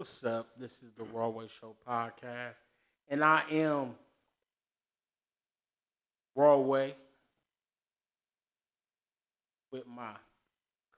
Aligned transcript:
What's 0.00 0.24
up? 0.24 0.48
This 0.58 0.80
is 0.82 0.94
the 0.96 1.04
Rawway 1.04 1.50
Show 1.50 1.74
podcast, 1.86 2.54
and 3.10 3.22
I 3.22 3.42
am 3.50 3.90
Rawway 6.34 6.94
with 9.70 9.86
my 9.86 10.12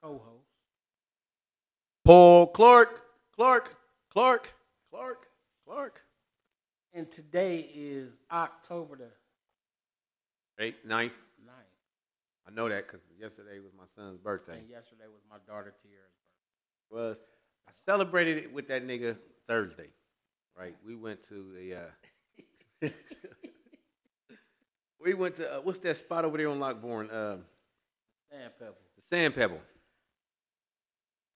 co-host. 0.01 0.47
Paul 2.05 2.47
Clark, 2.47 3.01
Clark, 3.35 3.75
Clark, 4.09 4.53
Clark, 4.89 5.27
Clark. 5.67 6.01
And 6.93 7.11
today 7.11 7.69
is 7.75 8.09
October 8.31 8.95
the 8.95 10.63
Eight, 10.63 10.85
ninth. 10.85 11.11
9th, 11.45 12.47
I 12.47 12.51
know 12.51 12.69
that 12.69 12.87
because 12.87 13.01
yesterday 13.19 13.59
was 13.59 13.73
my 13.77 13.83
son's 13.97 14.17
birthday. 14.17 14.59
and 14.59 14.69
yesterday 14.69 15.07
was 15.11 15.19
my 15.29 15.39
daughter 15.45 15.73
Tiara's 15.83 16.15
Was 16.89 17.17
I 17.67 17.71
celebrated 17.85 18.37
it 18.37 18.53
with 18.53 18.67
that 18.67 18.85
nigga 18.85 19.17
Thursday, 19.47 19.89
right? 20.57 20.75
We 20.85 20.95
went 20.95 21.23
to 21.29 21.53
the. 21.53 21.75
Uh, 22.85 22.89
we 25.03 25.13
went 25.13 25.35
to 25.37 25.57
uh, 25.57 25.61
what's 25.61 25.79
that 25.79 25.97
spot 25.97 26.25
over 26.25 26.37
there 26.37 26.49
on 26.49 26.59
Lockbourne? 26.59 27.09
Uh. 27.11 27.37
Sand 28.33 28.51
Pebble. 28.59 28.75
the 28.95 29.15
Sand 29.15 29.35
Pebble. 29.35 29.61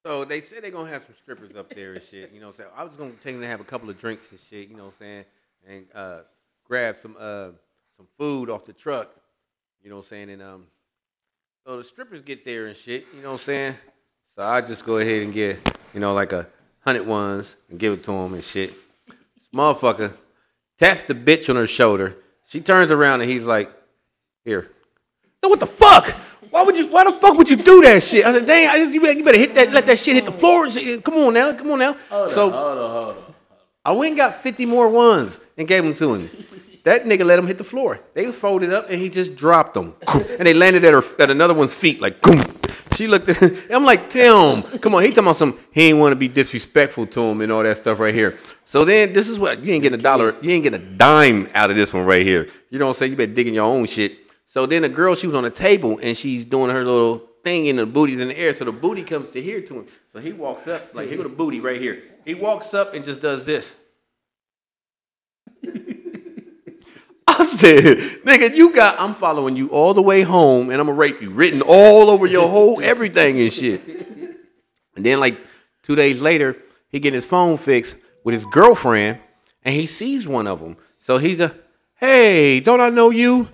So 0.06 0.26
they 0.26 0.42
said 0.42 0.64
they're 0.64 0.72
gonna 0.72 0.90
have 0.90 1.04
some 1.04 1.16
strippers 1.16 1.56
up 1.56 1.70
there 1.70 1.94
and 1.94 2.02
shit. 2.02 2.32
You 2.32 2.40
know 2.40 2.48
what 2.48 2.56
I'm 2.56 2.58
saying? 2.58 2.70
I 2.76 2.84
was 2.84 2.96
gonna 2.96 3.12
take 3.12 3.36
them 3.36 3.42
to 3.42 3.48
have 3.48 3.60
a 3.60 3.66
couple 3.66 3.90
of 3.90 3.98
drinks 3.98 4.32
and 4.32 4.40
shit. 4.40 4.70
You 4.70 4.76
know 4.76 4.86
what 4.86 4.94
I'm 4.94 5.00
saying? 5.00 5.26
And 5.68 5.86
uh, 5.94 6.20
grab 6.64 6.98
some 6.98 7.16
uh, 7.20 7.50
some 7.98 8.08
food 8.18 8.50
off 8.50 8.66
the 8.66 8.74
truck. 8.74 9.12
You 9.84 9.90
know 9.90 9.98
what 9.98 10.06
I'm 10.06 10.10
saying? 10.10 10.30
And 10.32 10.42
um, 10.42 10.68
so 11.66 11.78
the 11.78 11.84
strippers 11.84 12.22
get 12.22 12.46
there 12.46 12.68
and 12.68 12.76
shit. 12.76 13.06
You 13.14 13.22
know 13.22 13.34
what 13.34 13.42
I'm 13.42 13.46
saying? 13.46 13.76
So 14.36 14.44
I 14.44 14.62
just 14.62 14.86
go 14.86 14.98
ahead 14.98 15.24
and 15.24 15.34
get 15.34 15.77
you 15.94 16.00
know 16.00 16.14
like 16.14 16.32
a 16.32 16.48
hundred 16.82 17.06
ones 17.06 17.56
and 17.70 17.80
give 17.80 17.94
it 17.94 18.04
to 18.04 18.12
them 18.12 18.34
and 18.34 18.44
shit. 18.44 18.74
This 19.08 19.48
motherfucker 19.54 20.14
taps 20.78 21.04
the 21.04 21.14
bitch 21.14 21.50
on 21.50 21.56
her 21.56 21.68
shoulder. 21.68 22.16
She 22.48 22.62
turns 22.62 22.92
around 22.92 23.22
and 23.22 23.30
he's 23.30 23.44
like, 23.44 23.72
"Here." 24.46 24.70
So 25.44 25.50
what 25.50 25.60
the 25.60 25.68
fuck? 25.68 26.10
Why 26.50 26.64
would 26.64 26.78
you? 26.78 26.88
Why 26.88 27.04
the 27.04 27.12
fuck 27.12 27.38
would 27.38 27.50
you 27.50 27.58
do 27.58 27.82
that 27.82 28.02
shit? 28.04 28.26
I 28.26 28.32
said, 28.34 28.46
"Dang, 28.46 28.70
I 28.70 28.78
just, 28.78 28.94
you, 28.94 29.02
better, 29.02 29.18
you 29.18 29.24
better 29.24 29.38
hit 29.38 29.56
that, 29.56 29.72
let 29.72 29.86
that 29.86 30.00
shit 30.00 30.16
hit 30.16 30.26
the 30.26 30.32
floor." 30.32 30.68
Come 31.02 31.16
on 31.16 31.34
now, 31.34 31.54
come 31.54 31.72
on 31.72 31.80
now. 31.80 31.98
so 32.10 32.50
Hold 32.50 32.54
on, 32.54 32.92
hold 32.92 33.12
on. 33.12 33.18
I 33.84 33.92
went 33.92 34.10
and 34.12 34.18
got 34.18 34.42
50 34.42 34.66
more 34.66 34.90
ones 34.90 35.40
and 35.58 35.68
gave 35.68 35.84
them 35.84 35.94
to 35.94 36.14
him. 36.16 36.30
That 36.88 37.04
nigga 37.04 37.26
let 37.26 37.38
him 37.38 37.48
hit 37.48 37.58
the 37.58 37.66
floor. 37.66 38.00
They 38.14 38.26
was 38.26 38.38
folded 38.38 38.72
up 38.72 38.90
and 38.90 38.98
he 38.98 39.10
just 39.10 39.36
dropped 39.36 39.74
them. 39.74 39.94
And 40.08 40.48
they 40.48 40.54
landed 40.54 40.86
at 40.86 40.94
her 40.94 41.04
at 41.20 41.30
another 41.30 41.54
one's 41.54 41.74
feet 41.74 42.00
like. 42.00 42.16
She 42.96 43.08
looked 43.08 43.28
at 43.28 43.36
him. 43.36 43.58
I'm 43.70 43.84
like, 43.84 44.10
Tim, 44.10 44.64
come 44.80 44.96
on. 44.96 45.04
He 45.04 45.10
talking 45.10 45.26
about 45.26 45.36
some 45.36 45.60
he 45.72 45.90
ain't 45.90 45.98
want 45.98 46.14
to 46.14 46.16
be 46.16 46.30
disrespectful 46.30 47.06
to 47.08 47.22
him 47.22 47.42
and 47.42 47.52
all 47.52 47.62
that 47.62 47.76
stuff 47.76 48.00
right 48.00 48.14
here. 48.14 48.38
So 48.64 48.86
then 48.86 49.12
this 49.12 49.28
is 49.28 49.38
what 49.38 49.62
you 49.62 49.74
ain't 49.74 49.84
getting 49.84 50.00
a 50.00 50.02
dollar, 50.02 50.38
you 50.42 50.50
ain't 50.52 50.64
getting 50.64 50.82
a 50.82 50.96
dime 50.96 51.50
out 51.54 51.70
of 51.70 51.76
this 51.76 51.94
one 51.94 52.06
right 52.06 52.26
here. 52.26 52.48
You 52.70 52.82
I'm 52.88 52.94
saying? 52.94 53.12
You 53.12 53.18
better 53.18 53.34
dig 53.34 53.50
in 53.50 53.54
your 53.54 53.66
own 53.66 53.86
shit. 53.86 54.20
So 54.48 54.66
then 54.66 54.84
the 54.84 54.90
girl, 54.90 55.14
she 55.14 55.28
was 55.28 55.36
on 55.36 55.44
the 55.44 55.52
table 55.52 56.00
and 56.02 56.16
she's 56.16 56.46
doing 56.46 56.72
her 56.72 56.86
little 56.86 57.22
thing 57.44 57.68
and 57.68 57.80
the 57.80 57.86
booty's 57.86 58.22
in 58.22 58.30
the 58.30 58.38
air. 58.38 58.56
So 58.56 58.64
the 58.64 58.72
booty 58.72 59.04
comes 59.04 59.28
to 59.32 59.42
here 59.42 59.60
to 59.60 59.80
him. 59.80 59.88
So 60.14 60.20
he 60.20 60.32
walks 60.32 60.68
up, 60.68 60.96
like, 60.96 61.10
here 61.10 61.18
go 61.18 61.24
the 61.24 61.30
booty 61.30 61.60
right 61.60 61.82
here. 61.82 62.02
He 62.24 62.34
walks 62.34 62.74
up 62.74 62.94
and 62.94 63.04
just 63.04 63.20
does 63.20 63.46
this. 63.46 63.74
I 67.40 67.46
said, 67.46 67.98
nigga, 68.26 68.56
you 68.56 68.74
got, 68.74 69.00
I'm 69.00 69.14
following 69.14 69.56
you 69.56 69.70
all 69.70 69.94
the 69.94 70.02
way 70.02 70.24
home 70.24 70.70
and 70.70 70.80
I'm 70.80 70.88
gonna 70.88 70.98
rape 70.98 71.22
you. 71.22 71.30
Written 71.30 71.62
all 71.62 72.10
over 72.10 72.26
your 72.26 72.50
whole 72.50 72.82
everything 72.84 73.40
and 73.40 73.52
shit. 73.52 73.82
And 74.96 75.06
then, 75.06 75.20
like, 75.20 75.40
two 75.84 75.96
days 75.96 76.22
later, 76.22 76.58
he 76.90 77.00
get 77.00 77.14
his 77.14 77.26
phone 77.26 77.58
fixed 77.58 77.96
with 78.24 78.34
his 78.34 78.46
girlfriend 78.46 79.20
and 79.64 79.76
he 79.76 79.86
sees 79.86 80.28
one 80.28 80.48
of 80.48 80.60
them. 80.60 80.78
So 81.06 81.18
he's 81.18 81.40
a, 81.40 81.56
hey, 82.00 82.60
don't 82.60 82.82
I 82.82 82.90
know 82.90 83.10
you? 83.10 83.50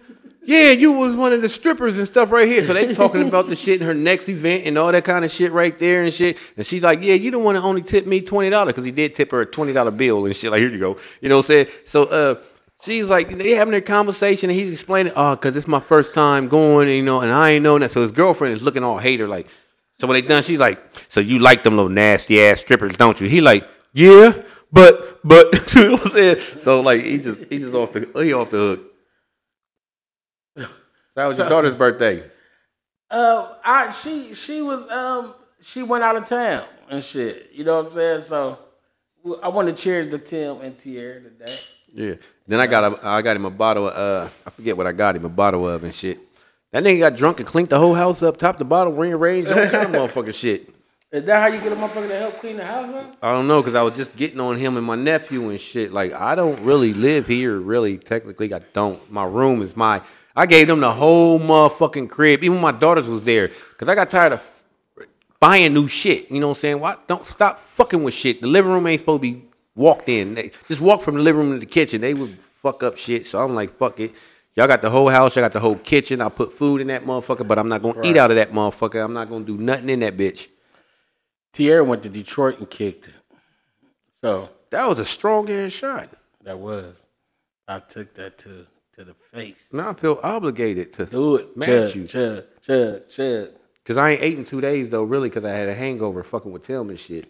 Yeah, 0.45 0.71
you 0.71 0.91
was 0.91 1.15
one 1.15 1.31
of 1.31 1.41
the 1.41 1.47
strippers 1.47 1.97
and 1.97 2.05
stuff 2.05 2.29
right 2.31 2.47
here. 2.47 2.61
So 2.63 2.73
they 2.73 2.94
talking 2.94 3.25
about 3.25 3.47
the 3.47 3.55
shit 3.55 3.79
in 3.79 3.88
her 3.88 3.94
next 3.94 4.27
event 4.27 4.65
and 4.65 4.77
all 4.77 4.91
that 4.91 5.05
kind 5.05 5.23
of 5.23 5.31
shit 5.31 5.53
right 5.53 5.77
there 5.77 6.03
and 6.03 6.13
shit. 6.13 6.38
And 6.57 6.65
she's 6.65 6.83
like, 6.83 7.01
yeah, 7.01 7.13
you 7.13 7.31
the 7.31 7.39
one 7.39 7.55
that 7.55 7.61
only 7.61 7.81
tipped 7.81 8.07
me 8.07 8.19
twenty 8.19 8.50
dollars 8.50 8.73
because 8.73 8.83
he 8.83 8.91
did 8.91 9.15
tip 9.15 9.31
her 9.31 9.41
a 9.41 9.45
twenty 9.45 9.71
dollar 9.71 9.91
bill 9.91 10.25
and 10.25 10.35
shit. 10.35 10.51
Like 10.51 10.59
here 10.59 10.69
you 10.69 10.79
go, 10.79 10.97
you 11.21 11.29
know 11.29 11.38
what 11.38 11.45
I'm 11.45 11.47
saying? 11.47 11.67
So 11.85 12.03
uh, 12.05 12.44
she's 12.83 13.07
like, 13.07 13.38
they 13.38 13.51
having 13.51 13.71
their 13.71 13.81
conversation 13.81 14.49
and 14.49 14.59
he's 14.59 14.71
explaining, 14.71 15.13
oh, 15.16 15.35
because 15.35 15.55
it's 15.55 15.67
my 15.67 15.79
first 15.79 16.13
time 16.13 16.47
going, 16.47 16.89
you 16.89 17.01
know, 17.01 17.21
and 17.21 17.31
I 17.31 17.51
ain't 17.51 17.63
know 17.63 17.79
that. 17.79 17.91
So 17.91 18.01
his 18.01 18.11
girlfriend 18.11 18.55
is 18.55 18.61
looking 18.61 18.83
all 18.83 18.97
hater 18.97 19.27
like. 19.27 19.47
So 19.99 20.07
when 20.07 20.16
they 20.16 20.27
done, 20.27 20.44
she's 20.44 20.59
like, 20.59 20.81
so 21.07 21.21
you 21.21 21.39
like 21.39 21.63
them 21.63 21.75
little 21.75 21.89
nasty 21.89 22.41
ass 22.41 22.59
strippers, 22.59 22.95
don't 22.97 23.21
you? 23.21 23.29
He 23.29 23.41
like, 23.41 23.67
yeah, 23.94 24.41
but 24.71 25.19
but 25.23 25.53
you 25.75 25.83
know 25.83 25.91
what 25.94 26.05
I'm 26.07 26.11
saying? 26.11 26.38
So 26.57 26.81
like 26.81 27.03
he 27.03 27.19
just 27.19 27.44
he 27.45 27.59
just 27.59 27.73
off 27.73 27.94
the 27.94 28.09
he 28.16 28.33
off 28.33 28.49
the 28.49 28.57
hook. 28.57 28.91
So 30.57 30.67
that 31.15 31.27
was 31.27 31.38
your 31.38 31.47
daughter's 31.47 31.75
birthday. 31.75 32.23
Uh, 33.09 33.53
I 33.63 33.91
she 33.91 34.33
she 34.33 34.63
was 34.63 34.89
um 34.89 35.35
she 35.61 35.83
went 35.83 36.03
out 36.03 36.15
of 36.15 36.25
town 36.25 36.65
and 36.89 37.03
shit. 37.03 37.51
You 37.53 37.63
know 37.63 37.77
what 37.77 37.88
I'm 37.88 37.94
saying? 37.94 38.21
So 38.21 38.57
I 39.41 39.47
want 39.47 39.69
to 39.69 39.73
cheers 39.73 40.09
to 40.09 40.17
Tim 40.17 40.59
and 40.61 40.78
Tierra 40.78 41.22
today. 41.22 41.57
Yeah. 41.94 42.16
Then 42.47 42.59
I 42.59 42.67
got 42.67 42.84
a, 42.84 43.07
I 43.07 43.22
got 43.22 43.35
him 43.35 43.45
a 43.45 43.50
bottle 43.50 43.88
of 43.88 43.95
uh 43.95 44.29
I 44.45 44.50
forget 44.50 44.75
what 44.75 44.85
I 44.85 44.91
got 44.91 45.16
him 45.16 45.23
a 45.23 45.29
bottle 45.29 45.67
of 45.67 45.84
and 45.84 45.95
shit. 45.95 46.19
That 46.72 46.84
nigga 46.84 47.00
got 47.00 47.16
drunk 47.16 47.39
and 47.39 47.47
clinked 47.47 47.69
the 47.69 47.79
whole 47.79 47.94
house 47.94 48.23
up, 48.23 48.35
top 48.35 48.57
to 48.57 48.66
bottom, 48.66 48.97
rearranged, 48.97 49.51
all 49.51 49.69
kind 49.69 49.95
of 49.95 50.12
motherfucking 50.12 50.33
shit. 50.33 50.73
Is 51.12 51.23
that 51.25 51.39
how 51.39 51.56
you 51.56 51.62
get 51.62 51.72
a 51.72 51.75
motherfucker 51.75 52.07
to 52.07 52.17
help 52.17 52.39
clean 52.39 52.57
the 52.57 52.66
house, 52.66 52.88
man? 52.88 53.16
I 53.22 53.31
don't 53.31 53.47
know, 53.47 53.62
cause 53.62 53.75
I 53.75 53.83
was 53.83 53.95
just 53.95 54.16
getting 54.16 54.39
on 54.39 54.57
him 54.57 54.75
and 54.75 54.85
my 54.85 54.95
nephew 54.95 55.50
and 55.50 55.62
shit. 55.62 55.94
Like 55.94 56.12
I 56.12 56.35
don't 56.35 56.62
really 56.63 56.94
live 56.94 57.28
here, 57.28 57.57
really. 57.57 57.97
Technically, 58.00 58.53
I 58.53 58.59
don't. 58.73 59.09
My 59.12 59.23
room 59.23 59.62
is 59.62 59.78
my. 59.78 60.01
I 60.35 60.47
gave 60.47 60.67
them 60.67 60.79
the 60.79 60.91
whole 60.91 61.39
motherfucking 61.39 62.09
crib. 62.09 62.44
Even 62.44 62.59
my 62.59 62.72
daughters 62.72 63.07
was 63.07 63.22
there, 63.22 63.51
cause 63.78 63.88
I 63.88 63.95
got 63.95 64.09
tired 64.09 64.33
of 64.33 64.41
buying 65.43 65.73
new 65.73 65.87
shit. 65.87 66.31
You 66.31 66.39
know 66.39 66.47
what 66.49 66.57
I'm 66.57 66.61
saying? 66.61 66.79
Why 66.79 66.95
don't 67.07 67.27
stop 67.27 67.59
fucking 67.59 68.01
with 68.03 68.13
shit? 68.13 68.39
The 68.41 68.47
living 68.47 68.71
room 68.71 68.87
ain't 68.87 68.99
supposed 68.99 69.21
to 69.23 69.31
be 69.33 69.43
walked 69.75 70.07
in. 70.07 70.35
They 70.35 70.51
just 70.67 70.79
walk 70.81 71.01
from 71.01 71.15
the 71.15 71.21
living 71.21 71.41
room 71.41 71.53
to 71.53 71.59
the 71.59 71.65
kitchen. 71.65 72.01
They 72.01 72.13
would 72.13 72.37
fuck 72.61 72.81
up 72.83 72.97
shit. 72.97 73.27
So 73.27 73.43
I'm 73.43 73.53
like, 73.53 73.75
fuck 73.77 73.99
it. 73.99 74.13
Y'all 74.55 74.67
got 74.67 74.81
the 74.81 74.89
whole 74.89 75.09
house. 75.09 75.35
Y'all 75.35 75.43
got 75.43 75.51
the 75.51 75.59
whole 75.59 75.75
kitchen. 75.75 76.21
I 76.21 76.29
put 76.29 76.53
food 76.53 76.79
in 76.79 76.87
that 76.87 77.03
motherfucker, 77.03 77.45
but 77.47 77.57
I'm 77.59 77.67
not 77.67 77.81
gonna 77.81 78.01
eat 78.05 78.15
out 78.17 78.31
of 78.31 78.37
that 78.37 78.51
motherfucker. 78.53 79.03
I'm 79.03 79.13
not 79.13 79.29
gonna 79.29 79.43
do 79.45 79.57
nothing 79.57 79.89
in 79.89 79.99
that 80.01 80.15
bitch. 80.15 80.47
Tierra 81.51 81.83
went 81.83 82.03
to 82.03 82.09
Detroit 82.09 82.59
and 82.59 82.69
kicked 82.69 83.07
it. 83.07 83.13
So 84.23 84.49
That 84.69 84.87
was 84.87 84.99
a 84.99 85.05
strong 85.05 85.49
ass 85.49 85.71
shot. 85.73 86.09
that 86.43 86.57
was. 86.57 86.95
I 87.67 87.79
took 87.79 88.13
that 88.15 88.37
to 88.39 88.65
to 88.95 89.03
the 89.03 89.15
face. 89.33 89.69
Now 89.73 89.89
I 89.89 89.93
feel 89.93 90.19
obligated 90.21 90.93
to 90.93 91.05
Do 91.07 91.35
it. 91.37 91.57
match 91.57 91.67
Chug, 91.67 91.95
you. 91.95 92.07
chug, 92.07 92.43
chug, 92.61 93.09
chug. 93.09 93.49
Cause 93.85 93.97
I 93.97 94.11
ain't 94.11 94.21
ate 94.21 94.38
in 94.38 94.45
two 94.45 94.61
days 94.61 94.89
though, 94.89 95.03
really, 95.03 95.29
cause 95.29 95.44
I 95.44 95.51
had 95.51 95.67
a 95.67 95.75
hangover 95.75 96.23
fucking 96.23 96.51
with 96.51 96.66
Tim 96.66 96.89
and 96.89 96.99
shit. 96.99 97.27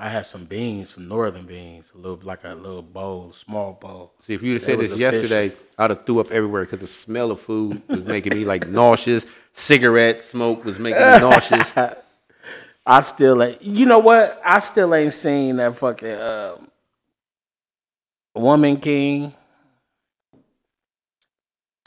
I 0.00 0.08
had 0.08 0.26
some 0.26 0.44
beans, 0.44 0.90
some 0.94 1.08
northern 1.08 1.44
beans, 1.44 1.86
a 1.92 1.98
little 1.98 2.20
like 2.22 2.44
a 2.44 2.50
little 2.50 2.82
bowl, 2.82 3.32
small 3.32 3.72
bowl. 3.72 4.12
See, 4.20 4.32
if 4.32 4.42
you'd 4.44 4.54
have 4.54 4.62
said 4.62 4.78
this 4.78 4.96
yesterday, 4.96 5.52
I'd 5.76 5.90
have 5.90 6.06
threw 6.06 6.20
up 6.20 6.30
everywhere 6.30 6.62
because 6.64 6.80
the 6.80 6.86
smell 6.86 7.32
of 7.32 7.40
food 7.40 7.82
was 7.88 8.04
making 8.04 8.34
me 8.34 8.44
like 8.44 8.68
nauseous. 8.68 9.26
Cigarette 9.52 10.20
smoke 10.20 10.64
was 10.64 10.78
making 10.78 11.00
me 11.00 11.18
nauseous. 11.18 11.74
I 12.86 13.00
still 13.00 13.42
ain't. 13.42 13.60
You 13.60 13.86
know 13.86 13.98
what? 13.98 14.40
I 14.44 14.60
still 14.60 14.94
ain't 14.94 15.12
seen 15.12 15.56
that 15.56 15.76
fucking 15.76 16.20
um, 16.20 16.68
Woman 18.36 18.76
King. 18.76 19.34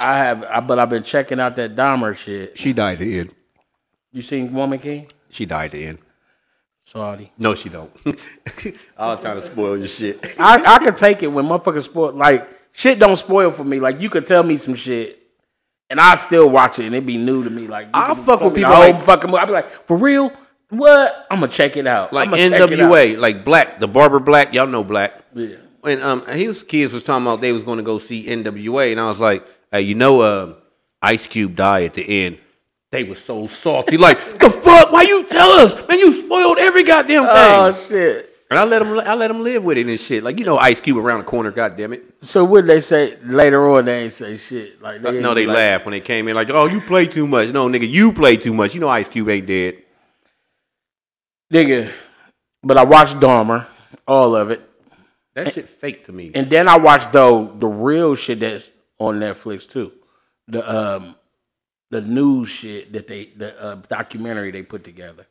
I 0.01 0.17
have, 0.17 0.43
I, 0.43 0.59
but 0.59 0.79
I've 0.79 0.89
been 0.89 1.03
checking 1.03 1.39
out 1.39 1.55
that 1.57 1.75
Dahmer 1.75 2.15
shit. 2.15 2.57
She 2.57 2.73
died 2.73 2.93
at 2.93 2.99
the 2.99 3.19
end. 3.19 3.35
You 4.11 4.21
seen 4.21 4.51
Woman 4.53 4.79
King? 4.79 5.07
She 5.29 5.45
died 5.45 5.65
at 5.65 5.71
the 5.71 5.85
end. 5.85 5.99
Sorry. 6.83 7.31
No, 7.37 7.55
she 7.55 7.69
don't. 7.69 7.91
I 8.97 9.13
was 9.13 9.21
trying 9.21 9.35
to 9.35 9.41
spoil 9.41 9.77
your 9.77 9.87
shit. 9.87 10.35
I 10.39 10.61
I 10.75 10.79
could 10.83 10.97
take 10.97 11.23
it 11.23 11.27
when 11.27 11.45
motherfuckers 11.45 11.83
spoil. 11.85 12.11
Like 12.11 12.49
shit 12.73 12.99
don't 12.99 13.15
spoil 13.17 13.51
for 13.51 13.63
me. 13.63 13.79
Like 13.79 14.01
you 14.01 14.09
could 14.09 14.27
tell 14.27 14.43
me 14.43 14.57
some 14.57 14.75
shit, 14.75 15.19
and 15.89 15.99
I 15.99 16.15
still 16.15 16.49
watch 16.49 16.79
it, 16.79 16.85
and 16.87 16.95
it 16.95 17.05
be 17.05 17.17
new 17.17 17.43
to 17.43 17.49
me. 17.49 17.67
Like 17.67 17.87
I'll 17.93 18.15
fuck 18.15 18.41
with 18.41 18.55
people 18.55 18.71
like- 18.71 19.01
fucking. 19.03 19.29
movie. 19.29 19.41
I 19.41 19.45
be 19.45 19.51
like, 19.51 19.87
for 19.87 19.95
real? 19.95 20.31
What? 20.69 21.27
I'm 21.29 21.39
gonna 21.41 21.51
check 21.51 21.77
it 21.77 21.85
out. 21.85 22.11
Like 22.11 22.27
I'ma 22.27 22.37
check 22.37 22.71
it 22.71 22.79
out. 22.79 22.91
NWA, 22.91 23.17
like 23.17 23.45
Black, 23.45 23.79
the 23.79 23.87
Barber 23.87 24.19
Black. 24.19 24.53
Y'all 24.53 24.67
know 24.67 24.83
Black. 24.83 25.13
Yeah. 25.33 25.57
when 25.81 26.01
um 26.01 26.25
his 26.27 26.63
kids 26.63 26.91
was 26.93 27.03
talking 27.03 27.25
about 27.27 27.41
they 27.41 27.51
was 27.51 27.63
going 27.63 27.77
to 27.77 27.83
go 27.83 27.99
see 27.99 28.25
NWA, 28.25 28.91
and 28.91 28.99
I 28.99 29.07
was 29.07 29.19
like, 29.19 29.45
hey, 29.71 29.81
you 29.81 29.95
know, 29.95 30.21
um, 30.21 30.55
Ice 31.01 31.27
Cube 31.27 31.55
died 31.55 31.85
at 31.85 31.93
the 31.93 32.25
end. 32.25 32.37
They 32.91 33.05
were 33.05 33.15
so 33.15 33.47
salty, 33.47 33.97
like 33.97 34.17
the 34.39 34.49
fuck? 34.49 34.91
Why 34.91 35.03
you 35.03 35.23
tell 35.23 35.49
us, 35.51 35.73
man? 35.87 35.97
You 35.97 36.11
spoiled 36.11 36.57
every 36.57 36.83
goddamn 36.83 37.23
thing. 37.23 37.31
Oh 37.31 37.85
shit. 37.87 38.35
and 38.49 38.59
I 38.59 38.65
let 38.65 38.81
him, 38.81 38.99
I 38.99 39.13
let 39.13 39.31
him 39.31 39.41
live 39.41 39.63
with 39.63 39.77
it 39.77 39.87
and 39.87 39.97
shit. 39.97 40.23
Like 40.23 40.37
you 40.37 40.43
know, 40.43 40.57
Ice 40.57 40.81
Cube 40.81 40.97
around 40.97 41.19
the 41.19 41.25
corner. 41.25 41.51
God 41.51 41.77
damn 41.77 41.93
it! 41.93 42.03
So 42.21 42.43
what 42.43 42.67
they 42.67 42.81
say 42.81 43.17
later 43.23 43.69
on? 43.71 43.85
They 43.85 44.03
ain't 44.03 44.13
say 44.13 44.35
shit. 44.35 44.81
Like 44.81 45.01
they 45.01 45.21
no, 45.21 45.33
they 45.33 45.47
like, 45.47 45.55
laughed 45.55 45.85
when 45.85 45.93
they 45.93 46.01
came 46.01 46.27
in, 46.27 46.35
like, 46.35 46.49
oh, 46.49 46.65
you 46.65 46.81
play 46.81 47.07
too 47.07 47.25
much. 47.25 47.49
No, 47.51 47.69
nigga, 47.69 47.89
you 47.89 48.11
play 48.11 48.35
too 48.35 48.53
much. 48.53 48.73
You 48.75 48.81
know, 48.81 48.89
Ice 48.89 49.07
Cube 49.07 49.29
ain't 49.29 49.47
dead. 49.47 49.75
Nigga, 51.53 51.93
But 52.61 52.77
I 52.77 52.83
watched 52.83 53.15
Dahmer, 53.15 53.67
all 54.05 54.35
of 54.35 54.51
it. 54.51 54.69
That 55.33 55.53
shit 55.53 55.69
fake 55.69 56.05
to 56.07 56.11
me. 56.11 56.31
And 56.35 56.49
then 56.49 56.67
I 56.67 56.77
watched 56.77 57.13
though 57.13 57.55
the 57.57 57.67
real 57.67 58.15
shit 58.15 58.41
that's 58.41 58.69
on 59.01 59.19
Netflix 59.19 59.67
too. 59.69 59.91
The 60.47 60.61
um 60.69 61.15
the 61.89 62.01
news 62.01 62.49
shit 62.49 62.93
that 62.93 63.07
they 63.07 63.31
the 63.35 63.59
uh, 63.61 63.75
documentary 63.89 64.51
they 64.51 64.61
put 64.63 64.83
together. 64.83 65.25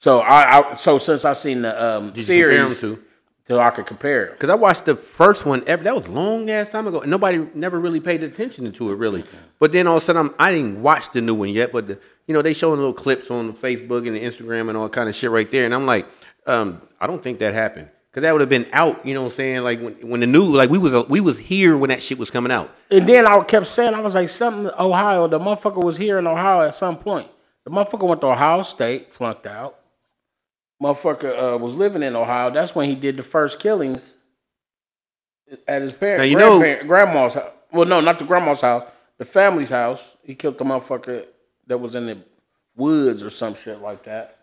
So 0.00 0.20
I, 0.20 0.72
I 0.72 0.74
so 0.74 0.98
since 0.98 1.24
I 1.24 1.34
seen 1.34 1.62
the 1.62 1.84
um 1.84 2.12
Did 2.12 2.24
series, 2.26 2.80
to? 2.80 3.02
so 3.46 3.60
I 3.60 3.70
could 3.70 3.86
compare 3.86 4.30
Because 4.30 4.50
I 4.50 4.54
watched 4.54 4.86
the 4.86 4.96
first 4.96 5.44
one. 5.44 5.62
Ever, 5.66 5.84
that 5.84 5.94
was 5.94 6.08
long 6.08 6.48
ass 6.50 6.68
time 6.68 6.86
ago. 6.86 7.00
and 7.00 7.10
Nobody 7.10 7.46
never 7.54 7.78
really 7.78 8.00
paid 8.00 8.22
attention 8.22 8.70
to 8.72 8.90
it 8.90 8.94
really. 8.96 9.24
But 9.58 9.72
then 9.72 9.86
all 9.86 9.96
of 9.98 10.02
a 10.02 10.06
sudden, 10.06 10.26
I'm, 10.26 10.34
I 10.38 10.52
didn't 10.52 10.82
watch 10.82 11.12
the 11.12 11.20
new 11.20 11.34
one 11.34 11.50
yet. 11.50 11.70
But 11.70 11.86
the, 11.86 11.98
you 12.26 12.34
know, 12.34 12.42
they 12.42 12.52
showing 12.52 12.78
little 12.78 12.94
clips 12.94 13.30
on 13.30 13.52
Facebook 13.52 14.06
and 14.06 14.16
the 14.16 14.20
Instagram 14.20 14.68
and 14.70 14.76
all 14.78 14.88
kind 14.88 15.08
of 15.08 15.14
shit 15.14 15.30
right 15.30 15.48
there. 15.50 15.64
And 15.64 15.74
I'm 15.74 15.86
like, 15.86 16.08
um, 16.46 16.82
I 17.00 17.06
don't 17.06 17.22
think 17.22 17.38
that 17.40 17.52
happened 17.54 17.88
because 18.12 18.22
that 18.24 18.32
would 18.32 18.42
have 18.42 18.50
been 18.50 18.68
out. 18.72 19.06
You 19.06 19.14
know 19.14 19.22
what 19.22 19.28
I'm 19.32 19.36
saying? 19.36 19.62
Like 19.62 19.80
when, 19.80 19.94
when 20.08 20.20
the 20.20 20.26
new 20.26 20.44
like 20.44 20.68
we 20.68 20.78
was 20.78 20.94
we 21.08 21.20
was 21.20 21.38
here 21.38 21.78
when 21.78 21.88
that 21.88 22.02
shit 22.02 22.18
was 22.18 22.30
coming 22.30 22.52
out. 22.52 22.70
And 22.90 23.08
then 23.08 23.26
I 23.26 23.42
kept 23.44 23.68
saying 23.68 23.94
I 23.94 24.00
was 24.00 24.14
like 24.14 24.28
something 24.28 24.70
Ohio. 24.78 25.26
The 25.28 25.38
motherfucker 25.38 25.82
was 25.82 25.96
here 25.96 26.18
in 26.18 26.26
Ohio 26.26 26.60
at 26.66 26.74
some 26.74 26.98
point. 26.98 27.28
The 27.64 27.70
motherfucker 27.70 28.06
went 28.06 28.20
to 28.20 28.26
Ohio 28.26 28.62
State, 28.64 29.12
flunked 29.12 29.46
out. 29.46 29.78
Motherfucker 30.82 31.54
uh, 31.54 31.58
was 31.58 31.74
living 31.74 32.02
in 32.02 32.14
Ohio. 32.14 32.50
That's 32.50 32.74
when 32.74 32.88
he 32.88 32.96
did 32.96 33.16
the 33.16 33.22
first 33.22 33.58
killings 33.60 34.14
at 35.66 35.80
his 35.82 35.92
Now, 35.92 35.98
parents, 35.98 36.30
you 36.30 36.36
know- 36.36 36.58
grandma's 36.84 37.34
house. 37.34 37.50
Well, 37.72 37.86
no, 37.86 38.00
not 38.00 38.18
the 38.18 38.24
grandma's 38.26 38.60
house. 38.60 38.84
The 39.16 39.24
family's 39.24 39.70
house. 39.70 40.16
He 40.22 40.34
killed 40.34 40.58
the 40.58 40.64
motherfucker 40.64 41.24
that 41.68 41.78
was 41.78 41.94
in 41.94 42.06
the 42.06 42.18
woods 42.76 43.22
or 43.22 43.30
some 43.30 43.54
shit 43.54 43.80
like 43.80 44.04
that. 44.04 44.36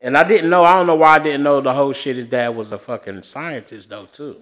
And 0.00 0.16
I 0.16 0.24
didn't 0.24 0.48
know. 0.48 0.64
I 0.64 0.74
don't 0.74 0.86
know 0.86 0.94
why 0.94 1.16
I 1.16 1.18
didn't 1.18 1.42
know 1.42 1.60
the 1.60 1.74
whole 1.74 1.92
shit. 1.92 2.16
His 2.16 2.26
dad 2.26 2.50
was 2.50 2.72
a 2.72 2.78
fucking 2.78 3.22
scientist 3.22 3.88
though 3.88 4.06
too. 4.06 4.40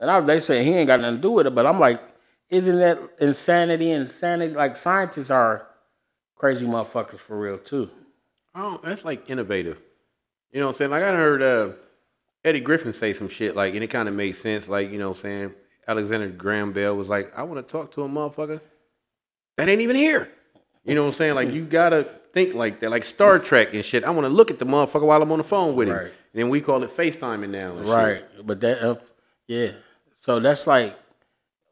And 0.00 0.10
I, 0.10 0.20
they 0.20 0.40
say 0.40 0.64
he 0.64 0.74
ain't 0.74 0.88
got 0.88 1.00
nothing 1.00 1.16
to 1.16 1.22
do 1.22 1.30
with 1.30 1.46
it, 1.46 1.54
but 1.54 1.64
I'm 1.64 1.80
like, 1.80 2.02
isn't 2.50 2.78
that 2.78 2.98
insanity? 3.20 3.90
Insanity. 3.90 4.54
Like 4.54 4.76
scientists 4.76 5.30
are 5.30 5.66
crazy 6.34 6.66
motherfuckers 6.66 7.18
for 7.18 7.38
real 7.38 7.58
too. 7.58 7.90
Oh, 8.54 8.80
that's 8.82 9.04
like 9.04 9.30
innovative. 9.30 9.80
You 10.52 10.60
know 10.60 10.66
what 10.66 10.74
I'm 10.74 10.78
saying? 10.78 10.90
Like 10.90 11.04
I 11.04 11.12
heard 11.12 11.42
uh, 11.42 11.72
Eddie 12.44 12.60
Griffin 12.60 12.92
say 12.92 13.12
some 13.12 13.28
shit 13.28 13.54
like, 13.54 13.74
and 13.74 13.82
it 13.82 13.88
kind 13.88 14.08
of 14.08 14.14
made 14.14 14.32
sense. 14.32 14.68
Like 14.68 14.90
you 14.90 14.98
know 14.98 15.10
what 15.10 15.18
I'm 15.18 15.22
saying? 15.22 15.54
Alexander 15.88 16.28
Graham 16.28 16.72
Bell 16.72 16.96
was 16.96 17.08
like, 17.08 17.36
I 17.38 17.42
want 17.44 17.64
to 17.64 17.72
talk 17.72 17.92
to 17.94 18.02
a 18.02 18.08
motherfucker 18.08 18.60
that 19.56 19.68
ain't 19.68 19.80
even 19.80 19.96
here. 19.96 20.30
You 20.84 20.94
know 20.94 21.02
what 21.02 21.08
I'm 21.08 21.14
saying? 21.14 21.34
Like 21.34 21.52
you 21.52 21.64
gotta 21.64 22.08
think 22.32 22.54
like 22.54 22.80
that, 22.80 22.90
like 22.90 23.04
Star 23.04 23.38
Trek 23.38 23.74
and 23.74 23.84
shit. 23.84 24.04
I 24.04 24.10
want 24.10 24.24
to 24.24 24.28
look 24.28 24.50
at 24.50 24.58
the 24.58 24.66
motherfucker 24.66 25.02
while 25.06 25.22
I'm 25.22 25.32
on 25.32 25.38
the 25.38 25.44
phone 25.44 25.74
with 25.76 25.88
him. 25.88 25.94
Right. 25.96 26.04
And 26.06 26.12
then 26.42 26.48
we 26.48 26.60
call 26.60 26.82
it 26.82 26.94
FaceTiming 26.96 27.50
now. 27.50 27.76
And 27.76 27.88
Right. 27.88 28.18
Shit. 28.18 28.46
But 28.46 28.60
that, 28.60 28.82
uh, 28.82 28.96
yeah. 29.46 29.68
So 30.16 30.40
that's 30.40 30.66
like, 30.66 30.96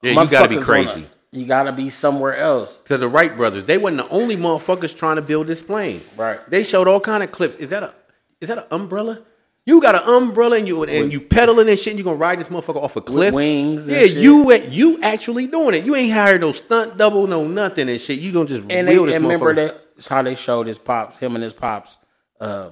Yeah, 0.02 0.20
you 0.22 0.28
gotta 0.28 0.48
be 0.48 0.58
crazy. 0.58 1.06
a- 1.32 1.36
you 1.36 1.46
gotta 1.46 1.72
be 1.72 1.90
somewhere 1.90 2.36
else. 2.36 2.70
Because 2.82 3.00
the 3.00 3.08
Wright 3.08 3.36
brothers, 3.36 3.64
they 3.66 3.76
wasn't 3.78 3.98
the 4.06 4.08
only 4.14 4.36
motherfuckers 4.36 4.96
trying 4.96 5.16
to 5.16 5.22
build 5.22 5.46
this 5.48 5.60
plane. 5.62 6.02
Right. 6.16 6.38
They 6.48 6.62
showed 6.62 6.86
all 6.88 7.00
kind 7.00 7.22
of 7.22 7.32
clips. 7.32 7.56
Is 7.56 7.70
that 7.70 7.82
a 7.82 7.94
is 8.40 8.48
that 8.48 8.58
an 8.58 8.64
umbrella? 8.70 9.20
You 9.66 9.80
got 9.80 9.94
an 9.94 10.02
umbrella 10.02 10.58
and 10.58 10.68
you 10.68 10.82
and 10.84 11.10
you 11.10 11.20
pedaling 11.22 11.68
and 11.70 11.78
shit. 11.78 11.92
and 11.92 11.98
You 11.98 12.04
gonna 12.04 12.16
ride 12.16 12.38
this 12.38 12.48
motherfucker 12.48 12.82
off 12.82 12.96
a 12.96 13.00
cliff? 13.00 13.32
wings 13.34 13.88
and 13.88 13.96
Yeah, 13.96 14.02
you 14.02 14.52
you 14.52 14.98
actually 15.02 15.46
doing 15.46 15.74
it. 15.74 15.84
You 15.84 15.96
ain't 15.96 16.12
hired 16.12 16.42
no 16.42 16.52
stunt 16.52 16.98
double, 16.98 17.26
no 17.26 17.46
nothing 17.48 17.88
and 17.88 17.98
shit. 18.00 18.18
You 18.20 18.30
gonna 18.30 18.46
just 18.46 18.60
And, 18.68 18.86
they, 18.86 18.96
this 18.98 19.16
and 19.16 19.24
remember 19.24 19.54
motherfucker. 19.54 19.74
How 20.08 20.22
they 20.22 20.34
showed 20.34 20.66
his 20.66 20.78
pops, 20.78 21.16
him 21.18 21.34
and 21.34 21.44
his 21.44 21.52
pops, 21.52 21.98
um, 22.40 22.70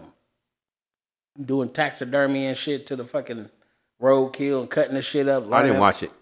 doing 1.42 1.68
taxidermy 1.70 2.46
and 2.46 2.56
shit 2.56 2.86
to 2.86 2.96
the 2.96 3.04
fucking 3.04 3.48
roadkill 4.00 4.60
and 4.60 4.70
cutting 4.70 4.94
the 4.94 5.02
shit 5.02 5.28
up. 5.28 5.50
I 5.52 5.62
didn't 5.62 5.78
watch 5.78 6.02
it. 6.02 6.12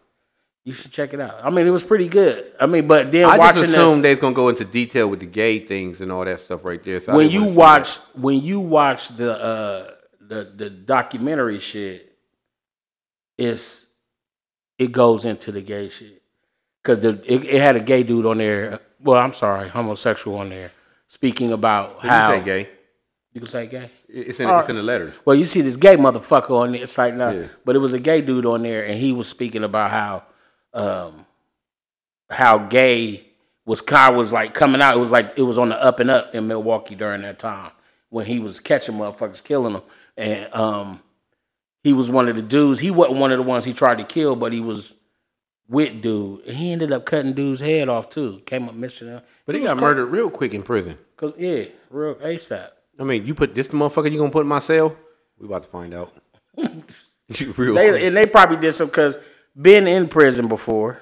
You 0.65 0.75
should 0.75 0.93
check 0.93 1.15
it 1.15 1.21
out. 1.21 1.41
I 1.43 1.49
mean, 1.51 1.67
it 1.67 1.71
was 1.71 1.83
pretty 1.83 2.07
good. 2.09 2.53
I 2.61 2.67
mean, 2.67 2.87
but 2.87 3.11
then 3.11 3.25
I 3.25 3.31
just 3.31 3.39
watching 3.39 3.63
the- 3.63 3.69
assumed 3.69 4.05
they 4.05 4.11
was 4.11 4.19
gonna 4.21 4.35
go 4.35 4.51
into 4.51 4.65
detail 4.65 5.09
with 5.09 5.21
the 5.21 5.27
gay 5.27 5.59
things 5.59 6.01
and 6.01 6.13
all 6.13 6.25
that 6.25 6.41
stuff 6.41 6.65
right 6.65 6.83
there. 6.83 7.01
So 7.01 7.17
when 7.17 7.31
you 7.31 7.45
watch 7.45 7.97
when 8.15 8.43
you 8.43 8.61
watch 8.61 9.09
the 9.17 9.41
uh 9.43 9.91
the 10.21 10.53
the 10.55 10.71
documentary 10.71 11.59
shit 11.59 12.13
it's 13.37 13.87
it 14.79 14.93
goes 14.93 15.25
into 15.25 15.51
the 15.51 15.61
gay 15.61 15.89
shit 15.89 16.23
because 16.83 17.01
the 17.01 17.21
it, 17.27 17.45
it 17.45 17.61
had 17.61 17.75
a 17.75 17.81
gay 17.81 18.03
dude 18.05 18.27
on 18.27 18.39
there 18.39 18.79
well 19.01 19.19
i'm 19.19 19.33
sorry 19.33 19.69
homosexual 19.69 20.39
on 20.39 20.51
there 20.51 20.71
speaking 21.11 21.53
about. 21.53 22.01
Did 22.01 22.11
how 22.11 22.33
you 22.33 22.39
say 22.41 22.45
gay? 22.45 22.69
you 23.33 23.41
can 23.41 23.49
say 23.49 23.67
gay 23.69 23.89
It's 24.09 24.41
in, 24.41 24.49
it's 24.51 24.69
in 24.69 24.75
the 24.75 24.83
letters. 24.83 25.15
well 25.25 25.37
you 25.37 25.45
see 25.45 25.61
this 25.61 25.77
gay 25.77 25.97
motherfucker 25.97 26.51
on 26.51 26.73
there 26.73 26.83
it's 26.83 26.99
like 26.99 27.15
no 27.15 27.31
Yeah. 27.31 27.47
but 27.65 27.77
it 27.77 27.79
was 27.79 27.93
a 27.93 28.01
gay 28.01 28.23
dude 28.23 28.45
on 28.45 28.63
there 28.65 28.85
and 28.85 28.99
he 28.99 29.13
was 29.13 29.29
speaking 29.29 29.63
about 29.63 29.93
how 29.93 30.23
um 30.75 31.25
how 32.29 32.59
gay 32.59 33.25
was 33.65 33.81
kind 33.81 34.17
was 34.17 34.33
like 34.33 34.53
coming 34.53 34.81
out. 34.83 34.95
It 34.97 34.99
was 34.99 35.11
like 35.13 35.35
it 35.37 35.43
was 35.43 35.59
on 35.59 35.69
the 35.69 35.81
up 35.81 36.01
and 36.01 36.11
up 36.11 36.35
in 36.35 36.49
Milwaukee 36.49 36.97
during 36.97 37.23
that 37.23 37.39
time 37.39 37.71
when 38.09 38.27
he 38.27 38.41
was 38.41 38.59
catching 38.59 38.97
motherfuckers, 38.97 39.45
killing 39.45 39.75
them, 39.75 39.83
and 40.17 40.53
um, 40.53 41.01
he 41.85 41.93
was 41.93 42.11
one 42.11 42.29
of 42.29 42.35
the 42.35 42.43
dudes. 42.43 42.81
He 42.81 42.91
wasn't 42.91 43.19
one 43.21 43.31
of 43.31 43.39
the 43.39 43.45
ones 43.45 43.65
he 43.65 43.73
tried 43.73 43.99
to 43.99 44.05
kill, 44.05 44.35
but 44.35 44.53
he 44.53 44.59
was 44.61 44.95
with 45.71 46.03
dude. 46.03 46.45
He 46.45 46.73
ended 46.73 46.93
up 46.93 47.07
cutting 47.07 47.33
dude's 47.33 47.61
head 47.61 47.89
off 47.89 48.11
too. 48.11 48.43
Came 48.45 48.69
up 48.69 48.75
missing 48.75 49.09
him. 49.09 49.23
But 49.47 49.55
he 49.55 49.61
was 49.63 49.71
got 49.71 49.81
murdered 49.81 50.07
real 50.07 50.29
quick 50.29 50.53
in 50.53 50.63
prison. 50.63 50.99
Cause 51.17 51.33
yeah, 51.39 51.65
real 51.89 52.17
ASAP. 52.17 52.71
I 52.99 53.05
mean, 53.05 53.25
you 53.25 53.35
put 53.35 53.55
this 53.55 53.69
the 53.69 53.77
motherfucker 53.77 54.11
you 54.11 54.19
gonna 54.19 54.31
put 54.31 54.43
in 54.43 54.49
my 54.49 54.59
cell? 54.59 54.95
We 55.39 55.47
about 55.47 55.63
to 55.63 55.69
find 55.69 55.95
out. 55.95 56.13
real 56.57 56.75
quick. 57.55 57.57
They 57.57 58.07
and 58.07 58.17
they 58.17 58.27
probably 58.27 58.57
did 58.57 58.75
some 58.75 58.89
because 58.89 59.17
been 59.61 59.87
in 59.87 60.09
prison 60.09 60.49
before. 60.49 61.01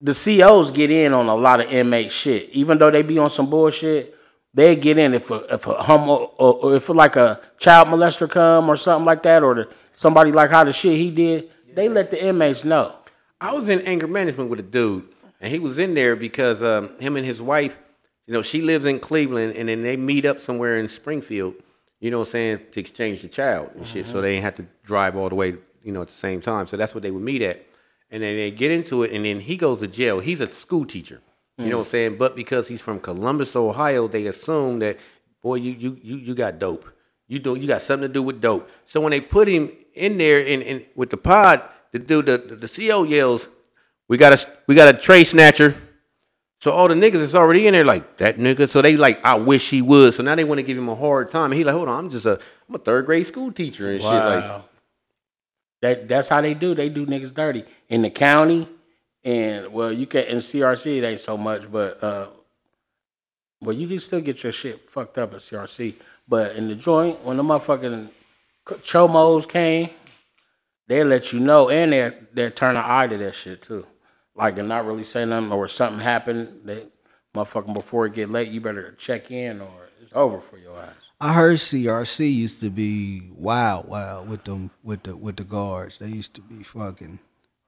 The 0.00 0.12
COs 0.12 0.70
get 0.70 0.90
in 0.90 1.12
on 1.12 1.28
a 1.28 1.34
lot 1.34 1.60
of 1.60 1.72
inmate 1.72 2.12
shit, 2.12 2.50
even 2.50 2.78
though 2.78 2.90
they 2.90 3.02
be 3.02 3.18
on 3.18 3.30
some 3.30 3.50
bullshit. 3.50 4.14
They 4.52 4.76
get 4.76 4.98
in 4.98 5.14
if 5.14 5.30
a, 5.30 5.54
if 5.54 5.66
a 5.66 5.82
homo 5.82 6.14
or, 6.38 6.54
or 6.54 6.76
if 6.76 6.88
like 6.88 7.16
a 7.16 7.40
child 7.58 7.88
molester 7.88 8.30
come 8.30 8.68
or 8.68 8.76
something 8.76 9.04
like 9.04 9.22
that, 9.24 9.42
or 9.42 9.54
the, 9.54 9.68
somebody 9.96 10.30
like 10.30 10.50
how 10.50 10.62
the 10.62 10.72
shit 10.72 10.96
he 10.96 11.10
did. 11.10 11.50
They 11.74 11.88
let 11.88 12.12
the 12.12 12.24
inmates 12.24 12.62
know. 12.62 12.94
I 13.44 13.52
was 13.52 13.68
in 13.68 13.82
anger 13.82 14.06
management 14.06 14.48
with 14.48 14.58
a 14.58 14.62
dude, 14.62 15.06
and 15.38 15.52
he 15.52 15.58
was 15.58 15.78
in 15.78 15.92
there 15.92 16.16
because 16.16 16.62
um, 16.62 16.98
him 16.98 17.14
and 17.18 17.26
his 17.26 17.42
wife, 17.42 17.78
you 18.26 18.32
know, 18.32 18.40
she 18.40 18.62
lives 18.62 18.86
in 18.86 18.98
Cleveland, 18.98 19.54
and 19.54 19.68
then 19.68 19.82
they 19.82 19.98
meet 19.98 20.24
up 20.24 20.40
somewhere 20.40 20.78
in 20.78 20.88
Springfield, 20.88 21.52
you 22.00 22.10
know 22.10 22.20
what 22.20 22.28
I'm 22.28 22.32
saying, 22.32 22.60
to 22.72 22.80
exchange 22.80 23.20
the 23.20 23.28
child 23.28 23.72
and 23.76 23.86
shit. 23.86 24.06
So 24.06 24.22
they 24.22 24.36
ain't 24.36 24.44
have 24.44 24.54
to 24.54 24.66
drive 24.82 25.14
all 25.14 25.28
the 25.28 25.34
way, 25.34 25.56
you 25.82 25.92
know, 25.92 26.00
at 26.00 26.08
the 26.08 26.14
same 26.14 26.40
time. 26.40 26.66
So 26.66 26.78
that's 26.78 26.94
what 26.94 27.02
they 27.02 27.10
would 27.10 27.22
meet 27.22 27.42
at. 27.42 27.66
And 28.10 28.22
then 28.22 28.34
they 28.34 28.50
get 28.50 28.70
into 28.70 29.02
it, 29.02 29.12
and 29.12 29.26
then 29.26 29.40
he 29.40 29.58
goes 29.58 29.80
to 29.80 29.88
jail. 29.88 30.20
He's 30.20 30.40
a 30.40 30.48
school 30.48 30.86
teacher, 30.86 31.20
you 31.58 31.66
know 31.66 31.78
what 31.78 31.88
I'm 31.88 31.90
saying? 31.90 32.16
But 32.16 32.34
because 32.34 32.68
he's 32.68 32.80
from 32.80 32.98
Columbus, 32.98 33.54
Ohio, 33.54 34.08
they 34.08 34.26
assume 34.26 34.78
that, 34.78 34.98
boy, 35.42 35.56
you 35.56 35.72
you 35.72 35.98
you, 36.02 36.16
you 36.16 36.34
got 36.34 36.58
dope. 36.58 36.86
You 37.28 37.40
do 37.40 37.56
you 37.56 37.68
got 37.68 37.82
something 37.82 38.08
to 38.08 38.12
do 38.12 38.22
with 38.22 38.40
dope. 38.40 38.70
So 38.86 39.02
when 39.02 39.10
they 39.10 39.20
put 39.20 39.48
him 39.48 39.70
in 39.92 40.16
there 40.16 40.40
and, 40.40 40.62
and 40.62 40.86
with 40.94 41.10
the 41.10 41.18
pod, 41.18 41.68
the 41.94 42.00
dude 42.00 42.26
the, 42.26 42.38
the 42.56 42.68
CO 42.68 43.04
yells, 43.04 43.46
"We 44.08 44.16
got 44.16 44.32
a 44.32 44.48
we 44.66 44.74
got 44.74 44.92
a 44.92 44.98
tray 44.98 45.22
snatcher." 45.22 45.76
So 46.60 46.72
all 46.72 46.88
the 46.88 46.94
niggas 46.94 47.20
is 47.20 47.34
already 47.34 47.66
in 47.66 47.72
there 47.72 47.84
like 47.84 48.16
that 48.16 48.36
nigga. 48.36 48.68
So 48.68 48.82
they 48.82 48.96
like, 48.96 49.24
I 49.24 49.34
wish 49.34 49.70
he 49.70 49.80
would. 49.80 50.14
So 50.14 50.22
now 50.22 50.34
they 50.34 50.44
want 50.44 50.58
to 50.58 50.62
give 50.62 50.78
him 50.78 50.88
a 50.88 50.94
hard 50.94 51.30
time. 51.30 51.52
And 51.52 51.54
he 51.54 51.62
like, 51.62 51.74
hold 51.74 51.88
on, 51.88 52.06
I'm 52.06 52.10
just 52.10 52.26
a 52.26 52.40
I'm 52.68 52.74
a 52.74 52.78
third 52.78 53.06
grade 53.06 53.26
school 53.26 53.52
teacher 53.52 53.92
and 53.92 54.00
shit. 54.00 54.10
Like 54.10 54.62
that 55.82 56.08
that's 56.08 56.28
how 56.28 56.40
they 56.40 56.54
do. 56.54 56.74
They 56.74 56.88
do 56.88 57.06
niggas 57.06 57.32
dirty 57.32 57.64
in 57.88 58.02
the 58.02 58.10
county, 58.10 58.68
and 59.22 59.72
well, 59.72 59.92
you 59.92 60.06
can 60.06 60.24
in 60.24 60.38
CRC 60.38 60.98
it 60.98 61.04
ain't 61.04 61.20
so 61.20 61.36
much, 61.36 61.70
but 61.70 62.02
uh, 62.02 62.26
well, 63.60 63.76
you 63.76 63.86
can 63.86 64.00
still 64.00 64.20
get 64.20 64.42
your 64.42 64.52
shit 64.52 64.90
fucked 64.90 65.16
up 65.18 65.32
at 65.32 65.40
CRC. 65.40 65.94
But 66.26 66.56
in 66.56 66.66
the 66.66 66.74
joint, 66.74 67.22
when 67.22 67.36
the 67.36 67.44
motherfucking 67.44 68.08
chomos 68.66 69.48
came, 69.48 69.90
they 70.86 71.02
let 71.04 71.32
you 71.32 71.40
know, 71.40 71.68
and 71.68 71.92
they 71.92 72.12
they 72.32 72.50
turn 72.50 72.76
an 72.76 72.84
eye 72.84 73.06
to 73.06 73.16
that 73.18 73.34
shit 73.34 73.62
too, 73.62 73.86
like 74.34 74.58
and 74.58 74.68
not 74.68 74.86
really 74.86 75.04
say 75.04 75.24
nothing, 75.24 75.52
or 75.52 75.68
something 75.68 76.00
happened. 76.00 76.60
They 76.64 76.86
motherfucking 77.34 77.74
before 77.74 78.06
it 78.06 78.14
get 78.14 78.30
late, 78.30 78.48
you 78.48 78.60
better 78.60 78.92
check 78.98 79.30
in, 79.30 79.60
or 79.60 79.88
it's 80.00 80.12
over 80.14 80.40
for 80.40 80.58
your 80.58 80.78
ass. 80.80 80.94
I 81.20 81.32
heard 81.32 81.56
CRC 81.56 82.34
used 82.34 82.60
to 82.60 82.70
be 82.70 83.30
wild, 83.34 83.88
wild 83.88 84.28
with 84.28 84.44
them 84.44 84.70
with 84.82 85.04
the 85.04 85.16
with 85.16 85.36
the 85.36 85.44
guards. 85.44 85.98
They 85.98 86.08
used 86.08 86.34
to 86.34 86.40
be 86.40 86.62
fucking 86.62 87.18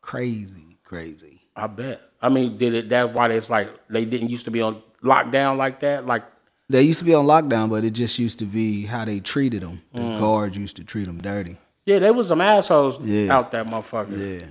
crazy, 0.01 0.79
crazy. 0.85 1.43
I 1.55 1.67
bet. 1.67 2.03
I 2.21 2.29
mean, 2.29 2.59
did 2.59 2.75
it? 2.75 2.89
That's 2.89 3.15
why 3.15 3.31
it's 3.31 3.51
like 3.51 3.71
they 3.89 4.05
didn't 4.05 4.29
used 4.29 4.45
to 4.45 4.51
be 4.51 4.61
on 4.61 4.83
lockdown 5.03 5.57
like 5.57 5.81
that. 5.81 6.07
Like, 6.07 6.25
They 6.69 6.83
used 6.83 6.99
to 6.99 7.05
be 7.05 7.15
on 7.15 7.27
lockdown, 7.27 7.71
but 7.71 7.85
it 7.85 7.91
just 7.91 8.19
used 8.19 8.39
to 8.41 8.45
be 8.45 8.85
how 8.85 9.05
they 9.05 9.21
treated 9.21 9.63
them. 9.63 9.83
The 9.93 10.01
mm. 10.01 10.21
guards 10.21 10.57
used 10.57 10.77
to 10.77 10.85
treat 10.85 11.05
them 11.05 11.19
dirty. 11.19 11.57
Yeah, 11.87 11.99
there 12.01 12.13
was 12.13 12.29
some 12.29 12.41
assholes 12.43 13.01
Yeah. 13.01 13.35
out 13.35 13.51
that 13.53 13.67
motherfucker. 13.67 14.41
Yeah, 14.41 14.47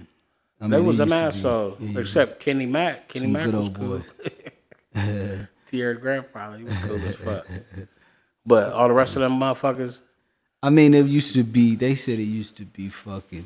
I 0.60 0.68
mean, 0.68 0.86
was 0.86 0.96
it 1.00 1.08
some 1.08 1.10
be- 1.10 1.24
assholes, 1.26 1.78
except 1.96 2.40
Kenny 2.40 2.66
Mack. 2.66 3.10
Kenny 3.10 3.28
Mack 3.28 3.52
was 3.54 3.70
cool. 3.70 4.02
Tierra 5.70 5.96
grandfather, 6.00 6.58
he 6.58 6.64
was 6.64 6.78
cool 6.80 6.96
as 6.96 7.16
fuck. 7.18 7.48
But 8.46 8.74
all 8.74 8.88
the 8.88 8.94
rest 8.94 9.16
of 9.16 9.22
them 9.22 9.34
motherfuckers, 9.40 10.00
I 10.64 10.70
mean, 10.70 10.94
it 10.94 11.06
used 11.08 11.34
to 11.36 11.44
be. 11.44 11.76
They 11.76 11.96
said 11.96 12.18
it 12.20 12.24
used 12.24 12.58
to 12.58 12.66
be 12.66 12.90
fucking 12.90 13.46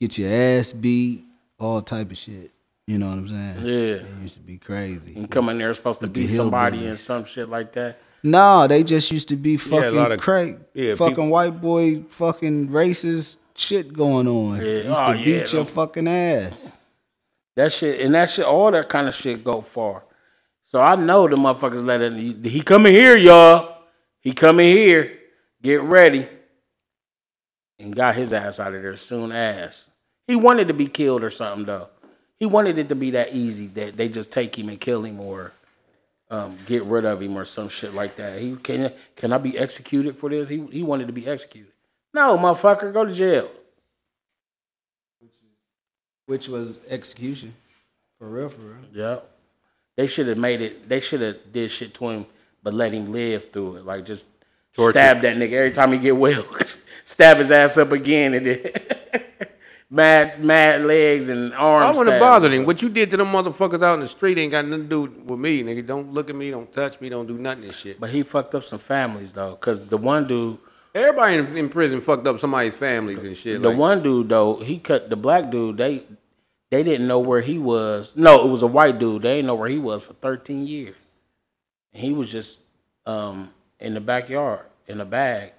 get 0.00 0.18
your 0.18 0.30
ass 0.32 0.72
beat, 0.72 1.24
all 1.58 1.80
type 1.82 2.10
of 2.10 2.16
shit. 2.18 2.50
You 2.86 2.98
know 2.98 3.08
what 3.10 3.18
I'm 3.18 3.28
saying? 3.28 3.54
Yeah. 3.64 3.94
It 3.94 4.06
used 4.22 4.34
to 4.34 4.40
be 4.40 4.58
crazy. 4.58 5.14
And 5.14 5.30
come 5.30 5.48
in 5.50 5.58
there 5.58 5.72
supposed 5.72 6.00
to 6.00 6.06
With 6.06 6.14
the 6.14 6.26
be 6.26 6.34
somebody 6.36 6.86
and 6.88 6.98
some 6.98 7.24
shit 7.24 7.48
like 7.48 7.72
that. 7.74 7.98
No, 8.22 8.66
they 8.68 8.84
just 8.84 9.10
used 9.10 9.28
to 9.28 9.36
be 9.36 9.56
fucking 9.56 9.98
of- 9.98 10.20
crazy. 10.20 10.58
yeah, 10.74 10.94
fucking 10.94 11.14
people- 11.14 11.28
white 11.28 11.60
boy, 11.60 12.02
fucking 12.08 12.68
racist 12.68 13.38
shit 13.56 13.92
going 13.92 14.28
on. 14.28 14.56
Yeah, 14.58 14.64
Used 14.64 14.88
oh, 14.88 15.12
to 15.12 15.18
yeah, 15.18 15.24
beat 15.24 15.52
your 15.52 15.64
fucking 15.64 16.08
ass. 16.08 16.72
That 17.56 17.72
shit 17.72 18.00
and 18.00 18.14
that 18.14 18.30
shit, 18.30 18.44
all 18.44 18.70
that 18.70 18.88
kind 18.88 19.08
of 19.08 19.14
shit 19.14 19.44
go 19.44 19.60
far. 19.60 20.04
So 20.68 20.80
I 20.80 20.96
know 20.96 21.28
the 21.28 21.36
motherfuckers 21.36 21.84
let 21.84 22.00
it. 22.00 22.46
He 22.46 22.62
coming 22.62 22.94
here, 22.94 23.16
y'all. 23.16 23.76
He 24.20 24.32
coming 24.32 24.74
here. 24.74 25.18
Get 25.60 25.82
ready. 25.82 26.26
And 27.78 27.94
got 27.94 28.14
his 28.14 28.32
ass 28.32 28.58
out 28.60 28.74
of 28.74 28.82
there 28.82 28.96
soon 28.96 29.32
as. 29.32 29.84
He 30.26 30.36
wanted 30.36 30.68
to 30.68 30.74
be 30.74 30.86
killed 30.86 31.24
or 31.24 31.30
something 31.30 31.66
though. 31.66 31.88
He 32.38 32.46
wanted 32.46 32.78
it 32.78 32.88
to 32.88 32.94
be 32.94 33.10
that 33.12 33.34
easy 33.34 33.66
that 33.68 33.96
they 33.96 34.08
just 34.08 34.30
take 34.30 34.56
him 34.56 34.68
and 34.68 34.80
kill 34.80 35.04
him 35.04 35.20
or 35.20 35.52
um, 36.32 36.56
get 36.66 36.82
rid 36.84 37.04
of 37.04 37.20
him 37.20 37.36
or 37.36 37.44
some 37.44 37.68
shit 37.68 37.92
like 37.94 38.16
that. 38.16 38.40
He 38.40 38.56
can 38.56 38.92
can 39.16 39.32
I 39.34 39.38
be 39.38 39.58
executed 39.58 40.16
for 40.16 40.30
this? 40.30 40.48
He 40.48 40.64
he 40.72 40.82
wanted 40.82 41.06
to 41.08 41.12
be 41.12 41.26
executed. 41.26 41.70
No, 42.14 42.38
motherfucker, 42.38 42.92
go 42.92 43.04
to 43.04 43.12
jail. 43.12 43.50
Which 46.26 46.48
was 46.48 46.80
execution. 46.88 47.54
For 48.18 48.28
real, 48.28 48.48
for 48.48 48.62
real. 48.62 48.76
Yeah. 48.92 49.18
They 49.96 50.06
should 50.06 50.26
have 50.28 50.38
made 50.38 50.62
it. 50.62 50.88
They 50.88 51.00
should 51.00 51.20
have 51.20 51.52
did 51.52 51.70
shit 51.70 51.92
to 51.94 52.08
him, 52.08 52.26
but 52.62 52.72
let 52.72 52.92
him 52.92 53.12
live 53.12 53.52
through 53.52 53.76
it. 53.76 53.84
Like 53.84 54.06
just 54.06 54.24
Torture. 54.72 54.92
stab 54.92 55.22
that 55.22 55.36
nigga 55.36 55.52
every 55.52 55.72
time 55.72 55.92
he 55.92 55.98
get 55.98 56.16
well. 56.16 56.46
stab 57.04 57.38
his 57.38 57.50
ass 57.50 57.76
up 57.76 57.92
again 57.92 58.32
and 58.32 58.46
then 58.46 58.72
mad 59.92 60.42
mad 60.42 60.84
legs 60.86 61.28
and 61.28 61.52
arms. 61.54 61.84
I 61.84 61.90
wouldn't 61.90 62.14
have 62.14 62.18
stab. 62.18 62.20
bothered 62.20 62.52
him. 62.52 62.64
What 62.64 62.80
you 62.80 62.88
did 62.88 63.10
to 63.10 63.18
them 63.18 63.30
motherfuckers 63.30 63.82
out 63.82 63.94
in 63.94 64.00
the 64.00 64.08
street 64.08 64.38
ain't 64.38 64.50
got 64.50 64.64
nothing 64.64 64.88
to 64.88 65.08
do 65.08 65.22
with 65.24 65.38
me, 65.38 65.62
nigga. 65.62 65.86
Don't 65.86 66.12
look 66.12 66.30
at 66.30 66.34
me, 66.36 66.50
don't 66.50 66.72
touch 66.72 67.00
me, 67.00 67.10
don't 67.10 67.26
do 67.26 67.36
nothing 67.36 67.64
and 67.64 67.74
shit. 67.74 68.00
But 68.00 68.10
he 68.10 68.22
fucked 68.22 68.54
up 68.54 68.64
some 68.64 68.78
families 68.78 69.32
though, 69.32 69.54
cause 69.56 69.86
the 69.86 69.98
one 69.98 70.26
dude, 70.26 70.58
Everybody 70.94 71.36
in, 71.36 71.56
in 71.56 71.68
prison 71.68 72.00
fucked 72.00 72.26
up 72.26 72.38
somebody's 72.38 72.74
families 72.74 73.22
and 73.24 73.36
shit. 73.36 73.62
the 73.62 73.68
like, 73.68 73.78
one 73.78 74.02
dude 74.02 74.28
though, 74.28 74.56
he 74.56 74.78
cut 74.78 75.10
the 75.10 75.16
black 75.16 75.50
dude. 75.50 75.76
They 75.76 76.04
they 76.70 76.82
didn't 76.82 77.06
know 77.06 77.18
where 77.18 77.42
he 77.42 77.58
was. 77.58 78.12
No, 78.16 78.44
it 78.44 78.48
was 78.48 78.62
a 78.62 78.66
white 78.66 78.98
dude. 78.98 79.22
They 79.22 79.36
didn't 79.36 79.46
know 79.46 79.54
where 79.54 79.68
he 79.68 79.78
was 79.78 80.04
for 80.04 80.14
13 80.14 80.66
years. 80.66 80.96
And 81.92 82.02
he 82.02 82.12
was 82.12 82.30
just 82.30 82.60
um, 83.04 83.50
in 83.78 83.92
the 83.92 84.00
backyard 84.00 84.64
in 84.86 85.00
a 85.00 85.04
bag. 85.04 85.52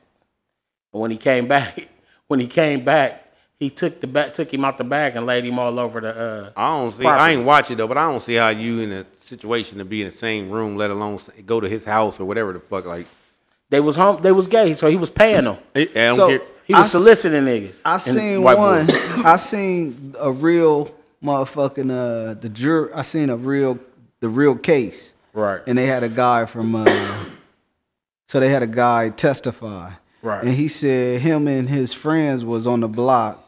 And 0.92 1.02
when 1.02 1.12
he 1.12 1.18
came 1.18 1.48
back, 1.56 1.80
when 2.28 2.40
he 2.40 2.48
came 2.48 2.84
back, 2.84 3.23
he 3.64 3.70
took 3.70 4.02
the 4.02 4.08
back, 4.08 4.34
took 4.34 4.54
him 4.54 4.66
out 4.66 4.78
the 4.78 4.84
bag 4.84 5.16
and 5.16 5.26
laid 5.26 5.46
him 5.46 5.58
all 5.58 5.80
over 5.80 6.02
the. 6.02 6.10
Uh, 6.10 6.50
I 6.58 6.72
don't 6.72 6.92
see. 6.92 7.04
property. 7.04 7.24
I 7.24 7.30
ain't 7.32 7.46
watch 7.46 7.72
it 7.72 7.78
though, 7.78 7.88
but 7.88 7.98
I 7.98 8.12
don't 8.12 8.22
see 8.22 8.36
how 8.36 8.50
you 8.50 8.82
in 8.82 8.92
a 8.92 9.06
situation 9.22 9.78
to 9.78 9.86
be 9.86 10.02
in 10.02 10.10
the 10.12 10.18
same 10.18 10.50
room, 10.50 10.76
let 10.76 10.92
alone 10.92 11.20
go 11.46 11.60
to 11.60 11.70
his 11.70 11.86
house 11.86 12.20
or 12.20 12.26
whatever 12.26 12.52
the 12.54 12.60
fuck. 12.60 12.86
Like, 12.86 13.08
they 13.70 13.80
was 13.80 13.96
home. 13.96 14.22
They 14.22 14.32
was 14.32 14.48
gay, 14.48 14.76
so 14.76 14.90
he 14.90 14.98
was 14.98 15.10
paying 15.10 15.46
them. 15.46 15.58
I 15.76 15.80
I 15.82 15.86
don't 15.86 16.16
So- 16.16 16.28
care. 16.28 16.42
He 16.66 16.74
was 16.74 16.82
I 16.82 16.86
s- 16.86 16.92
soliciting 16.94 17.44
niggas. 17.44 17.74
I 17.84 17.98
seen 17.98 18.42
one. 18.44 18.88
I 19.26 19.36
seen 19.36 20.16
a 20.20 20.32
real 20.32 20.94
motherfucking 21.24 21.90
uh 21.92 22.34
the 22.36 22.50
jury. 22.50 22.90
I 22.94 23.02
seen 23.02 23.30
a 23.30 23.36
real 23.38 23.80
the 24.22 24.30
real 24.30 24.56
case. 24.56 25.14
Right. 25.34 25.62
And 25.68 25.78
they 25.78 25.88
had 25.88 26.04
a 26.04 26.10
guy 26.10 26.46
from 26.46 26.76
uh 26.76 26.86
so 28.30 28.40
they 28.40 28.50
had 28.50 28.64
a 28.64 28.68
guy 28.68 29.10
testify. 29.10 29.92
Right. 30.22 30.42
And 30.44 30.54
he 30.54 30.70
said 30.70 31.20
him 31.22 31.48
and 31.50 31.68
his 31.68 31.94
friends 31.94 32.46
was 32.46 32.66
on 32.66 32.80
the 32.80 32.88
block 32.88 33.43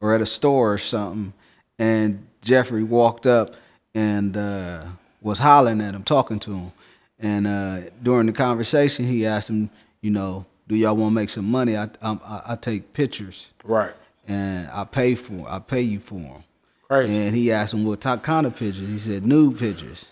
or 0.00 0.14
at 0.14 0.20
a 0.20 0.26
store 0.26 0.74
or 0.74 0.78
something, 0.78 1.32
and 1.78 2.26
Jeffrey 2.42 2.82
walked 2.82 3.26
up 3.26 3.54
and 3.94 4.36
uh, 4.36 4.84
was 5.22 5.38
hollering 5.38 5.80
at 5.80 5.94
him, 5.94 6.04
talking 6.04 6.38
to 6.40 6.52
him. 6.54 6.72
And 7.18 7.46
uh, 7.46 7.80
during 8.02 8.26
the 8.26 8.32
conversation, 8.32 9.06
he 9.06 9.26
asked 9.26 9.48
him, 9.48 9.70
you 10.02 10.10
know, 10.10 10.44
do 10.68 10.76
y'all 10.76 10.94
want 10.96 11.12
to 11.12 11.14
make 11.14 11.30
some 11.30 11.50
money? 11.50 11.76
I, 11.76 11.84
I 12.02 12.12
I 12.12 12.42
I 12.48 12.56
take 12.56 12.92
pictures 12.92 13.52
Right. 13.64 13.94
and 14.28 14.68
I 14.70 14.84
pay 14.84 15.14
for 15.14 15.46
I 15.48 15.58
pay 15.60 15.80
you 15.82 16.00
for 16.00 16.14
them. 16.16 16.44
Crazy. 16.88 17.16
And 17.16 17.34
he 17.34 17.50
asked 17.52 17.72
him 17.74 17.84
what 17.84 18.00
type 18.00 18.22
kind 18.22 18.46
of 18.46 18.54
pictures. 18.54 18.88
He 18.88 18.98
said 18.98 19.24
nude 19.26 19.58
pictures. 19.58 20.04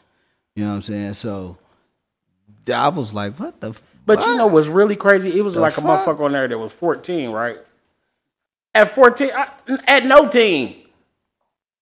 You 0.57 0.65
know 0.65 0.71
what 0.71 0.77
I'm 0.77 0.83
saying? 0.83 1.15
So 1.15 1.59
I 2.73 2.89
was 2.89 3.13
like, 3.13 3.35
what 3.39 3.61
the? 3.61 3.71
f- 3.71 3.83
But 4.07 4.21
you 4.21 4.37
know 4.37 4.47
what's 4.47 4.69
really 4.69 4.97
crazy? 4.97 5.37
It 5.39 5.43
was 5.43 5.55
The 5.55 5.61
like 5.61 5.77
a 5.77 5.81
motherfucker 5.81 6.21
on 6.21 6.33
there 6.33 6.49
that 6.49 6.59
was 6.59 6.73
14, 6.73 7.31
right? 7.31 7.59
At 8.75 8.95
14, 8.95 9.31
I, 9.35 9.49
at 9.87 10.05
no 10.05 10.29
team, 10.29 10.75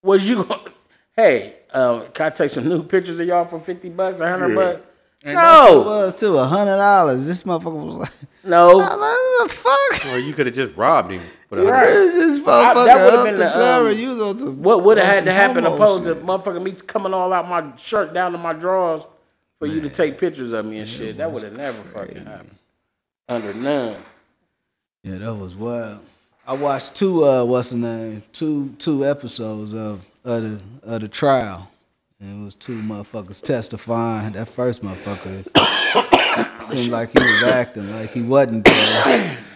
was 0.02 0.26
you 0.28 0.44
going, 0.44 0.60
hey, 1.16 1.54
um, 1.72 2.04
can 2.12 2.26
I 2.26 2.30
take 2.30 2.50
some 2.50 2.68
new 2.68 2.82
pictures 2.82 3.18
of 3.18 3.26
y'all 3.26 3.46
for 3.46 3.60
50 3.60 3.88
bucks, 3.90 4.20
100 4.20 4.54
bucks? 4.54 4.80
And 5.24 5.36
that's 5.38 5.70
it 5.70 5.72
No, 5.74 5.80
was 5.82 6.14
too 6.16 6.36
a 6.36 6.44
hundred 6.44 6.76
dollars. 6.78 7.28
This 7.28 7.44
motherfucker 7.44 7.84
was 7.84 7.94
like, 7.94 8.10
no. 8.42 8.76
what 8.78 9.48
the 9.48 9.54
fuck? 9.54 10.12
Or 10.12 10.18
you 10.18 10.32
could 10.34 10.46
have 10.46 10.54
just 10.54 10.76
robbed 10.76 11.12
him. 11.12 11.22
Right. 11.48 11.64
Where's 11.64 12.14
this 12.14 12.40
I- 12.40 12.42
motherfucker 12.74 12.84
that 12.86 13.04
would've 13.04 13.18
up 13.20 13.24
been 13.26 13.34
to 13.34 13.38
the, 13.38 13.74
um, 13.74 13.92
You 13.94 14.16
was 14.16 14.42
on 14.42 14.60
What 14.60 14.82
would 14.82 14.98
have 14.98 15.06
on 15.06 15.12
had 15.14 15.24
to 15.26 15.32
happen 15.32 15.64
opposed 15.64 16.04
shit. 16.06 16.18
to 16.18 16.24
motherfucker 16.26 16.60
me 16.62 16.72
coming 16.72 17.14
all 17.14 17.32
out 17.32 17.48
my 17.48 17.70
shirt 17.76 18.12
down 18.12 18.32
to 18.32 18.38
my 18.38 18.52
drawers 18.52 19.02
for 19.60 19.66
you 19.66 19.80
to 19.80 19.88
take 19.88 20.18
pictures 20.18 20.52
of 20.52 20.66
me 20.66 20.80
and 20.80 20.88
shit? 20.90 21.18
That 21.18 21.30
would 21.30 21.44
have 21.44 21.52
never 21.52 21.80
fucking 21.94 22.26
happened. 22.26 22.56
Under 23.28 23.54
none. 23.54 23.96
Yeah, 25.04 25.18
that 25.18 25.34
was 25.34 25.54
wild. 25.54 26.00
I 26.46 26.54
watched 26.54 26.94
two 26.94 27.24
uh 27.24 27.44
what's 27.44 27.70
the 27.70 27.78
name? 27.78 28.22
Two 28.32 28.74
two 28.78 29.06
episodes 29.06 29.72
of 29.74 30.04
of 30.24 30.42
the 30.42 30.60
of 30.82 31.00
the 31.02 31.08
trial. 31.08 31.68
And 32.20 32.40
it 32.40 32.44
was 32.44 32.54
two 32.54 32.80
motherfuckers 32.82 33.42
testifying. 33.42 34.32
That 34.32 34.48
first 34.48 34.82
motherfucker 34.82 35.42
seemed 36.62 36.90
like 36.90 37.10
he 37.10 37.18
was 37.18 37.42
acting 37.44 37.90
like 37.92 38.12
he 38.12 38.22
wasn't 38.22 38.64
gay. 38.64 39.36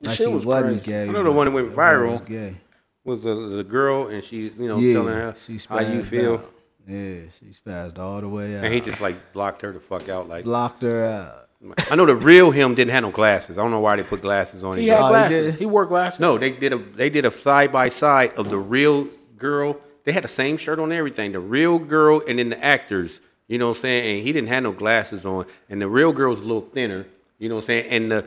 Like 0.00 0.18
he 0.18 0.26
was 0.26 0.44
wasn't 0.44 0.84
crazy. 0.84 1.04
gay. 1.06 1.08
I 1.08 1.12
know 1.12 1.22
the 1.22 1.32
one 1.32 1.46
that 1.46 1.52
went 1.52 1.72
viral. 1.74 2.10
was 2.10 2.20
gay. 2.20 2.56
Was 3.04 3.22
the, 3.22 3.34
the 3.56 3.64
girl 3.64 4.08
and 4.08 4.22
she, 4.22 4.50
you 4.50 4.68
know, 4.68 4.76
Yeah, 4.76 4.92
telling 4.92 5.14
her 5.14 5.34
how 5.70 5.78
you 5.80 6.04
feel, 6.04 6.34
out. 6.34 6.52
Yeah, 6.86 7.20
she 7.38 7.46
spazzed 7.46 7.98
all 7.98 8.20
the 8.20 8.28
way 8.28 8.54
out. 8.58 8.64
and 8.64 8.74
he 8.74 8.80
just 8.82 9.00
like 9.00 9.32
blocked 9.32 9.62
her 9.62 9.72
the 9.72 9.80
fuck 9.80 10.10
out. 10.10 10.28
Like, 10.28 10.44
blocked 10.44 10.82
her 10.82 11.06
out. 11.06 11.43
I 11.90 11.94
know 11.94 12.04
the 12.06 12.14
real 12.14 12.50
him 12.50 12.74
didn't 12.74 12.90
have 12.92 13.02
no 13.04 13.10
glasses. 13.10 13.56
I 13.58 13.62
don't 13.62 13.70
know 13.70 13.80
why 13.80 13.96
they 13.96 14.02
put 14.02 14.20
glasses 14.22 14.62
on 14.62 14.76
He 14.78 14.88
him. 14.88 14.96
had 14.96 15.02
Oh, 15.02 15.08
glasses. 15.08 15.52
did? 15.52 15.58
He 15.60 15.66
wore 15.66 15.86
glasses. 15.86 16.20
No, 16.20 16.36
they 16.38 16.50
did 16.52 16.72
a 16.72 16.78
they 16.78 17.08
did 17.10 17.24
a 17.24 17.30
side 17.30 17.72
by 17.72 17.88
side 17.88 18.34
of 18.34 18.50
the 18.50 18.58
real 18.58 19.08
girl. 19.38 19.76
They 20.04 20.12
had 20.12 20.24
the 20.24 20.28
same 20.28 20.56
shirt 20.58 20.78
on 20.78 20.92
everything. 20.92 21.32
The 21.32 21.40
real 21.40 21.78
girl 21.78 22.22
and 22.28 22.38
then 22.38 22.50
the 22.50 22.62
actors. 22.64 23.20
You 23.48 23.58
know 23.58 23.68
what 23.68 23.76
I'm 23.78 23.82
saying? 23.82 24.16
And 24.18 24.26
he 24.26 24.32
didn't 24.32 24.48
have 24.48 24.62
no 24.62 24.72
glasses 24.72 25.24
on. 25.24 25.46
And 25.70 25.80
the 25.80 25.88
real 25.88 26.12
girl 26.12 26.30
was 26.30 26.40
a 26.40 26.44
little 26.44 26.60
thinner. 26.72 27.06
You 27.38 27.48
know 27.48 27.56
what 27.56 27.62
I'm 27.62 27.66
saying? 27.66 27.86
And 27.90 28.10
the 28.12 28.24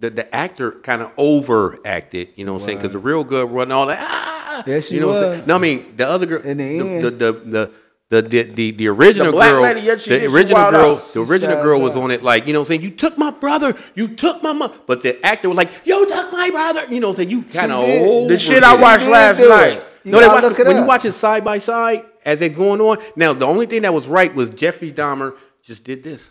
the, 0.00 0.10
the 0.10 0.34
actor 0.34 0.72
kind 0.72 1.02
of 1.02 1.12
overacted. 1.16 2.28
You 2.36 2.44
know 2.44 2.54
what 2.54 2.62
I'm 2.62 2.66
saying? 2.66 2.78
Because 2.78 2.92
the 2.92 2.98
real 2.98 3.22
girl 3.24 3.46
wasn't 3.46 3.72
all 3.72 3.86
that. 3.86 3.98
Ah, 4.00 4.64
Yes, 4.66 4.88
she 4.88 4.94
you 4.96 5.00
know 5.00 5.08
what 5.08 5.16
I'm 5.16 5.22
saying? 5.36 5.46
No, 5.46 5.54
I 5.54 5.58
mean 5.58 5.94
the 5.96 6.08
other 6.08 6.26
girl. 6.26 6.42
In 6.42 6.56
the 6.58 6.78
the, 6.78 6.88
end. 6.88 7.04
the 7.04 7.10
the 7.10 7.32
the 7.32 7.70
the, 8.10 8.22
the, 8.22 8.42
the, 8.42 8.70
the 8.72 8.88
original 8.88 9.30
The 9.30 9.38
girl, 9.38 9.62
lady, 9.62 9.80
yes, 9.82 10.02
she 10.02 10.10
the 10.10 10.26
original 10.26 10.68
girl, 10.68 10.96
out. 10.96 11.12
the 11.12 11.22
original 11.22 11.62
girl 11.62 11.80
was 11.80 11.94
on 11.94 12.10
it 12.10 12.24
like, 12.24 12.46
you 12.48 12.52
know 12.52 12.58
what 12.58 12.64
I'm 12.64 12.68
saying? 12.68 12.82
You 12.82 12.90
took 12.90 13.16
my 13.16 13.30
brother, 13.30 13.76
you 13.94 14.08
took 14.08 14.42
my 14.42 14.52
mom. 14.52 14.72
But 14.86 15.02
the 15.02 15.24
actor 15.24 15.48
was 15.48 15.56
like, 15.56 15.72
you 15.84 16.08
took 16.08 16.32
my 16.32 16.50
brother. 16.50 16.86
You 16.92 16.98
know 16.98 17.10
what 17.10 17.20
I'm 17.20 17.28
saying? 17.28 17.30
You 17.30 17.42
kind 17.44 17.70
of 17.70 17.84
old. 17.84 18.30
The 18.30 18.36
shit 18.36 18.64
I 18.64 18.80
watched 18.80 19.06
last 19.06 19.38
night. 19.38 19.84
You 20.02 20.10
No, 20.10 20.20
they 20.20 20.26
watch 20.26 20.42
look 20.42 20.56
the, 20.56 20.62
it 20.62 20.66
when 20.66 20.76
you 20.78 20.84
watch 20.84 21.04
it 21.04 21.12
side 21.12 21.44
by 21.44 21.58
side 21.58 22.04
as 22.24 22.40
it's 22.40 22.56
going 22.56 22.80
on. 22.80 22.98
Now, 23.14 23.32
the 23.32 23.46
only 23.46 23.66
thing 23.66 23.82
that 23.82 23.94
was 23.94 24.08
right 24.08 24.34
was 24.34 24.50
Jeffrey 24.50 24.92
Dahmer 24.92 25.36
just 25.62 25.84
did 25.84 26.02
this. 26.02 26.24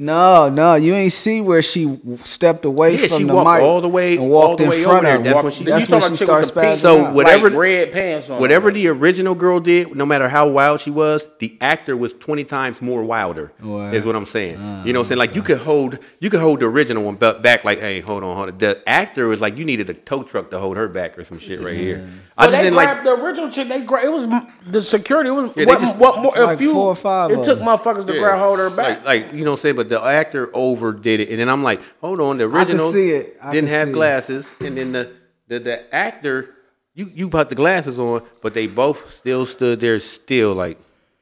No, 0.00 0.48
no, 0.48 0.76
you 0.76 0.94
ain't 0.94 1.12
see 1.12 1.40
where 1.40 1.60
she 1.60 1.98
stepped 2.22 2.64
away 2.64 2.92
Yeah, 2.92 3.08
from 3.08 3.18
she 3.18 3.24
the 3.24 3.34
walked 3.34 3.50
mic 3.50 3.62
all 3.62 3.80
the 3.80 3.88
way- 3.88 4.16
and 4.16 4.30
walked 4.30 4.48
all 4.48 4.56
the 4.56 4.62
in 4.62 4.70
way 4.70 4.82
front 4.84 4.98
over 5.04 5.08
of 5.08 5.14
him. 5.16 5.22
That's 5.24 5.42
when 5.42 5.52
she- 5.52 5.64
That's 5.64 5.88
when 5.88 6.00
she 6.00 6.06
about 6.06 6.08
chick 6.18 6.26
started 6.26 6.46
the 6.54 6.60
pink- 6.60 6.72
spazzing 6.74 6.76
So 6.76 7.04
out. 7.06 7.14
whatever- 7.14 7.50
like 7.50 7.58
red 7.58 7.92
pants 7.92 8.30
on. 8.30 8.40
Whatever 8.40 8.70
the 8.70 8.86
original 8.86 9.34
girl 9.34 9.58
did, 9.58 9.96
no 9.96 10.06
matter 10.06 10.28
how 10.28 10.46
wild 10.48 10.80
she 10.80 10.90
was, 10.92 11.26
the 11.40 11.56
actor 11.60 11.96
was 11.96 12.12
twenty 12.12 12.44
times 12.44 12.80
more 12.80 13.02
wilder. 13.02 13.50
Wow. 13.60 13.90
Is 13.90 14.04
what 14.04 14.14
I'm 14.14 14.24
saying. 14.26 14.52
you 14.52 14.58
know 14.58 14.66
what 14.68 14.86
I'm 14.86 14.96
ah. 14.96 15.02
saying? 15.08 15.18
Like 15.18 15.34
you 15.34 15.42
could 15.42 15.58
hold, 15.58 15.98
you 16.20 16.30
could 16.30 16.40
hold 16.40 16.60
the 16.60 16.66
original 16.66 17.02
one 17.02 17.16
back. 17.16 17.64
Like, 17.64 17.80
hey, 17.80 17.98
hold 18.00 18.22
on, 18.22 18.36
hold 18.36 18.50
on. 18.50 18.58
The 18.58 18.80
actor 18.88 19.26
was 19.26 19.40
like, 19.40 19.58
you 19.58 19.64
needed 19.64 19.90
a 19.90 19.94
tow 19.94 20.22
truck 20.22 20.50
to 20.52 20.60
hold 20.60 20.76
her 20.76 20.86
back 20.86 21.18
or 21.18 21.24
some 21.24 21.40
shit 21.40 21.60
right 21.60 21.76
here. 21.76 22.08
I 22.40 22.42
But 22.42 22.50
just 22.50 22.56
they 22.58 22.62
didn't 22.64 22.74
grabbed 22.74 23.04
like. 23.04 23.16
the 23.18 23.24
original 23.24 23.50
chick. 23.50 23.66
They 23.68 23.80
gra- 23.80 24.04
it 24.04 24.12
was 24.12 24.28
the 24.64 24.80
security. 24.80 25.28
It 25.28 25.32
was 25.32 25.50
Yeah, 25.56 25.64
what, 25.66 25.80
just- 25.80 25.96
what 25.96 26.18
more? 26.18 26.26
It's 26.28 26.36
like 26.38 26.58
few, 26.58 26.72
four 26.72 26.86
or 26.90 26.94
five 26.94 27.32
It 27.32 27.42
took 27.42 27.58
them. 27.58 27.66
motherfuckers 27.66 28.06
to 28.06 28.12
Yeah. 28.14 28.20
grab 28.20 28.38
hold 28.38 28.60
of 28.60 28.70
her 28.70 28.76
back. 28.76 29.04
Like, 29.04 29.24
like 29.24 29.32
you 29.34 29.44
know 29.44 29.50
what 29.50 29.56
I'm 29.58 29.62
saying, 29.62 29.74
but 29.76 29.88
the 29.88 30.00
actor 30.00 30.48
overdid 30.54 31.18
it, 31.18 31.30
and 31.30 31.40
then 31.40 31.48
I'm 31.48 31.64
like, 31.64 31.80
hold 32.00 32.20
on, 32.20 32.38
the 32.38 32.44
original 32.44 32.86
see 32.90 33.10
it. 33.10 33.36
I 33.42 33.50
didn't 33.52 33.70
have 33.70 33.88
see 33.88 33.90
it. 33.90 33.94
glasses, 33.94 34.48
and 34.60 34.76
then 34.78 34.92
the, 34.92 35.10
the 35.48 35.58
the 35.58 35.92
actor, 35.94 36.54
you 36.94 37.10
you 37.12 37.28
put 37.28 37.48
the 37.48 37.56
glasses 37.56 37.98
on, 37.98 38.22
but 38.40 38.54
they 38.54 38.68
both 38.68 39.16
still 39.16 39.44
stood 39.44 39.80
there, 39.80 39.98
still 39.98 40.54
like, 40.54 40.78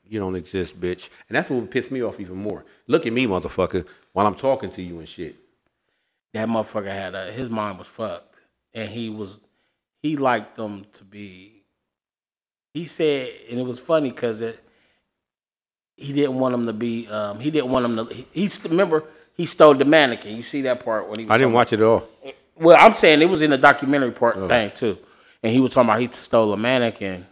you 0.07 0.21
don't 0.21 0.37
exist, 0.37 0.79
bitch, 0.79 1.09
and 1.31 1.37
that's 1.37 1.49
what 1.49 1.61
would 1.61 1.71
piss 1.71 1.91
me 1.91 2.03
off 2.03 2.21
even 2.21 2.37
more. 2.37 2.63
Look 2.89 3.07
at 3.07 3.13
me, 3.15 3.27
motherfucker, 3.27 3.87
while 4.13 4.27
I'm 4.27 4.35
talking 4.35 4.71
to 4.73 4.83
you 4.83 4.99
and 4.99 5.09
shit. 5.09 5.37
that 6.35 6.47
motherfucker 6.47 6.93
had 6.93 7.15
a, 7.15 7.33
his 7.33 7.49
mind 7.49 7.79
was 7.79 7.89
fucked, 7.89 8.35
and 8.75 8.91
he 8.91 9.09
was 9.09 9.41
he 10.07 10.17
liked 10.17 10.57
them 10.57 10.87
to 10.95 11.05
be. 11.05 11.63
He 12.73 12.87
said, 12.87 13.31
and 13.51 13.59
it 13.59 13.65
was 13.65 13.79
funny 13.79 14.11
because 14.11 14.41
it 14.41 14.63
he 15.97 16.13
didn't 16.13 16.39
want 16.39 16.53
them 16.53 16.67
to 16.67 16.73
be. 16.73 17.09
Um, 17.09 17.41
he 17.41 17.51
didn't 17.51 17.71
want 17.71 17.83
them 17.83 18.07
to. 18.07 18.15
He, 18.15 18.27
he 18.33 18.51
remember 18.69 19.05
he 19.35 19.47
stole 19.47 19.75
the 19.75 19.85
mannequin. 19.85 20.37
You 20.37 20.43
see 20.43 20.63
that 20.63 20.85
part 20.85 21.09
when 21.09 21.19
he. 21.19 21.25
Was 21.25 21.35
I 21.35 21.39
didn't 21.39 21.55
watch 21.55 21.73
it 21.73 21.81
at 21.81 21.87
all. 21.87 22.09
Well, 22.55 22.77
I'm 22.79 22.95
saying 22.95 23.21
it 23.21 23.29
was 23.29 23.43
in 23.43 23.51
the 23.51 23.59
documentary 23.59 24.13
part 24.13 24.37
Oh. 24.37 24.47
thing 24.47 24.71
too, 24.75 24.99
and 25.43 25.53
he 25.53 25.61
was 25.61 25.73
talking 25.73 25.91
about 25.91 26.01
he 26.01 26.09
stole 26.13 26.53
a 26.53 26.57
mannequin 26.57 27.27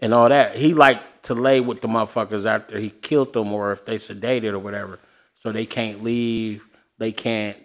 and 0.00 0.14
all 0.14 0.28
that. 0.28 0.56
He 0.56 0.74
liked 0.74 1.24
to 1.24 1.34
lay 1.34 1.60
with 1.60 1.80
the 1.80 1.88
motherfuckers 1.88 2.44
after 2.46 2.78
he 2.78 2.90
killed 2.90 3.32
them, 3.32 3.52
or 3.52 3.72
if 3.72 3.84
they 3.84 3.96
sedated 3.96 4.52
or 4.52 4.58
whatever, 4.58 4.98
so 5.42 5.50
they 5.50 5.66
can't 5.66 6.04
leave. 6.04 6.62
They 6.98 7.12
can't. 7.12 7.56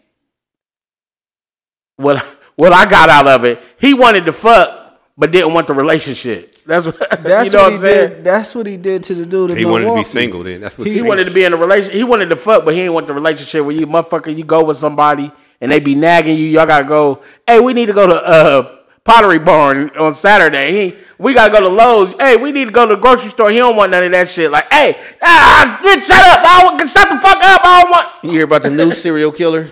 What 1.97 2.25
what 2.59 2.73
I 2.73 2.85
got 2.85 3.09
out 3.09 3.25
of 3.25 3.45
it, 3.45 3.57
he 3.79 3.93
wanted 3.93 4.25
to 4.25 4.33
fuck, 4.33 4.99
but 5.17 5.31
didn't 5.31 5.53
want 5.53 5.67
the 5.67 5.73
relationship. 5.73 6.55
That's 6.65 6.85
what 6.85 6.99
That's 7.23 7.53
you 7.53 7.57
know 7.57 7.63
what, 7.63 7.71
what 7.71 7.71
he 7.71 7.75
I'm 7.75 7.81
saying. 7.81 8.09
did. 8.09 8.23
That's 8.25 8.53
what 8.53 8.67
he 8.67 8.75
did 8.75 9.01
to 9.03 9.15
the 9.15 9.25
dude. 9.25 9.51
In 9.51 9.57
He 9.57 9.63
wanted 9.63 9.85
to 9.85 9.95
be 9.95 10.03
single. 10.03 10.43
Then 10.43 10.59
that's 10.59 10.77
what 10.77 10.85
He 10.87 11.01
wanted 11.01 11.23
to 11.23 11.31
be 11.31 11.45
in 11.45 11.53
a 11.53 11.57
relationship. 11.57 11.93
He 11.95 12.03
wanted 12.03 12.27
to 12.29 12.35
fuck, 12.35 12.65
but 12.65 12.73
he 12.73 12.81
didn't 12.81 12.95
want 12.95 13.07
the 13.07 13.13
relationship 13.13 13.63
where 13.65 13.73
you 13.73 13.87
motherfucker. 13.87 14.35
You 14.35 14.43
go 14.43 14.63
with 14.65 14.77
somebody 14.77 15.31
and 15.61 15.71
they 15.71 15.79
be 15.79 15.95
nagging 15.95 16.37
you. 16.37 16.47
Y'all 16.47 16.65
gotta 16.65 16.85
go. 16.85 17.23
Hey, 17.47 17.61
we 17.61 17.71
need 17.71 17.85
to 17.85 17.93
go 17.93 18.07
to 18.07 18.15
uh, 18.15 18.75
Pottery 19.05 19.39
Barn 19.39 19.89
on 19.97 20.13
Saturday. 20.13 20.89
He, 20.89 20.97
we 21.17 21.33
gotta 21.33 21.53
go 21.53 21.61
to 21.61 21.69
Lowe's. 21.69 22.13
Hey, 22.19 22.35
we 22.35 22.51
need 22.51 22.65
to 22.65 22.71
go 22.71 22.85
to 22.85 22.95
the 22.95 23.01
grocery 23.01 23.29
store. 23.29 23.49
He 23.51 23.57
don't 23.57 23.77
want 23.77 23.91
none 23.91 24.03
of 24.03 24.11
that 24.11 24.27
shit. 24.27 24.51
Like, 24.51 24.71
hey, 24.71 24.97
ah, 25.21 25.79
bitch, 25.81 26.03
shut 26.03 26.17
up. 26.17 26.39
I 26.43 26.77
don't, 26.77 26.89
shut 26.89 27.07
the 27.09 27.19
fuck 27.19 27.37
up. 27.41 27.61
I 27.63 27.81
don't 27.81 27.91
want 27.91 28.07
You 28.23 28.31
hear 28.31 28.43
about 28.43 28.63
the 28.63 28.69
new 28.69 28.93
serial 29.05 29.31
killer? 29.31 29.69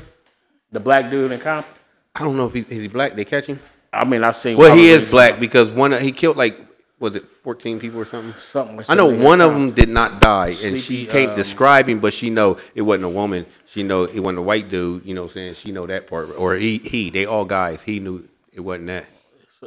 the 0.72 0.79
black 0.79 1.10
dude 1.12 1.32
in 1.32 1.39
Compton. 1.39 1.76
I 2.17 2.24
don't 2.24 2.36
know 2.36 2.47
if 2.47 2.53
he 2.53 2.62
is 2.62 2.81
he 2.81 2.88
black. 2.88 3.15
They 3.15 3.25
catch 3.25 3.45
him. 3.45 3.59
I 3.93 4.05
mean, 4.05 4.24
I've 4.24 4.36
seen. 4.36 4.57
Well, 4.57 4.75
he 4.75 4.89
is 4.89 5.05
black 5.05 5.39
because 5.39 5.71
one 5.71 5.93
of- 5.93 6.01
he 6.01 6.12
killed 6.12 6.38
like 6.38 6.59
was 7.00 7.15
it 7.15 7.25
fourteen 7.43 7.79
people 7.79 8.00
or 8.00 8.05
something? 8.05 8.33
Something 8.51 8.83
I 8.89 8.95
know 8.95 9.05
one 9.05 9.39
of 9.39 9.53
them 9.53 9.71
did 9.71 9.89
not 9.89 10.19
die, 10.19 10.55
and 10.63 10.77
she 10.77 11.05
can't 11.05 11.31
um, 11.31 11.36
describe 11.36 11.88
him, 11.88 12.00
but 12.00 12.13
she 12.13 12.29
know 12.31 12.57
it 12.74 12.81
wasn't 12.81 13.05
a 13.05 13.09
woman. 13.09 13.45
She 13.67 13.83
know 13.83 14.05
it 14.05 14.19
wasn't 14.19 14.39
a 14.39 14.41
white 14.41 14.67
dude. 14.67 15.05
You 15.05 15.13
know, 15.13 15.24
what 15.24 15.31
I'm 15.31 15.33
saying 15.33 15.53
she 15.55 15.71
know 15.71 15.86
that 15.86 16.07
part, 16.07 16.29
or 16.36 16.55
he 16.55 16.79
he 16.79 17.09
they 17.12 17.25
all 17.25 17.45
guys. 17.45 17.83
He 17.83 18.00
knew 18.00 18.27
it 18.51 18.62
wasn't 18.62 18.88
that. 18.88 19.05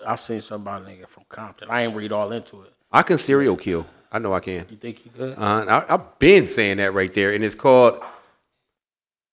I've 0.07 0.21
seen 0.21 0.41
somebody 0.41 0.85
nigga 0.87 1.09
from 1.09 1.25
Compton. 1.29 1.69
I 1.71 1.83
ain't 1.83 1.95
read 1.97 2.11
all 2.13 2.31
into 2.33 2.63
it. 2.63 2.73
I 2.91 3.03
can 3.03 3.19
serial 3.19 3.57
kill. 3.57 3.87
I 4.13 4.19
know 4.19 4.33
I 4.35 4.41
can. 4.41 4.67
You 4.69 4.77
think 4.77 5.05
you 5.05 5.11
could? 5.17 5.39
Uh, 5.39 5.85
I, 5.89 5.95
I've 5.95 6.19
been 6.19 6.49
saying 6.49 6.79
that 6.79 6.93
right 6.95 7.13
there, 7.13 7.33
and 7.33 7.45
it's 7.45 7.55
called 7.55 8.03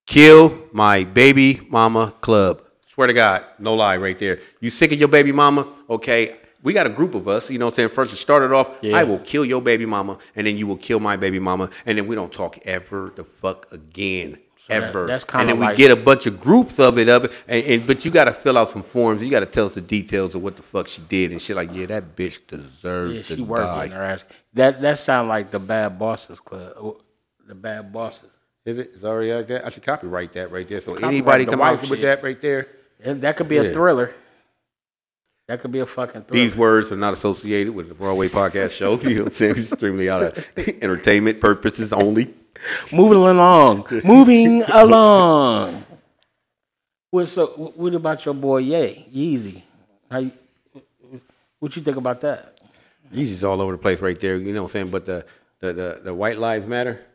"Kill 0.05 0.67
My 0.71 1.03
Baby 1.03 1.61
Mama 1.69 2.13
Club." 2.21 2.61
Swear 2.97 3.05
to 3.05 3.13
God, 3.13 3.45
no 3.59 3.75
lie, 3.75 3.95
right 3.97 4.17
there. 4.17 4.39
You 4.59 4.71
sick 4.71 4.91
of 4.91 4.97
your 4.97 5.07
baby 5.07 5.31
mama? 5.31 5.67
Okay, 5.87 6.35
we 6.63 6.73
got 6.73 6.87
a 6.87 6.89
group 6.89 7.13
of 7.13 7.27
us. 7.27 7.47
You 7.47 7.59
know 7.59 7.67
what 7.67 7.73
I'm 7.73 7.75
saying? 7.75 7.89
First, 7.89 8.11
it 8.11 8.15
started 8.15 8.51
off, 8.51 8.71
Yeah. 8.81 8.97
I 8.97 9.03
will 9.03 9.19
kill 9.19 9.45
your 9.45 9.61
baby 9.61 9.85
mama, 9.85 10.17
and 10.35 10.47
then 10.47 10.57
you 10.57 10.65
will 10.65 10.77
kill 10.77 10.99
my 10.99 11.15
baby 11.15 11.37
mama, 11.37 11.69
and 11.85 11.95
then 11.95 12.07
we 12.07 12.15
don't 12.15 12.33
talk 12.33 12.57
ever 12.65 13.13
the 13.15 13.23
fuck 13.23 13.71
again. 13.71 14.39
that- 14.67 14.83
Ever. 14.83 15.05
that's 15.07 15.23
and 15.25 15.31
kinda 15.31 15.41
And 15.41 15.49
then 15.49 15.59
we 15.59 15.65
like- 15.67 15.77
get 15.77 15.91
a 15.91 15.95
bunch 15.95 16.25
of 16.25 16.41
groups 16.41 16.77
of 16.79 16.97
it 16.97 17.07
up, 17.07 17.31
and, 17.47 17.63
and 17.65 17.85
but 17.87 18.03
you 18.03 18.09
got 18.09 18.23
to 18.25 18.33
fill 18.33 18.57
out 18.57 18.67
some 18.67 18.81
forms. 18.83 19.21
You 19.23 19.29
got 19.29 19.39
to 19.41 19.45
tell 19.45 19.67
us 19.67 19.75
the 19.75 19.79
details 19.81 20.33
of 20.35 20.41
what 20.41 20.55
the 20.57 20.61
fuck 20.63 20.87
she 20.89 21.01
did 21.07 21.31
and 21.31 21.39
shit. 21.41 21.55
Like, 21.55 21.69
yeah, 21.73 21.85
that 21.85 22.15
bitch 22.17 22.39
deserves 22.47 23.13
Yeah, 23.13 23.21
to 23.21 23.35
she 23.37 23.41
working 23.43 23.65
die. 23.67 23.87
her 23.89 24.01
ass. 24.03 24.25
That 24.55 24.81
that 24.81 24.97
sound 24.97 25.29
like 25.29 25.51
the 25.51 25.59
Bad 25.59 25.97
Bosses 25.99 26.39
Club. 26.41 26.73
Uh, 26.75 26.91
the 27.47 27.53
Bad 27.55 27.93
Bosses. 27.93 28.29
Is 28.65 28.77
it? 28.79 28.91
It's 28.95 29.05
already 29.05 29.31
like 29.33 29.47
that. 29.49 29.65
I 29.65 29.69
should 29.69 29.83
copyright 29.83 30.33
that 30.33 30.51
right 30.51 30.67
there. 30.67 30.81
So 30.81 30.91
Copyright 30.95 31.13
anybody 31.13 31.45
come 31.45 31.61
out 31.61 31.87
with 31.89 32.01
that 32.01 32.21
right 32.23 32.41
there. 32.41 32.67
And 33.03 33.21
that 33.21 33.37
could 33.37 33.47
be 33.47 33.55
Yeah. 33.55 33.61
a 33.63 33.73
thriller. 33.73 34.13
That 35.47 35.61
could 35.61 35.71
be 35.71 35.79
a 35.79 35.85
fucking 35.85 36.23
thriller. 36.23 36.43
These 36.43 36.55
words 36.55 36.91
are 36.91 36.97
not 36.97 37.13
associated 37.13 37.73
with 37.73 37.87
the 37.89 37.95
Rawway 37.95 38.29
podcast 38.29 38.71
show. 38.71 38.97
You 39.01 39.09
know 39.15 39.23
what 39.23 39.27
I'm 39.27 39.33
saying? 39.35 39.51
It's 39.51 39.71
extremely 39.71 40.09
out 40.09 40.23
of 40.23 40.47
entertainment 40.81 41.39
purposes 41.39 41.93
only. 41.93 42.33
Moving 42.91 43.17
along. 43.19 43.85
Moving 44.03 44.63
along. 44.63 45.85
What's 47.11 47.37
up? 47.37 47.57
What 47.57 47.93
about 47.93 48.25
your 48.25 48.33
boy 48.33 48.57
Ye 48.57 49.05
Yeezy? 49.13 49.61
How 50.11 50.19
you, 50.19 50.31
what 51.59 51.75
you 51.75 51.81
think 51.81 51.97
about 51.97 52.19
that? 52.21 52.59
Yeezy's 53.13 53.43
all 53.43 53.61
over 53.61 53.71
the 53.71 53.77
place 53.77 54.01
right 54.01 54.19
there. 54.19 54.35
You 54.35 54.51
know 54.53 54.63
what 54.63 54.69
I'm 54.69 54.73
saying? 54.73 54.89
But 54.89 55.05
the 55.05 55.25
the 55.61 55.73
the, 55.73 56.01
the 56.05 56.13
White 56.13 56.37
Lives 56.37 56.65
Matter. 56.67 57.05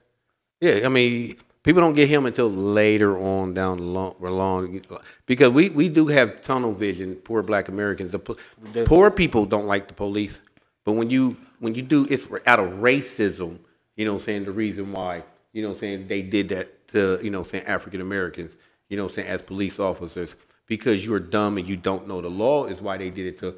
Yeah, 0.61 0.81
I 0.87 0.89
mean, 0.89 1.37
people 1.63 1.81
don't 1.81 1.95
get 1.95 2.09
him 2.09 2.27
until 2.27 2.51
later 2.51 3.19
on 3.19 3.55
down 3.55 3.79
the 3.79 3.85
long, 3.85 4.15
long 4.21 4.83
because 5.27 5.51
we, 5.51 5.69
we 5.69 5.89
do 5.89 6.09
have 6.09 6.41
tunnel 6.41 6.73
vision. 6.73 7.15
Poor 7.17 7.43
Black 7.43 7.69
Americans, 7.69 8.13
the 8.13 8.19
po- 8.19 8.37
poor 8.85 9.11
people 9.11 9.45
don't 9.47 9.67
like 9.67 9.89
the 9.89 9.95
police, 9.95 10.41
but 10.85 10.93
when 10.93 11.11
you 11.11 11.37
when 11.61 11.75
you 11.75 11.83
do, 11.83 12.07
it's 12.11 12.27
out 12.47 12.59
of 12.59 12.71
racism. 12.75 13.59
You 13.97 14.05
know 14.05 14.15
what 14.15 14.23
I'm 14.23 14.25
saying? 14.25 14.45
The 14.45 14.53
reason 14.53 14.93
why 14.93 15.23
you 15.53 15.63
know 15.63 15.69
what 15.69 15.75
I'm 15.75 15.81
saying 15.81 16.07
they 16.07 16.23
did 16.23 16.49
that 16.49 16.89
to 16.89 17.21
you 17.23 17.31
know 17.31 17.41
what 17.41 17.49
I'm 17.49 17.51
saying 17.51 17.67
African 17.67 18.01
Americans. 18.01 18.53
You 18.89 18.97
know 18.97 19.05
what 19.05 19.13
I'm 19.13 19.17
saying 19.17 19.29
as 19.29 19.43
police 19.43 19.79
officers 19.79 20.35
because 20.67 21.05
you're 21.05 21.21
dumb 21.21 21.59
and 21.59 21.67
you 21.67 21.77
don't 21.77 22.09
know 22.09 22.21
the 22.21 22.29
law 22.29 22.67
is 22.67 22.81
why 22.81 22.97
they 22.97 23.11
did 23.11 23.27
it 23.27 23.39
to 23.39 23.55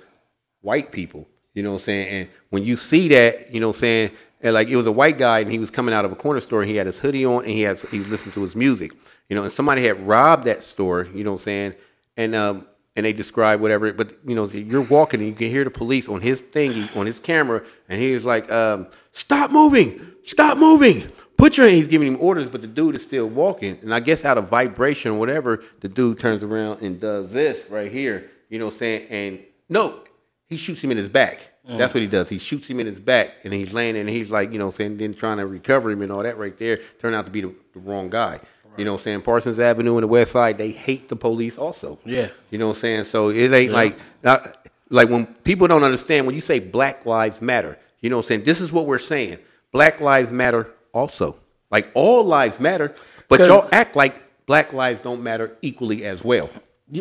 white 0.61 0.93
people. 0.93 1.29
You 1.55 1.63
know 1.63 1.73
what 1.73 1.83
I'm 1.83 1.85
saying? 1.85 2.09
And 2.09 2.29
when 2.51 2.65
you 2.65 2.77
see 2.77 3.09
that, 3.09 3.53
you 3.53 3.61
know 3.61 3.69
what 3.69 3.77
I'm 3.77 3.81
saying, 3.81 4.11
and 4.41 4.55
like 4.55 4.69
it 4.69 4.77
was 4.77 4.87
a 4.87 4.93
white 4.93 5.19
guy 5.19 5.41
and 5.41 5.51
he 5.51 5.59
was 5.59 5.71
coming 5.71 5.95
out 5.95 6.05
of 6.05 6.13
a 6.13 6.17
corner 6.17 6.41
store 6.41 6.63
and 6.63 6.71
he 6.71 6.77
had 6.77 6.87
his 6.87 6.99
hoodie 6.99 7.25
on 7.25 7.45
and 7.45 7.53
he 7.53 7.63
had 7.63 7.79
he 7.79 7.99
was 7.99 8.09
listening 8.09 8.33
to 8.33 8.43
his 8.43 8.55
music. 8.55 8.93
You 9.29 9.37
know, 9.37 9.45
and 9.45 9.53
somebody 9.53 9.85
had 9.85 10.07
robbed 10.07 10.45
that 10.45 10.63
store, 10.63 11.09
you 11.15 11.25
know 11.25 11.33
what 11.33 11.41
I'm 11.41 11.45
saying? 11.45 11.75
And 12.17 12.35
um 12.35 12.67
and 12.97 13.05
they 13.05 13.13
described 13.13 13.61
whatever, 13.61 13.93
but 13.93 14.17
you 14.25 14.35
know, 14.35 14.47
you're 14.47 14.81
walking 14.81 15.21
and 15.21 15.29
you 15.29 15.35
can 15.35 15.51
hear 15.51 15.65
the 15.65 15.71
police 15.71 16.09
on 16.09 16.21
his 16.21 16.41
thingy, 16.41 16.95
on 16.97 17.07
his 17.07 17.19
camera, 17.19 17.63
and 17.89 18.01
he 18.01 18.15
was 18.15 18.25
like, 18.25 18.51
um, 18.53 18.87
stop 19.11 19.51
moving, 19.51 20.13
stop 20.23 20.59
moving. 20.59 21.11
Put 21.37 21.57
your 21.57 21.67
he's 21.67 21.89
giving 21.89 22.07
him 22.07 22.19
orders, 22.21 22.49
but 22.49 22.61
the 22.61 22.69
dude 22.69 22.95
is 22.95 23.03
still 23.03 23.27
walking. 23.27 23.79
And 23.83 23.93
I 23.93 23.99
guess 23.99 24.25
out 24.25 24.39
of 24.39 24.49
vibration 24.49 25.13
or 25.13 25.19
whatever, 25.19 25.65
the 25.81 25.89
dude 25.89 26.21
turns 26.21 26.45
around 26.45 26.83
and 26.83 27.01
does 27.01 27.33
this 27.33 27.69
right 27.69 27.91
here. 27.91 28.31
You 28.49 28.61
know 28.61 28.67
what 28.67 28.75
I'm 28.75 28.79
saying? 28.79 29.07
And 29.11 29.41
no, 29.69 30.01
he 30.47 30.57
shoots 30.57 30.83
him 30.85 30.93
in 30.93 30.97
his 30.97 31.09
back. 31.09 31.54
Mm. 31.69 31.79
That's 31.79 31.95
what 31.95 32.03
he 32.03 32.09
does. 32.09 32.29
He 32.29 32.39
shoots 32.39 32.69
him 32.69 32.81
in 32.81 32.87
his 32.87 33.01
back, 33.01 33.37
and 33.45 33.53
he's 33.53 33.73
laying, 33.73 33.97
and 33.97 34.09
he's 34.09 34.31
like, 34.31 34.53
you 34.53 34.59
know, 34.59 34.71
saying, 34.71 34.99
then 34.99 35.15
trying 35.15 35.39
to 35.39 35.47
recover 35.47 35.91
him 35.91 36.03
and 36.03 36.13
all 36.13 36.23
that 36.23 36.37
right 36.39 36.57
there. 36.59 36.81
Turned 37.01 37.15
out 37.15 37.25
to 37.25 37.31
be 37.31 37.41
the, 37.41 37.55
the 37.73 37.81
wrong 37.81 38.11
guy. 38.11 38.41
You 38.77 38.85
know, 38.85 38.95
what 38.95 39.03
I'm 39.03 39.05
saying 39.05 39.23
Parsons 39.23 39.61
Avenue 39.61 39.95
and 39.95 40.03
the 40.03 40.09
West 40.09 40.33
Side, 40.33 40.59
they 40.59 40.73
hate 40.73 41.09
the 41.09 41.15
police 41.15 41.57
also. 41.57 42.01
Yeah. 42.05 42.29
You 42.51 42.59
know 42.59 42.69
what 42.69 42.77
I'm 42.77 42.81
saying? 42.81 43.05
So 43.05 43.29
it 43.29 43.53
ain't 43.53 43.73
like 43.73 43.97
not, 44.23 44.69
like 44.91 45.09
when 45.09 45.27
people 45.27 45.69
don't 45.69 45.85
understand 45.85 46.27
when 46.27 46.35
you 46.35 46.41
say 46.41 46.59
Black 46.59 47.07
Lives 47.07 47.41
Matter. 47.41 47.79
You 48.01 48.11
know 48.11 48.17
what 48.17 48.25
I'm 48.25 48.29
saying? 48.29 48.45
This 48.45 48.61
is 48.61 48.73
what 48.73 48.87
we're 48.87 48.99
saying. 48.99 49.39
Black 49.71 50.01
Lives 50.01 50.33
Matter 50.33 50.73
also. 50.93 51.37
Like 51.71 51.91
all 51.95 52.25
lives 52.25 52.61
matter, 52.61 52.95
but 53.29 53.41
y'all 53.41 53.69
act 53.73 53.97
like 53.97 54.23
Black 54.47 54.73
lives 54.73 55.01
don't 55.01 55.25
matter 55.25 55.57
equally 55.61 56.05
as 56.05 56.23
well. 56.23 56.49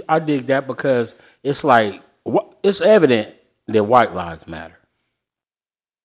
I 0.09 0.17
dig 0.17 0.47
that 0.47 0.65
because 0.65 1.13
it's 1.43 1.63
like 1.63 2.01
it's 2.63 2.81
evident 2.81 3.35
that 3.67 3.83
white 3.83 4.13
lives 4.13 4.47
matter, 4.47 4.77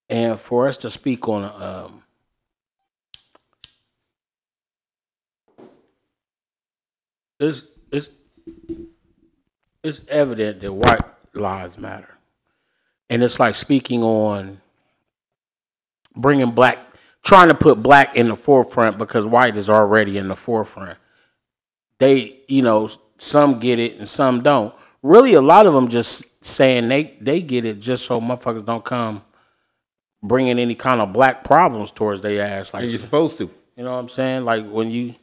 and 0.09 0.41
for 0.41 0.69
us 0.69 0.79
to 0.79 0.91
speak 0.91 1.29
on 1.29 1.45
um, 1.45 2.03
it's 7.41 7.63
it's 7.91 8.11
it's 9.83 10.03
evident 10.09 10.61
that 10.61 10.73
white 10.73 11.03
lives 11.35 11.79
matter, 11.79 12.15
and 13.11 13.23
it's 13.23 13.41
like 13.41 13.55
speaking 13.55 14.03
on 14.03 14.61
bringing 16.17 16.51
black, 16.51 16.79
trying 17.23 17.49
to 17.49 17.55
put 17.55 17.83
black 17.83 18.17
in 18.17 18.29
the 18.29 18.37
forefront 18.37 18.99
because 18.99 19.25
white 19.25 19.57
is 19.57 19.71
already 19.71 20.19
in 20.19 20.29
the 20.29 20.37
forefront. 20.37 20.99
They 21.99 22.41
you 22.49 22.63
know 22.63 22.91
some 23.19 23.61
get 23.61 23.79
it 23.79 23.99
and 23.99 24.09
some 24.09 24.43
don't. 24.43 24.75
Really 25.03 25.35
a 25.35 25.41
lot 25.41 25.67
of 25.67 25.75
them 25.75 25.89
just 25.89 26.25
saying 26.43 26.89
they 26.89 27.17
they 27.21 27.41
get 27.41 27.65
it 27.65 27.81
just 27.81 28.05
so 28.05 28.21
motherfuckers 28.21 28.65
don't 28.65 28.85
come 28.85 29.23
bringing 30.23 30.59
any 30.59 30.75
kind 30.75 31.01
of 31.01 31.13
black 31.13 31.45
problems 31.45 31.91
towards 31.91 32.23
their 32.23 32.45
ass 32.45 32.73
like 32.73 32.83
And 32.83 32.91
you're 32.91 32.99
supposed 33.01 33.39
to. 33.39 33.51
you 33.77 33.85
know 33.85 33.93
what 33.93 33.99
i'm 33.99 34.09
saying 34.09 34.45
like 34.45 34.69
when 34.69 34.91
you 34.91 35.15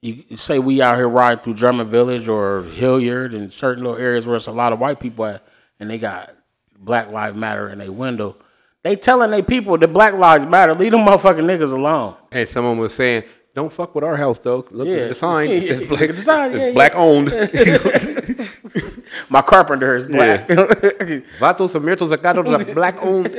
you 0.00 0.36
say 0.36 0.58
we 0.60 0.80
out 0.80 0.96
here 0.96 1.08
riding 1.08 1.42
through 1.42 1.54
german 1.54 1.88
village 1.90 2.28
or 2.28 2.62
hilliard 2.64 3.34
and 3.34 3.52
certain 3.52 3.84
little 3.84 3.98
areas 3.98 4.26
where 4.26 4.36
it's 4.36 4.46
a 4.46 4.52
lot 4.52 4.72
of 4.72 4.78
white 4.78 5.00
people 5.00 5.24
at 5.26 5.42
and 5.80 5.90
they 5.90 5.98
got 5.98 6.34
black 6.78 7.10
lives 7.10 7.36
matter 7.36 7.68
in 7.70 7.78
their 7.78 7.90
window 7.92 8.36
they 8.84 8.94
telling 8.94 9.30
their 9.32 9.42
people 9.42 9.76
that 9.76 9.92
black 9.92 10.14
lives 10.14 10.46
matter 10.48 10.72
leave 10.74 10.92
them 10.92 11.00
motherfucking 11.04 11.44
niggas 11.44 11.72
alone 11.72 12.14
And 12.30 12.48
someone 12.48 12.78
was 12.78 12.94
saying, 12.94 13.24
"Don't 13.58 13.72
fuck 13.72 13.94
with 13.94 14.04
our 14.04 14.16
house, 14.16 14.38
though. 14.38 14.64
Look 14.70 14.88
Yeah. 14.88 14.96
at 15.04 15.08
the 15.10 15.14
sign. 15.14 15.50
It 15.50 15.64
says 15.64 15.82
black. 15.92 16.10
It's 16.10 16.26
yeah, 16.26 16.46
yeah. 16.46 16.72
black 16.72 16.94
owned. 16.94 17.28
my 19.28 19.42
carpenter 19.42 19.96
is 19.96 20.06
black 20.06 20.48
Vatos 21.42 21.74
Amirtos 21.78 22.10
Sacados 22.14 22.46
are 22.46 22.74
black 22.74 22.96
owned. 23.02 23.34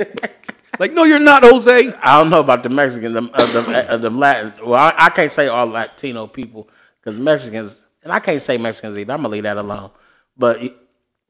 Like, 0.79 0.93
no, 0.93 1.03
you're 1.03 1.19
not, 1.19 1.43
Jose. 1.43 1.93
I 2.01 2.19
don't 2.19 2.29
know 2.29 2.39
about 2.39 2.63
the 2.63 2.69
Mexicans, 2.69 3.13
the, 3.13 3.29
uh, 3.33 3.45
the, 3.53 3.91
uh, 3.93 3.97
the 3.97 4.09
Latin. 4.09 4.53
Well, 4.65 4.79
I, 4.79 4.93
I 4.97 5.09
can't 5.09 5.31
say 5.31 5.47
all 5.47 5.67
Latino 5.67 6.25
people 6.27 6.69
because 7.01 7.19
Mexicans 7.19 7.79
and 8.03 8.13
I 8.13 8.19
can't 8.19 8.41
say 8.41 8.57
Mexicans 8.57 8.97
either. 8.97 9.13
I'm 9.13 9.19
gonna 9.19 9.29
leave 9.29 9.43
that 9.43 9.57
alone. 9.57 9.91
But 10.37 10.61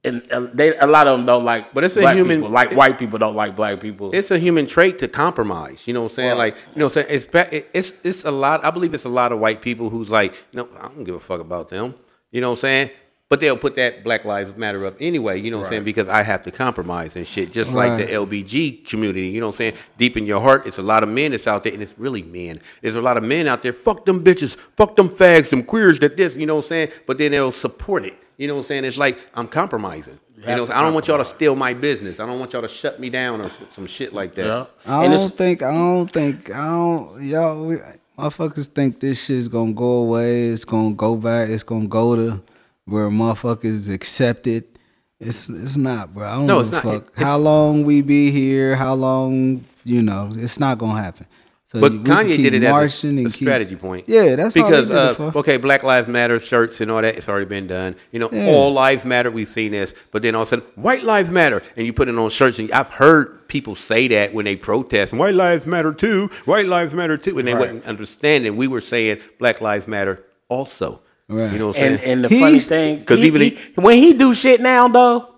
and 0.03 0.21
they 0.53 0.77
a 0.77 0.87
lot 0.87 1.07
of 1.07 1.17
them 1.17 1.25
don't 1.25 1.43
like. 1.43 1.73
But 1.73 1.83
it's 1.83 1.97
a 1.97 2.13
human- 2.13 2.39
people. 2.39 2.51
like 2.51 2.71
white 2.71 2.97
people 2.97 3.19
don't 3.19 3.35
like 3.35 3.55
black 3.55 3.79
people. 3.81 4.11
it's 4.13 4.31
a 4.31 4.39
human 4.39 4.65
trait 4.65 4.97
to 4.99 5.07
compromise. 5.07 5.87
You 5.87 5.93
know 5.93 6.03
what 6.03 6.11
I'm 6.11 6.15
saying? 6.15 6.29
Right. 6.31 6.37
Like, 6.37 6.55
you 6.73 6.79
know 6.79 6.85
what 6.85 6.97
I'm 6.97 7.07
saying? 7.07 7.23
It's, 7.51 7.63
it's 7.73 7.93
it's 8.03 8.23
a 8.25 8.31
lot. 8.31 8.63
I 8.63 8.71
believe 8.71 8.93
it's 8.93 9.05
a 9.05 9.09
lot 9.09 9.31
of 9.31 9.39
white 9.39 9.61
people 9.61 9.89
who's 9.89 10.09
like, 10.09 10.33
you 10.51 10.57
know, 10.57 10.69
I 10.79 10.83
don't 10.87 11.03
give 11.03 11.15
a 11.15 11.19
fuck 11.19 11.41
about 11.41 11.69
them. 11.69 11.95
You 12.31 12.41
know 12.41 12.49
what 12.51 12.59
I'm 12.59 12.61
saying? 12.61 12.89
But 13.27 13.41
they'll 13.41 13.57
put 13.57 13.75
that 13.75 14.03
Black 14.03 14.25
Lives 14.25 14.55
Matter 14.57 14.87
up 14.87 14.95
anyway. 14.99 15.39
You 15.39 15.51
know 15.51 15.57
what 15.59 15.65
I'm 15.65 15.69
saying? 15.69 15.83
Because 15.83 16.07
I 16.07 16.23
have 16.23 16.41
to 16.43 16.51
compromise 16.51 17.15
and 17.15 17.27
shit. 17.27 17.51
Just 17.51 17.71
like 17.71 17.97
the 17.97 18.05
Right. 18.05 18.13
LBG 18.13 18.87
community. 18.89 19.27
You 19.27 19.39
know 19.39 19.47
what 19.47 19.53
I'm 19.55 19.57
saying? 19.57 19.73
Deep 19.99 20.17
in 20.17 20.25
your 20.25 20.41
heart, 20.41 20.65
it's 20.65 20.79
a 20.79 20.81
lot 20.81 21.03
of 21.03 21.09
men 21.09 21.29
that's 21.31 21.45
out 21.45 21.61
there, 21.63 21.71
and 21.73 21.83
it's 21.83 21.93
really 21.99 22.23
men. 22.23 22.59
There's 22.81 22.95
a 22.95 23.01
lot 23.03 23.17
of 23.17 23.23
men 23.23 23.47
out 23.47 23.61
there. 23.61 23.73
Fuck 23.73 24.05
them 24.05 24.23
bitches. 24.23 24.57
Fuck 24.75 24.95
them 24.95 25.09
fags. 25.09 25.49
Them 25.49 25.61
queers. 25.61 25.99
That 25.99 26.17
this. 26.17 26.35
You 26.35 26.47
know 26.47 26.55
what 26.55 26.65
I'm 26.65 26.69
saying? 26.69 26.91
But 27.05 27.19
then 27.19 27.29
they'll 27.31 27.51
support 27.51 28.03
it. 28.03 28.17
You 28.39 28.47
know 28.47 28.55
what 28.55 28.61
I'm 28.61 28.65
saying? 28.67 28.85
It's 28.85 28.97
like 28.97 29.19
I'm 29.35 29.47
compromising. 29.49 30.17
You, 30.37 30.43
have 30.45 30.69
know, 30.69 30.73
I 30.73 30.81
don't 30.81 30.93
want 30.93 31.07
y'all 31.09 31.17
to 31.17 31.25
steal 31.25 31.55
my 31.57 31.73
business. 31.73 32.21
I 32.21 32.25
don't 32.25 32.39
want 32.39 32.53
y'all 32.53 32.61
to 32.61 32.69
shut 32.69 32.97
me 32.99 33.09
down 33.09 33.41
or 33.41 33.51
some 33.75 33.85
shit 33.85 34.13
like 34.13 34.33
that. 34.35 34.45
yeah. 34.45 34.65
I 34.85 35.03
and 35.05 35.13
don't 35.13 35.29
think 35.33 35.61
I 35.61 35.71
don't 35.73 36.09
think 36.09 36.49
I 36.49 36.65
don't 36.67 37.21
y'all 37.21 37.67
we, 37.67 37.75
motherfuckers 38.17 38.67
think 38.67 39.01
this 39.01 39.25
shit's 39.25 39.49
gonna 39.49 39.73
go 39.73 39.91
away. 40.03 40.45
It's 40.47 40.63
gonna 40.63 40.95
go 40.95 41.17
back. 41.17 41.49
It's 41.49 41.63
gonna 41.63 41.87
go 41.87 42.15
to 42.15 42.41
where 42.85 43.09
motherfuckers 43.09 43.93
accept 43.93 44.47
it. 44.47 44.77
It's 45.19 45.49
it's 45.49 45.75
not, 45.75 46.13
bro. 46.13 46.25
I 46.25 46.35
don't 46.35 46.47
No, 46.47 46.63
give 46.63 46.67
it's 46.67 46.71
a 46.71 46.75
not. 46.75 46.83
fuck 46.83 47.03
It's- 47.11 47.21
how 47.21 47.37
long 47.37 47.83
we 47.83 48.01
be 48.01 48.31
here. 48.31 48.77
How 48.77 48.93
long 48.93 49.65
you 49.83 50.01
know? 50.01 50.31
It's 50.35 50.57
not 50.61 50.77
gonna 50.77 51.01
happen. 51.01 51.25
So 51.71 51.79
But 51.79 51.91
we 51.91 51.99
can 51.99 52.05
Kanye 52.27 52.37
did 52.37 52.55
it 52.55 52.63
as 52.63 52.71
marching 52.71 53.09
a, 53.09 53.17
and 53.19 53.27
a 53.27 53.29
keep- 53.29 53.45
strategy 53.45 53.75
point. 53.75 54.05
Yeah, 54.09 54.35
that's 54.35 54.57
all 54.57 54.63
he 54.63 54.69
because 54.71 54.87
did 54.87 54.95
it 54.95 54.99
uh, 54.99 55.13
for. 55.31 55.37
okay, 55.39 55.57
Black 55.57 55.83
Lives 55.83 56.07
Matter 56.07 56.39
shirts 56.39 56.81
and 56.81 56.89
all 56.89 56.99
that. 57.03 57.15
It's 57.15 57.29
already 57.29 57.45
been 57.45 57.67
done. 57.67 57.95
You 58.11 58.17
know, 58.17 58.29
Yeah. 58.31 58.47
all 58.47 58.73
lives 58.73 59.05
matter. 59.05 59.29
We've 59.29 59.47
seen 59.47 59.73
this, 59.73 59.93
but 60.09 60.23
then 60.23 60.33
all 60.33 60.41
of 60.41 60.47
a 60.47 60.49
sudden, 60.49 60.65
white 60.73 61.03
lives 61.03 61.29
matter, 61.29 61.61
and 61.77 61.85
you 61.85 61.93
put 61.93 62.07
it 62.07 62.17
on 62.17 62.27
shirts. 62.31 62.57
And 62.57 62.71
I've 62.71 62.89
heard 62.89 63.47
people 63.47 63.75
say 63.75 64.07
that 64.07 64.33
when 64.33 64.45
they 64.45 64.55
protest, 64.55 65.13
white 65.13 65.35
lives 65.35 65.67
matter 65.67 65.93
too. 65.93 66.31
White 66.45 66.65
lives 66.65 66.95
matter 66.95 67.17
too, 67.17 67.37
and 67.37 67.47
they 67.47 67.53
Right. 67.53 67.59
wasn't 67.67 67.85
understanding. 67.85 68.57
We 68.57 68.65
were 68.67 68.81
saying 68.81 69.19
Black 69.37 69.61
lives 69.61 69.87
matter 69.87 70.23
also. 70.47 71.01
Right. 71.27 71.51
You 71.53 71.59
know 71.59 71.67
what 71.67 71.77
I'm 71.77 71.81
saying? 71.83 71.99
and 71.99 72.03
and 72.03 72.23
the 72.25 72.29
funny 72.39 72.59
thing, 72.59 72.97
because 73.01 73.19
even 73.19 73.41
he- 73.43 73.49
he- 73.49 73.57
when 73.75 73.99
he 73.99 74.13
do 74.13 74.33
shit 74.33 74.59
now 74.59 74.87
though, 74.87 75.28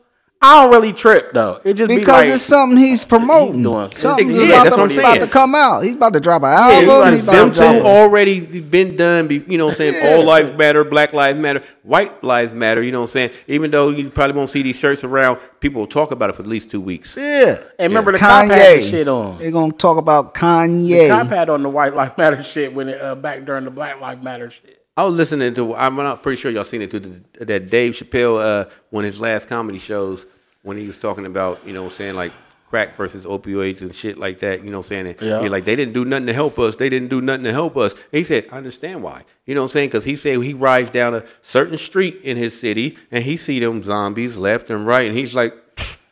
I 0.43 0.60
don't 0.63 0.71
really 0.73 0.91
trip 0.91 1.34
though. 1.34 1.62
It 1.63 1.75
just 1.75 1.88
because 1.88 2.06
be 2.06 2.12
like, 2.12 2.30
it's 2.30 2.41
something 2.41 2.75
he's 2.75 3.06
promoting. 3.06 3.62
doing- 3.62 3.91
Something 3.91 4.34
Yeah, 4.34 4.41
about, 4.45 4.63
that's 4.63 4.75
to, 4.75 4.82
what 4.82 4.91
I'm 4.91 4.97
about 4.99 5.10
saying. 5.13 5.19
to 5.21 5.27
come 5.27 5.54
out. 5.54 5.82
He's 5.84 5.93
about 5.93 6.13
to 6.13 6.19
drop 6.19 6.41
an 6.41 6.47
Yeah, 6.49 6.75
album. 6.77 6.88
like 6.88 7.12
he's 7.13 7.23
about 7.23 7.34
them 7.36 7.51
two 7.51 7.58
drop 7.60 7.75
already 7.86 8.39
been 8.62 8.95
done. 8.95 9.27
Be, 9.27 9.43
you 9.47 9.60
know 9.60 9.65
what 9.67 9.73
I'm 9.73 9.77
saying? 9.77 10.15
All 10.17 10.23
lives 10.25 10.49
matter, 10.49 10.84
black 10.84 11.13
lives 11.13 11.38
matter, 11.38 11.62
white 11.84 12.23
lives 12.23 12.56
matter. 12.56 12.82
You 12.82 12.91
know 12.91 13.01
what 13.01 13.10
I'm 13.12 13.30
saying? 13.30 13.32
Even 13.47 13.69
though 13.69 13.89
you 13.89 14.10
probably 14.10 14.36
won't 14.36 14.49
see 14.49 14.63
these 14.63 14.77
shirts 14.77 15.04
around, 15.04 15.38
people 15.60 15.82
will 15.82 15.88
talk 15.88 16.10
about 16.10 16.32
it 16.32 16.36
for 16.36 16.41
at 16.41 16.47
least 16.47 16.71
two 16.71 16.82
weeks. 16.82 17.13
Yeah. 17.15 17.62
and 17.77 17.91
remember 17.91 18.12
the 18.13 18.17
cop 18.17 18.45
had 18.45 18.49
the 18.80 18.84
Kanye. 18.84 18.89
shit 18.89 19.08
on. 19.08 19.38
They're 19.38 19.51
gonna 19.51 19.73
talk 19.73 19.97
about 19.97 20.34
The 20.34 20.39
Kanye. 20.39 21.08
cop 21.08 21.27
had 21.27 21.49
on 21.51 21.62
the 21.62 21.69
White 21.69 21.93
Lives 21.93 22.17
Matter 22.17 22.41
shit 22.43 22.73
when 22.73 22.89
it 22.89 22.99
uh, 22.99 23.13
back 23.13 23.45
during 23.45 23.63
the 23.65 23.71
Black 23.71 24.01
Lives 24.01 24.23
Matter 24.23 24.49
shit. 24.49 24.81
I 24.97 25.04
was 25.04 25.15
listening 25.15 25.54
to. 25.56 25.73
I'm 25.75 25.95
not 25.95 26.21
pretty 26.21 26.39
sure 26.39 26.51
y'all 26.51 26.63
seen 26.65 26.82
it 26.82 26.91
through 26.91 26.99
the, 26.99 27.45
that 27.45 27.69
Dave 27.69 27.93
Chappelle 27.93 28.39
uh, 28.65 28.69
one 28.89 29.06
of 29.06 29.12
his 29.12 29.21
last 29.21 29.47
comedy 29.47 29.80
shows 29.80 30.25
when 30.63 30.77
he 30.77 30.86
was 30.86 30.97
talking 30.97 31.25
about 31.25 31.65
you 31.65 31.73
know 31.73 31.84
what 31.84 31.91
I'm 31.93 31.97
saying 31.97 32.15
like 32.15 32.34
crack 32.69 32.95
versus 32.95 33.25
opioids 33.25 33.82
and 33.82 33.93
shit 33.93 34.17
like 34.17 34.39
that. 34.39 34.63
You 34.63 34.69
know 34.71 34.80
what 34.80 34.86
I'm 34.86 34.89
saying? 35.06 35.08
And 35.08 35.21
Yeah. 35.21 35.39
like 35.49 35.65
they 35.65 35.75
didn't 35.75 35.93
do 35.93 36.06
nothing 36.06 36.27
to 36.27 36.34
help 36.34 36.58
us. 36.60 36.75
They 36.75 36.88
didn't 36.89 37.10
do 37.10 37.19
nothing 37.21 37.43
to 37.45 37.51
help 37.54 37.75
us. 37.77 37.91
And 37.93 38.01
he 38.19 38.23
said 38.23 38.47
I 38.51 38.58
understand 38.58 39.01
why. 39.04 39.23
You 39.45 39.56
know 39.56 39.62
what 39.62 39.65
I'm 39.65 39.73
saying? 39.73 39.89
Because 39.89 40.06
he 40.06 40.15
said 40.15 40.41
he 40.41 40.54
rides 40.54 40.89
down 40.89 41.13
a 41.13 41.23
certain 41.41 41.77
street 41.77 42.15
in 42.23 42.38
his 42.38 42.58
city 42.60 42.97
and 43.12 43.23
he 43.23 43.38
see 43.38 43.60
them 43.60 43.84
zombies 43.84 44.38
left 44.38 44.69
and 44.69 44.86
right, 44.86 45.08
and 45.08 45.17
he's 45.17 45.34
like. 45.34 45.54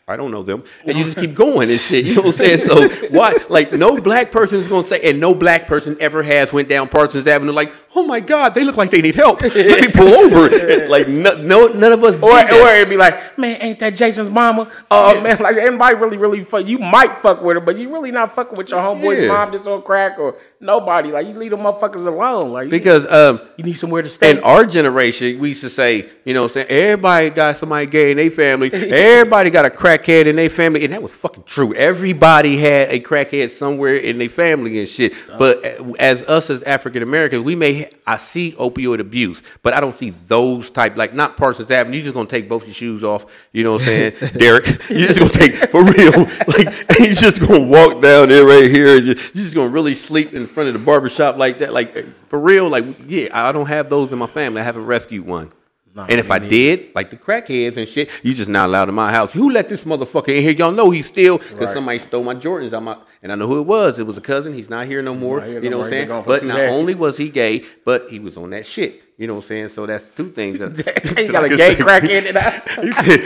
I 0.08 0.16
don't 0.18 0.32
know 0.32 0.42
them, 0.42 0.64
and 0.88 0.98
you 0.98 1.04
just 1.04 1.18
keep 1.20 1.36
going 1.36 1.70
and 1.70 1.80
shit. 1.80 2.08
You 2.08 2.16
know 2.16 2.22
what 2.24 2.42
I'm 2.42 2.58
saying? 2.58 2.58
So 2.58 2.90
why, 3.10 3.36
like, 3.48 3.74
no 3.74 4.02
black 4.02 4.32
person 4.32 4.58
is 4.60 4.68
gonna 4.68 4.88
say, 4.88 5.00
and 5.08 5.20
no 5.20 5.36
black 5.36 5.68
person 5.68 5.96
ever 6.00 6.24
has 6.24 6.52
went 6.52 6.68
down 6.68 6.90
Parsons 6.90 7.28
Avenue 7.28 7.52
like, 7.52 7.72
oh 8.00 8.06
my 8.06 8.20
god, 8.22 8.54
they 8.54 8.64
look 8.64 8.78
like 8.78 8.90
they 8.92 9.02
need 9.02 9.16
help. 9.16 9.42
Let 9.56 9.56
me 9.82 9.88
pull 9.90 10.08
over. 10.08 10.88
like, 10.88 11.08
no, 11.08 11.36
no, 11.36 11.68
none 11.68 11.92
of 11.92 12.04
us. 12.04 12.18
Or, 12.20 12.32
or 12.32 12.70
it'd 12.70 12.90
be 12.90 12.98
like, 12.98 13.38
man, 13.38 13.62
ain't 13.62 13.80
that 13.80 13.96
Jason's 13.96 14.30
mama? 14.30 14.72
Oh 14.90 15.20
man, 15.22 15.40
like 15.40 15.58
everybody 15.58 15.96
really, 15.96 16.18
really 16.18 16.44
fuck. 16.44 16.66
You 16.66 16.80
might 16.80 17.22
fuck 17.22 17.42
with 17.42 17.56
her, 17.56 17.60
but 17.62 17.78
you 17.78 17.92
really 17.92 18.12
not 18.12 18.36
fucking 18.36 18.58
with 18.58 18.70
your 18.70 18.80
homeboy's 18.80 19.22
Yeah. 19.24 19.28
mom 19.28 19.52
that's 19.52 19.68
on 19.68 19.82
crack 19.82 20.18
or 20.18 20.36
nobody. 20.60 21.12
Like 21.12 21.28
you 21.28 21.34
leave 21.34 21.52
them 21.52 21.62
motherfuckers 21.62 22.06
alone. 22.08 22.52
Like 22.52 22.66
you- 22.66 22.72
because 22.72 23.06
um, 23.08 23.42
you 23.58 23.64
need 23.66 23.74
somewhere 23.74 24.02
to 24.02 24.10
stay. 24.10 24.32
in 24.32 24.40
our 24.40 24.66
generation, 24.66 25.40
we 25.40 25.50
used 25.50 25.62
to 25.62 25.70
say, 25.70 26.10
you 26.24 26.34
know, 26.34 26.44
what 26.44 26.56
I'm 26.56 26.66
saying 26.66 26.68
everybody 26.70 27.30
got 27.32 27.58
somebody 27.58 27.86
gay 27.86 28.12
in 28.12 28.18
their 28.18 28.32
family. 28.32 28.72
everybody 28.74 29.50
got 29.50 29.66
a 29.66 29.70
crackhead 29.70 30.26
in 30.26 30.36
their 30.38 30.50
family, 30.50 30.84
and 30.84 30.94
that 30.94 31.04
was 31.04 31.14
fucking 31.14 31.44
true. 31.44 31.74
Everybody 31.74 32.58
had 32.58 32.90
a 32.90 33.00
crackhead 33.00 33.52
somewhere 33.52 33.96
in 33.96 34.18
their 34.18 34.30
family 34.30 34.80
and 34.80 34.88
shit. 34.88 35.14
But 35.38 35.66
uh, 35.66 35.94
as 36.00 36.24
us 36.24 36.50
as 36.50 36.64
African 36.64 37.04
Americans, 37.04 37.44
we 37.44 37.56
may 37.56 37.89
I 38.06 38.18
see 38.18 38.54
opioid 38.54 39.00
abuse, 39.00 39.44
but 39.62 39.74
I 39.74 39.80
don't 39.80 39.96
see 39.96 40.12
those 40.28 40.72
type 40.72 40.98
like 40.98 41.14
not 41.14 41.38
Parsons 41.38 41.70
Avenue. 41.72 41.98
You 41.98 42.04
just 42.04 42.14
gonna 42.14 42.28
take 42.28 42.50
both 42.50 42.66
your 42.66 42.74
shoes 42.74 43.04
off. 43.04 43.26
You 43.52 43.64
know 43.64 43.74
what 43.74 43.82
I'm 43.82 43.88
saying, 43.88 44.16
Derek? 44.38 44.66
You 44.90 45.08
just 45.08 45.20
gonna 45.20 45.32
take 45.32 45.56
for 45.56 45.84
real. 45.84 46.28
Like 46.50 46.90
you 47.00 47.14
just 47.14 47.40
gonna 47.40 47.60
walk 47.60 48.02
down 48.02 48.30
there 48.30 48.46
right 48.46 48.70
here. 48.70 48.98
And 48.98 49.06
you 49.06 49.14
you 49.14 49.16
just 49.16 49.54
gonna 49.54 49.70
really 49.70 49.94
sleep 49.94 50.34
in 50.34 50.48
front 50.48 50.68
of 50.68 50.74
the 50.74 50.80
barbershop 50.80 51.38
like 51.38 51.60
that. 51.60 51.74
Like 51.74 51.94
for 52.28 52.40
real. 52.40 52.68
Like 52.70 52.86
yeah, 53.08 53.30
I 53.32 53.52
don't 53.52 53.68
have 53.68 53.90
those 53.90 54.12
in 54.12 54.20
my 54.20 54.28
family. 54.28 54.62
I 54.62 54.64
haven't 54.64 54.86
rescued 54.86 55.26
one. 55.26 55.52
And 55.96 56.20
if 56.20 56.32
I 56.32 56.40
did, 56.40 56.94
like 56.96 57.10
the 57.10 57.18
crackheads 57.18 57.78
and 57.78 57.88
shit, 57.88 58.10
you 58.24 58.34
just 58.34 58.50
not 58.50 58.68
allowed 58.70 58.90
in 58.90 58.96
my 58.96 59.12
house. 59.12 59.32
Who 59.34 59.50
let 59.50 59.70
this 59.70 59.84
motherfucker 59.84 60.30
in 60.30 60.44
here? 60.44 60.52
Y'all 60.52 60.72
know 60.72 60.90
he's 60.92 61.08
still 61.08 61.38
because 61.40 61.60
Right. 61.60 61.70
somebody 61.74 62.00
stole 62.00 62.24
my 62.24 62.36
Jordans. 62.36 62.74
I'm 62.74 62.88
out, 62.88 63.06
and 63.24 63.32
I 63.32 63.36
know 63.36 63.48
who 63.48 63.60
it 63.60 63.66
was. 63.66 64.00
It 64.00 64.06
was 64.08 64.18
a 64.18 64.22
cousin. 64.22 64.54
He's 64.54 64.70
not 64.70 64.86
here 64.88 65.02
no 65.02 65.14
more. 65.16 65.42
here 65.42 65.62
you 65.62 65.70
know 65.70 65.78
more. 65.78 65.86
what 65.90 65.94
I'm 65.94 66.08
saying? 66.08 66.24
But 66.26 66.44
not 66.46 66.58
days. 66.58 66.72
only 66.72 66.96
was 66.96 67.18
he 67.18 67.30
gay, 67.30 67.64
but 67.86 68.10
he 68.10 68.20
was 68.20 68.38
on 68.38 68.52
that 68.52 68.66
shit. 68.66 69.04
You 69.18 69.28
know 69.28 69.34
what 69.34 69.44
I'm 69.44 69.48
saying? 69.48 69.70
So 69.70 69.86
that's 69.86 70.06
two 70.16 70.30
things. 70.32 70.60
That, 70.60 70.78
you 70.78 70.84
that 70.84 71.32
got 71.32 71.44
a 71.46 71.50
gay 71.50 71.76
say. 71.76 71.82
crackhead 71.82 72.26
in 72.28 72.34
that. 72.36 72.66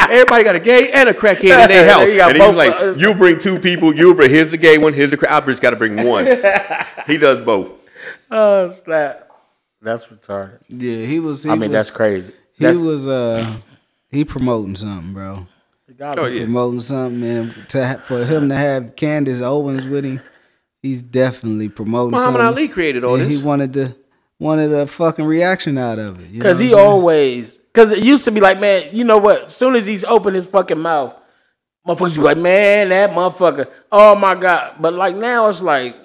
Everybody 0.09 0.43
got 0.43 0.55
a 0.55 0.59
gay 0.59 0.89
and 0.91 1.09
a 1.09 1.13
crackhead 1.13 1.61
in 1.63 1.69
their 1.69 1.87
house. 1.91 2.07
You 2.07 2.15
got 2.15 2.31
and 2.31 2.41
he 2.41 2.47
was 2.47 2.57
like, 2.57 2.73
uh, 2.81 2.93
"You 2.97 3.13
bring 3.13 3.37
two 3.37 3.59
people. 3.59 3.95
You 3.95 4.15
bring 4.15 4.31
here's 4.31 4.49
the 4.49 4.57
gay 4.57 4.79
one. 4.79 4.93
Here's 4.93 5.11
the 5.11 5.17
crack. 5.17 5.31
I 5.31 5.45
just 5.45 5.61
got 5.61 5.69
to 5.71 5.75
bring 5.75 6.03
one." 6.07 6.25
he 7.05 7.17
does 7.17 7.39
both. 7.41 7.73
Oh 8.31 8.71
snap! 8.71 9.29
That's 9.83 10.05
retarded. 10.05 10.59
Yeah, 10.69 11.05
he 11.05 11.19
was. 11.19 11.43
He 11.43 11.49
I 11.51 11.53
mean, 11.55 11.71
was, 11.71 11.85
that's 11.85 11.95
crazy. 11.95 12.33
He 12.63 12.73
That's- 12.73 12.83
was 12.85 13.07
uh 13.07 13.55
he 14.11 14.23
promoting 14.25 14.75
something, 14.75 15.13
bro. 15.13 15.47
you 15.87 15.93
gotta 15.95 16.21
Oh 16.21 16.25
yeah. 16.25 16.43
Promoting 16.43 16.79
something, 16.79 17.23
and 17.23 17.69
to 17.69 17.87
ha- 17.87 18.01
for 18.05 18.25
him 18.25 18.49
to 18.49 18.55
have 18.55 18.95
Candace 18.95 19.41
Owens 19.41 19.87
with 19.87 20.05
him, 20.05 20.21
he's 20.81 21.01
definitely 21.01 21.69
promoting. 21.69 22.11
Muhammad 22.11 22.39
something. 22.41 22.63
Ali 22.63 22.67
created 22.67 23.03
all 23.03 23.15
and 23.15 23.23
this. 23.29 23.37
He 23.39 23.43
wanted 23.43 23.73
to 23.73 23.95
wanted 24.39 24.71
a 24.71 24.85
fucking 24.87 25.25
reaction 25.25 25.77
out 25.77 25.99
of 25.99 26.19
it. 26.19 26.41
Cause 26.41 26.59
he 26.59 26.73
always, 26.73 27.59
cause 27.73 27.91
it 27.91 28.03
used 28.03 28.25
to 28.25 28.31
be 28.31 28.41
like, 28.41 28.59
man, 28.59 28.89
you 28.91 29.03
know 29.03 29.17
what? 29.17 29.45
As 29.45 29.55
soon 29.55 29.75
as 29.75 29.85
he's 29.85 30.03
opened 30.03 30.35
his 30.35 30.45
fucking 30.45 30.79
mouth, 30.79 31.13
motherfuckers 31.87 32.15
be 32.15 32.21
like, 32.21 32.37
man, 32.37 32.89
that 32.89 33.11
motherfucker. 33.11 33.67
Oh 33.91 34.15
my 34.15 34.35
god! 34.35 34.75
But 34.79 34.93
like 34.93 35.15
now, 35.15 35.47
it's 35.47 35.61
like, 35.61 35.95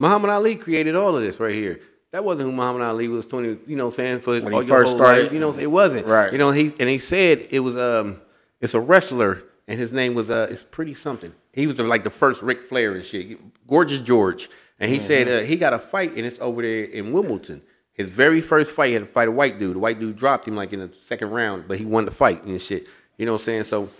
Muhammad 0.00 0.30
Ali 0.30 0.56
created 0.56 0.94
all 0.94 1.16
of 1.16 1.22
this 1.22 1.40
right 1.40 1.54
here. 1.54 1.80
That 2.12 2.24
wasn't 2.24 2.46
who 2.50 2.52
Muhammad 2.52 2.82
Ali 2.82 3.08
was 3.08 3.26
twenty. 3.26 3.58
You 3.66 3.76
know, 3.76 3.86
what 3.86 3.94
I'm 3.94 3.96
saying 3.96 4.20
for 4.20 4.32
When 4.40 4.46
he 4.46 4.52
all 4.54 4.62
your 4.62 4.76
first 4.78 4.88
whole 4.90 4.98
started. 4.98 5.24
life, 5.24 5.32
You 5.32 5.40
know, 5.40 5.52
it 5.52 5.66
wasn't 5.70 6.06
Right. 6.06 6.32
You 6.32 6.38
know, 6.38 6.50
he 6.52 6.72
and 6.80 6.88
he 6.88 6.98
said 6.98 7.44
it 7.50 7.60
was 7.60 7.76
um, 7.76 8.20
it's 8.60 8.74
a 8.74 8.80
wrestler 8.80 9.42
and 9.66 9.78
his 9.78 9.92
name 9.92 10.14
was 10.14 10.30
uh, 10.30 10.48
it's 10.50 10.62
pretty 10.62 10.94
something. 10.94 11.32
He 11.52 11.66
was 11.66 11.76
the, 11.76 11.84
like 11.84 12.04
the 12.04 12.10
first 12.10 12.40
Ric 12.42 12.62
Flair 12.68 12.94
and 12.94 13.04
shit, 13.04 13.38
Gorgeous 13.66 14.00
George, 14.00 14.48
and 14.80 14.90
he 14.90 14.98
said 14.98 15.26
Mm-hmm. 15.26 15.44
uh, 15.44 15.46
he 15.46 15.56
got 15.56 15.72
a 15.74 15.78
fight 15.78 16.16
and 16.16 16.24
it's 16.24 16.38
over 16.40 16.62
there 16.62 16.84
in 16.84 17.12
Wimbledon. 17.12 17.62
His 17.92 18.08
very 18.08 18.40
first 18.40 18.72
fight, 18.72 18.86
he 18.88 18.92
had 18.94 19.02
to 19.02 19.06
fight 19.06 19.26
a 19.28 19.32
white 19.32 19.58
dude. 19.58 19.74
The 19.74 19.80
white 19.80 19.98
dude 19.98 20.16
dropped 20.16 20.46
him 20.46 20.54
like 20.56 20.72
in 20.72 20.78
the 20.80 20.90
second 21.04 21.30
round, 21.30 21.64
but 21.68 21.78
he 21.78 21.84
won 21.84 22.04
the 22.04 22.12
fight 22.12 22.44
and 22.44 22.62
shit. 22.62 22.86
You 23.16 23.26
know 23.26 23.32
what 23.32 23.40
I'm 23.40 23.44
saying? 23.44 23.64
So 23.64 23.90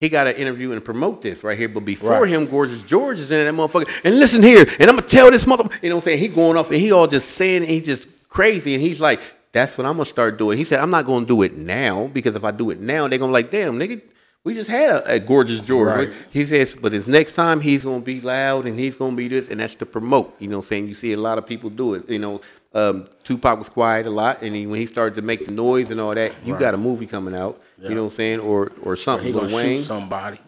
he 0.00 0.08
got 0.08 0.24
to 0.24 0.40
interview 0.40 0.72
and 0.72 0.84
promote 0.84 1.22
this 1.22 1.42
right 1.42 1.58
here. 1.58 1.68
But 1.68 1.84
before 1.84 2.22
Right. 2.22 2.28
him, 2.28 2.46
Gorgeous 2.46 2.82
George 2.82 3.18
is 3.18 3.30
in 3.30 3.44
that 3.44 3.54
motherfucker. 3.54 3.88
And 4.04 4.18
listen 4.18 4.42
here, 4.42 4.64
and 4.78 4.88
I'm 4.88 4.96
gonna 4.96 5.02
tell 5.08 5.30
this 5.30 5.46
mother, 5.46 5.64
you 5.82 5.88
know 5.90 5.96
what 5.96 6.02
I'm 6.02 6.04
saying? 6.04 6.18
He 6.18 6.28
going 6.28 6.56
off 6.56 6.70
and 6.70 6.80
he 6.80 6.92
all 6.92 7.06
just 7.06 7.30
saying 7.30 7.64
he 7.64 7.80
just 7.80 8.06
crazy, 8.28 8.74
and 8.74 8.82
he's 8.82 9.00
like, 9.00 9.20
that's 9.50 9.76
what 9.78 9.86
I'm 9.86 9.94
gonna 9.94 10.04
start 10.04 10.38
doing. 10.38 10.58
He 10.58 10.64
said, 10.64 10.78
I'm 10.80 10.90
not 10.90 11.04
gonna 11.06 11.26
do 11.26 11.42
it 11.42 11.56
now 11.56 12.06
because 12.12 12.36
if 12.36 12.44
I 12.44 12.50
do 12.52 12.70
it 12.70 12.80
now, 12.80 13.08
they're 13.08 13.18
gonna 13.18 13.30
be 13.30 13.34
like, 13.34 13.50
damn, 13.50 13.78
nigga. 13.78 14.00
We 14.44 14.54
just 14.54 14.70
had 14.70 14.88
a, 14.88 15.14
a 15.14 15.18
gorgeous 15.18 15.60
George. 15.60 15.88
Right. 15.88 16.10
He 16.30 16.46
says, 16.46 16.74
but 16.80 16.92
his 16.92 17.06
next 17.06 17.32
time 17.32 17.60
he's 17.60 17.82
gonna 17.84 18.00
be 18.00 18.20
loud 18.20 18.66
and 18.66 18.78
he's 18.78 18.94
gonna 18.94 19.16
be 19.16 19.26
this, 19.28 19.48
and 19.48 19.58
that's 19.60 19.74
to 19.76 19.84
promote. 19.84 20.40
You 20.40 20.48
know, 20.48 20.58
what 20.58 20.66
I'm 20.66 20.68
saying 20.68 20.88
you 20.88 20.94
see 20.94 21.12
a 21.12 21.18
lot 21.18 21.38
of 21.38 21.46
people 21.46 21.68
do 21.70 21.94
it. 21.94 22.08
You 22.08 22.20
know, 22.20 22.40
um, 22.72 23.06
Tupac 23.24 23.58
was 23.58 23.68
quiet 23.68 24.06
a 24.06 24.10
lot, 24.10 24.42
and 24.42 24.54
he, 24.54 24.66
when 24.66 24.78
he 24.80 24.86
started 24.86 25.16
to 25.16 25.22
make 25.22 25.44
the 25.44 25.52
noise 25.52 25.90
and 25.90 26.00
all 26.00 26.14
that, 26.14 26.32
you 26.46 26.56
got 26.56 26.72
a 26.72 26.76
movie 26.78 27.06
coming 27.06 27.34
out. 27.34 27.60
You 27.80 27.90
know 27.94 28.04
what 28.04 28.12
I'm 28.12 28.16
saying, 28.16 28.38
or 28.40 28.72
or 28.82 28.96
something. 28.96 29.26
he 29.26 29.32
gonna 29.32 29.54
Wayne. 29.54 29.80
shoot 29.80 29.86
somebody. 29.86 30.40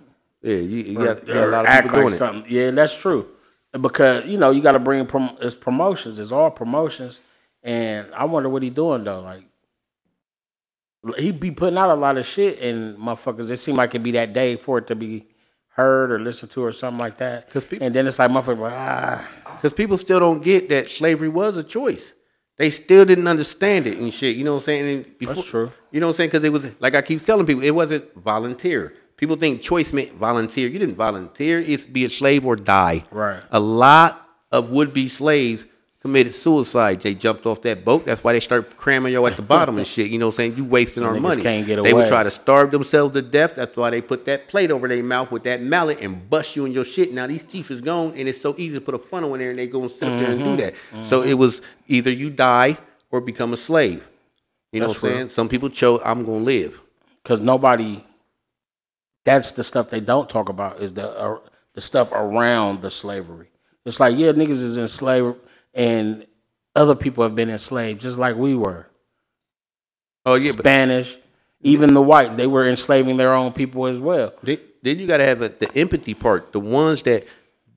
Yeah, 0.42 0.56
you, 0.56 0.78
you, 0.78 0.98
or- 1.00 1.14
got, 1.14 1.28
you 1.28 1.34
got 1.34 1.42
a 1.42 1.46
or 1.46 1.50
lot 1.50 1.60
of 1.60 1.66
act 1.66 1.82
people 1.84 1.96
doing 1.96 2.04
like 2.06 2.14
it. 2.14 2.18
something. 2.18 2.52
Yeah, 2.52 2.70
that's 2.72 2.94
true. 2.94 3.28
Because 3.78 4.26
you 4.26 4.36
know 4.36 4.50
you 4.50 4.62
got 4.62 4.72
to 4.72 4.78
bring 4.80 5.06
prom- 5.06 5.36
it's 5.40 5.54
promotions. 5.54 6.18
It's 6.18 6.32
all 6.32 6.50
promotions, 6.50 7.20
And 7.62 8.08
I 8.14 8.24
wonder 8.24 8.48
what 8.48 8.62
he 8.62 8.70
doing 8.70 9.04
though. 9.04 9.20
Like 9.20 9.44
he 11.18 11.30
be 11.30 11.50
putting 11.50 11.78
out 11.78 11.90
a 11.90 11.94
lot 11.94 12.18
of 12.18 12.26
shit, 12.26 12.60
and 12.60 12.98
motherfuckers. 12.98 13.48
It 13.50 13.58
seemed 13.58 13.78
like 13.78 13.90
it'd 13.90 14.02
be 14.02 14.12
that 14.12 14.32
day 14.32 14.56
for 14.56 14.78
it 14.78 14.86
to 14.88 14.94
be 14.96 15.26
heard 15.68 16.10
or 16.10 16.18
listened 16.18 16.50
to 16.52 16.64
or 16.64 16.72
something 16.72 16.98
like 16.98 17.18
that. 17.18 17.48
'Cause 17.48 17.64
peop- 17.64 17.80
and 17.80 17.94
then 17.94 18.06
it's 18.06 18.18
like 18.18 18.30
motherfuckers, 18.30 18.58
like, 18.58 18.72
ah, 18.74 19.28
Because 19.56 19.72
people 19.72 19.96
still 19.96 20.18
don't 20.20 20.42
get 20.42 20.68
that 20.68 20.90
slavery 20.90 21.28
was 21.28 21.56
a 21.56 21.62
choice. 21.64 22.12
They 22.60 22.68
still 22.68 23.06
didn't 23.06 23.26
understand 23.26 23.86
it 23.86 23.96
and 23.96 24.12
shit. 24.12 24.36
You 24.36 24.44
know 24.44 24.52
what 24.56 24.64
I'm 24.64 24.64
saying? 24.66 25.14
Before- 25.16 25.42
true. 25.42 25.70
You 25.90 25.98
know 25.98 26.08
what 26.08 26.12
I'm 26.12 26.16
saying? 26.18 26.28
Because 26.28 26.44
it 26.44 26.52
was 26.52 26.66
like 26.78 26.94
I 26.94 27.00
keep 27.00 27.24
telling 27.24 27.46
people, 27.46 27.62
it 27.62 27.70
wasn't 27.70 28.14
volunteer. 28.14 28.92
People 29.16 29.36
think 29.36 29.62
choice 29.62 29.94
meant 29.94 30.12
volunteer. 30.12 30.68
You 30.68 30.78
didn't 30.78 30.96
volunteer. 30.96 31.58
It's 31.58 31.86
be 31.86 32.04
a 32.04 32.10
slave 32.10 32.44
or 32.44 32.56
die. 32.56 33.04
Right. 33.10 33.42
A 33.50 33.58
lot 33.58 34.28
of 34.52 34.68
would-be 34.68 35.08
slaves 35.08 35.64
committed 36.00 36.32
suicide. 36.32 37.00
They 37.00 37.14
jumped 37.14 37.44
off 37.46 37.60
that 37.62 37.84
boat. 37.84 38.06
That's 38.06 38.24
why 38.24 38.32
they 38.32 38.40
start 38.40 38.76
cramming 38.76 39.12
you 39.12 39.26
at 39.26 39.36
the 39.36 39.42
bottom 39.42 39.76
and 39.78 39.86
shit. 39.94 40.10
You 40.10 40.18
know 40.18 40.26
what 40.26 40.32
I'm 40.32 40.36
saying? 40.36 40.56
You 40.56 40.64
wasting 40.64 41.02
our 41.02 41.14
money. 41.20 41.42
can't 41.42 41.66
get 41.66 41.82
they 41.82 41.92
would 41.92 42.06
try 42.06 42.22
to 42.22 42.30
starve 42.30 42.70
themselves 42.70 43.14
to 43.14 43.22
death. 43.22 43.54
That's 43.54 43.76
why 43.76 43.90
they 43.90 44.00
put 44.00 44.24
that 44.24 44.48
plate 44.48 44.70
over 44.70 44.88
their 44.88 45.02
mouth 45.02 45.30
with 45.30 45.42
that 45.44 45.62
mallet 45.62 46.00
and 46.00 46.28
bust 46.28 46.56
you 46.56 46.64
in 46.64 46.72
your 46.72 46.84
shit. 46.84 47.12
Now 47.12 47.26
these 47.26 47.44
teeth 47.44 47.70
is 47.70 47.80
gone, 47.80 48.14
and 48.16 48.28
it's 48.28 48.40
so 48.40 48.54
easy 48.56 48.78
to 48.78 48.80
put 48.80 48.94
a 48.94 48.98
funnel 48.98 49.34
in 49.34 49.40
there, 49.40 49.50
and 49.50 49.58
they 49.58 49.66
go 49.66 49.82
and 49.82 49.90
sit 49.90 50.08
up 50.08 50.18
there 50.18 50.30
and 50.30 50.42
do 50.42 50.56
that. 50.56 50.74
So 51.04 51.22
it 51.22 51.34
was 51.34 51.60
either 51.86 52.10
you 52.10 52.30
die 52.30 52.78
or 53.10 53.20
become 53.20 53.52
a 53.52 53.56
slave. 53.56 54.08
You 54.72 54.80
know 54.80 54.86
That's 54.86 55.02
what 55.02 55.10
I'm 55.10 55.16
saying? 55.16 55.28
Some 55.30 55.48
people 55.48 55.68
chose 55.68 56.00
I'm 56.04 56.24
gonna 56.24 56.38
live. 56.38 56.80
because 57.22 57.40
nobody. 57.40 58.04
That's 59.24 59.50
the 59.52 59.64
stuff 59.64 59.90
they 59.90 60.00
don't 60.00 60.30
talk 60.30 60.48
about 60.48 60.80
is 60.80 60.94
the 60.94 61.06
uh, 61.06 61.38
the 61.74 61.80
stuff 61.80 62.10
around 62.12 62.80
the 62.82 62.90
slavery. 62.90 63.48
It's 63.84 64.00
like 64.00 64.16
yeah, 64.16 64.32
niggas 64.32 64.62
is 64.62 64.78
enslaved, 64.78 65.36
and 65.74 66.26
other 66.74 66.94
people 66.94 67.24
have 67.24 67.34
been 67.34 67.50
enslaved 67.50 68.00
just 68.00 68.18
like 68.18 68.36
we 68.36 68.54
were. 68.54 68.86
Oh 70.26 70.34
yeah, 70.34 70.52
but 70.52 70.60
Spanish, 70.60 71.16
even 71.62 71.94
the 71.94 72.02
white, 72.02 72.36
they 72.36 72.46
were 72.46 72.68
enslaving 72.68 73.16
their 73.16 73.34
own 73.34 73.52
people 73.52 73.86
as 73.86 73.98
well. 73.98 74.32
then, 74.42 74.58
then 74.82 74.98
you 74.98 75.06
gotta 75.06 75.24
have 75.24 75.42
a, 75.42 75.48
the 75.48 75.74
empathy 75.76 76.14
part. 76.14 76.52
The 76.52 76.60
ones 76.60 77.02
that 77.02 77.26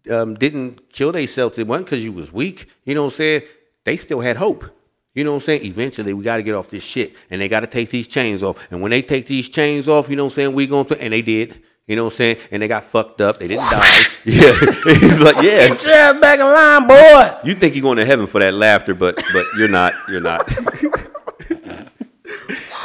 um, 0.09 0.35
didn't 0.35 0.91
kill 0.91 1.11
themselves, 1.11 1.57
it 1.57 1.67
wasn't 1.67 1.87
because 1.87 2.03
you 2.03 2.11
was 2.11 2.31
weak. 2.31 2.67
You 2.83 2.95
know 2.95 3.03
what 3.03 3.13
I'm 3.13 3.17
saying? 3.17 3.41
They 3.83 3.97
still 3.97 4.21
had 4.21 4.37
hope. 4.37 4.65
You 5.13 5.23
know 5.23 5.31
what 5.31 5.43
I'm 5.43 5.45
saying? 5.45 5.65
Eventually, 5.65 6.13
we 6.13 6.23
got 6.23 6.37
to 6.37 6.43
get 6.43 6.55
off 6.55 6.69
this 6.69 6.83
shit, 6.83 7.15
and 7.29 7.39
they 7.39 7.47
got 7.47 7.59
to 7.59 7.67
take 7.67 7.91
these 7.91 8.07
chains 8.07 8.41
off. 8.41 8.67
And 8.71 8.81
when 8.81 8.89
they 8.89 9.01
take 9.01 9.27
these 9.27 9.47
chains 9.47 9.87
off, 9.87 10.09
you 10.09 10.15
know 10.15 10.25
what 10.25 10.31
I'm 10.31 10.35
saying? 10.35 10.53
We 10.53 10.65
going 10.65 10.85
to, 10.85 10.99
and 10.99 11.13
they 11.13 11.21
did. 11.21 11.61
You 11.87 11.97
know 11.97 12.05
what 12.05 12.13
I'm 12.13 12.17
saying? 12.17 12.37
And 12.51 12.63
they 12.63 12.67
got 12.67 12.85
fucked 12.85 13.19
up. 13.19 13.39
They 13.39 13.47
didn't 13.49 13.69
die. 13.69 14.03
yeah, 14.25 14.53
He's 14.85 15.19
like 15.19 15.35
yeah. 15.43 15.67
Get 15.67 15.83
your 15.83 15.91
ass 15.93 16.21
back 16.21 16.39
in 16.39 16.45
line, 16.45 16.87
boy. 16.87 17.37
You 17.43 17.55
think 17.55 17.75
you're 17.75 17.81
going 17.81 17.97
to 17.97 18.05
heaven 18.05 18.25
for 18.25 18.39
that 18.39 18.53
laughter, 18.53 18.93
but 18.93 19.21
but 19.33 19.45
you're 19.57 19.67
not. 19.67 19.93
You're 20.09 20.21
not. 20.21 20.49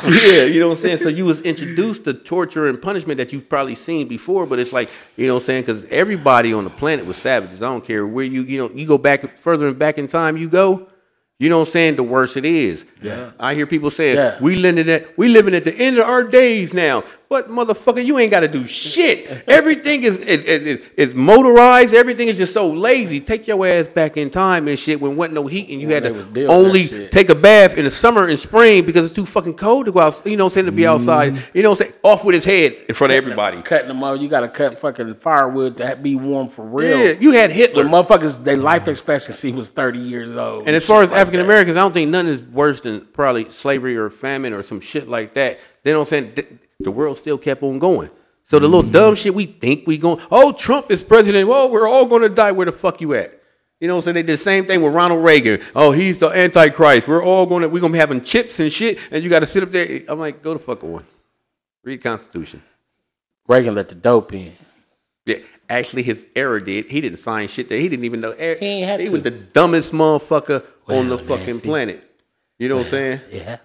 yeah, 0.04 0.44
you 0.44 0.60
know 0.60 0.68
what 0.68 0.78
I'm 0.78 0.82
saying. 0.82 0.98
So 0.98 1.08
you 1.08 1.24
was 1.24 1.40
introduced 1.42 2.04
to 2.04 2.14
torture 2.14 2.66
and 2.66 2.80
punishment 2.80 3.18
that 3.18 3.32
you've 3.32 3.48
probably 3.48 3.74
seen 3.74 4.08
before, 4.08 4.46
but 4.46 4.58
it's 4.58 4.72
like 4.72 4.90
you 5.16 5.26
know 5.26 5.34
what 5.34 5.42
I'm 5.42 5.46
saying 5.46 5.62
because 5.62 5.84
everybody 5.90 6.52
on 6.52 6.64
the 6.64 6.70
planet 6.70 7.06
was 7.06 7.16
savages. 7.16 7.62
I 7.62 7.66
don't 7.66 7.84
care 7.84 8.06
where 8.06 8.24
you 8.24 8.42
you 8.42 8.58
know 8.58 8.70
you 8.74 8.86
go 8.86 8.98
back 8.98 9.38
further 9.38 9.68
and 9.68 9.78
back 9.78 9.98
in 9.98 10.08
time 10.08 10.36
you 10.36 10.48
go. 10.48 10.88
You 11.40 11.48
know 11.48 11.60
what 11.60 11.68
I'm 11.68 11.72
saying? 11.72 11.96
The 11.96 12.02
worse 12.02 12.36
it 12.36 12.44
is. 12.44 12.84
Yeah. 13.00 13.30
I 13.38 13.54
hear 13.54 13.64
people 13.66 13.92
saying 13.92 14.16
Yeah. 14.16 14.38
we 14.40 14.56
living 14.56 14.88
at 14.88 15.16
we 15.16 15.28
living 15.28 15.54
at 15.54 15.62
the 15.62 15.72
end 15.74 15.98
of 15.98 16.04
our 16.08 16.24
days 16.24 16.74
now. 16.74 17.04
But 17.28 17.50
motherfucker, 17.50 18.04
you 18.04 18.18
ain't 18.18 18.30
got 18.30 18.40
to 18.40 18.48
do 18.48 18.66
shit. 18.66 19.44
Everything 19.46 20.02
is 20.02 20.18
is, 20.18 20.44
is 20.44 20.84
is 20.96 21.14
motorized. 21.14 21.92
Everything 21.92 22.28
is 22.28 22.38
just 22.38 22.54
so 22.54 22.70
lazy. 22.70 23.20
Take 23.20 23.46
your 23.46 23.66
ass 23.66 23.88
back 23.88 24.16
in 24.16 24.30
time 24.30 24.66
and 24.68 24.78
shit 24.78 25.00
when 25.00 25.16
wasn't 25.16 25.34
no 25.34 25.46
heat 25.46 25.68
and 25.68 25.80
you 25.80 25.88
When 25.88 26.02
had 26.02 26.14
to 26.14 26.46
only 26.46 27.08
take 27.08 27.28
a 27.28 27.34
bath 27.34 27.74
in 27.74 27.84
the 27.84 27.90
summer 27.90 28.28
and 28.28 28.38
spring 28.38 28.86
because 28.86 29.06
it's 29.06 29.14
too 29.14 29.26
fucking 29.26 29.54
cold 29.54 29.86
to 29.86 29.92
go 29.92 30.00
out. 30.00 30.22
You 30.24 30.36
know 30.36 30.44
what 30.44 30.52
I'm 30.52 30.54
saying? 30.54 30.66
To 30.66 30.72
be 30.72 30.82
mm-hmm. 30.82 30.92
outside. 30.92 31.44
You 31.52 31.62
know 31.62 31.70
what 31.70 31.80
I'm 31.80 31.86
saying? 31.88 31.98
Off 32.02 32.24
with 32.24 32.34
his 32.34 32.44
head 32.44 32.84
in 32.88 32.94
front 32.94 33.12
of 33.12 33.16
everybody. 33.16 33.60
Cutting 33.62 33.88
them 33.88 34.02
out, 34.04 34.20
you 34.20 34.28
got 34.28 34.40
to 34.40 34.48
cut 34.48 34.80
fucking 34.80 35.14
firewood 35.16 35.76
to 35.78 35.96
be 35.96 36.14
warm 36.14 36.48
for 36.48 36.64
real. 36.64 36.98
Yeah, 36.98 37.12
you 37.20 37.32
had 37.32 37.50
Hitler. 37.50 37.84
The 37.84 37.90
motherfuckers, 37.90 38.42
their 38.42 38.56
life 38.56 38.88
expectancy 38.88 39.52
was 39.52 39.68
thirty 39.68 39.98
years 39.98 40.30
old. 40.30 40.66
And 40.66 40.74
as 40.74 40.84
far 40.84 41.02
as 41.02 41.10
like 41.10 41.20
African. 41.20 41.38
Americans, 41.48 41.76
I 41.76 41.80
don't 41.80 41.92
think 41.92 42.10
nothing 42.10 42.32
is 42.32 42.42
worse 42.42 42.80
than 42.80 43.00
probably 43.06 43.50
slavery 43.50 43.96
or 43.96 44.10
famine 44.10 44.52
or 44.52 44.62
some 44.62 44.80
shit 44.80 45.08
like 45.08 45.34
that. 45.34 45.58
They 45.82 45.92
don't 45.92 46.06
say 46.08 46.30
the 46.80 46.90
world 46.90 47.18
still 47.18 47.38
kept 47.38 47.62
on 47.62 47.78
going. 47.78 48.10
So 48.48 48.58
the 48.58 48.66
Mm-hmm. 48.66 48.74
little 48.74 48.90
dumb 48.90 49.14
shit 49.14 49.34
we 49.34 49.46
think 49.46 49.86
we 49.86 49.98
going, 49.98 50.24
oh, 50.30 50.52
Trump 50.52 50.90
is 50.90 51.02
president. 51.02 51.48
Well, 51.48 51.70
we're 51.70 51.88
all 51.88 52.06
going 52.06 52.22
to 52.22 52.28
die. 52.28 52.52
Where 52.52 52.66
the 52.66 52.72
fuck 52.72 53.00
you 53.00 53.14
at? 53.14 53.34
You 53.80 53.86
know 53.88 53.94
what 53.96 54.00
I'm 54.00 54.04
saying? 54.06 54.14
They 54.14 54.22
did 54.22 54.32
the 54.38 54.42
same 54.42 54.66
thing 54.66 54.82
with 54.82 54.92
Ronald 54.94 55.22
Reagan. 55.24 55.60
Oh, 55.74 55.92
he's 55.92 56.18
the 56.18 56.28
Antichrist. 56.28 57.06
We're 57.06 57.22
all 57.22 57.46
going 57.46 57.62
to, 57.62 57.68
we're 57.68 57.80
going 57.80 57.92
to 57.92 57.96
be 57.96 58.00
having 58.00 58.22
chips 58.22 58.58
and 58.58 58.72
shit. 58.72 58.98
And 59.12 59.22
you 59.22 59.30
got 59.30 59.40
to 59.40 59.46
sit 59.46 59.62
up 59.62 59.70
there. 59.70 60.00
I'm 60.08 60.18
like, 60.18 60.42
go 60.42 60.54
the 60.54 60.58
fuck 60.60 60.82
on. 60.82 61.04
Read 61.84 62.02
Constitution. 62.02 62.62
Reagan 63.46 63.74
let 63.74 63.88
the 63.88 63.94
dope 63.94 64.32
in. 64.32 64.54
Yeah, 65.26 65.36
actually, 65.68 66.02
his 66.02 66.26
error 66.34 66.58
did. 66.58 66.90
He 66.90 67.00
didn't 67.00 67.18
sign 67.18 67.48
shit 67.48 67.68
that 67.68 67.78
he 67.78 67.88
didn't 67.88 68.04
even 68.04 68.20
know. 68.20 68.32
He, 68.32 68.80
to. 69.06 69.08
was 69.10 69.22
the 69.22 69.30
dumbest 69.30 69.92
motherfucker 69.92 70.64
on 70.88 71.08
the 71.08 71.16
Well, 71.16 71.38
fucking 71.38 71.60
planet. 71.60 72.02
You 72.58 72.68
know 72.68 72.76
what 72.78 72.86
I'm 72.86 72.90
saying? 72.90 73.20
Yeah, 73.30 73.58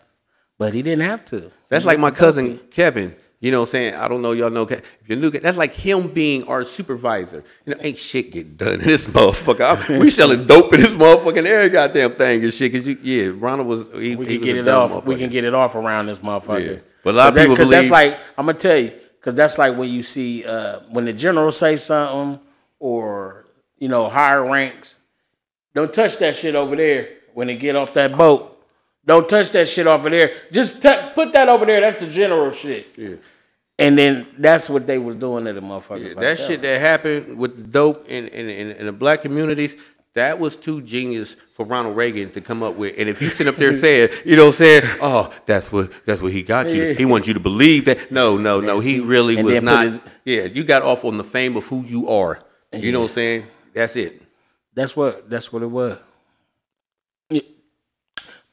but 0.57 0.73
he 0.73 0.81
didn't 0.81 1.05
have 1.05 1.25
to. 1.25 1.51
That's 1.69 1.83
He 1.83 1.87
like 1.89 1.99
my 1.99 2.11
cousin 2.11 2.47
in. 2.47 2.57
Kevin. 2.71 3.15
You 3.39 3.51
know 3.51 3.59
what 3.59 3.69
I'm 3.69 3.71
saying? 3.71 3.95
I 3.95 4.07
don't 4.07 4.21
know 4.21 4.31
y'all 4.31 4.49
know. 4.49 4.61
If 4.63 4.81
you 5.07 5.17
look 5.17 5.35
at 5.35 5.41
that's 5.41 5.57
like 5.57 5.73
him 5.73 6.07
being 6.07 6.45
our 6.47 6.63
supervisor. 6.63 7.43
You 7.65 7.75
know, 7.75 7.81
ain't 7.81 7.97
shit 7.97 8.31
get 8.31 8.55
done 8.57 8.75
in 8.75 8.81
this 8.81 9.05
motherfucker. 9.07 9.89
I'm- 9.89 9.99
we 9.99 10.09
selling 10.09 10.45
dope 10.47 10.71
in 10.73 10.79
this 10.79 10.93
motherfucking 10.93 11.45
every 11.45 11.67
goddamn 11.69 12.15
thing 12.15 12.41
and 12.43 12.53
shit. 12.53 12.71
Cause 12.71 12.87
you, 12.87 12.97
yeah, 13.03 13.31
Ronald 13.35 13.67
was. 13.67 13.81
He, 14.01 14.15
We 14.15 14.25
can 14.25 14.39
get 14.41 14.55
it 14.57 14.67
off. 14.69 15.03
We 15.05 15.17
can 15.17 15.29
get 15.29 15.43
it 15.43 15.53
off 15.53 15.75
around 15.75 16.05
this 16.05 16.19
motherfucker. 16.19 16.75
Yeah. 16.75 16.79
But 17.03 17.15
a 17.15 17.17
lot 17.17 17.27
of 17.29 17.35
that- 17.35 17.47
believe- 17.47 17.69
that's 17.69 17.89
like 17.89 18.17
I'm 18.37 18.45
gonna 18.45 18.57
tell 18.57 18.77
you 18.77 18.97
because 19.19 19.35
that's 19.35 19.57
like 19.57 19.75
when 19.77 19.89
you 19.89 20.03
see 20.03 20.45
uh, 20.45 20.79
when 20.89 21.03
the 21.03 21.11
general 21.13 21.51
say 21.51 21.75
something 21.75 22.39
or 22.79 23.45
you 23.77 23.89
know 23.89 24.07
higher 24.09 24.49
ranks. 24.49 24.95
Don't 25.75 25.91
touch 25.93 26.17
that 26.19 26.37
shit 26.37 26.55
over 26.55 26.75
there 26.77 27.09
when 27.33 27.47
they 27.47 27.57
get 27.57 27.75
off 27.75 27.93
that 27.95 28.15
boat. 28.15 28.52
Don't 29.05 29.27
touch 29.27 29.51
that 29.51 29.67
shit 29.67 29.85
over 29.87 30.09
there. 30.09 30.31
Just 30.51 30.81
t- 30.81 30.95
put 31.13 31.33
that 31.33 31.49
over 31.49 31.65
there. 31.65 31.81
That's 31.81 31.99
the 31.99 32.07
general 32.07 32.53
shit. 32.53 32.87
Yeah. 32.97 33.15
And 33.79 33.97
then 33.97 34.27
that's 34.37 34.69
what 34.69 34.85
they 34.87 34.97
was 34.97 35.15
doing 35.17 35.45
to 35.45 35.53
the 35.53 35.61
motherfuckers. 35.61 35.99
Yeah, 36.01 36.07
like 36.09 36.19
that 36.19 36.39
shit 36.39 36.61
that 36.61 36.79
happened 36.79 37.37
with 37.37 37.57
the 37.57 37.63
dope 37.63 38.05
in, 38.07 38.27
in, 38.27 38.47
in, 38.49 38.71
in 38.71 38.85
the 38.85 38.91
black 38.93 39.21
communities, 39.23 39.75
that 40.13 40.37
was 40.39 40.55
too 40.55 40.79
genius 40.83 41.35
for 41.55 41.65
Ronald 41.65 41.97
Reagan 41.97 42.29
to 42.31 42.39
come 42.39 42.61
up 42.61 42.75
with. 42.75 42.93
And 42.99 43.09
if 43.09 43.19
you 43.19 43.29
sit 43.29 43.47
up 43.47 43.57
there 43.57 43.75
saying, 43.85 44.09
you 44.23 44.35
know, 44.35 44.45
what 44.45 44.53
I'm 44.53 44.57
saying, 44.59 44.83
"Oh, 45.01 45.33
that's 45.47 45.71
what 45.71 45.91
that's 46.05 46.21
what 46.21 46.31
he 46.31 46.43
got 46.43 46.69
you," 46.69 46.93
he 46.93 47.03
wants 47.13 47.27
you 47.27 47.33
to 47.33 47.39
believe 47.39 47.85
that. 47.85 48.11
No, 48.11 48.37
no, 48.37 48.61
no, 48.61 48.79
he 48.79 48.99
really 48.99 49.37
And 49.37 49.45
was 49.45 49.61
not. 49.63 49.85
his- 49.85 49.99
yeah, 50.23 50.43
you 50.43 50.63
got 50.63 50.83
off 50.83 51.03
on 51.03 51.17
the 51.17 51.23
fame 51.23 51.57
of 51.57 51.65
who 51.65 51.83
you 51.83 52.07
are. 52.09 52.39
You 52.71 52.91
know 52.91 53.01
what 53.01 53.09
I'm 53.09 53.15
saying? 53.15 53.47
That's 53.73 53.95
it. 53.95 54.21
That's 54.75 54.95
what 54.95 55.29
that's 55.29 55.51
what 55.51 55.63
it 55.63 55.67
was. 55.71 55.97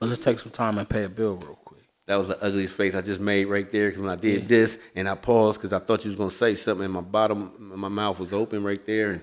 Yeah. 0.01 0.07
But 0.07 0.09
let's 0.11 0.25
take 0.25 0.39
some 0.41 0.51
time 0.51 0.79
and 0.79 0.89
pay 0.89 1.05
a 1.05 1.09
bill 1.09 1.35
real 1.37 1.57
quick. 1.65 1.81
That 2.07 2.17
was 2.17 2.29
the 2.29 2.43
ugliest 2.43 2.75
face 2.75 2.95
I 2.95 3.03
just 3.03 3.21
made 3.21 3.45
right 3.45 3.71
there 3.71 3.89
because 3.89 4.03
when 4.03 4.11
I 4.11 4.17
did 4.17 4.49
this 4.49 4.79
and 4.97 5.09
I 5.09 5.15
paused 5.15 5.61
because 5.61 5.73
I 5.73 5.79
thought 5.85 6.05
you 6.05 6.11
was 6.11 6.17
gonna 6.17 6.31
say 6.31 6.57
something 6.57 6.85
and 6.85 6.95
my 6.95 7.03
bottom, 7.03 7.53
my 7.77 7.89
mouth 7.89 8.19
was 8.19 8.33
open 8.33 8.65
right 8.65 8.85
there 8.85 9.13
and 9.13 9.23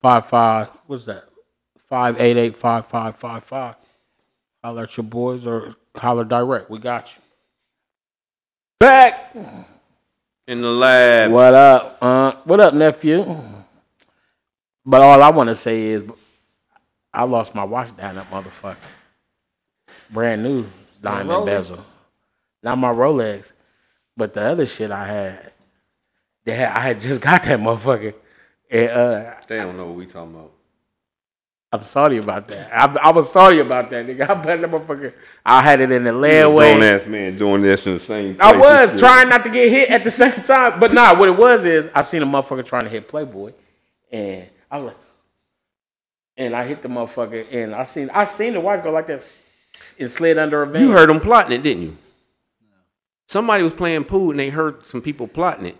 Five 0.02 0.28
five. 0.28 0.68
What's 0.86 1.04
that? 1.04 1.24
Five 1.88 2.20
eight 2.20 2.36
eight 2.36 2.56
five 2.56 2.86
five 2.86 3.16
five 3.16 3.44
five. 3.44 3.76
Holler 4.64 4.84
at 4.84 4.96
your 4.96 5.04
boys 5.04 5.46
or 5.46 5.76
holler 5.94 6.24
direct. 6.24 6.70
We 6.70 6.78
got 6.78 7.14
you. 7.14 7.22
Back. 8.80 9.34
In 10.48 10.60
the 10.60 10.70
lab, 10.70 11.32
What 11.32 11.54
up? 11.54 11.98
Uh, 12.00 12.32
what 12.44 12.60
up, 12.60 12.72
nephew? 12.72 13.24
But 14.84 15.00
all 15.00 15.20
I 15.20 15.30
want 15.30 15.48
to 15.48 15.56
say 15.56 15.82
is, 15.82 16.04
I 17.16 17.24
lost 17.24 17.54
my 17.54 17.64
watch 17.64 17.96
down 17.96 18.16
that 18.16 18.30
motherfucker. 18.30 18.76
Brand 20.10 20.42
new 20.42 20.66
diamond 21.02 21.46
bezel. 21.46 21.82
Not 22.62 22.76
my 22.76 22.92
Rolex, 22.92 23.44
but 24.16 24.34
the 24.34 24.42
other 24.42 24.66
shit 24.66 24.90
I 24.90 25.06
had. 25.06 25.52
Had 26.46 26.68
I 26.76 26.80
had 26.80 27.00
just 27.00 27.20
got 27.22 27.42
that 27.44 27.58
motherfucker. 27.58 28.14
And 28.70 28.90
uh, 28.90 29.34
they 29.48 29.56
don't 29.56 29.78
know 29.78 29.86
what 29.86 29.94
we 29.94 30.06
talking 30.06 30.34
about. 30.34 30.52
I'm 31.72 31.84
sorry 31.84 32.18
about 32.18 32.48
that. 32.48 32.70
I, 32.72 33.08
I 33.08 33.12
was 33.12 33.32
sorry 33.32 33.60
about 33.60 33.88
that, 33.90 34.06
nigga. 34.06 34.28
I 34.30 34.34
bet 34.34 34.60
that 34.60 34.70
motherfucker. 34.70 35.14
I 35.44 35.62
had 35.62 35.80
it 35.80 35.90
in 35.90 36.04
the 36.04 36.10
Grown 36.10 36.22
layaway. 36.22 37.00
ass 37.00 37.06
man 37.06 37.36
doing 37.36 37.62
this 37.62 37.86
in 37.86 37.94
the 37.94 38.00
same. 38.00 38.36
I 38.40 38.54
was 38.56 38.98
trying 38.98 39.30
not 39.30 39.42
to 39.44 39.50
get 39.50 39.70
hit 39.70 39.88
at 39.88 40.04
the 40.04 40.10
same 40.22 40.42
time, 40.44 40.78
but 40.78 40.92
nah. 40.92 41.18
What 41.18 41.30
it 41.30 41.36
was 41.36 41.64
is 41.64 41.88
I 41.94 42.02
seen 42.02 42.22
a 42.22 42.26
motherfucker 42.26 42.64
trying 42.64 42.84
to 42.84 42.90
hit 42.90 43.08
Playboy, 43.08 43.52
and 44.12 44.48
I 44.70 44.78
was 44.78 44.86
like, 44.88 45.05
and 46.36 46.54
I 46.54 46.66
hit 46.66 46.82
the 46.82 46.88
motherfucker, 46.88 47.46
and 47.52 47.74
I 47.74 47.84
seen 47.84 48.10
I 48.10 48.24
seen 48.24 48.52
the 48.52 48.60
watch 48.60 48.82
go 48.82 48.90
like 48.90 49.06
that, 49.06 49.22
and 49.98 50.10
slid 50.10 50.38
under 50.38 50.62
a 50.62 50.66
van. 50.66 50.82
You 50.82 50.90
heard 50.90 51.08
them 51.08 51.20
plotting 51.20 51.52
it, 51.52 51.62
didn't 51.62 51.82
you? 51.82 51.96
Somebody 53.28 53.64
was 53.64 53.72
playing 53.72 54.04
pool 54.04 54.30
and 54.30 54.38
they 54.38 54.50
heard 54.50 54.86
some 54.86 55.02
people 55.02 55.26
plotting 55.26 55.66
it. 55.66 55.76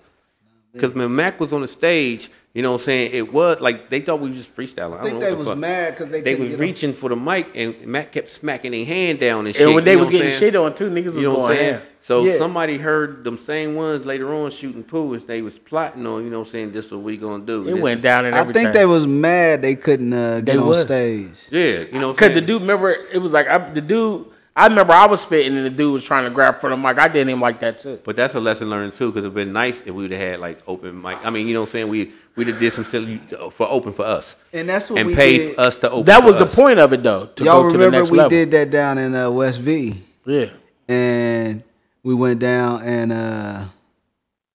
Because 0.76 0.94
when 0.94 1.14
Mac 1.14 1.40
was 1.40 1.52
on 1.52 1.62
the 1.62 1.68
stage, 1.68 2.30
you 2.54 2.62
know 2.62 2.72
what 2.72 2.80
I'm 2.80 2.84
saying, 2.86 3.10
it 3.12 3.32
was 3.32 3.60
like 3.60 3.90
they 3.90 4.00
thought 4.00 4.20
we 4.20 4.28
was 4.28 4.38
just 4.38 4.54
freestyling. 4.56 4.98
I 4.98 5.02
think 5.02 5.20
they 5.20 5.34
was 5.34 5.54
mad 5.56 5.90
because 5.94 6.10
they 6.10 6.22
They 6.22 6.34
was 6.36 6.50
get 6.50 6.58
reaching 6.58 6.92
for 6.94 7.10
the 7.10 7.16
mic 7.16 7.48
and 7.54 7.86
Mac 7.86 8.12
kept 8.12 8.28
smacking 8.30 8.70
their 8.72 8.84
hand 8.86 9.18
down 9.18 9.46
and 9.46 9.54
shit. 9.54 9.66
and 9.66 9.74
when 9.74 9.84
they 9.84 9.96
was 9.96 10.08
getting 10.08 10.28
saying? 10.28 10.40
shit 10.40 10.56
on 10.56 10.74
too, 10.74 10.88
niggas 10.88 11.06
was 11.06 11.14
You 11.16 11.22
know 11.24 11.30
what 11.34 11.40
I'm 11.42 11.46
going 11.48 11.56
saying? 11.58 11.72
ham. 11.74 11.82
So 12.00 12.24
Yeah. 12.24 12.38
somebody 12.38 12.78
heard 12.78 13.24
them 13.24 13.36
same 13.36 13.74
ones 13.74 14.06
later 14.06 14.32
on 14.32 14.50
shooting 14.50 14.84
pool 14.84 15.12
and 15.12 15.22
they 15.26 15.42
was 15.42 15.58
plotting 15.58 16.06
on, 16.06 16.24
you 16.24 16.30
know 16.30 16.38
what 16.38 16.46
I'm 16.46 16.52
saying, 16.52 16.72
this 16.72 16.86
is 16.86 16.92
what 16.92 17.02
we 17.02 17.16
gonna 17.18 17.44
do. 17.44 17.68
It 17.68 17.72
This- 17.74 17.80
went 17.82 18.00
down 18.00 18.24
and 18.24 18.34
I 18.34 18.50
think 18.52 18.72
they 18.72 18.86
was 18.86 19.06
mad 19.06 19.60
they 19.60 19.74
couldn't 19.74 20.12
uh, 20.14 20.36
get 20.40 20.46
They 20.54 20.58
on 20.58 20.66
was. 20.68 20.80
stage. 20.80 21.28
Yeah, 21.50 21.80
you 21.92 21.98
know 22.00 22.08
what 22.08 22.22
I'm 22.22 22.28
Cause 22.28 22.34
the 22.34 22.40
dude, 22.40 22.62
remember, 22.62 22.90
it 23.12 23.18
was 23.18 23.32
like 23.32 23.48
I, 23.48 23.58
the 23.58 23.80
dude. 23.82 24.26
I 24.58 24.68
remember 24.68 24.94
I 24.94 25.04
was 25.06 25.20
spitting 25.20 25.54
and 25.54 25.66
the 25.66 25.70
dude 25.70 25.92
was 25.92 26.02
trying 26.04 26.24
to 26.24 26.30
grab 26.30 26.60
for 26.62 26.70
the 26.70 26.78
mic. 26.78 26.98
I 26.98 27.08
did 27.08 27.28
him 27.28 27.42
like 27.42 27.60
that 27.60 27.78
too. 27.78 28.00
But 28.02 28.16
that's 28.16 28.34
a 28.34 28.40
lesson 28.40 28.70
learned 28.70 28.94
too, 28.94 29.08
because 29.10 29.22
it'd 29.24 29.34
been 29.34 29.52
nice 29.52 29.80
if 29.80 29.88
we 29.88 29.92
would 30.04 30.10
have 30.12 30.20
had 30.20 30.40
like 30.40 30.60
open 30.66 31.00
mic. 31.02 31.24
I 31.26 31.28
mean, 31.30 31.46
you 31.46 31.52
know 31.52 31.60
what 31.60 31.68
I'm 31.68 31.72
saying? 31.72 31.88
We 31.88 32.12
we'd 32.36 32.46
have 32.48 32.58
did 32.58 32.72
some 32.72 32.84
shit 32.84 33.52
for 33.52 33.68
open 33.70 33.92
for 33.92 34.06
us. 34.06 34.34
And 34.54 34.66
that's 34.66 34.88
what 34.90 34.98
and 35.00 35.08
we 35.08 35.14
paid 35.14 35.38
did. 35.38 35.58
us 35.58 35.76
to 35.78 35.90
open. 35.90 36.04
That 36.06 36.24
was 36.24 36.36
for 36.36 36.44
the 36.44 36.46
us. 36.46 36.54
point 36.54 36.78
of 36.78 36.90
it 36.94 37.02
though. 37.02 37.26
To 37.26 37.44
Y'all 37.44 37.62
go 37.64 37.70
to 37.70 37.72
the 37.76 37.84
remember 37.84 37.98
next 37.98 38.10
we 38.10 38.16
level. 38.16 38.30
did 38.30 38.50
that 38.52 38.70
down 38.70 38.96
in 38.96 39.14
uh, 39.14 39.30
West 39.30 39.60
V, 39.60 40.02
Yeah. 40.24 40.46
and 40.88 41.62
we 42.02 42.14
went 42.14 42.40
down 42.40 42.82
and 42.82 43.12
uh, 43.12 43.64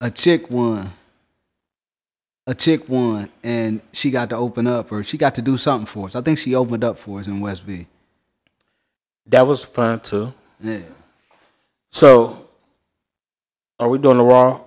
a 0.01 0.09
chick 0.09 0.49
won. 0.49 0.89
A 2.47 2.55
chick 2.55 2.89
won, 2.89 3.29
and 3.43 3.81
she 3.93 4.09
got 4.09 4.31
to 4.31 4.35
open 4.35 4.65
up, 4.65 4.91
or 4.91 5.03
she 5.03 5.15
got 5.15 5.35
to 5.35 5.43
do 5.43 5.57
something 5.57 5.85
for 5.85 6.07
us. 6.07 6.15
I 6.15 6.21
think 6.21 6.39
she 6.39 6.55
opened 6.55 6.83
up 6.83 6.97
for 6.97 7.19
us 7.19 7.27
in 7.27 7.39
West 7.39 7.63
V. 7.63 7.85
That 9.31 9.47
was 9.47 9.63
fun 9.63 10.01
too. 10.01 10.33
Yeah. 10.59 10.79
So, 11.89 12.47
are 13.79 13.87
we 13.87 13.97
doing 13.97 14.17
the 14.17 14.23
raw 14.25 14.59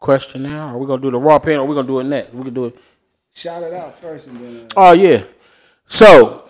question 0.00 0.42
now? 0.44 0.68
Are 0.68 0.78
we 0.78 0.86
gonna 0.86 1.02
do 1.02 1.10
the 1.10 1.18
raw 1.18 1.38
panel? 1.38 1.60
Or 1.60 1.64
are 1.64 1.68
we 1.68 1.74
gonna 1.74 1.86
do 1.86 2.00
it 2.00 2.04
next? 2.04 2.32
We 2.32 2.42
can 2.44 2.54
do 2.54 2.64
it. 2.66 2.78
Shout 3.34 3.62
it 3.62 3.74
out 3.74 4.00
first, 4.00 4.26
and 4.28 4.40
then. 4.40 4.66
Uh, 4.74 4.88
Oh 4.88 4.92
yeah. 4.92 5.24
So, 5.88 6.48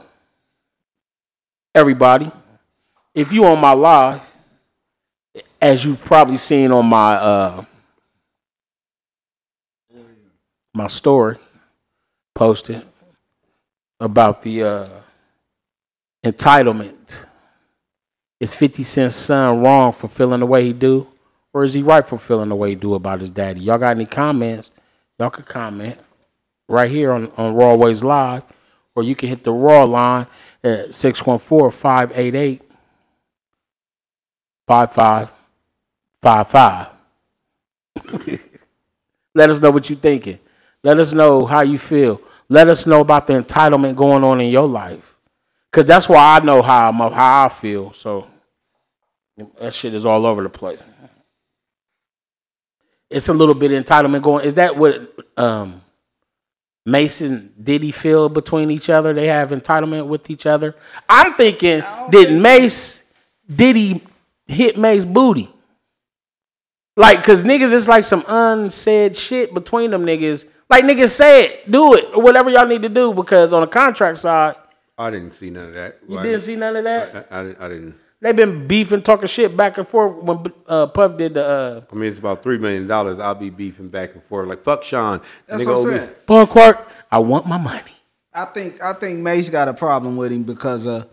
everybody, 1.74 2.30
if 3.12 3.32
you 3.32 3.44
on 3.44 3.60
my 3.60 3.72
live, 3.72 4.22
as 5.60 5.84
you've 5.84 6.04
probably 6.04 6.36
seen 6.36 6.70
on 6.70 6.86
my 6.86 7.14
uh 7.16 7.64
my 10.72 10.86
story 10.86 11.36
posted 12.34 12.86
about 13.98 14.42
the 14.44 14.62
uh 14.62 14.88
entitlement. 16.24 17.24
Is 18.40 18.54
50 18.54 18.84
Cent's 18.84 19.16
son 19.16 19.62
wrong 19.62 19.92
for 19.92 20.08
feeling 20.08 20.40
the 20.40 20.46
way 20.46 20.64
he 20.64 20.72
do? 20.72 21.06
Or 21.52 21.64
is 21.64 21.74
he 21.74 21.82
right 21.82 22.06
for 22.06 22.18
feeling 22.18 22.48
the 22.50 22.54
way 22.54 22.70
he 22.70 22.76
do 22.76 22.94
about 22.94 23.20
his 23.20 23.30
daddy? 23.30 23.60
Y'all 23.60 23.78
got 23.78 23.90
any 23.90 24.06
comments? 24.06 24.70
Y'all 25.18 25.30
can 25.30 25.44
comment 25.44 25.98
right 26.68 26.90
here 26.90 27.12
on, 27.12 27.32
on 27.36 27.54
Rawway's 27.54 28.04
Live. 28.04 28.42
Or 28.94 29.02
you 29.02 29.16
can 29.16 29.28
hit 29.28 29.44
the 29.44 29.52
Raw 29.52 29.84
line 29.84 30.26
at 30.62 30.90
614-588 30.90 32.60
5555. 34.66 36.88
Let 39.34 39.50
us 39.50 39.60
know 39.60 39.70
what 39.70 39.88
you're 39.88 39.98
thinking. 39.98 40.38
Let 40.82 40.98
us 40.98 41.12
know 41.12 41.46
how 41.46 41.62
you 41.62 41.78
feel. 41.78 42.20
Let 42.48 42.68
us 42.68 42.86
know 42.86 43.00
about 43.00 43.26
the 43.26 43.42
entitlement 43.42 43.96
going 43.96 44.24
on 44.24 44.40
in 44.40 44.50
your 44.50 44.66
life. 44.66 45.14
Cause 45.70 45.84
that's 45.84 46.08
why 46.08 46.36
I 46.36 46.44
know 46.44 46.62
how 46.62 46.88
I'm 46.88 46.96
how 47.12 47.44
I 47.44 47.48
feel. 47.48 47.92
So 47.92 48.26
that 49.60 49.74
shit 49.74 49.94
is 49.94 50.06
all 50.06 50.24
over 50.24 50.42
the 50.42 50.48
place. 50.48 50.80
It's 53.10 53.28
a 53.28 53.34
little 53.34 53.54
bit 53.54 53.72
of 53.72 53.84
entitlement 53.84 54.22
going. 54.22 54.46
Is 54.46 54.54
that 54.54 54.76
what 54.76 55.14
um, 55.36 55.82
Mason 56.84 57.52
did 57.62 57.82
he 57.82 57.90
feel 57.90 58.28
between 58.28 58.70
each 58.70 58.90
other? 58.90 59.12
They 59.12 59.26
have 59.26 59.50
entitlement 59.50 60.06
with 60.08 60.30
each 60.30 60.46
other. 60.46 60.74
I'm 61.08 61.34
thinking, 61.34 61.82
did 62.10 62.28
think 62.28 62.28
so. 62.28 62.42
Mace 62.42 63.02
did 63.54 63.76
he 63.76 64.02
hit 64.46 64.78
Mace 64.78 65.04
booty? 65.04 65.50
Like, 66.96 67.22
cause 67.22 67.42
niggas, 67.42 67.72
it's 67.72 67.88
like 67.88 68.04
some 68.04 68.24
unsaid 68.26 69.16
shit 69.16 69.54
between 69.54 69.90
them 69.90 70.04
niggas. 70.04 70.44
Like 70.68 70.84
niggas 70.84 71.10
say 71.10 71.44
it, 71.44 71.70
do 71.70 71.94
it, 71.94 72.06
or 72.14 72.22
whatever 72.22 72.50
y'all 72.50 72.66
need 72.66 72.82
to 72.82 72.88
do. 72.88 73.14
Because 73.14 73.52
on 73.52 73.60
the 73.60 73.66
contract 73.66 74.18
side, 74.18 74.56
I 74.98 75.10
didn't 75.10 75.32
see 75.34 75.50
none 75.50 75.66
of 75.66 75.74
that. 75.74 75.98
you 76.08 76.18
I 76.18 76.22
didn't 76.24 76.40
see 76.42 76.56
none 76.56 76.76
of 76.76 76.84
that. 76.84 77.28
I, 77.30 77.36
I, 77.36 77.40
I 77.66 77.68
didn't. 77.68 77.94
They've 78.20 78.34
been 78.34 78.66
beefing, 78.66 79.02
talking 79.02 79.28
shit 79.28 79.56
back 79.56 79.78
and 79.78 79.86
forth 79.86 80.16
when 80.24 80.52
uh, 80.66 80.88
Puff 80.88 81.16
did 81.18 81.34
the 81.34 81.44
uh, 81.46 81.80
I 81.92 81.94
mean, 81.94 82.08
it's 82.10 82.18
about 82.18 82.42
three 82.42 82.58
million 82.58 82.88
dollars. 82.88 83.20
I'll 83.20 83.36
be 83.36 83.48
beefing 83.50 83.88
back 83.88 84.14
and 84.14 84.24
forth 84.24 84.48
like 84.48 84.64
fuck 84.64 84.82
Sean. 84.82 85.20
That's 85.46 85.62
Nigga 85.62 85.66
what 85.84 85.92
I'm 85.92 85.98
saying. 86.00 86.10
Paul 86.26 86.46
Clark. 86.48 86.88
I 87.12 87.20
want 87.20 87.46
my 87.46 87.58
money. 87.58 87.80
I 88.34 88.44
think 88.46 88.82
I 88.82 88.92
think 88.94 89.20
Mace 89.20 89.48
got 89.50 89.68
a 89.68 89.74
problem 89.74 90.16
with 90.16 90.32
him 90.32 90.42
because 90.42 90.84
of 90.86 91.06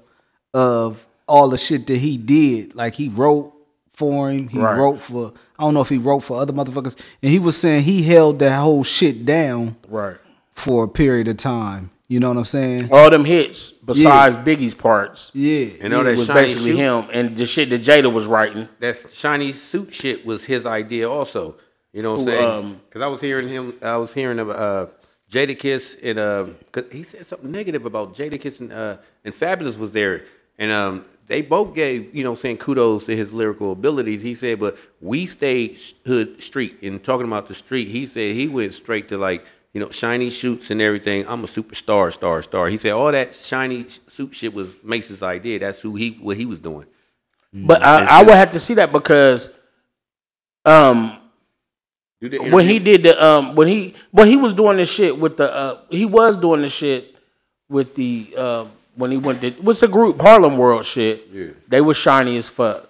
of 0.53 1.05
all 1.27 1.47
the 1.49 1.57
shit 1.59 1.85
that 1.87 1.97
he 1.97 2.17
did. 2.17 2.73
Like 2.75 2.95
he 2.95 3.09
wrote 3.09 3.53
for 3.91 4.29
him, 4.31 4.47
he 4.47 4.59
Right. 4.59 4.75
wrote 4.77 4.99
for 4.99 5.31
I 5.59 5.63
don't 5.63 5.73
know 5.75 5.81
if 5.81 5.89
he 5.89 5.97
wrote 5.99 6.19
for 6.21 6.41
other 6.41 6.53
motherfuckers, 6.53 6.99
and 7.21 7.31
he 7.31 7.37
was 7.39 7.55
saying 7.55 7.83
he 7.83 8.01
held 8.03 8.39
that 8.39 8.59
whole 8.59 8.83
shit 8.83 9.25
down 9.25 9.75
Right. 9.87 10.17
for 10.53 10.83
a 10.83 10.87
period 10.87 11.27
of 11.27 11.37
time. 11.37 11.91
You 12.07 12.19
know 12.19 12.29
what 12.29 12.37
I'm 12.37 12.45
saying? 12.45 12.89
All 12.91 13.09
them 13.09 13.25
hits 13.25 13.71
besides 13.71 14.35
Biggie's 14.37 14.75
parts. 14.75 15.31
Yeah. 15.33 15.67
And 15.81 15.93
all 15.93 16.03
that 16.03 16.17
was 16.17 16.27
shiny 16.27 16.41
basically 16.47 16.71
suit. 16.71 16.77
him 16.77 17.07
and 17.11 17.35
the 17.35 17.45
shit 17.47 17.69
that 17.71 17.81
Jada 17.83 18.11
was 18.13 18.25
writing. 18.27 18.69
that 18.79 18.97
shiny 19.11 19.51
suit 19.53 19.93
shit 19.93 20.25
was 20.25 20.45
his 20.45 20.65
idea 20.67 21.09
also. 21.09 21.55
You 21.93 22.03
know 22.03 22.11
what 22.13 22.19
I'm 22.21 22.25
Who, 22.25 22.31
saying? 22.31 22.45
um, 22.49 22.81
Because 22.87 23.01
I 23.01 23.07
was 23.07 23.21
hearing 23.21 23.47
him, 23.47 23.73
I 23.81 23.97
was 23.97 24.13
hearing 24.13 24.37
about 24.37 24.55
uh, 24.55 24.87
Jadakiss 25.31 25.97
and 26.03 26.19
uh, 26.19 26.45
cause 26.71 26.85
he 26.91 27.01
said 27.03 27.25
something 27.25 27.51
negative 27.51 27.85
about 27.85 28.13
Jadakiss 28.13 28.59
and 28.59 28.71
uh, 28.71 28.97
and 29.23 29.33
Fabolous 29.33 29.77
was 29.77 29.91
there, 29.91 30.25
and 30.59 30.71
um, 30.71 31.05
they 31.25 31.41
both 31.41 31.73
gave 31.73 32.13
you 32.13 32.23
know 32.23 32.35
saying 32.35 32.57
kudos 32.57 33.05
to 33.05 33.15
his 33.15 33.33
lyrical 33.33 33.71
abilities. 33.71 34.21
He 34.21 34.35
said, 34.35 34.59
but 34.59 34.77
we 35.01 35.25
stayed 35.25 35.79
hood 36.05 36.41
street 36.41 36.77
and 36.83 37.03
talking 37.03 37.25
about 37.25 37.47
the 37.47 37.55
street. 37.55 37.87
He 37.87 38.05
said 38.05 38.35
he 38.35 38.47
went 38.47 38.73
straight 38.73 39.07
to 39.07 39.17
like 39.17 39.43
you 39.75 39.81
know, 39.81 39.89
shiny 39.89 40.29
shoots 40.29 40.71
and 40.71 40.81
everything. 40.81 41.25
I'm 41.27 41.43
a 41.43 41.47
superstar, 41.47 42.11
star, 42.11 42.41
star. 42.41 42.69
He 42.69 42.77
said 42.77 42.93
all 42.93 43.11
that 43.11 43.33
shiny 43.33 43.85
suit 44.07 44.33
shit 44.33 44.53
was 44.53 44.73
Mace's 44.81 45.21
idea. 45.21 45.59
That's 45.59 45.81
who 45.81 45.95
he 45.95 46.11
what 46.11 46.37
he 46.37 46.45
was 46.45 46.61
doing. 46.61 46.85
But 47.53 47.85
I, 47.85 48.05
I 48.05 48.23
would 48.23 48.35
have 48.35 48.51
to 48.51 48.59
see 48.59 48.75
that 48.75 48.93
because, 48.93 49.49
um, 50.63 51.19
when 52.21 52.65
he 52.67 52.79
did 52.79 53.03
the 53.03 53.21
um 53.21 53.55
when 53.55 53.67
he 53.67 53.95
when 54.11 54.29
he 54.29 54.37
was 54.37 54.53
doing 54.53 54.77
this 54.77 54.89
shit 54.89 55.19
with 55.19 55.35
the 55.35 55.53
uh 55.53 55.81
he 55.89 56.05
was 56.05 56.37
doing 56.37 56.61
the 56.61 56.69
shit 56.69 57.13
with 57.67 57.95
the 57.95 58.33
uh 58.37 58.65
when 58.95 59.11
he 59.11 59.17
went 59.17 59.41
to 59.41 59.51
what's 59.61 59.81
the 59.81 59.89
group 59.89 60.21
Harlem 60.21 60.57
World 60.57 60.85
shit. 60.85 61.27
Yeah. 61.33 61.47
They 61.67 61.81
were 61.81 61.93
shiny 61.93 62.37
as 62.37 62.47
fuck. 62.47 62.89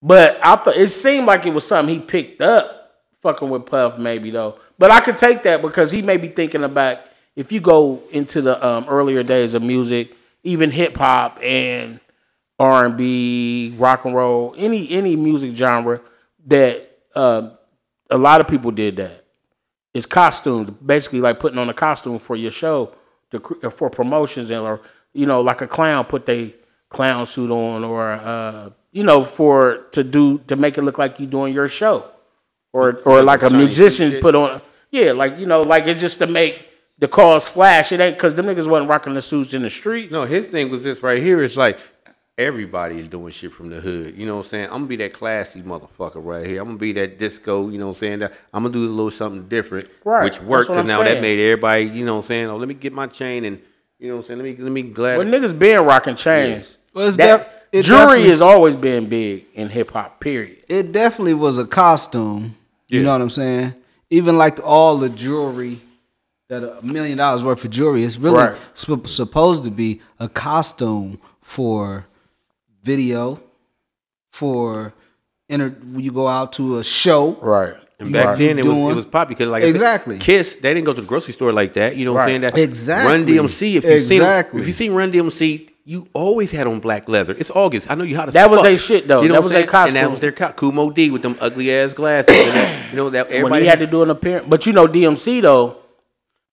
But 0.00 0.38
I 0.44 0.54
thought 0.54 0.76
it 0.76 0.90
seemed 0.90 1.26
like 1.26 1.44
it 1.44 1.52
was 1.52 1.66
something 1.66 1.92
he 1.92 2.00
picked 2.00 2.40
up 2.40 2.92
fucking 3.20 3.50
with 3.50 3.66
Puff 3.66 3.98
maybe 3.98 4.30
though. 4.30 4.60
But 4.78 4.92
I 4.92 5.00
could 5.00 5.18
take 5.18 5.42
that 5.42 5.60
because 5.60 5.90
he 5.90 6.02
may 6.02 6.16
be 6.16 6.28
thinking 6.28 6.64
about 6.64 6.98
if 7.34 7.52
you 7.52 7.60
go 7.60 8.02
into 8.10 8.40
the 8.40 8.64
um, 8.64 8.86
earlier 8.88 9.22
days 9.22 9.54
of 9.54 9.62
music, 9.62 10.12
even 10.44 10.70
hip 10.70 10.96
hop 10.96 11.38
and 11.42 12.00
R 12.58 12.86
and 12.86 12.96
B, 12.96 13.74
rock 13.76 14.04
and 14.04 14.14
roll, 14.14 14.54
any 14.56 14.90
any 14.90 15.16
music 15.16 15.54
genre 15.56 16.00
that 16.46 16.98
uh, 17.14 17.50
a 18.10 18.18
lot 18.18 18.40
of 18.40 18.48
people 18.48 18.70
did 18.70 18.96
that. 18.96 19.24
It's 19.94 20.06
costumes, 20.06 20.70
basically 20.84 21.20
like 21.20 21.40
putting 21.40 21.58
on 21.58 21.68
a 21.68 21.74
costume 21.74 22.18
for 22.18 22.36
your 22.36 22.50
show 22.50 22.94
to 23.30 23.70
for 23.70 23.90
promotions 23.90 24.50
and 24.50 24.60
or 24.60 24.80
you 25.12 25.26
know 25.26 25.40
like 25.40 25.60
a 25.60 25.66
clown 25.66 26.04
put 26.04 26.26
they 26.26 26.54
clown 26.88 27.26
suit 27.26 27.50
on 27.50 27.84
or 27.84 28.12
uh, 28.12 28.70
you 28.92 29.02
know 29.02 29.24
for 29.24 29.86
to 29.92 30.02
do 30.04 30.38
to 30.46 30.56
make 30.56 30.78
it 30.78 30.82
look 30.82 30.98
like 30.98 31.18
you're 31.18 31.30
doing 31.30 31.52
your 31.52 31.68
show 31.68 32.10
or 32.72 33.00
or 33.04 33.22
like 33.22 33.42
a 33.42 33.50
musician 33.50 34.20
put 34.20 34.34
on 34.34 34.60
yeah 34.90 35.12
like 35.12 35.38
you 35.38 35.46
know 35.46 35.60
like 35.62 35.86
it's 35.86 36.00
just 36.00 36.18
to 36.18 36.26
make 36.26 36.64
the 36.98 37.08
cars 37.08 37.46
flash. 37.46 37.92
It 37.92 38.00
ain't 38.00 38.16
because 38.16 38.34
them 38.34 38.46
niggas 38.46 38.68
wasn't 38.68 38.90
rocking 38.90 39.14
the 39.14 39.22
suits 39.22 39.54
in 39.54 39.62
the 39.62 39.70
street. 39.70 40.10
No, 40.10 40.24
his 40.24 40.48
thing 40.48 40.68
was 40.70 40.82
this 40.82 41.02
right 41.02 41.22
here. 41.22 41.42
It's 41.44 41.56
like 41.56 41.78
everybody's 42.36 43.06
doing 43.06 43.32
shit 43.32 43.52
from 43.52 43.68
the 43.70 43.80
hood. 43.80 44.16
You 44.16 44.26
know 44.26 44.36
what 44.36 44.44
I'm 44.46 44.48
saying? 44.50 44.64
I'm 44.66 44.70
gonna 44.72 44.86
be 44.86 44.96
that 44.96 45.12
classy 45.12 45.62
motherfucker 45.62 46.24
right 46.24 46.46
here. 46.46 46.60
I'm 46.60 46.68
gonna 46.68 46.78
be 46.78 46.92
that 46.94 47.18
disco. 47.18 47.68
You 47.68 47.78
know 47.78 47.86
what 47.88 47.96
I'm 47.96 47.98
saying? 48.00 48.18
That 48.20 48.32
I'm 48.52 48.62
gonna 48.62 48.72
do 48.72 48.84
a 48.86 48.88
little 48.88 49.10
something 49.10 49.48
different, 49.48 49.88
Right, 50.04 50.24
which 50.24 50.40
worked. 50.40 50.68
what 50.70 50.76
Cause 50.76 50.80
I'm 50.80 50.86
now 50.86 51.02
that 51.02 51.20
made 51.20 51.40
everybody. 51.40 51.84
You 51.84 52.04
know 52.04 52.14
what 52.14 52.20
I'm 52.24 52.26
saying? 52.26 52.46
Oh, 52.48 52.56
let 52.56 52.68
me 52.68 52.74
get 52.74 52.92
my 52.92 53.06
chain 53.06 53.44
and 53.44 53.60
you 53.98 54.08
know 54.08 54.16
what 54.16 54.20
I'm 54.22 54.26
saying. 54.28 54.38
Let 54.40 54.44
me 54.58 54.62
let 54.64 54.72
me 54.72 54.82
glad. 54.82 55.18
Well, 55.18 55.26
niggas 55.26 55.58
been 55.58 55.80
rocking 55.84 56.16
chains. 56.16 56.76
Well, 56.94 57.06
it's 57.08 57.16
That- 57.16 57.38
def- 57.38 57.48
it 57.70 57.82
jewelry 57.84 58.22
has 58.28 58.40
always 58.40 58.76
been 58.76 59.08
big 59.08 59.44
in 59.54 59.68
hip 59.68 59.90
hop. 59.90 60.20
Period. 60.20 60.62
it 60.68 60.90
definitely 60.92 61.34
was 61.34 61.58
a 61.58 61.66
costume. 61.66 62.56
You 62.88 63.02
know 63.02 63.12
what 63.12 63.20
I'm 63.20 63.28
saying? 63.30 63.74
Even 64.10 64.38
like 64.38 64.58
all 64.64 64.96
the 64.98 65.08
jewelry 65.08 65.80
that 66.48 66.62
a 66.64 66.80
million 66.84 67.18
dollars 67.18 67.44
worth 67.44 67.62
of 67.64 67.70
jewelry 67.70 68.02
is 68.02 68.18
really 68.18 68.38
Right. 68.38 68.56
sp- 68.72 69.04
supposed 69.06 69.64
to 69.64 69.70
be 69.70 70.00
a 70.18 70.28
costume 70.28 71.18
for 71.42 72.06
video, 72.82 73.40
for 74.32 74.94
inter- 75.48 75.74
when 75.92 76.00
you 76.02 76.12
go 76.12 76.26
out 76.28 76.52
to 76.54 76.78
a 76.78 76.84
show. 76.84 77.32
Right. 77.42 77.74
And 78.00 78.12
back 78.12 78.26
Right. 78.26 78.38
then 78.38 78.58
it 78.60 78.64
was 78.64 78.74
Doing- 78.74 78.90
it 78.90 78.94
was 78.96 79.04
popular 79.06 79.26
because 79.36 79.48
like 79.48 79.62
I 79.62 79.66
said, 79.66 79.70
Exactly. 79.70 80.18
Kiss 80.18 80.54
they 80.54 80.72
didn't 80.72 80.84
go 80.86 80.92
to 80.94 81.00
the 81.00 81.06
grocery 81.06 81.34
store 81.34 81.52
like 81.52 81.72
that. 81.74 81.96
You 81.96 82.04
know 82.04 82.12
what 82.12 82.22
I'm 82.22 82.28
saying? 82.28 82.42
Right. 82.42 82.54
That 82.54 82.62
Exactly. 82.62 83.10
Run 83.12 83.24
DMC. 83.26 83.76
If 83.76 83.84
you 83.84 83.98
seen 84.00 84.20
Exactly. 84.22 84.60
if 84.60 84.66
you 84.68 84.72
seen 84.72 84.92
Run 84.92 85.10
DMC, 85.10 85.68
you 85.88 86.06
always 86.12 86.52
had 86.52 86.66
on 86.66 86.80
black 86.80 87.08
leather. 87.08 87.34
It's 87.38 87.50
August. 87.50 87.90
I 87.90 87.94
know 87.94 88.04
you 88.04 88.14
how 88.14 88.26
to. 88.26 88.30
That 88.32 88.50
was 88.50 88.60
their 88.60 88.76
shit, 88.76 89.08
though. 89.08 89.22
You 89.22 89.28
know 89.28 89.34
That 89.36 89.40
what 89.40 89.44
was 89.44 89.52
they 89.52 89.66
saying? 89.66 89.86
And 89.86 89.96
that 89.96 90.10
was 90.10 90.20
their 90.20 90.32
co- 90.32 90.52
Kumo 90.52 90.90
D 90.90 91.10
with 91.10 91.22
them 91.22 91.38
ugly 91.40 91.72
ass 91.72 91.94
glasses. 91.94 92.34
that, 92.34 92.90
you 92.90 92.96
know 92.96 93.08
that 93.08 93.28
when 93.28 93.36
everybody 93.36 93.62
he 93.64 93.68
had 93.70 93.78
to 93.78 93.86
do 93.86 94.02
an 94.02 94.10
appearance. 94.10 94.46
But 94.46 94.66
you 94.66 94.74
know, 94.74 94.86
DMC 94.86 95.40
though, 95.40 95.78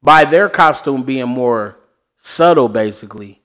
by 0.02 0.24
their 0.24 0.48
costume 0.48 1.04
being 1.04 1.28
more 1.28 1.78
subtle, 2.18 2.70
basically, 2.70 3.42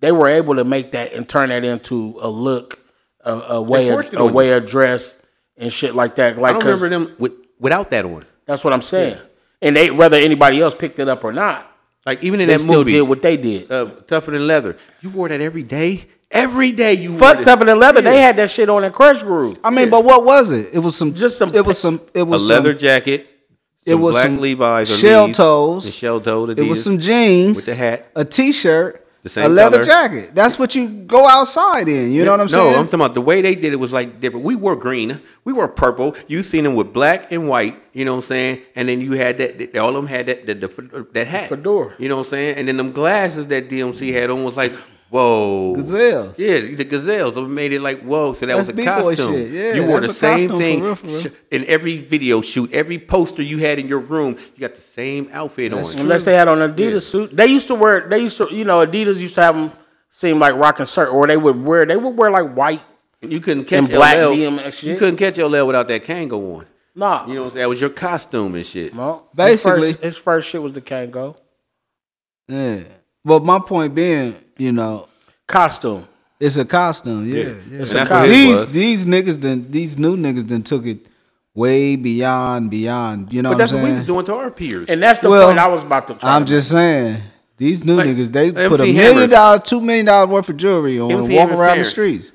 they 0.00 0.12
were 0.12 0.28
able 0.28 0.56
to 0.56 0.64
make 0.64 0.92
that 0.92 1.14
and 1.14 1.26
turn 1.26 1.48
that 1.48 1.64
into 1.64 2.18
a 2.20 2.28
look, 2.28 2.78
a, 3.24 3.32
a 3.32 3.62
way, 3.62 3.88
of, 3.88 4.12
a 4.12 4.26
way 4.26 4.52
of 4.52 4.66
dress 4.66 5.16
and 5.56 5.72
shit 5.72 5.94
like 5.94 6.16
that. 6.16 6.36
Like 6.36 6.50
I 6.50 6.58
don't 6.58 6.64
remember 6.66 6.90
them 6.90 7.16
with, 7.18 7.32
without 7.58 7.88
that 7.90 8.04
on. 8.04 8.26
that's 8.44 8.62
what 8.62 8.74
I'm 8.74 8.82
saying. 8.82 9.16
And 9.62 9.74
they, 9.74 9.90
whether 9.90 10.18
anybody 10.18 10.60
else 10.60 10.74
picked 10.74 10.98
it 10.98 11.08
up 11.08 11.24
or 11.24 11.32
not, 11.32 11.69
Like 12.10 12.24
even 12.24 12.40
in 12.40 12.48
they 12.48 12.54
that 12.54 12.60
still 12.62 12.80
movie, 12.80 12.92
did 12.92 13.02
what 13.02 13.22
they 13.22 13.36
did. 13.36 13.70
uh, 13.70 13.86
tougher 14.08 14.32
than 14.32 14.44
leather. 14.46 14.76
You 15.00 15.10
wore 15.10 15.28
that 15.28 15.40
every 15.40 15.62
day. 15.62 16.06
Every 16.32 16.72
day 16.72 16.94
you 16.94 17.10
wore 17.12 17.20
Fuck 17.20 17.38
it. 17.40 17.44
tougher 17.44 17.64
than 17.64 17.78
leather. 17.78 18.00
They 18.02 18.20
had 18.20 18.34
that 18.36 18.50
shit 18.50 18.68
on 18.68 18.82
in 18.82 18.90
Krush 18.92 19.20
Groove. 19.22 19.58
I 19.62 19.70
mean, 19.70 19.90
but 19.90 20.04
what 20.04 20.24
was 20.24 20.50
it? 20.50 20.70
It 20.72 20.80
was 20.80 20.96
some 20.96 21.14
Just 21.14 21.38
some- 21.38 21.54
It 21.54 21.64
was 21.64 21.78
some. 21.78 22.00
It 22.14 22.22
was 22.24 22.42
a 22.42 22.44
was 22.44 22.48
leather 22.48 22.72
Some, 22.72 22.78
jacket. 22.80 23.26
it 23.86 23.94
was 23.94 24.14
black 24.14 24.24
some 24.26 24.40
Levi's 24.40 24.98
shell 24.98 25.28
Adidas, 25.28 25.34
toes. 25.36 25.84
and 25.86 25.94
shell 25.94 26.20
toe 26.20 26.46
it 26.50 26.62
was 26.68 26.82
some 26.82 26.98
jeans 26.98 27.56
with 27.56 27.66
the 27.66 27.74
hat. 27.76 28.10
a 28.16 28.24
t-shirt, 28.24 28.99
The 29.22 29.46
a 29.46 29.48
leather 29.48 29.78
color. 29.78 29.84
jacket. 29.84 30.34
That's 30.34 30.58
what 30.58 30.74
you 30.74 30.88
go 30.88 31.26
outside 31.28 31.88
in. 31.88 32.10
You 32.10 32.24
know 32.24 32.30
what 32.30 32.40
I'm 32.40 32.48
saying? 32.48 32.72
No, 32.72 32.78
I'm 32.78 32.86
talking 32.86 33.00
about 33.00 33.12
the 33.14 33.20
way 33.20 33.42
they 33.42 33.54
did 33.54 33.72
it 33.74 33.76
was 33.76 33.92
like 33.92 34.18
different. 34.18 34.46
We 34.46 34.54
wore 34.56 34.76
green, 34.76 35.20
we 35.44 35.52
wore 35.52 35.68
purple. 35.68 36.16
You 36.26 36.42
seen 36.42 36.64
them 36.64 36.74
with 36.74 36.92
black 36.94 37.30
and 37.30 37.46
white. 37.46 37.76
You 37.92 38.06
know 38.06 38.12
what 38.14 38.24
I'm 38.24 38.28
saying? 38.28 38.62
And 38.74 38.88
then 38.88 39.00
you 39.02 39.12
had 39.12 39.36
that. 39.38 39.58
that- 39.58 39.76
all 39.76 39.90
of 39.90 39.94
them 39.96 40.06
had 40.06 40.26
that 40.26 40.46
that, 40.46 40.60
the, 40.60 41.06
that 41.12 41.26
hat, 41.26 41.50
Fedora. 41.50 41.94
You 41.98 42.08
know 42.08 42.16
what 42.16 42.26
I'm 42.26 42.30
saying? 42.30 42.56
And 42.56 42.68
then 42.68 42.78
them 42.78 42.92
glasses 42.92 43.46
that 43.48 43.68
DMC 43.68 44.12
had 44.12 44.30
on 44.30 44.42
was 44.42 44.56
like, 44.56 44.74
whoa, 45.10 45.74
Gazelles. 45.76 46.34
Yeah, 46.38 46.60
the 46.60 46.84
gazelles. 46.84 47.36
It 47.36 47.40
made 47.48 47.72
it 47.72 47.80
like 47.80 48.00
whoa. 48.02 48.32
So 48.32 48.46
that 48.46 48.56
That's 48.56 48.68
was 48.68 48.68
a 48.70 48.72
B-boy 48.72 49.16
costume. 49.16 49.32
shit. 49.34 49.50
Yeah, 49.50 49.74
you 49.74 49.86
wore 49.86 50.00
the 50.00 50.08
a 50.10 50.12
same 50.12 50.30
costume 50.48 50.50
for 50.52 50.56
thing 50.58 50.82
real, 50.82 50.94
for 50.94 51.06
real. 51.06 51.22
in 51.50 51.64
every 51.66 51.98
video 51.98 52.40
shoot, 52.40 52.72
every 52.72 52.98
poster 52.98 53.42
you 53.42 53.58
had 53.58 53.78
in 53.78 53.88
your 53.88 53.98
room. 54.00 54.36
You 54.54 54.60
got 54.60 54.74
the 54.74 54.80
same 54.80 55.28
outfit 55.32 55.72
That's 55.72 55.88
on. 55.90 55.94
true. 55.94 56.02
Unless 56.04 56.24
they 56.24 56.34
had 56.34 56.48
on 56.48 56.58
Adidas 56.58 56.92
Yeah. 56.92 56.98
suit. 57.00 57.36
They 57.36 57.46
used 57.46 57.66
to 57.66 57.74
wear. 57.74 58.08
They 58.08 58.18
used 58.20 58.36
to, 58.38 58.48
you 58.50 58.64
know, 58.64 58.86
Adidas 58.86 59.18
used 59.18 59.34
to 59.34 59.42
have 59.42 59.54
them 59.54 59.72
seem 60.10 60.38
like 60.38 60.54
rocking 60.54 60.86
shirt, 60.86 61.12
or 61.12 61.26
they 61.26 61.36
would 61.36 61.62
wear. 61.64 61.84
They 61.84 61.96
would 61.96 62.16
wear 62.16 62.30
like 62.30 62.54
white. 62.54 62.80
You 63.22 63.40
couldn't 63.40 63.64
catch 63.66 63.80
And 63.80 63.88
black 63.88 64.16
LL. 64.16 64.32
DMX 64.34 64.72
shit. 64.74 64.82
You 64.84 64.96
couldn't 64.96 65.16
catch 65.16 65.36
your 65.36 65.48
LL 65.48 65.66
without 65.66 65.88
that 65.88 66.04
Kangol 66.04 66.56
on. 66.58 66.66
Nah, 66.94 67.26
You 67.26 67.34
know 67.34 67.40
what 67.42 67.46
I'm 67.46 67.52
saying? 67.52 67.62
That 67.62 67.68
was 67.68 67.80
your 67.80 67.90
costume 67.90 68.54
and 68.54 68.66
shit. 68.66 68.94
no. 68.94 69.22
Basically- 69.34 69.88
his 69.88 69.96
first, 69.96 70.02
his 70.04 70.16
first 70.16 70.48
shit 70.48 70.62
was 70.62 70.72
the 70.72 70.80
Kangol 70.80 71.36
Yeah. 72.48 72.80
But 73.24 73.44
my 73.44 73.58
point 73.58 73.94
being, 73.94 74.34
you 74.56 74.72
know, 74.72 75.08
costume. 75.46 76.06
it's 76.38 76.56
a 76.56 76.64
costume. 76.64 77.26
Yeah, 77.26 77.34
Yeah. 77.44 77.52
yeah. 77.70 77.78
It's 77.82 77.94
a 77.94 78.04
what 78.06 78.28
his 78.28 78.66
These 78.66 78.72
these 78.72 79.06
niggas 79.06 79.40
then 79.40 79.70
these 79.70 79.98
new 79.98 80.16
niggas 80.16 80.48
then 80.48 80.62
took 80.62 80.86
it 80.86 81.06
way 81.54 81.96
beyond 81.96 82.70
beyond. 82.70 83.32
You 83.32 83.42
know 83.42 83.50
But 83.50 83.54
what 83.54 83.58
that's 83.58 83.72
I'm 83.72 83.82
what 83.82 83.88
we 83.90 83.94
was 83.96 84.06
doing 84.06 84.24
to 84.26 84.34
our 84.34 84.50
peers. 84.50 84.88
And 84.88 85.02
that's 85.02 85.18
the 85.20 85.28
Well, 85.28 85.48
point 85.48 85.58
I 85.58 85.68
was 85.68 85.82
about 85.82 86.06
to. 86.08 86.14
Try 86.14 86.34
I'm 86.34 86.44
to 86.44 86.50
just 86.50 86.70
saying. 86.70 87.22
These 87.58 87.84
new 87.84 87.96
Like, 87.96 88.06
niggas, 88.08 88.32
they 88.32 88.48
MC 88.48 88.68
put 88.68 88.80
a 88.80 88.84
million 88.84 88.96
Hammers. 88.96 89.30
dollars, 89.30 89.60
two 89.64 89.82
million 89.82 90.06
dollars 90.06 90.30
worth 90.30 90.48
of 90.48 90.56
jewelry 90.56 90.98
on 90.98 91.10
and 91.10 91.20
walk 91.20 91.28
Hammer's 91.30 91.58
around 91.60 91.78
the 91.80 91.84
streets. 91.84 92.32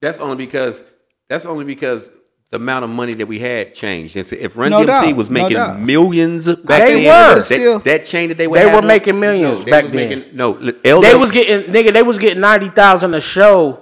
that's 0.00 0.18
only 0.18 0.36
because 0.36 0.84
that's 1.28 1.44
only 1.44 1.64
because 1.64 2.08
the 2.52 2.56
amount 2.56 2.84
of 2.84 2.90
money 2.90 3.14
that 3.14 3.26
we 3.26 3.38
had 3.38 3.74
changed. 3.74 4.14
If, 4.14 4.30
if 4.32 4.56
Run 4.58 4.70
No 4.70 4.80
DMC 4.82 4.86
doubt, 4.86 5.16
was 5.16 5.30
making 5.30 5.56
doubt. 5.56 5.80
millions 5.80 6.44
back 6.46 6.86
They 6.86 7.02
then, 7.02 7.04
were. 7.04 7.34
that, 7.36 7.42
Still- 7.42 7.78
that 7.80 8.04
chain 8.04 8.28
that 8.28 8.36
they 8.36 8.46
would 8.46 8.60
They 8.60 8.68
have 8.68 8.82
were 8.82 8.86
making 8.86 9.18
millions 9.18 9.64
they 9.64 9.70
back 9.70 9.84
then. 9.86 9.94
Making, 9.94 10.36
no, 10.36 10.50
LL, 10.50 11.00
They 11.00 11.14
was 11.16 11.30
getting 11.30 11.72
nigga. 11.72 11.92
They 11.94 12.02
was 12.02 12.18
getting 12.18 12.40
ninety 12.40 12.68
thousand 12.68 13.14
a 13.14 13.22
show 13.22 13.80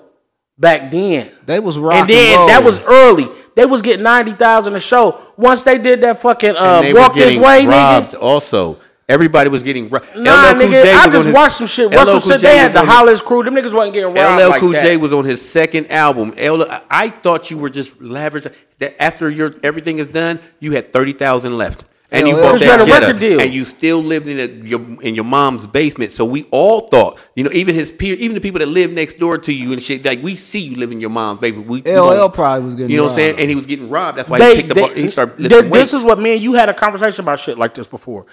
back 0.56 0.90
then. 0.92 1.32
They 1.46 1.58
was 1.58 1.78
rock 1.80 1.96
and 1.96 2.08
then 2.10 2.38
roll. 2.38 2.46
that 2.46 2.62
was 2.62 2.78
early. 2.82 3.28
They 3.56 3.66
was 3.66 3.82
getting 3.82 4.04
ninety 4.04 4.32
thousand 4.34 4.76
a 4.76 4.80
show. 4.80 5.20
Once 5.36 5.64
they 5.64 5.76
did 5.76 6.00
that 6.02 6.22
fucking 6.22 6.50
and 6.50 6.56
uh, 6.58 6.80
they 6.80 6.92
were 6.92 7.00
walk 7.00 7.14
this 7.14 7.36
way, 7.36 7.66
robbed 7.66 8.12
nigga. 8.12 8.22
also. 8.22 8.78
Everybody 9.10 9.50
was 9.50 9.62
getting 9.62 9.88
robbed. 9.88 10.06
Nah, 10.16 10.50
LL 10.50 10.52
Cool 10.54 10.60
nigga. 10.68 10.82
J 10.84 10.92
I 10.92 11.04
just 11.10 11.26
his- 11.26 11.34
watched 11.34 11.56
some 11.56 11.66
shit. 11.66 11.90
Russell 11.92 12.12
Cool 12.12 12.20
said 12.20 12.40
J 12.40 12.46
they 12.46 12.56
had 12.58 12.72
the 12.72 12.84
Hollis 12.84 13.20
crew. 13.20 13.42
Them 13.42 13.54
niggas 13.54 13.72
wasn't 13.72 13.94
getting 13.94 14.14
robbed 14.14 14.40
LL 14.42 14.48
like 14.50 14.60
Cool 14.60 14.70
that. 14.72 14.82
J 14.82 14.96
was 14.96 15.12
on 15.12 15.24
his 15.24 15.42
second 15.46 15.90
album. 15.90 16.30
LL, 16.38 16.64
I 16.90 17.10
thought 17.10 17.50
you 17.50 17.58
were 17.58 17.70
just 17.70 18.00
lavish. 18.00 18.44
That 18.78 19.02
after 19.02 19.28
your 19.28 19.54
everything 19.62 19.98
is 19.98 20.06
done, 20.06 20.38
you 20.60 20.72
had 20.72 20.92
thirty 20.92 21.12
thousand 21.12 21.58
left, 21.58 21.84
and 22.12 22.26
you 22.28 22.34
LL 22.36 22.38
you 22.38 22.46
had 22.46 22.60
that 22.60 22.80
a 22.82 22.86
Jetta, 22.86 23.06
record 23.08 23.20
deal. 23.20 23.40
and 23.40 23.52
you 23.52 23.64
still 23.64 24.02
lived 24.02 24.26
in 24.28 24.38
a, 24.40 24.46
your 24.66 24.80
in 25.02 25.14
your 25.16 25.24
mom's 25.24 25.66
basement. 25.66 26.12
So 26.12 26.24
we 26.24 26.44
all 26.52 26.88
thought, 26.88 27.18
you 27.34 27.42
know, 27.44 27.50
even 27.52 27.74
his 27.74 27.90
peer, 27.92 28.14
even 28.14 28.34
the 28.36 28.40
people 28.40 28.60
that 28.60 28.68
live 28.68 28.90
next 28.92 29.18
door 29.18 29.36
to 29.38 29.52
you 29.52 29.72
and 29.72 29.82
shit, 29.82 30.04
like 30.04 30.22
we 30.22 30.34
see 30.36 30.60
you 30.60 30.76
live 30.76 30.92
in 30.92 31.00
your 31.00 31.10
mom's 31.10 31.40
basement. 31.40 31.66
We, 31.66 31.82
we 31.82 31.90
LL 31.92 32.14
gon- 32.16 32.32
probably 32.32 32.64
was 32.64 32.74
getting 32.76 32.90
you 32.90 32.96
know 32.96 33.02
what 33.04 33.10
I'm 33.10 33.16
saying, 33.16 33.38
and 33.40 33.50
he 33.50 33.56
was 33.56 33.66
getting 33.66 33.90
robbed. 33.90 34.16
That's 34.18 34.30
why 34.30 34.38
They- 34.38 34.56
he 34.56 34.62
picked 34.62 34.74
they- 34.74 34.82
up. 34.84 34.92
He 34.92 35.08
started 35.08 35.36
th- 35.36 35.50
lifting 35.50 35.70
This 35.72 35.80
weights. 35.80 35.92
is 35.94 36.02
what 36.04 36.18
me 36.20 36.32
and 36.34 36.42
you 36.42 36.52
had 36.54 36.68
a 36.70 36.74
conversation 36.74 37.20
about 37.22 37.40
shit 37.40 37.58
like 37.58 37.74
this 37.74 37.86
before. 37.88 38.24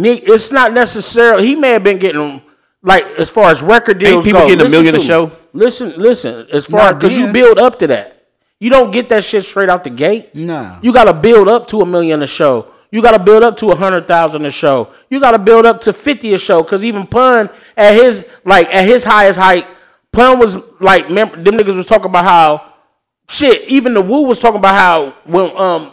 Nick, 0.00 0.22
it's 0.26 0.50
not 0.50 0.72
necessarily. 0.72 1.46
He 1.46 1.54
may 1.56 1.70
have 1.70 1.84
been 1.84 1.98
getting 1.98 2.40
like 2.82 3.04
as 3.18 3.28
far 3.28 3.50
as 3.50 3.60
record 3.60 3.98
deals. 3.98 4.24
people 4.24 4.40
go, 4.40 4.48
getting 4.48 4.66
a 4.66 4.68
million 4.70 4.94
to 4.94 4.98
a 4.98 5.02
me. 5.02 5.06
show? 5.06 5.30
Listen, 5.52 5.92
listen. 5.96 6.46
As 6.50 6.64
far 6.66 6.88
as 6.88 6.94
because 6.94 7.16
you 7.16 7.30
build 7.32 7.58
up 7.58 7.78
to 7.80 7.86
that, 7.88 8.26
you 8.58 8.70
don't 8.70 8.90
get 8.90 9.08
that 9.10 9.24
shit 9.24 9.44
straight 9.44 9.68
out 9.68 9.84
the 9.84 9.90
gate. 9.90 10.34
No, 10.34 10.78
You 10.82 10.92
got 10.92 11.04
to 11.04 11.12
build 11.12 11.48
up 11.48 11.68
to 11.68 11.82
a 11.82 11.86
million 11.86 12.22
a 12.22 12.26
show. 12.26 12.68
You 12.90 13.02
got 13.02 13.12
to 13.12 13.18
build 13.22 13.42
up 13.42 13.56
to 13.58 13.70
a 13.70 13.76
hundred 13.76 14.08
thousand 14.08 14.46
a 14.46 14.50
show. 14.50 14.92
You 15.10 15.20
got 15.20 15.32
to 15.32 15.38
build 15.38 15.66
up 15.66 15.82
to 15.82 15.92
fifty 15.92 16.32
a 16.34 16.38
show. 16.38 16.62
Because 16.62 16.82
even 16.82 17.06
Pun 17.06 17.50
at 17.76 17.94
his 17.94 18.26
like 18.44 18.68
at 18.74 18.86
his 18.88 19.04
highest 19.04 19.38
height, 19.38 19.66
Pun 20.12 20.38
was 20.38 20.56
like, 20.80 21.04
remember, 21.08 21.36
them 21.42 21.54
niggas 21.58 21.76
was 21.76 21.86
talking 21.86 22.06
about 22.06 22.24
how 22.24 22.72
shit. 23.28 23.68
Even 23.68 23.92
the 23.94 24.00
Wu 24.00 24.22
was 24.22 24.38
talking 24.38 24.58
about 24.58 24.74
how 24.74 25.14
when 25.24 25.54
um 25.56 25.92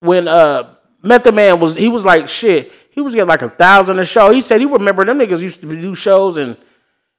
when 0.00 0.26
uh 0.26 0.74
Method 1.02 1.34
Man 1.34 1.60
was 1.60 1.76
he 1.76 1.88
was 1.88 2.04
like 2.04 2.28
shit. 2.28 2.72
He 2.94 3.00
was 3.00 3.12
getting 3.12 3.28
like 3.28 3.42
a 3.42 3.50
thousand 3.50 3.98
a 3.98 4.04
show. 4.04 4.30
He 4.30 4.40
said 4.40 4.60
he 4.60 4.66
remember 4.66 5.04
them 5.04 5.18
niggas 5.18 5.40
used 5.40 5.60
to 5.62 5.80
do 5.80 5.94
shows 5.96 6.36
and 6.36 6.56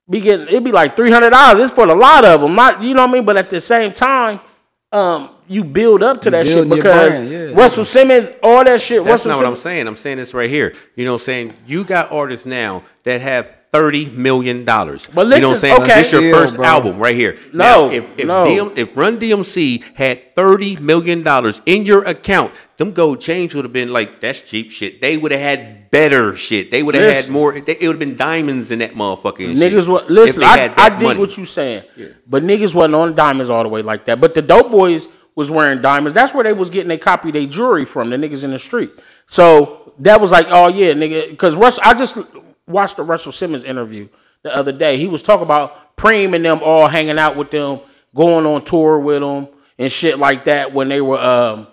be 0.09 0.21
getting 0.21 0.47
it'd 0.47 0.63
be 0.63 0.71
like 0.71 0.95
three 0.95 1.11
hundred 1.11 1.31
dollars. 1.31 1.59
It's 1.59 1.73
for 1.73 1.85
a 1.85 1.93
lot 1.93 2.23
of 2.23 2.39
them, 2.39 2.55
not 2.55 2.81
you 2.81 2.93
know 2.93 3.01
what 3.01 3.09
I 3.09 3.13
mean. 3.13 3.25
But 3.25 3.35
at 3.35 3.49
the 3.49 3.59
same 3.59 3.91
time, 3.91 4.39
um, 4.93 5.31
you 5.47 5.65
build 5.65 6.01
up 6.01 6.21
to 6.21 6.29
that 6.31 6.45
shit 6.45 6.69
because 6.69 7.29
yeah. 7.29 7.51
Russell 7.53 7.83
Simmons, 7.83 8.29
all 8.41 8.63
that 8.63 8.81
shit. 8.81 9.03
That's 9.03 9.25
Russell 9.25 9.31
not 9.31 9.37
what 9.37 9.45
I'm 9.47 9.57
saying. 9.57 9.87
I'm 9.87 9.97
saying 9.97 10.17
this 10.17 10.33
right 10.33 10.49
here. 10.49 10.73
You 10.95 11.03
know 11.03 11.13
what 11.13 11.21
I'm 11.21 11.25
saying? 11.25 11.53
You 11.67 11.83
got 11.83 12.11
artists 12.11 12.45
now 12.45 12.83
that 13.03 13.19
have 13.19 13.51
thirty 13.71 14.09
million 14.09 14.63
dollars. 14.63 15.07
But 15.13 15.27
you 15.27 15.41
know 15.41 15.49
what 15.49 15.55
I'm 15.57 15.61
listen, 15.61 15.61
saying? 15.61 15.81
okay. 15.81 15.87
This 15.87 16.11
your 16.13 16.21
Chill, 16.21 16.33
first 16.39 16.55
bro. 16.55 16.65
album 16.65 16.97
right 16.97 17.15
here. 17.15 17.37
No, 17.51 17.87
Now, 17.87 17.89
if 17.89 18.05
if, 18.17 18.25
no. 18.27 18.43
DM, 18.43 18.77
if 18.77 18.95
Run 18.95 19.19
DMC 19.19 19.83
had 19.95 20.33
thirty 20.35 20.77
million 20.77 21.21
dollars 21.21 21.61
in 21.65 21.85
your 21.85 22.03
account, 22.03 22.53
them 22.77 22.91
gold 22.91 23.21
chains 23.21 23.55
would 23.55 23.65
have 23.65 23.73
been 23.73 23.91
like 23.93 24.19
that's 24.19 24.41
cheap 24.41 24.71
shit. 24.71 25.01
They 25.01 25.17
would 25.17 25.31
have 25.31 25.41
had 25.41 25.89
better 25.91 26.35
shit. 26.35 26.71
They 26.71 26.83
would 26.83 26.95
have 26.95 27.11
had 27.11 27.29
more. 27.29 27.59
They, 27.59 27.77
it 27.77 27.87
would 27.87 27.95
have 27.95 27.99
been 27.99 28.17
diamonds 28.17 28.71
in 28.71 28.79
that 28.79 28.95
shit, 29.59 29.71
Niggas, 29.73 29.87
wa- 29.87 29.99
if 29.99 30.09
listen, 30.09 30.39
they 30.41 30.45
I, 30.45 30.57
had 30.57 30.73
I 30.77 30.89
money. 31.01 31.19
what 31.19 31.37
you 31.37 31.45
saying, 31.45 31.83
but 32.27 32.43
niggas 32.43 32.73
wasn't 32.73 32.95
on 32.95 33.15
diamonds 33.15 33.49
all 33.49 33.63
the 33.63 33.69
way 33.69 33.81
like 33.81 34.05
that. 34.05 34.19
But 34.19 34.33
the 34.33 34.41
dope 34.41 34.71
boys 34.71 35.07
was 35.35 35.49
wearing 35.49 35.81
diamonds. 35.81 36.13
That's 36.13 36.33
where 36.33 36.43
they 36.43 36.53
was 36.53 36.69
getting 36.69 36.89
they 36.89 36.97
copy 36.97 37.31
their 37.31 37.45
jewelry 37.45 37.85
from. 37.85 38.09
The 38.09 38.17
niggas 38.17 38.43
in 38.43 38.51
the 38.51 38.59
street. 38.59 38.91
So 39.29 39.93
that 39.99 40.19
was 40.19 40.31
like, 40.31 40.47
oh 40.49 40.67
yeah, 40.67 40.93
nigga. 40.93 41.29
Because 41.29 41.55
Russ, 41.55 41.79
I 41.79 41.93
just 41.93 42.17
watched 42.67 42.97
the 42.97 43.03
Russell 43.03 43.31
Simmons 43.31 43.63
interview 43.63 44.09
the 44.43 44.55
other 44.55 44.71
day. 44.71 44.97
He 44.97 45.07
was 45.07 45.23
talking 45.23 45.43
about 45.43 45.95
Preem 45.97 46.35
and 46.35 46.43
them 46.43 46.61
all 46.61 46.87
hanging 46.87 47.19
out 47.19 47.35
with 47.37 47.51
them, 47.51 47.79
going 48.13 48.45
on 48.45 48.65
tour 48.65 48.99
with 48.99 49.21
them 49.21 49.47
and 49.77 49.91
shit 49.91 50.19
like 50.19 50.45
that 50.45 50.73
when 50.73 50.89
they 50.89 51.01
were 51.01 51.19
um, 51.19 51.67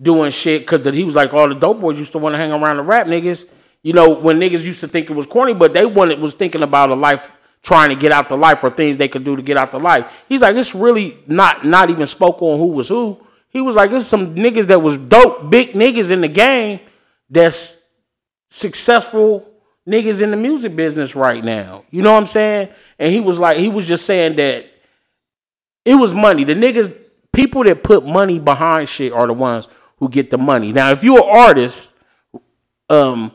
doing 0.00 0.30
shit. 0.30 0.62
Because 0.62 0.84
he 0.94 1.04
was 1.04 1.14
like, 1.14 1.32
all 1.32 1.48
the 1.48 1.54
dope 1.54 1.80
boys 1.80 1.98
used 1.98 2.12
to 2.12 2.18
want 2.18 2.34
to 2.34 2.38
hang 2.38 2.52
around 2.52 2.76
the 2.76 2.82
rap 2.82 3.06
niggas. 3.06 3.48
You 3.82 3.92
know, 3.92 4.10
when 4.10 4.38
niggas 4.38 4.62
used 4.62 4.80
to 4.80 4.88
think 4.88 5.10
it 5.10 5.14
was 5.14 5.26
corny, 5.26 5.54
but 5.54 5.74
they 5.74 5.84
wanted 5.84 6.18
was 6.18 6.34
thinking 6.34 6.62
about 6.62 6.90
a 6.90 6.94
life 6.94 7.30
trying 7.62 7.88
to 7.88 7.96
get 7.96 8.12
out 8.12 8.28
the 8.28 8.36
life 8.36 8.62
or 8.62 8.70
things 8.70 8.96
they 8.96 9.08
could 9.08 9.24
do 9.24 9.36
to 9.36 9.42
get 9.42 9.56
out 9.56 9.72
the 9.72 9.78
life. 9.78 10.12
He's 10.28 10.40
like, 10.40 10.56
it's 10.56 10.74
really 10.74 11.18
not 11.26 11.64
not 11.64 11.90
even 11.90 12.06
spoke 12.06 12.40
on 12.42 12.58
who 12.58 12.68
was 12.68 12.88
who. 12.88 13.18
He 13.48 13.60
was 13.60 13.76
like, 13.76 13.90
it's 13.92 14.06
some 14.06 14.34
niggas 14.34 14.66
that 14.66 14.80
was 14.80 14.96
dope, 14.96 15.50
big 15.50 15.72
niggas 15.72 16.10
in 16.10 16.20
the 16.20 16.28
game 16.28 16.80
that's 17.30 17.74
successful 18.50 19.48
niggas 19.88 20.20
in 20.20 20.30
the 20.30 20.36
music 20.36 20.74
business 20.74 21.14
right 21.14 21.44
now. 21.44 21.84
You 21.90 22.02
know 22.02 22.12
what 22.12 22.20
I'm 22.20 22.26
saying? 22.26 22.68
And 22.98 23.12
he 23.12 23.20
was 23.20 23.38
like, 23.38 23.58
he 23.58 23.68
was 23.68 23.86
just 23.86 24.06
saying 24.06 24.36
that 24.36 24.66
it 25.84 25.94
was 25.94 26.14
money. 26.14 26.44
The 26.44 26.54
niggas, 26.54 26.96
people 27.32 27.64
that 27.64 27.82
put 27.82 28.06
money 28.06 28.38
behind 28.38 28.88
shit 28.88 29.12
are 29.12 29.26
the 29.26 29.34
ones 29.34 29.68
who 30.04 30.10
get 30.10 30.30
the 30.30 30.36
money. 30.36 30.70
Now, 30.70 30.90
if 30.90 31.02
you're 31.02 31.16
an 31.16 31.36
artist, 31.36 31.90
um, 32.90 33.32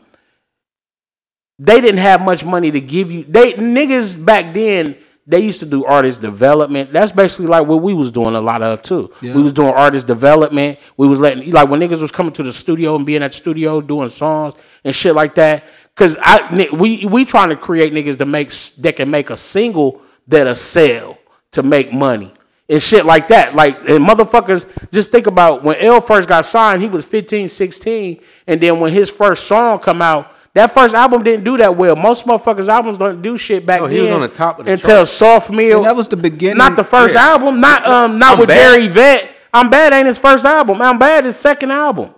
they 1.57 1.81
didn't 1.81 1.97
have 1.97 2.21
much 2.21 2.45
money 2.45 2.69
to 2.69 2.79
give 2.79 3.11
you. 3.11 3.23
They 3.27 3.53
niggas 3.53 4.23
back 4.23 4.53
then 4.53 4.95
they 5.25 5.39
used 5.39 5.59
to 5.61 5.65
do 5.65 5.83
artist 5.85 6.21
development. 6.21 6.93
That's 6.93 7.11
basically 7.11 7.47
like 7.47 7.65
what 7.67 7.81
we 7.81 7.93
was 7.95 8.11
doing 8.11 8.35
a 8.35 8.41
lot 8.41 8.61
of 8.61 8.83
too. 8.83 9.11
Yeah. 9.21 9.33
We 9.33 9.41
was 9.41 9.51
doing 9.53 9.73
artist 9.73 10.05
development. 10.05 10.77
We 10.95 11.07
was 11.07 11.19
letting 11.19 11.51
like 11.51 11.69
when 11.69 11.79
niggas 11.79 12.01
was 12.01 12.11
coming 12.11 12.33
to 12.33 12.43
the 12.43 12.53
studio 12.53 12.95
and 12.95 13.05
being 13.05 13.23
at 13.23 13.31
the 13.31 13.37
studio 13.37 13.81
doing 13.81 14.09
songs 14.09 14.53
and 14.83 14.95
shit 14.95 15.15
like 15.15 15.35
that. 15.35 15.63
Cause 15.95 16.15
I 16.21 16.69
we 16.71 17.05
we 17.07 17.25
trying 17.25 17.49
to 17.49 17.55
create 17.55 17.93
niggas 17.93 18.19
to 18.19 18.25
make 18.25 18.51
that 18.77 18.95
can 18.95 19.09
make 19.09 19.31
a 19.31 19.37
single 19.37 20.01
that'll 20.27 20.53
sell 20.53 21.17
to 21.51 21.63
make 21.63 21.91
money 21.91 22.31
and 22.69 22.81
shit 22.81 23.05
like 23.05 23.27
that. 23.29 23.55
Like 23.55 23.77
and 23.89 24.05
motherfuckers 24.07 24.65
just 24.91 25.11
think 25.11 25.27
about 25.27 25.63
when 25.63 25.77
L 25.77 25.99
first 26.01 26.27
got 26.29 26.45
signed, 26.45 26.81
he 26.81 26.87
was 26.87 27.03
15, 27.05 27.49
16, 27.49 28.21
and 28.47 28.61
then 28.61 28.79
when 28.79 28.93
his 28.93 29.09
first 29.09 29.47
song 29.47 29.79
come 29.79 30.01
out, 30.01 30.31
that 30.53 30.73
first 30.73 30.95
album 30.95 31.23
didn't 31.23 31.43
do 31.43 31.57
that 31.57 31.75
well. 31.77 31.95
Most 31.95 32.25
motherfuckers' 32.25 32.67
albums 32.67 32.97
don't 32.97 33.21
do 33.21 33.37
shit 33.37 33.65
back 33.65 33.79
No, 33.81 33.87
then. 33.87 33.95
he 33.95 34.01
was 34.01 34.11
on 34.11 34.21
the 34.21 34.27
top 34.27 34.59
of 34.59 34.65
the 34.65 34.71
until 34.73 34.97
chart. 35.05 35.07
Soft 35.09 35.49
Meal. 35.51 35.77
And 35.77 35.85
that 35.85 35.95
was 35.95 36.07
the 36.07 36.17
beginning. 36.17 36.57
not 36.57 36.75
the 36.75 36.83
first 36.83 37.13
Yeah. 37.13 37.29
album. 37.29 37.59
Not 37.59 37.85
um 37.87 38.17
not 38.17 38.33
I'm 38.33 38.39
with 38.39 38.47
Bad. 38.49 38.73
Jerry 38.75 38.87
Vet. 38.87 39.29
I'm 39.53 39.69
bad 39.69 39.93
ain't 39.93 40.07
his 40.07 40.17
first 40.19 40.45
album. 40.45 40.79
I'm 40.81 40.97
bad 40.99 41.25
his 41.25 41.35
second 41.35 41.71
album. 41.71 42.09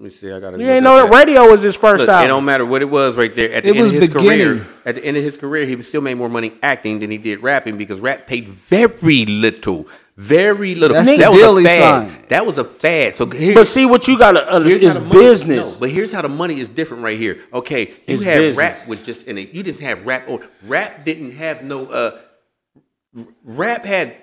Let 0.00 0.04
me 0.04 0.10
see. 0.12 0.32
I 0.32 0.40
got. 0.40 0.58
You 0.58 0.66
ain't 0.66 0.82
know 0.82 0.96
that 0.96 1.14
radio 1.14 1.46
was 1.50 1.60
his 1.60 1.76
first 1.76 2.06
Look, 2.06 2.08
it 2.08 2.26
don't 2.26 2.46
matter 2.46 2.64
what 2.64 2.80
it 2.80 2.86
was 2.88 3.16
right 3.16 3.34
there. 3.34 3.52
At 3.52 3.64
the 3.64 3.68
It 3.68 3.72
end 3.76 3.80
was 3.82 3.92
of 3.92 4.00
his 4.00 4.08
career, 4.08 4.54
beginning. 4.54 4.66
at 4.86 4.94
the 4.94 5.04
end 5.04 5.18
of 5.18 5.22
his 5.22 5.36
career, 5.36 5.66
he 5.66 5.82
still 5.82 6.00
made 6.00 6.14
more 6.14 6.30
money 6.30 6.54
acting 6.62 7.00
than 7.00 7.10
he 7.10 7.18
did 7.18 7.42
rapping 7.42 7.76
because 7.76 8.00
rap 8.00 8.26
paid 8.26 8.48
very 8.48 9.26
little, 9.26 9.86
very 10.16 10.74
little. 10.74 10.94
That's 10.96 11.10
that 11.10 11.18
deal 11.32 11.54
was 11.54 11.64
a 11.66 11.68
fad. 11.68 12.10
signed. 12.12 12.24
That 12.30 12.46
was 12.46 12.56
a 12.56 12.64
fad. 12.64 13.14
So 13.16 13.26
here, 13.26 13.54
But 13.54 13.66
see 13.66 13.84
what 13.84 14.08
you 14.08 14.16
gotta 14.16 14.62
here's 14.64 14.82
is 14.82 14.96
how 14.96 15.00
money- 15.04 15.20
business. 15.20 15.74
no, 15.74 15.80
but 15.80 15.90
here's 15.90 16.12
how 16.12 16.22
the 16.22 16.30
money 16.30 16.60
is 16.60 16.68
different 16.70 17.02
right 17.02 17.18
here. 17.18 17.36
Okay, 17.52 17.88
you 18.06 18.14
It's 18.14 18.22
had 18.22 18.38
business. 18.38 18.56
rap 18.56 18.88
with 18.88 19.04
just 19.04 19.26
in 19.26 19.36
it. 19.36 19.52
You 19.52 19.62
didn't 19.62 19.80
have 19.80 20.06
rap 20.06 20.26
on. 20.30 20.40
Rap 20.66 21.04
didn't 21.04 21.32
have 21.32 21.62
no. 21.62 21.84
uh 21.84 22.18
Rap 23.44 23.84
had. 23.84 24.16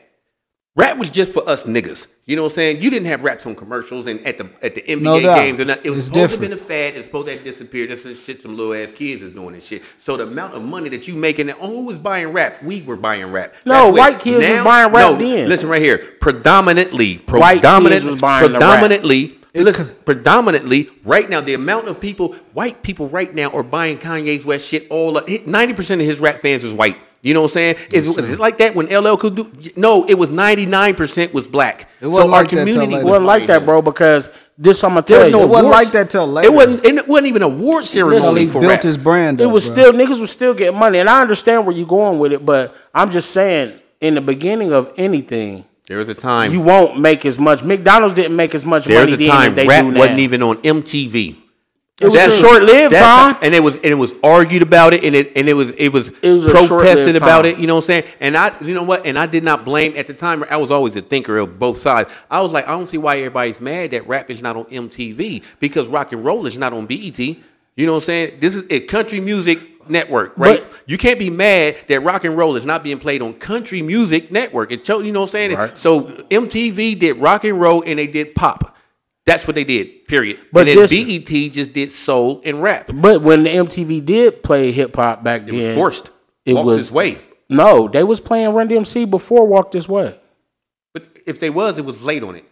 Rap 0.77 0.97
was 0.99 1.09
just 1.09 1.31
for 1.31 1.47
us 1.49 1.63
niggas. 1.63 2.05
You 2.27 2.35
know 2.35 2.43
what 2.43 2.51
I'm 2.51 2.55
saying? 2.55 2.83
You 2.83 2.91
didn't 2.91 3.07
have 3.07 3.23
raps 3.23 3.47
on 3.47 3.55
commercials 3.55 4.05
and 4.05 4.23
at 4.27 4.37
the 4.37 4.47
at 4.61 4.75
the 4.75 4.81
NBA 4.83 5.01
No 5.01 5.19
games 5.19 5.59
and 5.59 5.71
that- 5.71 5.83
it 5.83 5.89
was 5.89 5.99
It's 5.99 6.07
supposed 6.07 6.29
to 6.29 6.35
have 6.35 6.39
been 6.39 6.53
a 6.53 6.57
fad. 6.57 6.95
It's 6.95 7.05
supposed 7.07 7.25
to 7.27 7.33
have 7.33 7.43
disappeared. 7.43 7.89
That's 7.89 8.03
some 8.03 8.15
shit 8.15 8.43
some 8.43 8.55
little 8.55 8.75
ass 8.75 8.91
kids 8.91 9.23
is 9.23 9.31
doing 9.31 9.55
and 9.55 9.63
shit. 9.63 9.81
So 9.97 10.17
the 10.17 10.23
amount 10.23 10.53
of 10.53 10.61
money 10.63 10.89
that 10.89 11.07
you 11.07 11.15
making, 11.15 11.49
oh, 11.49 11.67
who 11.67 11.85
was 11.87 11.97
buying 11.97 12.27
rap? 12.27 12.61
We 12.61 12.83
were 12.83 12.95
buying 12.95 13.25
rap. 13.31 13.55
No, 13.65 13.91
That's 13.91 13.97
white 13.97 14.19
kids 14.19 14.47
was 14.47 14.63
buying 14.63 14.91
rap 14.93 15.11
no, 15.11 15.15
then. 15.17 15.49
Listen 15.49 15.67
right 15.67 15.81
here. 15.81 15.97
Predominantly, 16.21 17.15
White 17.27 17.53
kids 17.53 17.61
predominantly, 17.61 18.11
was 18.11 18.21
buying 18.21 18.43
the 18.45 18.59
rap. 18.59 18.59
predominantly. 18.61 19.33
Listen, 19.55 19.89
predominantly, 20.05 20.91
right 21.03 21.27
now, 21.27 21.41
the 21.41 21.55
amount 21.55 21.87
of 21.87 21.99
people, 21.99 22.33
white 22.53 22.83
people 22.83 23.09
right 23.09 23.33
now, 23.33 23.49
are 23.49 23.63
buying 23.63 23.97
Kanye's 23.97 24.45
West 24.45 24.67
shit. 24.67 24.85
All 24.91 25.19
ninety 25.47 25.73
percent 25.73 26.01
of 26.01 26.05
his 26.07 26.19
rap 26.19 26.43
fans 26.43 26.63
is 26.63 26.73
white. 26.73 26.97
You 27.21 27.33
know 27.33 27.41
what 27.41 27.51
I'm 27.51 27.53
saying? 27.53 27.75
Is, 27.91 28.07
is 28.07 28.29
it 28.31 28.39
like 28.39 28.59
that 28.59 28.75
when 28.75 28.85
LL 28.87 29.15
could 29.17 29.35
do? 29.35 29.51
No, 29.75 30.05
it 30.05 30.13
was 30.13 30.29
ninety 30.29 30.65
nine 30.65 30.95
percent 30.95 31.33
was 31.33 31.47
black. 31.47 31.89
It 31.99 32.07
wasn't 32.07 32.31
our 32.33 32.41
like 32.41 32.49
that 32.51 32.57
community 32.57 32.93
later. 32.93 33.01
it 33.01 33.09
wasn't 33.09 33.25
like 33.25 33.47
that, 33.47 33.65
bro, 33.65 33.81
because 33.81 34.29
this 34.57 34.83
I'm 34.83 34.91
gonna 34.91 35.01
tell 35.01 35.25
you. 35.25 35.31
no 35.31 35.43
It 35.43 35.49
wasn't 35.49 35.71
like 35.71 35.91
that 35.91 36.09
till 36.09 36.27
later. 36.27 36.47
It 36.47 36.53
wasn't. 36.53 36.85
It 36.85 37.07
wasn't 37.07 37.27
even 37.27 37.41
a 37.41 37.47
award 37.47 37.83
Until 37.83 38.09
ceremony 38.09 38.41
he 38.41 38.47
for 38.47 38.61
built 38.61 38.71
rap. 38.71 38.83
his 38.83 38.97
brand. 38.97 39.41
it 39.41 39.45
up, 39.45 39.51
was 39.51 39.65
bro. 39.65 39.73
still 39.73 39.91
niggas 39.93 40.19
was 40.21 40.31
still 40.31 40.53
getting 40.53 40.77
money, 40.79 40.99
and 40.99 41.09
I 41.09 41.21
understand 41.21 41.65
where 41.65 41.75
you're 41.75 41.87
going 41.87 42.19
with 42.19 42.31
it, 42.33 42.45
but 42.45 42.75
I'm 42.93 43.11
just 43.11 43.31
saying, 43.31 43.79
in 43.99 44.15
the 44.15 44.21
beginning 44.21 44.71
of 44.73 44.91
anything, 44.97 45.65
There 45.87 45.97
was 45.97 46.09
a 46.09 46.13
time. 46.15 46.53
you 46.53 46.61
won't 46.61 46.99
make 46.99 47.25
as 47.25 47.37
much. 47.39 47.63
McDonald's 47.63 48.13
didn't 48.15 48.35
make 48.35 48.53
as 48.55 48.65
much 48.65 48.85
there 48.85 49.01
was 49.01 49.11
money 49.11 49.25
a 49.25 49.27
then 49.27 49.35
as 49.37 49.43
time 49.47 49.55
they 49.55 49.67
rap 49.67 49.83
do 49.85 49.91
now. 49.91 49.99
wasn't 49.99 50.19
even 50.19 50.41
on 50.43 50.57
MTV. 50.57 51.37
It 51.99 52.05
was 52.05 52.13
That's- 52.13 52.39
short-lived 52.39 52.93
that's- 52.93 53.37
and 53.41 53.55
it 53.55 53.63
was 53.63 53.73
and 53.77 53.85
it 53.85 53.95
was 53.97 54.13
argued 54.23 54.61
about 54.61 54.93
it, 54.93 55.03
and 55.03 55.15
it 55.15 55.31
and 55.35 55.49
it 55.49 55.53
was 55.55 55.71
it 55.71 55.89
was, 55.91 56.09
It 56.21 56.31
was 56.31 56.45
protested 56.45 57.15
about 57.15 57.41
time. 57.41 57.45
it. 57.53 57.57
You 57.59 57.65
know 57.65 57.73
what 57.73 57.85
I'm 57.85 57.87
saying? 57.87 58.03
And 58.19 58.37
I, 58.37 58.53
you 58.61 58.75
know 58.75 58.83
what? 58.83 59.07
And 59.07 59.17
I 59.17 59.25
did 59.25 59.43
not 59.43 59.65
blame 59.65 59.93
at 59.97 60.05
the 60.05 60.13
time. 60.13 60.43
I 60.51 60.57
was 60.57 60.69
always 60.69 60.95
a 60.95 61.01
thinker 61.01 61.39
of 61.39 61.57
both 61.57 61.79
sides. 61.79 62.11
I 62.29 62.41
was 62.41 62.53
like, 62.53 62.67
I 62.67 62.71
don't 62.71 62.85
see 62.85 62.99
why 62.99 63.17
everybody's 63.17 63.59
mad 63.59 63.91
that 63.91 64.07
rap 64.07 64.29
is 64.29 64.43
not 64.43 64.55
on 64.55 64.65
MTV 64.65 65.41
because 65.59 65.87
rock 65.87 66.11
and 66.13 66.23
roll 66.23 66.45
is 66.45 66.55
not 66.55 66.71
on 66.71 66.85
BET. 66.85 67.17
You 67.17 67.35
know 67.87 67.93
what 67.93 68.03
I'm 68.03 68.05
saying? 68.05 68.37
This 68.41 68.55
is 68.55 68.65
a 68.69 68.81
country 68.81 69.19
music 69.19 69.59
network, 69.89 70.33
right? 70.37 70.67
But- 70.67 70.77
you 70.85 70.99
can't 70.99 71.17
be 71.17 71.31
mad 71.31 71.77
that 71.87 72.01
rock 72.01 72.23
and 72.25 72.37
roll 72.37 72.55
is 72.55 72.65
not 72.65 72.83
being 72.83 72.99
played 72.99 73.23
on 73.23 73.33
country 73.33 73.81
music 73.81 74.31
network. 74.31 74.71
It 74.71 74.85
told 74.85 75.03
you 75.07 75.11
know 75.11 75.21
what 75.21 75.29
I'm 75.29 75.31
saying. 75.31 75.55
Right. 75.57 75.75
So 75.79 76.01
MTV 76.29 76.99
did 76.99 77.17
rock 77.17 77.43
and 77.43 77.59
roll 77.59 77.81
and 77.83 77.97
they 77.97 78.05
did 78.05 78.35
pop. 78.35 78.75
That's 79.27 79.45
what 79.45 79.55
they 79.55 79.65
did. 79.65 80.07
Period. 80.07 80.39
But 80.53 80.69
and 80.69 80.89
then 80.89 81.17
BET 81.17 81.51
just 81.51 81.73
did 81.73 81.91
soul 81.91 82.41
and 82.45 82.63
rap. 82.63 82.89
But 82.93 83.21
when 83.21 83.43
the 83.43 83.49
MTV 83.49 84.05
did 84.05 84.41
play 84.41 84.71
hip 84.71 84.95
hop 84.95 85.21
back 85.21 85.41
It 85.41 85.47
then, 85.47 85.55
it 85.55 85.67
was 85.67 85.75
forced. 85.75 86.09
It 86.45 86.53
Walk 86.53 86.65
was 86.65 86.83
this 86.83 86.91
way. 86.91 87.21
No, 87.49 87.89
they 87.89 88.03
was 88.03 88.21
playing 88.21 88.53
Run 88.53 88.69
DMC 88.69 89.09
before 89.09 89.45
Walk 89.45 89.73
This 89.73 89.87
Way. 89.87 90.17
But 90.93 91.07
if 91.25 91.39
they 91.39 91.49
was, 91.49 91.77
it 91.77 91.83
was 91.83 92.01
late 92.01 92.23
on 92.23 92.35
it. 92.35 92.45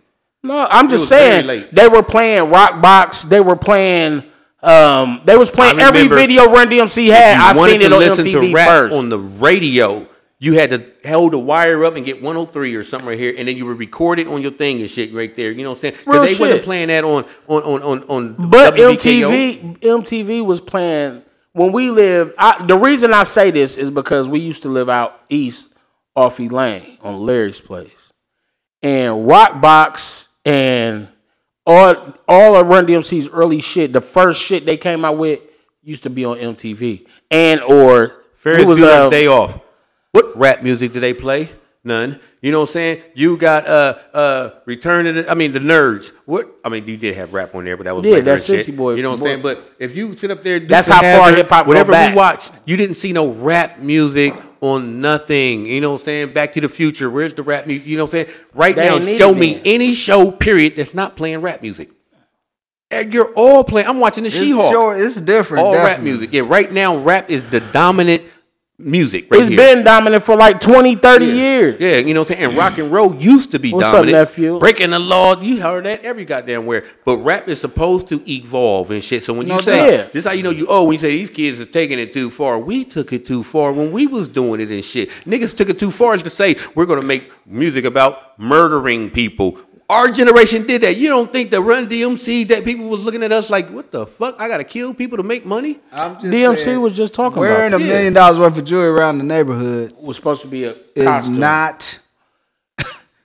No, 0.44 0.68
I'm 0.70 0.90
just 0.90 1.08
saying 1.08 1.68
they 1.72 1.88
were 1.88 2.04
playing 2.04 2.52
Rock 2.52 2.82
Box. 2.82 3.22
They 3.24 3.40
were 3.40 3.56
playing. 3.56 4.24
Um, 4.62 5.22
they 5.26 5.38
was 5.38 5.50
playing 5.50 5.80
every 5.80 6.08
video 6.08 6.46
Run 6.46 6.68
DMC 6.70 7.10
had. 7.10 7.40
I 7.40 7.68
seen 7.70 7.82
it 7.82 7.94
on 7.94 8.00
listen 8.00 8.26
MTV 8.26 8.50
to 8.50 8.54
rap 8.54 8.68
first. 8.68 8.96
on 8.96 9.08
the 9.08 9.20
radio. 9.20 10.08
You 10.38 10.54
had 10.54 10.70
to 10.72 11.10
hold 11.10 11.34
the 11.34 11.40
wire 11.40 11.86
up 11.86 11.96
and 11.96 12.06
get 12.06 12.22
103 12.22 12.76
or 12.76 12.84
something 12.84 13.08
right 13.08 13.18
here, 13.18 13.34
and 13.38 13.48
then 13.48 13.56
you 13.56 13.66
would 13.66 13.80
record 13.80 14.20
it 14.20 14.28
on 14.28 14.42
your 14.42 14.52
thing 14.52 14.82
and 14.82 14.90
shit 14.90 15.14
right 15.14 15.34
there. 15.34 15.52
You 15.52 15.64
know 15.64 15.70
what 15.70 15.78
I'm 15.78 15.82
saying? 15.82 15.96
Because 16.06 16.28
they 16.28 16.38
wasn't 16.38 16.64
playing 16.64 16.90
that 16.90 17.04
on 17.06 17.26
on 17.48 17.64
on 17.64 17.82
on 17.84 18.04
on. 18.04 18.50
But 18.50 18.74
WBKO. 18.74 19.78
MTV, 19.78 19.80
MTV 19.80 20.46
was 20.46 20.60
playing 20.60 21.24
when 21.54 21.72
we 21.72 21.90
lived. 21.90 22.34
I, 22.38 22.66
the 22.66 22.78
reason 22.78 23.14
I 23.14 23.24
say 23.24 23.50
this 23.52 23.78
is 23.78 23.90
because 23.90 24.28
we 24.28 24.42
used 24.42 24.64
to 24.64 24.70
live 24.70 24.90
out 24.90 25.22
east 25.30 25.68
off 26.16 26.40
E 26.40 26.50
Lane 26.50 26.98
on 27.02 27.26
Larry's 27.26 27.62
place, 27.62 27.92
and 28.84 29.28
Rockbox 29.30 30.28
and 30.44 31.08
all 31.66 32.14
all 32.28 32.56
of 32.56 32.68
Run 32.68 32.86
DMC's 32.86 33.30
early 33.30 33.62
shit. 33.62 33.94
The 33.94 34.02
first 34.02 34.42
shit 34.42 34.66
they 34.66 34.78
came 34.78 35.06
out 35.06 35.18
with 35.18 35.40
used 35.82 36.04
to 36.04 36.10
be 36.10 36.26
on 36.26 36.38
MTV 36.38 37.06
and 37.32 37.62
or 37.62 38.24
Ferris 38.36 38.64
it 38.64 38.68
was 38.68 38.80
Bueller's 38.80 39.06
uh, 39.06 39.10
Day 39.10 39.28
Off. 39.28 39.60
What 40.16 40.38
rap 40.38 40.63
music 40.63 40.93
do 40.93 40.99
they 40.99 41.13
play? 41.13 41.49
None. 41.84 42.20
You 42.41 42.51
know 42.51 42.61
what 42.61 42.70
I'm 42.70 42.74
saying? 42.74 43.03
You 43.13 43.38
got 43.38 43.68
uh 43.68 43.97
uh 44.11 44.49
Return 44.66 45.05
of 45.05 45.16
the 45.16 45.30
I 45.30 45.36
mean 45.36 45.51
the 45.51 45.59
nerds. 45.59 46.11
What 46.26 46.57
I 46.66 46.70
mean 46.70 46.88
you 46.88 46.97
did 46.97 47.16
have 47.16 47.34
rap 47.34 47.53
on 47.53 47.63
there, 47.66 47.78
but 47.78 47.84
that 47.84 47.95
was 47.95 48.03
Yeah, 48.05 48.13
later 48.13 48.24
that's 48.32 48.49
and 48.49 48.57
shit. 48.59 48.68
Sissy 48.74 48.76
Boy. 48.76 48.95
You 48.95 49.03
know 49.03 49.11
what 49.11 49.20
I'm 49.20 49.24
saying? 49.26 49.41
But 49.43 49.63
if 49.78 49.95
you 49.95 50.16
sit 50.16 50.32
up 50.32 50.41
there, 50.41 50.59
That's 50.59 50.88
of 50.88 50.95
how 50.95 51.01
far 51.01 51.09
Hazzard, 51.30 51.38
hip-hop 51.38 51.66
go 51.66 51.68
whatever 51.68 51.91
back. 51.91 52.09
we 52.11 52.16
watch, 52.18 52.49
you 52.66 52.76
didn't 52.76 52.95
see 52.95 53.13
no 53.13 53.30
rap 53.30 53.80
music 53.80 54.34
on 54.61 54.99
nothing. 54.99 55.66
You 55.68 55.80
know 55.82 55.91
what 55.91 56.01
I'm 56.01 56.05
saying? 56.05 56.34
Back 56.34 56.53
to 56.53 56.61
the 56.61 56.70
Future. 56.70 57.07
Where's 57.11 57.34
the 57.34 57.43
rap 57.43 57.68
music? 57.68 57.86
You 57.86 57.97
know 57.97 58.05
what 58.05 58.16
I'm 58.16 58.26
saying? 58.26 58.38
Right 58.55 58.76
They 58.76 58.89
now, 58.99 59.18
show 59.18 59.36
me 59.36 59.53
then. 59.55 59.61
any 59.66 59.93
show 59.93 60.32
period 60.32 60.76
that's 60.78 60.95
not 60.95 61.16
playing 61.16 61.41
rap 61.41 61.61
music. 61.61 61.91
And 62.89 63.13
you're 63.13 63.32
all 63.34 63.63
playing. 63.63 63.88
I'm 63.88 63.99
watching 63.99 64.24
the 64.24 64.30
She-Hulk. 64.32 64.72
sure 64.72 64.97
it's 64.97 65.20
different. 65.20 65.66
all 65.66 65.74
rap 65.76 66.01
music. 66.01 66.32
Yeah, 66.34 66.41
right 66.45 66.72
now 66.72 66.97
rap 66.97 67.30
is 67.30 67.43
the 67.43 67.59
dominant 67.59 68.24
music 68.78 69.28
right 69.32 69.40
It's 69.42 69.50
here. 69.50 69.58
been 69.58 69.84
dominant 69.86 70.24
for 70.26 70.36
like 70.36 70.60
20, 70.60 70.96
30 70.98 71.26
yeah. 71.26 71.34
years. 71.34 71.78
Yeah, 71.80 71.96
you 71.98 72.14
know 72.14 72.22
what 72.22 72.32
I'm 72.32 72.36
saying? 72.38 72.50
And 72.50 72.58
rock 72.58 72.78
and 72.78 72.92
roll 72.92 73.16
used 73.16 73.52
to 73.52 73.60
be 73.60 73.72
What's 73.72 73.86
up, 73.86 73.94
dominant. 73.94 74.18
nephew? 74.18 74.60
Breaking 74.60 74.90
the 74.90 75.00
law, 75.00 75.40
you 75.42 75.62
heard 75.62 75.86
that 75.86 76.04
every 76.04 76.26
goddamn 76.26 76.66
where. 76.66 76.84
But 77.06 77.18
rap 77.20 77.48
is 77.48 77.62
supposed 77.62 78.08
to 78.08 78.22
evolve 78.30 78.92
and 78.92 79.04
shit. 79.04 79.24
So 79.24 79.34
when 79.34 79.48
No 79.48 79.56
you 79.56 79.62
say 79.62 79.98
doubt. 79.98 80.12
this, 80.12 80.22
is 80.22 80.26
how 80.26 80.34
you 80.34 80.44
know 80.44 80.50
you 80.50 80.66
oh 80.70 80.84
when 80.84 80.94
you 80.94 81.00
say 81.00 81.12
these 81.18 81.30
kids 81.30 81.60
are 81.62 81.66
taking 81.66 82.00
it 82.00 82.12
too 82.12 82.30
far, 82.30 82.60
we 82.60 82.84
took 82.84 83.14
it 83.14 83.26
too 83.26 83.44
far 83.44 83.72
when 83.72 83.92
we 83.94 84.08
was 84.08 84.28
doing 84.28 84.60
it 84.60 84.70
and 84.70 84.84
shit. 84.84 85.10
Niggas 85.26 85.56
took 85.56 85.70
it 85.70 85.80
too 85.80 85.92
far 85.92 86.14
as 86.14 86.22
to 86.24 86.30
say 86.30 86.58
we're 86.76 86.86
gonna 86.86 87.02
make 87.02 87.32
music 87.48 87.86
about 87.86 88.38
murdering 88.38 89.10
people. 89.10 89.58
Our 89.88 90.10
generation 90.10 90.66
did 90.66 90.82
that. 90.82 90.98
You 90.98 91.10
don't 91.10 91.32
think 91.32 91.52
the 91.52 91.62
Run 91.62 91.88
DMC 91.88 92.48
that 92.48 92.66
people 92.66 92.86
was 92.86 93.06
looking 93.06 93.22
at 93.22 93.32
us 93.32 93.52
like, 93.52 93.70
what 93.70 93.92
the 93.92 94.08
fuck? 94.08 94.40
I 94.40 94.48
gotta 94.48 94.64
kill 94.64 94.96
people 94.96 95.18
to 95.18 95.24
make 95.24 95.46
money? 95.46 95.80
I'm 95.92 96.14
just 96.16 96.26
DMC 96.26 96.58
saying, 96.64 96.82
was 96.82 96.94
just 96.94 97.14
talking 97.14 97.40
wearing 97.40 97.68
about 97.68 97.80
wearing 97.80 97.92
a 97.92 97.94
million 97.94 98.14
dollars 98.14 98.40
worth 98.40 98.58
of 98.58 98.64
jewelry 98.64 98.88
around 98.88 99.20
the 99.20 99.24
neighborhood 99.24 99.94
was 100.00 100.16
supposed 100.16 100.42
to 100.42 100.48
be 100.48 100.64
a 100.64 100.76
is 100.96 101.06
costume. 101.06 101.40
not. 101.40 102.00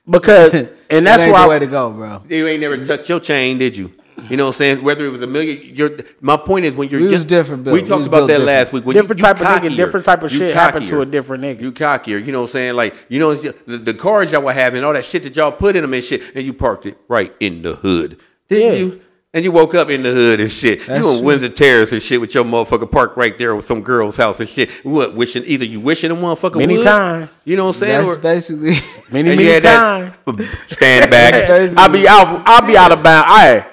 because 0.09 0.53
and 0.89 1.07
that's 1.07 1.23
ain't 1.23 1.33
why 1.33 1.43
the 1.43 1.49
way 1.49 1.59
to 1.59 1.65
go, 1.67 1.91
bro. 1.91 2.21
You 2.29 2.47
ain't 2.47 2.61
never 2.61 2.83
touched 2.85 3.09
your 3.09 3.19
chain, 3.19 3.57
did 3.57 3.75
you? 3.75 3.93
You 4.29 4.37
know 4.37 4.45
what 4.47 4.55
I'm 4.55 4.57
saying? 4.57 4.83
Whether 4.83 5.05
it 5.05 5.09
was 5.09 5.21
a 5.21 5.27
million, 5.27 5.75
your 5.75 5.91
my 6.21 6.37
point 6.37 6.65
is 6.65 6.75
when 6.75 6.89
you're 6.89 6.99
We 7.01 7.07
was 7.07 7.21
just- 7.21 7.27
different, 7.27 7.63
Bill. 7.63 7.73
We 7.73 7.81
We 7.81 7.87
talked 7.87 7.99
was 7.99 8.07
about 8.07 8.21
that 8.21 8.27
different. 8.27 8.45
last 8.45 8.73
week. 8.73 8.85
When 8.85 8.95
Different 8.95 9.19
you, 9.21 9.27
you 9.27 9.33
type 9.33 9.41
of 9.41 9.47
nigga, 9.71 9.75
different 9.75 10.05
type 10.05 10.23
of 10.23 10.31
You 10.31 10.39
shit 10.39 10.53
happened 10.55 10.87
to 10.87 11.01
a 11.01 11.05
different 11.05 11.43
nigga. 11.43 11.61
You 11.61 11.71
cockier. 11.71 12.23
You 12.25 12.31
know 12.31 12.41
what 12.41 12.49
I'm 12.49 12.53
saying? 12.53 12.73
Like 12.75 12.95
you 13.09 13.19
know 13.19 13.33
the, 13.33 13.77
the 13.77 13.93
cars 13.93 14.31
y'all 14.31 14.41
were 14.43 14.53
having, 14.53 14.83
all 14.83 14.93
that 14.93 15.05
shit 15.05 15.23
that 15.23 15.35
y'all 15.35 15.51
put 15.51 15.75
in 15.75 15.81
them 15.81 15.93
and 15.93 16.03
shit, 16.03 16.21
and 16.35 16.45
you 16.45 16.53
parked 16.53 16.85
it 16.85 16.97
right 17.07 17.33
in 17.39 17.61
the 17.61 17.75
hood. 17.75 18.17
Didn't 18.47 18.73
Yeah. 18.73 18.79
you? 18.79 19.01
And 19.33 19.45
you 19.45 19.51
woke 19.53 19.73
up 19.75 19.89
in 19.89 20.03
the 20.03 20.11
hood 20.11 20.41
and 20.41 20.51
shit. 20.51 20.85
That's 20.85 21.03
you 21.05 21.09
on 21.09 21.17
true. 21.19 21.25
Windsor 21.25 21.47
Terrace 21.47 21.93
and 21.93 22.03
shit 22.03 22.19
with 22.19 22.35
your 22.35 22.43
motherfucker 22.43 22.91
parked 22.91 23.15
right 23.15 23.37
there 23.37 23.55
with 23.55 23.63
some 23.63 23.81
girl's 23.81 24.17
house 24.17 24.41
and 24.41 24.49
shit. 24.49 24.69
What 24.83 25.15
wishing 25.15 25.45
either 25.45 25.63
you 25.63 25.79
wishing 25.79 26.11
a 26.11 26.15
motherfucker 26.17 26.57
Many 26.57 26.75
would, 26.79 26.83
times. 26.83 27.29
You 27.45 27.55
know 27.55 27.67
what 27.67 27.75
I'm 27.75 27.79
saying? 27.79 27.97
That's 28.03 28.09
Or- 28.09 28.19
basically. 28.19 28.75
many 29.13 29.29
and 29.31 29.39
you 29.39 29.45
many 29.47 29.53
had 29.53 29.63
times. 29.63 30.13
that 30.25 30.57
stand 30.67 31.09
back. 31.09 31.49
I'll 31.77 31.87
be 31.89 32.05
out. 32.09 32.43
I'll 32.45 32.67
be 32.67 32.75
out 32.75 32.91
of 32.91 33.01
bounds. 33.03 33.25
I, 33.29 33.65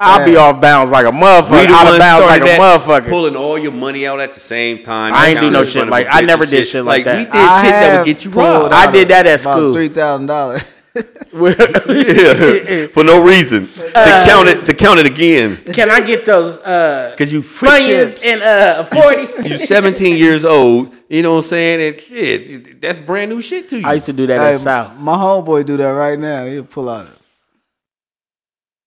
I'll 0.00 0.24
be 0.24 0.34
off 0.36 0.60
bounds 0.60 0.90
like 0.90 1.04
a 1.06 1.10
motherfucker. 1.10 1.60
We 1.60 1.66
the 1.66 1.72
Out 1.74 1.92
of 1.92 1.98
bounds 1.98 2.26
like 2.26 2.42
a 2.42 2.46
motherfucker. 2.58 3.08
pulling 3.10 3.36
all 3.36 3.58
your 3.58 3.72
money 3.72 4.06
out 4.06 4.18
at 4.20 4.32
the 4.34 4.40
same 4.40 4.82
time. 4.82 5.12
I 5.14 5.28
ain't 5.28 5.40
do 5.40 5.50
no 5.50 5.64
shit 5.64 5.86
like- 5.88 6.06
I 6.10 6.22
never 6.22 6.46
did 6.46 6.66
shit 6.68 6.84
like 6.84 7.04
We 7.04 7.12
that. 7.12 7.16
did 7.16 7.24
shit 7.26 7.32
that 7.32 7.96
would 7.98 8.06
get 8.06 8.24
you 8.24 8.30
robbed. 8.30 8.72
I 8.72 8.90
did 8.90 9.08
that 9.08 9.26
at 9.26 9.40
about 9.42 9.56
school. 9.58 9.72
Three 9.74 9.88
thousand 9.90 10.26
dollars. 10.26 10.62
yeah, 11.32 12.86
for 12.88 13.04
no 13.04 13.22
reason 13.22 13.68
to 13.72 13.92
count 14.26 14.48
it 14.48 14.64
to 14.66 14.74
count 14.74 14.98
it 14.98 15.06
again 15.06 15.56
Can 15.72 15.88
I 15.88 16.00
get 16.00 16.26
those 16.26 16.58
uh, 16.58 17.10
because 17.16 17.32
you 17.32 17.42
free 17.42 17.94
and 18.24 18.42
uh, 18.42 18.84
forty? 18.86 19.28
You 19.48 19.58
17 19.58 20.16
years 20.16 20.44
old. 20.44 20.92
You 21.08 21.22
know 21.22 21.34
what 21.36 21.44
I'm 21.44 21.48
saying? 21.50 21.80
And 21.94 22.00
shit, 22.00 22.80
that's 22.80 22.98
brand 22.98 23.30
new 23.30 23.40
shit 23.40 23.68
to 23.70 23.78
you. 23.80 23.86
I 23.86 23.94
used 23.94 24.06
to 24.06 24.12
do 24.12 24.26
that 24.28 24.38
Hey, 24.38 24.54
at 24.54 24.60
South. 24.60 24.96
my 24.98 25.14
homeboy 25.16 25.64
do 25.66 25.76
that 25.76 25.88
right 25.90 26.18
now. 26.18 26.44
He'll 26.46 26.64
pull 26.64 26.88
out. 26.88 27.06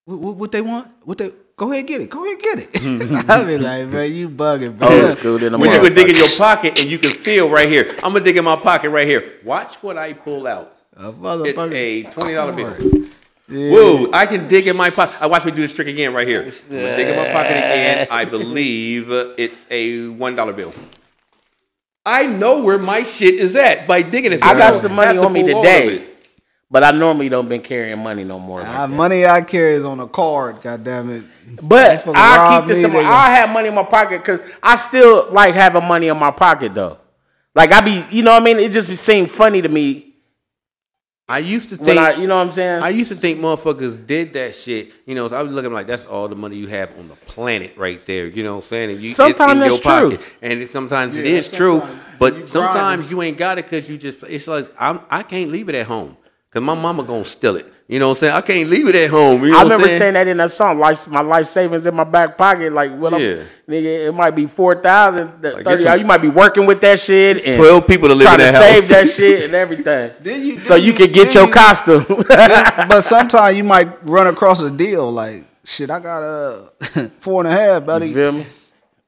What, 0.06 0.20
what, 0.20 0.36
what 0.36 0.52
they 0.52 0.62
want? 0.62 0.92
What 1.04 1.18
they? 1.18 1.32
Go 1.56 1.72
ahead, 1.72 1.88
get 1.88 2.02
it. 2.02 2.10
Go 2.10 2.26
ahead, 2.26 2.40
get 2.42 2.60
it. 2.60 2.70
I 3.30 3.44
be 3.46 3.58
like, 3.58 3.88
man, 3.88 4.12
you 4.12 4.28
bugging, 4.28 4.78
bro. 4.78 4.90
Old 4.90 5.18
school 5.18 5.38
than 5.40 5.54
a 5.54 5.58
when 5.58 5.72
you 5.72 5.80
could 5.80 5.96
dig 5.96 6.10
in 6.10 6.16
your 6.16 6.28
pocket 6.38 6.80
and 6.80 6.90
you 6.90 6.98
can 6.98 7.12
feel 7.12 7.50
right 7.50 7.70
here. 7.70 7.88
I'm 8.04 8.12
gonna 8.12 8.24
dig 8.24 8.38
in 8.38 8.44
my 8.44 8.56
pocket 8.56 8.90
right 8.90 9.08
here. 9.08 9.40
Watch 9.44 9.76
what 9.84 9.98
I 9.98 10.14
pull 10.14 10.48
out. 10.48 10.76
A 10.98 11.10
It's 11.44 11.60
a 11.60 12.04
twenty 12.12 12.34
dollar 12.34 12.54
bill. 12.54 12.74
Card. 12.74 13.10
Whoa, 13.48 14.10
I 14.12 14.26
can 14.26 14.48
dig 14.48 14.68
in 14.68 14.76
my 14.76 14.90
pocket. 14.90 15.22
I 15.22 15.28
watch 15.28 15.46
me 15.46 15.52
do 15.52 15.62
this 15.62 15.74
trick 15.74 15.88
again 15.88 16.14
right 16.14 16.28
here. 16.28 16.44
I'm 16.44 16.70
gonna 16.70 16.96
dig 16.98 17.08
in 17.08 17.16
my 17.16 17.32
pocket 17.32 17.52
again. 17.52 18.08
I 18.10 18.26
believe 18.26 19.12
uh, 19.12 19.34
it's 19.38 19.66
a 19.70 20.08
one 20.08 20.36
dollar 20.36 20.54
bill. 20.54 20.74
I 22.06 22.26
know 22.26 22.62
where 22.62 22.78
my 22.78 23.04
shit 23.04 23.36
is 23.36 23.56
at 23.56 23.88
by 23.88 24.02
digging 24.02 24.34
it. 24.34 24.44
I 24.44 24.54
got 24.56 24.72
don't 24.72 24.82
some 24.82 24.94
money 24.94 25.16
have 25.16 25.26
on 25.26 25.32
me 25.32 25.44
pull 25.44 25.56
all 25.56 25.64
today. 25.64 26.13
It. 26.74 26.80
But 26.82 26.84
I 26.84 26.92
normally 26.92 27.30
don't 27.30 27.48
been 27.48 27.62
carrying 27.62 28.00
money 28.00 28.24
no 28.24 28.40
more. 28.40 28.60
like 28.60 28.70
Ah, 28.70 28.88
money 28.88 29.26
I 29.26 29.42
carry 29.42 29.74
is 29.74 29.86
on 29.86 30.00
a 30.00 30.08
card. 30.08 30.62
God 30.62 30.84
damn 30.84 31.10
it. 31.10 31.24
But 31.62 32.06
I 32.08 32.60
keep 32.62 32.68
this 32.68 32.84
in 32.84 32.92
my. 32.92 33.00
they 33.00 33.06
I 33.06 33.30
have 33.36 33.50
money 33.50 33.68
in 33.68 33.76
my 33.76 33.84
pocket 33.84 34.20
because 34.20 34.40
I 34.62 34.76
still 34.76 35.28
like 35.32 35.54
having 35.54 35.84
money 35.86 36.08
in 36.08 36.18
my 36.18 36.32
pocket 36.32 36.74
though. 36.74 36.98
Like 37.56 37.72
I 37.72 37.82
be, 37.82 38.06
you 38.16 38.24
know 38.24 38.32
what 38.32 38.42
I 38.42 38.46
mean? 38.46 38.60
It 38.60 38.72
just 38.72 38.90
seemed 38.98 39.30
funny 39.32 39.62
to 39.62 39.70
me 39.70 40.14
I 41.28 41.38
used 41.40 41.70
to 41.70 41.78
think. 41.78 41.98
I, 41.98 42.16
you 42.16 42.28
know 42.28 42.38
what 42.38 42.48
I'm 42.48 42.52
saying? 42.52 42.84
I 42.84 42.90
used 42.90 43.10
to 43.10 43.16
think 43.16 43.40
motherfuckers 43.40 44.06
did 44.06 44.34
that 44.34 44.56
shit. 44.56 44.92
You 45.06 45.16
know, 45.16 45.28
so 45.30 45.38
I 45.38 45.42
was 45.42 45.54
looking 45.54 45.72
like 45.72 45.88
that's 45.88 46.06
all 46.06 46.28
the 46.28 46.36
money 46.36 46.58
you 46.58 46.68
have 46.68 46.98
on 47.00 47.08
the 47.08 47.16
planet 47.16 47.78
right 47.78 48.04
there. 48.06 48.28
You 48.28 48.44
know 48.44 48.56
what 48.56 48.64
I'm 48.66 48.68
saying? 48.68 48.92
And 48.92 49.02
you, 49.02 49.08
it's 49.10 49.18
Sometimes 49.18 49.52
in 49.54 49.58
your 49.60 49.80
that's 49.80 49.82
true. 49.82 50.18
pocket. 50.18 50.22
And 50.42 50.62
it, 50.62 50.72
sometimes 50.72 51.18
it 51.18 51.26
Yeah, 51.26 51.38
is 51.38 51.50
true. 51.50 51.82
But 52.20 52.36
you 52.36 52.48
sometimes 52.48 53.08
grinding. 53.08 53.10
you 53.10 53.22
ain't 53.22 53.38
got 53.38 53.58
it 53.58 53.66
because 53.66 53.90
you 53.90 53.98
just, 53.98 54.22
it's 54.24 54.48
like, 54.48 54.70
I'm, 54.78 55.00
I 55.10 55.24
can't 55.24 55.50
leave 55.50 55.70
it 55.70 55.76
at 55.76 55.88
home. 55.88 56.18
Because 56.54 56.66
my 56.68 56.76
mama 56.76 57.04
going 57.04 57.24
to 57.24 57.30
steal 57.30 57.56
it. 57.56 57.66
You 57.88 57.98
know 58.00 58.10
what 58.10 58.18
I'm 58.18 58.20
saying? 58.20 58.34
I 58.36 58.42
can't 58.42 58.70
leave 58.70 58.88
it 58.88 58.96
at 58.96 59.10
home. 59.10 59.44
You 59.44 59.52
know 59.52 59.58
I 59.60 59.64
what 59.64 59.72
I'm 59.74 59.80
remember 59.82 59.88
saying? 59.88 60.00
saying 60.00 60.14
that 60.14 60.28
in 60.28 60.38
that 60.38 60.52
song. 60.52 60.78
Life, 60.78 61.08
my 61.08 61.22
life 61.22 61.50
savings 61.50 61.86
in 61.88 61.96
my 61.96 62.04
back 62.04 62.38
pocket. 62.38 62.72
Like, 62.72 62.96
what? 62.96 63.20
Yeah. 63.20 63.44
Nigga, 63.68 64.08
it 64.08 64.12
might 64.14 64.32
be 64.36 64.46
four 64.46 64.80
thousand, 64.82 65.42
Like, 65.42 65.64
thirty. 65.66 65.70
it's 65.72 65.84
some- 65.84 66.00
You 66.00 66.06
might 66.06 66.22
be 66.22 66.28
working 66.30 66.66
with 66.68 66.80
that 66.82 67.00
shit. 67.00 67.44
And 67.46 67.58
12 67.58 67.88
people 67.88 68.08
to 68.10 68.16
live 68.16 68.28
trying 68.28 68.40
in 68.42 68.46
to 68.48 68.52
house. 68.54 68.64
save 68.66 68.88
that 68.90 69.10
shit 69.10 69.46
and 69.46 69.54
everything. 69.56 70.12
Then 70.22 70.42
you- 70.46 70.60
so 70.60 70.76
you 70.76 70.92
you- 70.92 70.94
can 70.94 71.12
get 71.12 71.34
your 71.34 71.48
you- 71.48 71.54
costume. 71.54 72.06
but 72.28 73.02
sometimes 73.02 73.58
you 73.58 73.64
might 73.64 73.90
run 74.08 74.28
across 74.28 74.62
a 74.62 74.70
deal 74.70 75.12
like, 75.12 75.44
shit, 75.66 75.90
I 75.90 76.00
got 76.00 76.22
a 76.24 77.10
four 77.20 77.42
and 77.44 77.48
a 77.48 77.52
half, 77.52 77.82
you 77.82 77.86
buddy. 77.88 78.14
feel 78.14 78.32
me? 78.32 78.46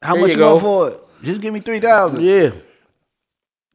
How 0.02 0.14
There 0.14 0.22
much 0.22 0.32
you 0.32 0.38
you 0.38 0.44
want 0.44 0.62
for 0.62 0.90
it? 0.90 1.00
Just 1.24 1.42
give 1.42 1.54
me 1.54 1.60
three 1.60 1.80
thousand. 1.80 2.24
Yeah, 2.24 2.52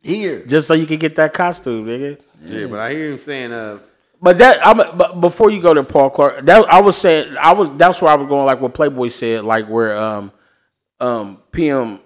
Here. 0.02 0.44
just 0.46 0.66
so 0.68 0.74
you 0.74 0.86
can 0.86 0.98
get 0.98 1.16
that 1.16 1.32
costume, 1.32 1.86
nigga. 1.86 2.18
Yeah, 2.44 2.66
but 2.66 2.78
I 2.80 2.92
hear 2.92 3.10
him 3.12 3.18
saying, 3.18 3.52
uh, 3.52 3.78
But 4.22 4.38
that 4.38 4.66
I'm 4.66 4.76
but 4.96 5.20
before 5.20 5.50
you 5.50 5.60
go 5.60 5.74
to 5.74 5.82
Paul 5.82 6.10
Clark, 6.10 6.44
that 6.46 6.64
I 6.72 6.80
was 6.80 6.96
saying 6.96 7.36
I 7.40 7.52
was 7.52 7.68
that's 7.76 8.00
where 8.02 8.10
I 8.10 8.14
was 8.16 8.28
going 8.28 8.46
like 8.46 8.60
what 8.60 8.74
Playboy 8.74 9.08
said, 9.08 9.44
like 9.44 9.66
where 9.68 9.96
um 9.96 10.32
um 11.00 11.38
PM 11.52 12.00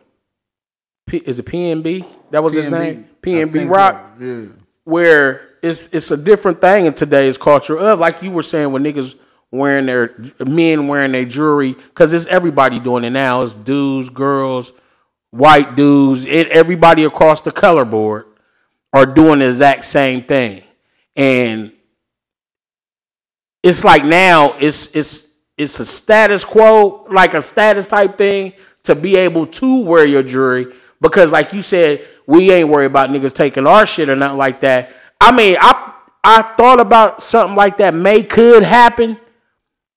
P, 1.07 1.19
is 1.19 1.39
it 1.39 1.47
PNB? 1.47 2.07
That 2.31 2.43
was 2.43 2.55
his 2.55 2.69
name? 2.69 3.09
PNB 3.23 3.69
Rock, 3.69 4.15
Yeah. 4.19 4.47
where 4.85 5.49
it's 5.63 5.89
it's 5.93 6.11
a 6.11 6.17
different 6.17 6.61
thing 6.61 6.87
in 6.87 6.95
today's 6.95 7.39
culture 7.39 7.79
of 7.79 7.99
like 7.99 8.23
you 8.23 8.31
were 8.31 8.43
saying 8.43 8.73
when 8.73 8.83
niggas 8.85 9.15
wearing 9.51 9.87
their 9.87 10.15
men 10.45 10.89
wearing 10.89 11.13
their 11.13 11.25
jewelry 11.25 11.75
because 11.75 12.13
it's 12.13 12.27
everybody 12.27 12.79
doing 12.79 13.05
it 13.05 13.11
now. 13.11 13.43
It's 13.43 13.53
dudes, 13.55 14.09
girls, 14.11 14.73
white 15.31 15.77
dudes, 15.77 16.25
it, 16.27 16.49
everybody 16.49 17.05
across 17.05 17.41
the 17.41 17.53
color 17.53 17.85
board 17.85 18.27
are 18.95 19.05
doing 19.05 19.41
the 19.41 19.49
exact 19.49 19.85
same 19.85 20.23
thing, 20.23 20.63
and 21.17 21.73
it's 23.63 23.85
like 23.85 24.05
now 24.05 24.57
it's 24.59 24.95
it's 24.95 25.29
it's 25.59 25.79
a 25.81 25.87
status 25.87 26.45
quo, 26.45 27.07
like 27.11 27.35
a 27.35 27.43
status 27.43 27.87
type 27.87 28.17
thing 28.17 28.55
to 28.85 28.95
be 28.95 29.17
able 29.17 29.47
to 29.47 29.83
wear 29.83 30.07
your 30.07 30.23
jewelry 30.23 30.75
because, 31.01 31.31
like 31.31 31.53
you 31.53 31.63
said, 31.63 32.07
we 32.27 32.51
ain't 32.51 32.69
worried 32.69 32.87
about 32.87 33.11
niggas 33.11 33.35
taking 33.35 33.67
our 33.67 33.87
shit 33.87 34.09
or 34.09 34.17
nothing 34.17 34.39
like 34.39 34.61
that. 34.63 34.91
I 35.21 35.33
mean, 35.33 35.57
I 35.61 35.93
I 36.23 36.55
thought 36.57 36.81
about 36.81 37.23
something 37.23 37.57
like 37.57 37.77
that 37.79 37.95
may 37.95 38.23
could 38.23 38.63
happen. 38.63 39.19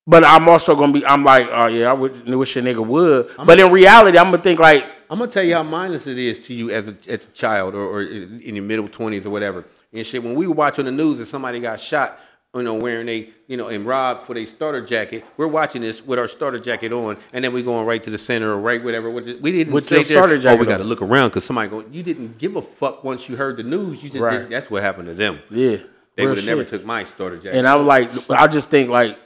But 0.09 0.23
I'm 0.23 0.47
also 0.47 0.73
gonna 0.73 0.93
be. 0.93 1.05
I'm 1.05 1.25
like, 1.25 1.47
oh 1.51 1.67
yeah, 1.67 1.89
I 1.89 1.93
would, 1.93 2.27
wish 2.29 2.55
a 2.55 2.61
nigga 2.61 2.85
would. 2.85 3.29
but 3.45 3.59
in 3.59 3.71
reality, 3.71 4.17
I'm 4.17 4.31
gonna 4.31 4.41
think 4.41 4.57
like, 4.57 4.89
I'm 5.09 5.19
gonna 5.19 5.31
tell 5.31 5.43
you 5.43 5.53
how 5.53 5.63
mindless 5.63 6.07
it 6.07 6.17
is 6.17 6.45
to 6.47 6.53
you 6.53 6.69
as 6.71 6.87
a 6.87 6.95
as 7.07 7.25
a 7.25 7.31
child 7.31 7.75
or, 7.75 7.81
or 7.85 8.01
in 8.03 8.55
your 8.55 8.63
middle 8.65 8.87
twenties 8.87 9.25
or 9.25 9.29
whatever. 9.29 9.65
And 9.93 10.05
shit, 10.05 10.21
when 10.23 10.35
we 10.35 10.47
were 10.47 10.53
watching 10.53 10.85
the 10.85 10.91
news 10.91 11.19
and 11.19 11.27
somebody 11.27 11.59
got 11.61 11.79
shot, 11.79 12.19
you 12.53 12.61
know, 12.63 12.73
wearing 12.75 13.07
a 13.07 13.29
you 13.47 13.55
know 13.55 13.69
and 13.69 13.85
robbed 13.85 14.25
for 14.25 14.33
their 14.33 14.45
starter 14.45 14.85
jacket, 14.85 15.23
we're 15.37 15.47
watching 15.47 15.81
this 15.81 16.05
with 16.05 16.19
our 16.19 16.27
starter 16.27 16.59
jacket 16.59 16.91
on, 16.91 17.17
and 17.31 17.43
then 17.45 17.53
we're 17.53 17.63
going 17.63 17.85
right 17.85 18.03
to 18.03 18.09
the 18.09 18.17
center 18.17 18.51
or 18.51 18.57
right 18.57 18.83
whatever. 18.83 19.09
We 19.09 19.21
didn't 19.23 19.73
With 19.73 19.87
say 19.87 20.03
there, 20.03 20.17
starter 20.27 20.49
Oh, 20.49 20.55
we 20.57 20.65
got 20.65 20.77
to 20.77 20.83
look 20.83 21.01
around 21.01 21.29
because 21.29 21.45
somebody 21.45 21.69
going. 21.69 21.93
You 21.93 22.03
didn't 22.03 22.37
give 22.37 22.55
a 22.57 22.61
fuck 22.61 23.03
once 23.03 23.29
you 23.29 23.35
heard 23.37 23.57
the 23.57 23.63
news. 23.63 24.03
You 24.03 24.09
just 24.09 24.21
Right. 24.21 24.39
did, 24.39 24.49
that's 24.49 24.69
what 24.69 24.83
happened 24.83 25.07
to 25.07 25.13
them. 25.13 25.39
yeah, 25.49 25.77
They 26.15 26.25
would 26.25 26.37
have 26.37 26.45
never 26.45 26.63
took 26.65 26.83
my 26.83 27.03
starter 27.05 27.37
jacket. 27.37 27.57
And 27.57 27.67
I 27.67 27.75
was 27.75 27.87
like, 27.87 28.29
I 28.29 28.47
just 28.47 28.69
think 28.69 28.89
like, 28.89 29.17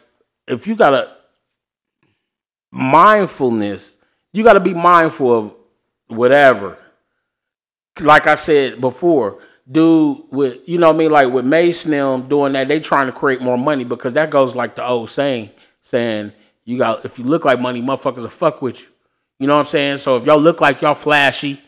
if 0.47 0.67
you 0.67 0.75
got 0.75 0.93
a 0.93 1.15
mindfulness, 2.71 3.91
you 4.33 4.43
gotta 4.43 4.59
be 4.59 4.73
mindful 4.73 5.37
of 5.37 5.53
whatever. 6.11 6.77
Like 7.99 8.27
I 8.27 8.35
said 8.35 8.79
before, 8.79 9.39
dude 9.69 10.23
with 10.31 10.59
you 10.65 10.77
know 10.77 10.87
what 10.87 10.95
I 10.95 10.99
mean, 10.99 11.11
like 11.11 11.31
with 11.31 11.45
Mason 11.45 11.91
them 11.91 12.27
doing 12.27 12.53
that, 12.53 12.67
they 12.67 12.79
trying 12.79 13.07
to 13.07 13.11
create 13.11 13.41
more 13.41 13.57
money 13.57 13.83
because 13.83 14.13
that 14.13 14.29
goes 14.29 14.55
like 14.55 14.75
the 14.75 14.85
old 14.85 15.09
saying, 15.09 15.49
saying 15.83 16.33
you 16.65 16.77
got 16.77 17.05
if 17.05 17.17
you 17.17 17.25
look 17.25 17.45
like 17.45 17.59
money, 17.59 17.81
motherfuckers 17.81 18.23
will 18.23 18.29
fuck 18.29 18.61
with 18.61 18.79
you. 18.79 18.87
You 19.39 19.47
know 19.47 19.53
what 19.53 19.61
I'm 19.61 19.65
saying? 19.67 19.97
So 19.99 20.17
if 20.17 20.25
y'all 20.25 20.39
look 20.39 20.61
like 20.61 20.81
y'all 20.81 20.95
flashy, 20.95 21.61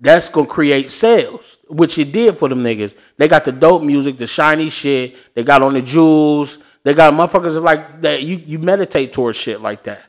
that's 0.00 0.28
gonna 0.28 0.46
create 0.46 0.90
sales, 0.90 1.56
which 1.68 1.98
it 1.98 2.12
did 2.12 2.38
for 2.38 2.48
them 2.48 2.62
niggas. 2.62 2.94
They 3.16 3.28
got 3.28 3.44
the 3.44 3.52
dope 3.52 3.82
music, 3.82 4.18
the 4.18 4.26
shiny 4.26 4.70
shit. 4.70 5.16
They 5.34 5.42
got 5.42 5.62
on 5.62 5.74
the 5.74 5.82
jewels. 5.82 6.58
They 6.84 6.94
got 6.94 7.12
motherfuckers 7.14 7.60
like 7.62 8.00
that. 8.02 8.22
You 8.22 8.36
you 8.36 8.58
meditate 8.58 9.12
towards 9.12 9.36
shit 9.38 9.60
like 9.60 9.84
that. 9.84 10.02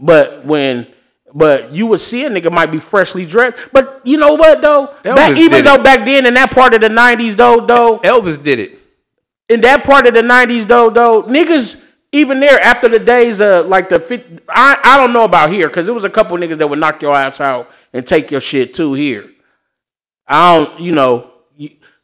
But 0.00 0.44
when 0.44 0.86
but 1.34 1.72
you 1.72 1.86
would 1.86 2.00
see 2.00 2.24
a 2.24 2.30
nigga 2.30 2.52
might 2.52 2.70
be 2.70 2.80
freshly 2.80 3.26
dressed. 3.26 3.56
But 3.72 4.00
you 4.04 4.16
know 4.16 4.34
what 4.34 4.60
though? 4.60 4.94
Back, 5.02 5.36
even 5.36 5.64
though 5.64 5.74
it. 5.74 5.84
back 5.84 6.04
then 6.04 6.26
in 6.26 6.34
that 6.34 6.50
part 6.50 6.74
of 6.74 6.80
the 6.80 6.88
'90s 6.88 7.36
though, 7.36 7.64
though 7.64 7.98
Elvis 8.00 8.42
did 8.42 8.58
it. 8.58 8.78
in 9.48 9.60
that 9.62 9.84
part 9.84 10.06
of 10.06 10.14
the 10.14 10.22
'90s 10.22 10.66
though, 10.66 10.90
though 10.90 11.22
niggas 11.22 11.82
even 12.12 12.40
there 12.40 12.60
after 12.62 12.88
the 12.88 12.98
days 12.98 13.40
of 13.40 13.66
like 13.66 13.88
the 13.88 14.00
fif- 14.00 14.40
I 14.48 14.78
I 14.82 14.96
don't 14.96 15.12
know 15.12 15.24
about 15.24 15.50
here 15.50 15.68
because 15.68 15.86
there 15.86 15.94
was 15.94 16.04
a 16.04 16.10
couple 16.10 16.36
niggas 16.38 16.58
that 16.58 16.68
would 16.68 16.78
knock 16.78 17.02
your 17.02 17.14
ass 17.14 17.40
out 17.40 17.70
and 17.92 18.06
take 18.06 18.30
your 18.30 18.40
shit 18.40 18.74
too 18.74 18.94
here. 18.94 19.30
I 20.26 20.56
don't, 20.56 20.80
you 20.80 20.92
know, 20.92 21.30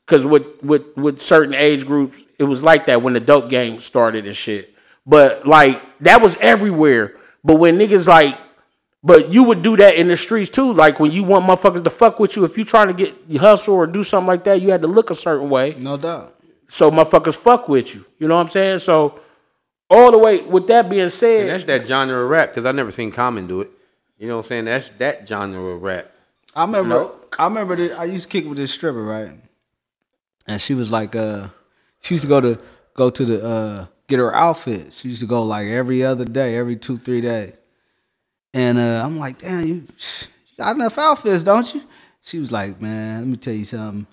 because 0.07 0.25
with 0.25 0.62
with 0.62 0.97
with 0.97 1.20
certain 1.20 1.55
age 1.55 1.87
groups, 1.87 2.18
it 2.39 2.45
was 2.45 2.62
like 2.62 2.87
that 2.87 3.03
when 3.03 3.14
the 3.14 3.20
dope 3.20 3.49
game 3.51 3.81
started 3.81 4.27
and 4.27 4.37
shit. 4.37 4.75
But 5.07 5.47
like 5.47 5.81
that 6.01 6.22
was 6.22 6.37
everywhere. 6.37 7.16
But 7.43 7.57
when 7.57 7.79
niggas 7.79 8.07
like, 8.07 8.39
but 9.07 9.31
you 9.31 9.43
would 9.45 9.61
do 9.63 9.77
that 9.77 9.95
in 9.97 10.09
the 10.09 10.17
streets 10.17 10.51
too. 10.51 10.73
Like 10.73 10.99
when 10.99 11.13
you 11.13 11.23
want 11.23 11.45
motherfuckers 11.45 11.85
to 11.85 11.91
fuck 11.91 12.19
with 12.19 12.35
you, 12.37 12.45
if 12.45 12.57
you 12.59 12.65
trying 12.65 12.89
to 12.89 12.95
get 12.95 13.15
you 13.29 13.39
hustle 13.39 13.75
or 13.75 13.87
do 13.87 14.03
something 14.03 14.27
like 14.27 14.45
that, 14.45 14.61
you 14.63 14.71
had 14.71 14.81
to 14.81 14.89
look 14.89 15.11
a 15.11 15.15
certain 15.15 15.51
way 15.51 15.77
No 15.79 15.97
doubt. 15.99 16.35
so 16.69 16.91
motherfuckers 16.91 17.37
fuck 17.37 17.69
with 17.69 17.95
you. 17.95 18.05
You 18.19 18.27
know 18.29 18.37
what 18.37 18.47
I'm 18.47 18.51
saying? 18.51 18.79
So 18.81 19.21
all 19.91 20.11
the 20.11 20.19
way 20.19 20.41
with 20.41 20.67
that 20.69 20.89
being 20.89 21.03
And 21.03 21.13
said, 21.13 21.49
that's 21.49 21.65
that 21.65 21.87
genre 21.87 22.25
of 22.25 22.31
rap 22.31 22.49
because 22.49 22.65
I 22.65 22.73
never 22.73 22.91
seen 22.91 23.13
Common 23.13 23.47
do 23.47 23.61
it. 23.61 23.71
You 24.19 24.27
know 24.29 24.37
what 24.39 24.47
I'm 24.47 24.49
saying? 24.49 24.65
That's 24.65 24.89
that 24.99 25.29
genre 25.29 25.61
of 25.75 25.83
rap. 25.83 26.11
I 26.57 26.65
remember. 26.65 27.11
I 27.39 27.45
remember 27.45 27.77
that 27.77 27.99
I 27.99 28.05
used 28.05 28.31
to 28.31 28.41
kick 28.41 28.49
with 28.49 28.57
this 28.57 28.73
stripper, 28.73 29.03
right? 29.03 29.33
And 30.47 30.61
she 30.61 30.73
was 30.73 30.91
like, 30.91 31.15
uh, 31.17 31.49
she 32.01 32.15
used 32.15 32.23
to 32.23 32.29
go 32.29 32.41
to 32.41 32.59
go 32.95 33.11
to 33.11 33.25
the 33.25 33.45
uh 33.45 33.87
get 34.09 34.19
her 34.19 34.35
outfit. 34.35 34.93
She 34.93 35.09
used 35.09 35.21
to 35.21 35.27
go 35.27 35.43
like 35.43 35.67
every 35.67 36.03
other 36.05 36.25
day, 36.25 36.57
every 36.57 36.77
two 36.77 36.97
three 36.97 37.21
days. 37.21 37.55
And 38.55 38.79
uh, 38.79 39.03
I'm 39.05 39.19
like, 39.19 39.39
damn, 39.39 39.67
you, 39.67 39.75
you 39.75 40.57
got 40.57 40.77
enough 40.77 40.97
outfits, 40.97 41.43
don't 41.43 41.75
you? 41.75 41.83
She 42.23 42.39
was 42.39 42.53
like, 42.53 42.81
man, 42.81 43.19
let 43.19 43.29
me 43.29 43.37
tell 43.37 43.53
you 43.53 43.65
something. 43.65 44.07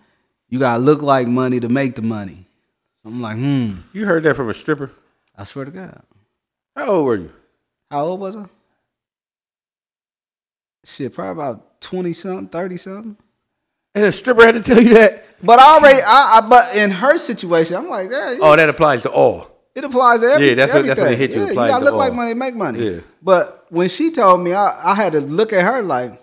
You 0.50 0.60
gotta 0.60 0.82
look 0.82 1.02
like 1.02 1.28
money 1.28 1.60
to 1.62 1.70
make 1.70 1.96
the 1.96 2.02
money. 2.02 2.46
I'm 3.06 3.22
like, 3.22 3.38
hmm. 3.38 3.76
You 3.94 4.06
heard 4.06 4.24
that 4.24 4.36
from 4.36 4.50
a 4.50 4.54
stripper? 4.54 4.92
I 5.38 5.44
swear 5.46 5.66
to 5.66 5.72
God. 5.72 6.02
How 6.76 6.88
old 6.88 7.06
were 7.06 7.16
you? 7.16 7.32
How 7.90 8.06
old 8.06 8.20
was 8.20 8.36
I? 8.36 8.46
Shit, 10.84 11.14
probably 11.14 11.32
about 11.32 11.80
twenty 11.80 12.12
something, 12.12 12.48
thirty 12.48 12.78
something. 12.78 13.18
And 13.94 14.06
a 14.06 14.12
stripper 14.12 14.46
had 14.46 14.56
to 14.56 14.64
tell 14.64 14.82
you 14.82 14.94
that? 14.96 15.26
But 15.44 15.60
I 15.60 15.76
already, 15.76 16.02
I, 16.02 16.38
I 16.38 16.42
but 16.42 16.76
in 16.76 16.92
her 16.92 17.18
situation, 17.18 17.76
I'm 17.76 17.90
like, 17.90 18.10
yeah, 18.10 18.38
Oh, 18.42 18.56
that 18.56 18.70
applies 18.70 19.04
to 19.04 19.10
all. 19.12 19.51
It 19.76 19.84
applies 19.84 20.22
to 20.22 20.28
every, 20.34 20.50
Yeah, 20.50 20.56
that's 20.56 20.74
what- 20.74 20.86
that's 20.86 21.00
when 21.00 21.08
it 21.10 21.14
everything. 21.14 21.30
hit 21.30 21.38
you, 21.38 21.46
Yeah, 21.46 21.52
applies 21.52 21.70
gotta 21.72 21.86
to 21.86 21.92
look 21.92 22.00
like 22.00 22.14
money, 22.14 22.34
make 22.34 22.56
money. 22.56 22.80
Yeah. 22.96 23.00
But 23.22 23.66
when 23.70 23.88
she 23.90 24.12
told 24.12 24.42
me, 24.42 24.54
I, 24.54 24.92
I 24.92 24.96
had 24.96 25.14
to 25.14 25.22
look 25.22 25.54
at 25.54 25.64
her 25.64 25.82
like 25.82 26.22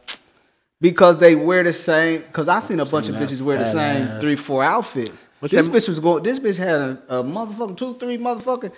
because 0.80 1.18
they 1.18 1.34
wear 1.34 1.62
the 1.64 1.72
same. 1.72 2.20
Because 2.22 2.48
I 2.48 2.60
seen 2.60 2.78
a 2.80 2.84
bunch 2.84 3.08
of 3.08 3.14
bitches 3.16 3.40
wear 3.40 3.58
the 3.58 3.64
same 3.66 4.18
three, 4.20 4.36
four 4.36 4.62
outfits. 4.62 5.26
What's 5.40 5.52
this 5.54 5.66
that- 5.66 5.74
bitch 5.76 5.88
was 5.88 5.98
going. 6.00 6.22
This 6.22 6.38
bitch 6.38 6.56
had 6.56 6.74
a, 6.80 7.02
a 7.20 7.24
motherfucking 7.24 7.76
two, 7.76 7.94
three 7.98 8.18
motherfucking. 8.18 8.72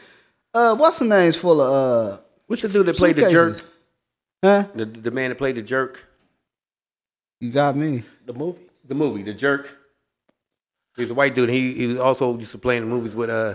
Uh, 0.52 0.74
what's 0.76 0.98
the 0.98 1.04
names 1.04 1.36
full 1.36 1.60
of 1.60 2.14
uh? 2.14 2.18
What's 2.46 2.62
the 2.62 2.68
dude 2.68 2.86
that 2.86 2.96
played 2.96 3.16
the 3.16 3.28
jerk? 3.30 3.60
Huh? 4.42 4.66
The, 4.74 4.84
the 4.86 5.10
man 5.10 5.30
that 5.30 5.36
played 5.36 5.54
the 5.56 5.62
jerk? 5.62 6.06
You 7.40 7.50
got 7.50 7.76
me. 7.76 8.04
the 8.26 8.32
movie. 8.32 8.58
The 8.86 8.94
movie, 8.94 9.22
The 9.22 9.32
Jerk. 9.34 9.76
He 10.96 11.02
was 11.02 11.10
a 11.12 11.14
white 11.14 11.34
dude. 11.34 11.48
He 11.48 11.72
he 11.74 11.86
was 11.86 11.98
also 11.98 12.36
used 12.38 12.50
to 12.52 12.58
play 12.58 12.76
in 12.76 12.82
the 12.82 12.88
movies 12.88 13.14
with 13.14 13.30
uh 13.30 13.54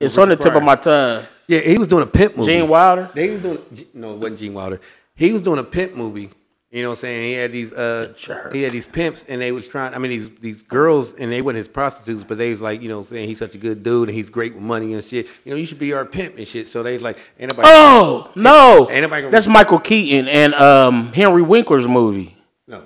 It's 0.00 0.14
Richard 0.16 0.22
on 0.22 0.28
the 0.30 0.36
tip 0.36 0.44
Pryor. 0.52 0.56
of 0.58 0.62
my 0.64 0.74
tongue. 0.76 1.26
yeah 1.48 1.60
he 1.60 1.78
was 1.78 1.88
doing 1.88 2.02
a 2.02 2.06
pimp 2.06 2.36
movie. 2.36 2.52
Gene 2.52 2.68
Wilder. 2.68 3.10
They 3.14 3.30
was 3.30 3.42
doing 3.42 3.58
no, 3.94 4.12
it 4.14 4.18
wasn't 4.18 4.38
Gene 4.40 4.54
Wilder. 4.54 4.80
He 5.14 5.32
was 5.32 5.42
doing 5.42 5.58
a 5.58 5.64
pimp 5.64 5.94
movie. 5.94 6.30
You 6.70 6.82
know 6.82 6.90
what 6.90 6.98
I'm 6.98 7.00
saying? 7.02 7.28
He 7.28 7.32
had 7.34 7.52
these 7.52 7.72
uh 7.72 8.12
he 8.52 8.62
had 8.62 8.72
these 8.72 8.86
pimps 8.86 9.24
and 9.28 9.40
they 9.40 9.52
was 9.52 9.66
trying 9.66 9.94
I 9.94 9.98
mean 9.98 10.10
these 10.10 10.28
these 10.40 10.62
girls 10.62 11.14
and 11.14 11.32
they 11.32 11.40
weren't 11.40 11.56
his 11.56 11.68
prostitutes, 11.68 12.24
but 12.28 12.36
they 12.36 12.50
was 12.50 12.60
like, 12.60 12.82
you 12.82 12.88
know 12.90 12.96
what 12.98 13.08
I'm 13.08 13.16
saying, 13.16 13.28
he's 13.28 13.38
such 13.38 13.54
a 13.54 13.58
good 13.58 13.82
dude 13.82 14.08
and 14.10 14.16
he's 14.18 14.28
great 14.28 14.52
with 14.52 14.62
money 14.62 14.92
and 14.92 15.02
shit. 15.02 15.26
You 15.44 15.52
know, 15.52 15.56
you 15.56 15.64
should 15.64 15.78
be 15.78 15.94
our 15.94 16.04
pimp 16.04 16.36
and 16.36 16.46
shit. 16.46 16.68
So 16.68 16.82
they 16.82 16.92
was 16.92 17.02
like, 17.02 17.18
ain't 17.38 17.50
nobody 17.52 17.68
Oh 17.72 18.30
no, 18.34 18.88
Ain't 18.90 19.02
nobody 19.02 19.22
gonna- 19.22 19.30
that's 19.32 19.46
Michael 19.46 19.78
Keaton 19.78 20.28
and 20.28 20.52
um 20.54 21.12
Henry 21.14 21.40
Winkler's 21.40 21.88
movie. 21.88 22.36
No. 22.68 22.82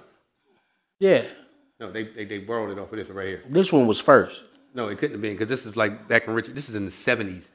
Yeah, 1.01 1.25
No, 1.81 1.91
they, 1.91 2.05
they 2.05 2.27
they 2.27 2.39
borrowed 2.39 2.71
it 2.71 2.79
off 2.81 2.93
of 2.93 2.99
this 2.99 3.09
right 3.09 3.27
here. 3.27 3.43
this 3.49 3.73
one 3.73 3.87
was 3.89 3.99
first. 3.99 4.43
No, 4.75 4.89
it 4.89 4.99
couldn't 4.99 5.15
have 5.15 5.23
been 5.23 5.35
because 5.35 5.49
this 5.49 5.67
is 5.67 5.77
like 5.77 6.09
back 6.09 6.27
in 6.29 6.35
Richard. 6.35 6.55
This 6.55 6.69
is 6.69 6.75
in 6.75 6.85
the 6.85 6.91
seventies. 6.91 7.49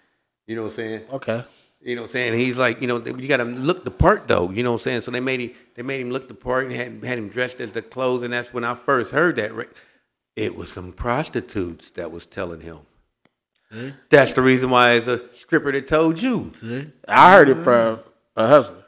You 0.48 0.56
know 0.56 0.64
what 0.64 0.72
I'm 0.72 0.76
saying? 0.76 1.02
Okay. 1.12 1.44
You 1.82 1.96
know 1.96 2.02
what 2.02 2.10
I'm 2.10 2.14
saying? 2.14 2.40
He's 2.40 2.58
like, 2.58 2.82
you 2.82 2.88
know, 2.88 2.98
you 2.98 3.28
got 3.28 3.38
to 3.38 3.44
look 3.44 3.84
the 3.84 3.92
part 3.92 4.28
though. 4.28 4.50
You 4.50 4.64
know 4.64 4.72
what 4.72 4.82
I'm 4.82 4.84
saying? 4.84 5.02
So 5.02 5.12
they 5.12 5.20
made 5.20 5.40
him, 5.40 5.52
they 5.76 5.84
made 5.84 6.02
him 6.02 6.12
look 6.12 6.28
the 6.28 6.34
part 6.34 6.66
and 6.66 6.74
had 6.74 7.04
had 7.04 7.20
him 7.20 7.30
dressed 7.30 7.60
as 7.60 7.72
the 7.72 7.82
clothes. 7.82 8.24
And 8.24 8.34
that's 8.34 8.54
when 8.54 8.64
I 8.64 8.74
first 8.74 9.12
heard 9.12 9.36
that. 9.36 9.52
It 10.36 10.56
was 10.56 10.72
some 10.72 10.92
prostitutes 10.92 11.92
that 11.92 12.12
was 12.12 12.26
telling 12.26 12.62
him. 12.62 12.80
That's 14.10 14.34
the 14.34 14.42
reason 14.42 14.70
why 14.70 14.94
it's 14.94 15.08
a 15.08 15.34
stripper 15.34 15.72
that 15.72 15.88
told 15.88 16.22
you. 16.22 16.52
I 17.08 17.34
heard 17.34 17.50
it 17.50 17.64
from 17.64 18.00
a 18.36 18.48
husband. 18.48 18.84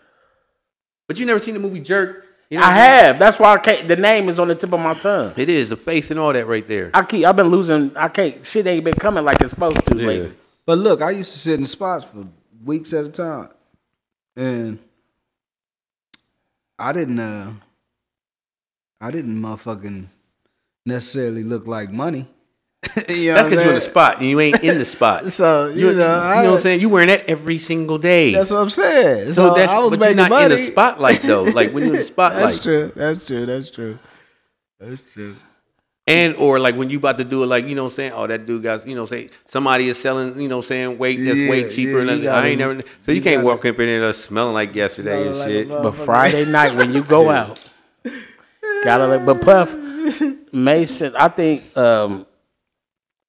But 1.08 1.20
you 1.20 1.26
never 1.26 1.40
seen 1.40 1.54
the 1.54 1.60
movie 1.60 1.80
Jerk? 1.80 2.27
You 2.50 2.60
know 2.60 2.64
I 2.64 2.68
what 2.70 2.74
I'm 2.74 2.89
have. 2.89 3.20
That's 3.20 3.39
why 3.39 3.54
I 3.54 3.58
can't. 3.58 3.88
The 3.88 3.95
name 3.98 4.30
is 4.30 4.39
on 4.39 4.48
the 4.48 4.56
tip 4.56 4.72
of 4.72 4.80
my 4.80 4.93
tongue. 4.93 5.34
It 5.36 5.50
is 5.50 5.70
the 5.70 5.78
face 5.78 6.12
and 6.12 6.20
all 6.20 6.32
that 6.32 6.48
right 6.48 6.66
there. 6.66 6.91
I 6.93 7.04
keep. 7.04 7.26
I've 7.26 7.36
been 7.36 7.50
losing. 7.50 7.95
I 7.98 8.08
can't. 8.08 8.45
Shit 8.45 8.66
ain't 8.68 8.86
been 8.86 8.93
coming 8.93 9.26
like 9.26 9.41
it's 9.41 9.52
supposed 9.54 9.86
to 9.88 9.98
Yeah. 9.98 10.08
lately. 10.08 10.34
But 10.66 10.78
look, 10.78 11.02
I 11.02 11.12
used 11.12 11.32
to 11.34 11.38
sit 11.39 11.60
in 11.60 11.66
spots 11.66 12.06
for 12.06 12.26
weeks 12.64 12.93
at 12.93 13.06
a 13.06 13.10
time, 13.10 13.50
and 14.36 14.80
I 16.80 16.91
didn't. 16.93 17.20
uh 17.20 17.52
I 19.00 19.12
didn't 19.12 19.38
motherfucking 19.39 20.08
necessarily 20.86 21.43
look 21.43 21.68
like 21.68 21.91
money. 21.91 22.28
you 23.10 23.30
know 23.30 23.36
That's 23.36 23.50
because 23.50 23.64
you're 23.64 23.74
in 23.74 23.76
the 23.76 23.82
spot 23.82 24.18
and 24.20 24.30
you 24.30 24.40
ain't 24.40 24.64
in 24.64 24.78
the 24.78 24.86
spot. 24.86 25.26
So 25.32 25.68
you, 25.68 25.90
You, 25.90 25.94
know, 25.96 26.06
I, 26.06 26.38
you 26.38 26.44
know 26.44 26.52
what 26.52 26.58
I'm 26.58 26.62
saying? 26.62 26.80
You 26.82 26.90
wearing 26.90 27.08
that 27.10 27.28
every 27.28 27.58
single 27.58 27.98
day. 27.98 28.34
That's 28.34 28.52
what 28.52 28.58
I'm 28.58 28.70
saying. 28.70 29.34
So, 29.34 29.50
So 29.50 29.54
that's 29.56 29.72
I 29.72 29.80
was 29.80 29.90
but 29.92 30.00
making 30.00 30.18
you're 30.18 30.30
not 30.30 30.30
money. 30.30 30.46
in 30.46 30.52
the 30.52 30.58
spotlight 30.60 31.22
though. 31.24 31.44
Like 31.58 31.72
when 31.72 31.84
you're 31.86 31.94
in 31.94 32.00
the 32.00 32.06
spotlight, 32.06 32.44
That's 32.44 32.60
true. 32.60 32.92
That's 32.96 33.26
true. 33.28 33.46
That's 33.48 33.72
true. 33.72 34.00
That's 34.80 35.02
true. 35.12 35.36
and 36.06 36.36
or 36.36 36.60
like 36.60 36.76
when 36.76 36.90
you 36.92 37.00
about 37.00 37.18
to 37.18 37.24
do 37.24 37.42
it, 37.44 37.48
like 37.48 37.66
you 37.66 37.74
know, 37.74 37.86
what 37.86 37.94
I'm 37.94 37.96
saying, 37.96 38.12
oh 38.14 38.28
that 38.28 38.46
dude 38.46 38.62
got, 38.62 38.88
you 38.88 38.94
know, 38.96 39.08
say 39.08 39.32
somebody 39.48 39.90
is 39.90 39.98
selling, 40.00 40.40
you 40.40 40.48
know, 40.48 40.58
what 40.58 40.66
I'm 40.66 40.68
saying 40.70 40.98
weight 41.00 41.26
that's 41.26 41.40
Yeah, 41.40 41.50
way 41.50 41.68
cheaper. 41.70 42.04
yeah, 42.04 42.12
and 42.14 42.24
gotta- 42.24 42.46
I 42.46 42.50
ain't 42.50 42.60
never, 42.60 42.80
so 43.02 43.12
you, 43.12 43.16
you 43.16 43.22
can't 43.24 43.38
gotta- 43.38 43.46
walk 43.48 43.66
up 43.66 43.80
in 43.80 43.88
there 43.88 44.14
smelling 44.14 44.54
like 44.54 44.76
yesterday 44.76 45.26
and 45.26 45.36
Smelling 45.36 45.52
shit. 45.52 45.68
like 45.68 45.80
a 45.80 45.82
But 45.92 46.06
Friday 46.06 46.46
night 46.46 46.76
when 46.76 46.94
you 46.94 47.02
go 47.04 47.32
out, 47.32 47.60
gotta 48.84 49.08
let. 49.08 49.26
But 49.26 49.42
Puff 49.42 49.74
Mason, 50.54 51.16
I 51.18 51.28
think. 51.30 51.76
um 51.76 52.27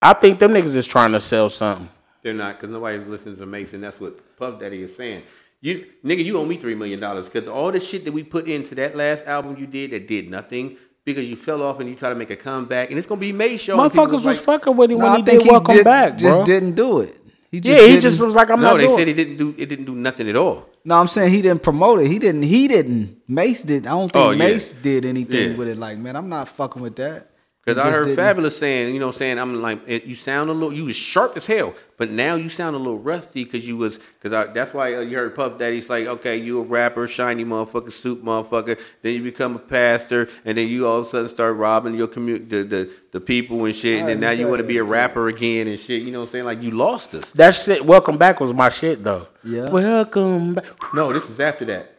I 0.01 0.13
think 0.15 0.39
them 0.39 0.53
niggas 0.53 0.75
is 0.77 0.87
trying 0.87 1.13
to 1.13 1.21
sell 1.21 1.51
something. 1.51 1.89
They're 2.23 2.35
not 2.35 2.61
because 2.61 2.73
nobody's 2.73 3.07
listening 3.07 3.37
to 3.39 3.47
Mason. 3.47 3.81
That's 3.81 3.99
what 4.01 4.37
Puff 4.37 4.61
Daddy 4.61 4.83
is 4.83 4.95
saying. 4.97 5.23
You 5.61 5.87
nigga, 6.05 6.25
you 6.25 6.39
owe 6.39 6.45
me 6.45 6.57
three 6.57 6.75
million 6.75 7.01
dollars 7.01 7.29
because 7.29 7.49
all 7.49 7.73
the 7.73 7.81
shit 7.81 8.05
that 8.05 8.13
we 8.13 8.23
put 8.23 8.47
into 8.47 8.75
that 8.77 8.97
last 8.97 9.25
album 9.27 9.57
you 9.59 9.67
did 9.67 9.91
that 9.91 10.07
did 10.07 10.31
nothing 10.31 10.77
because 11.05 11.29
you 11.29 11.37
fell 11.37 11.63
off 11.63 11.81
and 11.81 11.89
you 11.89 11.97
try 11.97 12.09
to 12.11 12.15
make 12.15 12.31
a 12.31 12.37
comeback 12.37 12.91
and 12.91 12.99
it's 12.99 13.09
gonna 13.09 13.21
be 13.21 13.33
made 13.33 13.57
show. 13.59 13.81
and 13.81 13.91
people 13.91 14.07
Motherfuckers 14.07 14.13
was 14.13 14.25
like, 14.25 14.39
fucking 14.41 14.77
with 14.77 14.91
him 14.93 14.99
No, 14.99 15.05
when 15.05 15.13
I 15.13 15.17
he 15.17 15.23
think 15.25 15.43
did 15.43 15.51
Welcome 15.51 15.75
did- 15.77 15.85
Back, 15.85 16.19
just 16.19 16.37
bro. 16.37 16.45
didn't 16.45 16.75
do 16.75 17.01
it. 17.01 17.17
He 17.51 17.59
yeah, 17.61 17.87
he 17.87 17.99
just 17.99 18.21
was 18.21 18.35
like, 18.35 18.51
I'm 18.51 18.61
no, 18.61 18.73
not 18.73 18.77
they 18.77 18.85
doing 18.87 18.99
said 18.99 19.09
it. 19.09 19.17
he 19.17 19.25
didn't 19.25 19.37
do 19.39 19.55
it 19.57 19.67
didn't 19.67 19.87
do 19.87 19.95
nothing 19.95 20.29
at 20.29 20.37
all. 20.37 20.67
No, 20.85 20.97
I'm 20.97 21.09
saying 21.09 21.33
he 21.33 21.41
didn't 21.43 21.63
promote 21.63 22.01
it. 22.01 22.07
He 22.09 22.19
didn't. 22.19 22.43
He 22.43 22.69
didn't. 22.69 23.23
Mace 23.27 23.63
did. 23.63 23.87
I 23.87 23.91
don't 23.93 24.13
think 24.13 24.25
Oh, 24.27 24.31
yeah. 24.31 24.59
Did 24.83 25.05
anything 25.07 25.53
Yeah. 25.53 25.57
with 25.57 25.69
it. 25.69 25.79
Like, 25.79 25.99
man, 25.99 26.15
I'm 26.15 26.29
not 26.29 26.49
fucking 26.49 26.81
with 26.83 26.97
that. 26.97 27.31
Because 27.69 27.85
I 27.85 27.91
heard 27.91 28.07
didn't. 28.07 28.19
Fabolous 28.19 28.59
saying, 28.59 28.95
you 28.95 29.01
know, 29.01 29.11
saying 29.11 29.39
I'm 29.39 29.61
like, 29.61 29.81
it, 29.87 30.05
you 30.05 30.15
sound 30.15 30.49
a 30.49 30.53
little, 30.53 30.73
you 30.73 30.87
was 30.87 30.97
sharp 30.97 31.37
as 31.37 31.47
hell, 31.47 31.75
but 31.97 32.11
now 32.11 32.35
you 32.35 32.49
sound 32.49 32.75
a 32.75 32.79
little 32.79 32.99
rusty 32.99 33.45
because 33.45 33.67
you 33.67 33.77
was, 33.77 33.99
because 34.21 34.53
that's 34.55 34.73
why 34.73 34.95
uh, 34.95 35.01
you 35.01 35.17
heard 35.17 35.35
Puff 35.35 35.59
Daddy's 35.59 35.91
like, 35.91 36.07
okay, 36.07 36.37
you 36.37 36.61
a 36.61 36.63
rapper, 36.63 37.07
shiny 37.07 37.45
motherfucker, 37.45 37.93
soup 37.93 38.23
motherfucker, 38.23 38.81
then 39.03 39.15
you 39.15 39.23
become 39.23 39.57
a 39.57 39.59
pastor, 39.59 40.29
and 40.45 40.57
then 40.57 40.69
you 40.69 40.87
all 40.87 40.99
of 40.99 41.07
a 41.07 41.09
sudden 41.09 41.29
start 41.29 41.57
robbing 41.57 41.95
your 41.95 42.09
community, 42.09 42.47
the, 42.47 42.65
the, 42.65 42.91
the 43.13 43.21
people 43.21 43.65
and 43.65 43.75
shit, 43.75 44.01
and 44.01 44.09
then 44.09 44.21
now 44.21 44.31
you 44.31 44.49
want 44.49 44.61
to 44.61 44.67
be 44.67 44.79
a 44.79 44.85
rapper 44.85 45.29
again 45.29 45.69
and 45.69 45.79
shit, 45.79 46.03
you 46.03 46.11
know 46.11 46.21
what 46.21 46.27
I'm 46.27 46.33
saying? 46.33 46.45
Like 46.45 46.63
you 46.63 46.71
lost 46.71 47.15
us. 47.15 47.31
That 47.33 47.55
shit, 47.55 47.85
Welcome 47.85 48.17
Back 48.17 48.41
was 48.41 48.55
my 48.55 48.71
shit 48.71 49.05
though. 49.05 49.29
Yeah. 49.45 49.69
Welcome 49.69 50.55
Back. 50.55 50.95
No, 50.95 51.13
this 51.13 51.29
is 51.29 51.39
after 51.39 51.65
that. 51.67 51.98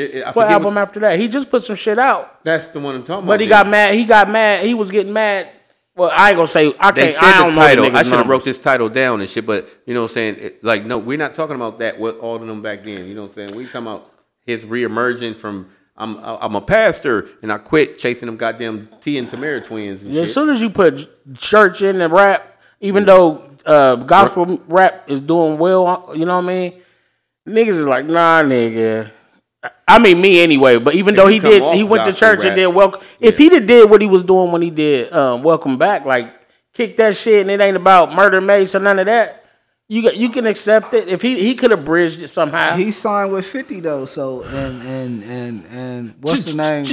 It- 0.00 0.14
it- 0.16 0.22
I 0.22 0.26
What 0.28 0.34
forget 0.46 0.50
album 0.52 0.78
after 0.78 1.00
that? 1.00 1.18
He 1.18 1.28
just 1.28 1.50
put 1.50 1.64
some 1.64 1.76
shit 1.76 1.98
out. 1.98 2.42
that's 2.44 2.66
the 2.66 2.80
one 2.80 2.94
I'm 2.96 3.02
talking 3.02 3.24
about. 3.24 3.26
But 3.26 3.40
he 3.40 3.46
then. 3.46 3.58
got 3.58 3.68
mad. 3.68 3.94
He 3.94 4.04
got 4.04 4.30
mad. 4.30 4.64
He 4.64 4.74
was 4.74 4.90
getting 4.90 5.12
mad 5.12 5.48
Well, 5.96 6.10
I 6.14 6.28
ain't 6.30 6.36
gonna 6.36 6.48
say 6.48 6.72
I 6.78 6.90
They 6.92 7.02
can't. 7.12 7.14
said 7.16 7.24
I 7.24 7.38
don't 7.42 7.54
know 7.54 7.60
title. 7.60 7.90
the 7.90 7.98
I 7.98 8.02
should 8.04 8.12
have 8.14 8.26
wrote 8.26 8.44
this 8.44 8.58
title 8.58 8.88
down 8.88 9.20
and 9.20 9.28
shit, 9.28 9.44
but 9.44 9.68
you 9.86 9.92
know 9.94 10.02
what 10.02 10.10
I'm 10.12 10.14
saying? 10.14 10.36
It- 10.38 10.64
like, 10.64 10.86
no, 10.86 10.96
we're 10.98 11.18
not 11.18 11.34
talking 11.34 11.56
about 11.56 11.78
that. 11.78 11.98
What 11.98 12.18
all 12.18 12.36
of 12.36 12.46
them 12.46 12.62
back 12.62 12.84
then? 12.84 13.06
You 13.06 13.14
know 13.14 13.22
what 13.22 13.30
I'm 13.30 13.34
saying? 13.48 13.54
We 13.56 13.66
talking 13.66 13.82
about 13.88 14.10
his 14.46 14.62
reemerging 14.62 15.38
from. 15.38 15.66
I'm 15.98 16.16
I'm 16.24 16.54
a 16.56 16.62
pastor 16.62 17.28
and 17.42 17.52
I 17.52 17.58
quit 17.58 17.98
chasing 17.98 18.24
them 18.26 18.38
goddamn 18.38 18.88
T 19.02 19.18
and 19.18 19.28
Tamera 19.28 19.62
twins 19.62 20.00
and 20.02 20.10
As 20.12 20.16
shit. 20.28 20.30
soon 20.30 20.48
as 20.48 20.62
you 20.62 20.70
put 20.70 20.94
church 21.36 21.82
in 21.82 21.98
the 21.98 22.08
rap, 22.08 22.56
even 22.80 23.04
though 23.04 23.42
uh, 23.66 23.96
gospel 23.96 24.58
rap 24.68 25.04
is 25.10 25.20
doing 25.20 25.58
well, 25.58 26.10
you 26.14 26.24
know 26.24 26.36
what 26.36 26.44
I 26.44 26.46
mean? 26.46 26.72
Niggas 27.46 27.68
is 27.74 27.84
like, 27.86 28.06
nah, 28.06 28.42
nigga. 28.42 29.10
I 29.86 29.98
mean, 29.98 30.20
me 30.20 30.40
anyway. 30.40 30.76
But 30.78 30.94
even 30.94 31.14
If 31.14 31.18
though 31.18 31.26
he 31.26 31.38
did, 31.38 31.74
he 31.74 31.82
went 31.82 32.04
to 32.04 32.12
church 32.12 32.38
rap, 32.38 32.48
and 32.48 32.56
did 32.56 32.66
welcome. 32.68 33.00
If 33.18 33.36
he 33.36 33.48
did 33.48 33.66
did 33.66 33.90
what 33.90 34.00
he 34.00 34.06
was 34.06 34.22
doing 34.22 34.52
when 34.52 34.62
he 34.62 34.70
did 34.70 35.12
um, 35.12 35.42
Welcome 35.42 35.78
Back, 35.78 36.04
like 36.04 36.32
kick 36.72 36.96
that 36.96 37.16
shit, 37.16 37.42
and 37.42 37.50
it 37.50 37.60
ain't 37.60 37.76
about 37.76 38.14
murder, 38.14 38.40
mace, 38.40 38.74
or 38.74 38.80
none 38.80 38.98
of 38.98 39.06
that. 39.06 39.44
You 39.88 40.02
got, 40.02 40.16
you 40.16 40.30
can 40.30 40.46
accept 40.46 40.94
it 40.94 41.08
if 41.08 41.20
he 41.20 41.40
he 41.40 41.56
could 41.56 41.72
have 41.72 41.84
bridged 41.84 42.22
it 42.22 42.28
somehow. 42.28 42.76
He 42.76 42.92
signed 42.92 43.32
with 43.32 43.44
50 43.44 43.80
though, 43.80 44.04
so 44.04 44.44
and 44.44 44.80
and 44.82 45.24
and 45.24 45.66
and 45.66 46.14
what's 46.20 46.44
the 46.44 46.54
name 46.54 46.84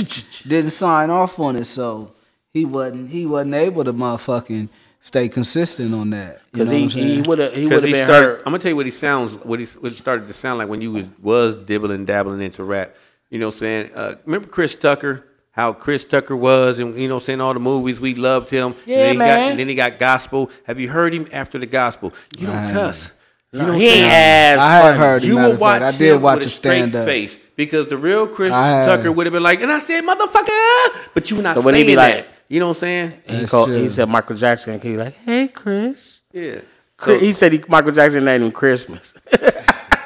didn't 0.47 0.71
sign 0.71 1.11
off 1.11 1.39
on 1.39 1.55
it, 1.55 1.65
so 1.65 2.13
he 2.51 2.65
wasn't 2.65 3.11
he 3.11 3.27
wasn't 3.27 3.53
able 3.53 3.83
to 3.83 3.93
motherfucking 3.93 4.69
stay 5.07 5.29
consistent 5.29 5.93
on 5.95 6.09
that. 6.11 6.41
Because 6.51 6.69
he 6.69 6.83
I'm 6.83 6.89
he 6.89 7.21
would 7.21 7.39
have 7.39 7.53
he 7.53 7.61
would 7.63 7.69
Because 7.69 7.81
have 7.83 7.87
he 7.87 7.93
been 7.93 8.05
started. 8.07 8.25
hurt. 8.27 8.39
I'm 8.45 8.51
gonna 8.51 8.59
tell 8.59 8.69
you 8.69 8.75
what 8.75 8.85
he 8.85 8.91
sounds. 8.91 9.33
What 9.33 9.59
he 9.59 9.65
what 9.65 9.91
he 9.93 9.97
started 9.97 10.27
to 10.27 10.33
sound 10.33 10.59
like 10.59 10.67
when 10.69 10.81
you 10.81 10.91
was 10.91 11.05
was 11.21 11.55
dibbling 11.55 12.05
dabbling 12.05 12.41
into 12.41 12.63
rap. 12.63 12.95
You 13.29 13.39
know 13.39 13.47
what 13.47 13.55
I'm 13.55 13.59
saying? 13.59 13.89
Uh, 13.95 14.15
remember 14.25 14.47
Chris 14.47 14.75
Tucker? 14.75 15.23
How 15.51 15.73
Chris 15.73 16.05
Tucker 16.05 16.35
was, 16.35 16.77
and 16.77 16.99
you 17.01 17.07
know, 17.07 17.15
what 17.15 17.23
saying 17.23 17.41
all 17.41 17.53
the 17.53 17.59
movies 17.59 17.99
we 17.99 18.13
loved 18.13 18.49
him. 18.51 18.75
Yeah, 18.85 18.97
and 18.97 19.03
then 19.05 19.11
he 19.13 19.17
Got, 19.17 19.25
man. 19.39 19.49
and 19.51 19.59
then 19.59 19.67
he 19.69 19.75
got 19.75 19.97
gospel. 19.97 20.51
Have 20.65 20.79
you 20.79 20.87
heard 20.89 21.13
him 21.13 21.27
after 21.33 21.57
the 21.57 21.65
gospel? 21.65 22.13
You 22.37 22.45
don't 22.47 22.55
I 22.55 22.71
cuss. 22.73 23.09
You 23.51 23.59
No, 23.59 23.65
know 23.67 23.73
he 23.73 23.89
saying? 23.89 24.03
ain't 24.03 24.11
as 24.13 24.59
I 24.59 24.71
have 24.71 24.83
funny. 24.83 24.97
heard 24.99 25.23
him. 25.23 25.29
You 25.29 25.35
matter 25.35 25.47
will 25.47 25.53
of 25.55 25.59
fact. 25.59 25.81
watch 25.83 25.93
I 25.95 25.97
did 25.97 26.15
him 26.15 26.21
watch 26.21 26.35
with 26.37 26.43
a 26.43 26.47
a 26.47 26.51
straight 26.51 26.77
stand 26.79 26.95
up. 26.95 27.05
face 27.05 27.39
because 27.55 27.87
the 27.87 27.97
real 27.97 28.27
Chris 28.27 28.51
Tucker 28.51 29.11
would 29.11 29.25
have 29.25 29.33
been 29.33 29.41
like, 29.41 29.61
and 29.61 29.71
I 29.71 29.79
said, 29.79 30.03
motherfucker, 30.03 30.89
but 31.15 31.31
you 31.31 31.41
not 31.41 31.57
So 31.57 31.63
when 31.63 31.73
he 31.73 31.79
saying 31.81 31.87
be 31.91 31.95
like- 31.95 32.15
that. 32.27 32.27
You 32.49 32.59
know 32.59 32.67
what 32.69 32.77
I'm 32.77 32.79
saying? 32.79 33.13
He, 33.27 33.45
called, 33.45 33.69
he 33.71 33.89
said 33.89 34.07
Michael 34.09 34.35
Jackson. 34.35 34.73
and 34.73 34.83
He 34.83 34.95
like, 34.97 35.15
hey 35.25 35.47
Chris. 35.49 36.19
Yeah. 36.31 36.61
So, 36.99 37.17
he 37.19 37.31
said 37.33 37.51
he, 37.53 37.63
Michael 37.67 37.91
Jackson 37.91 38.25
named 38.25 38.43
him 38.45 38.51
Christmas. 38.51 39.13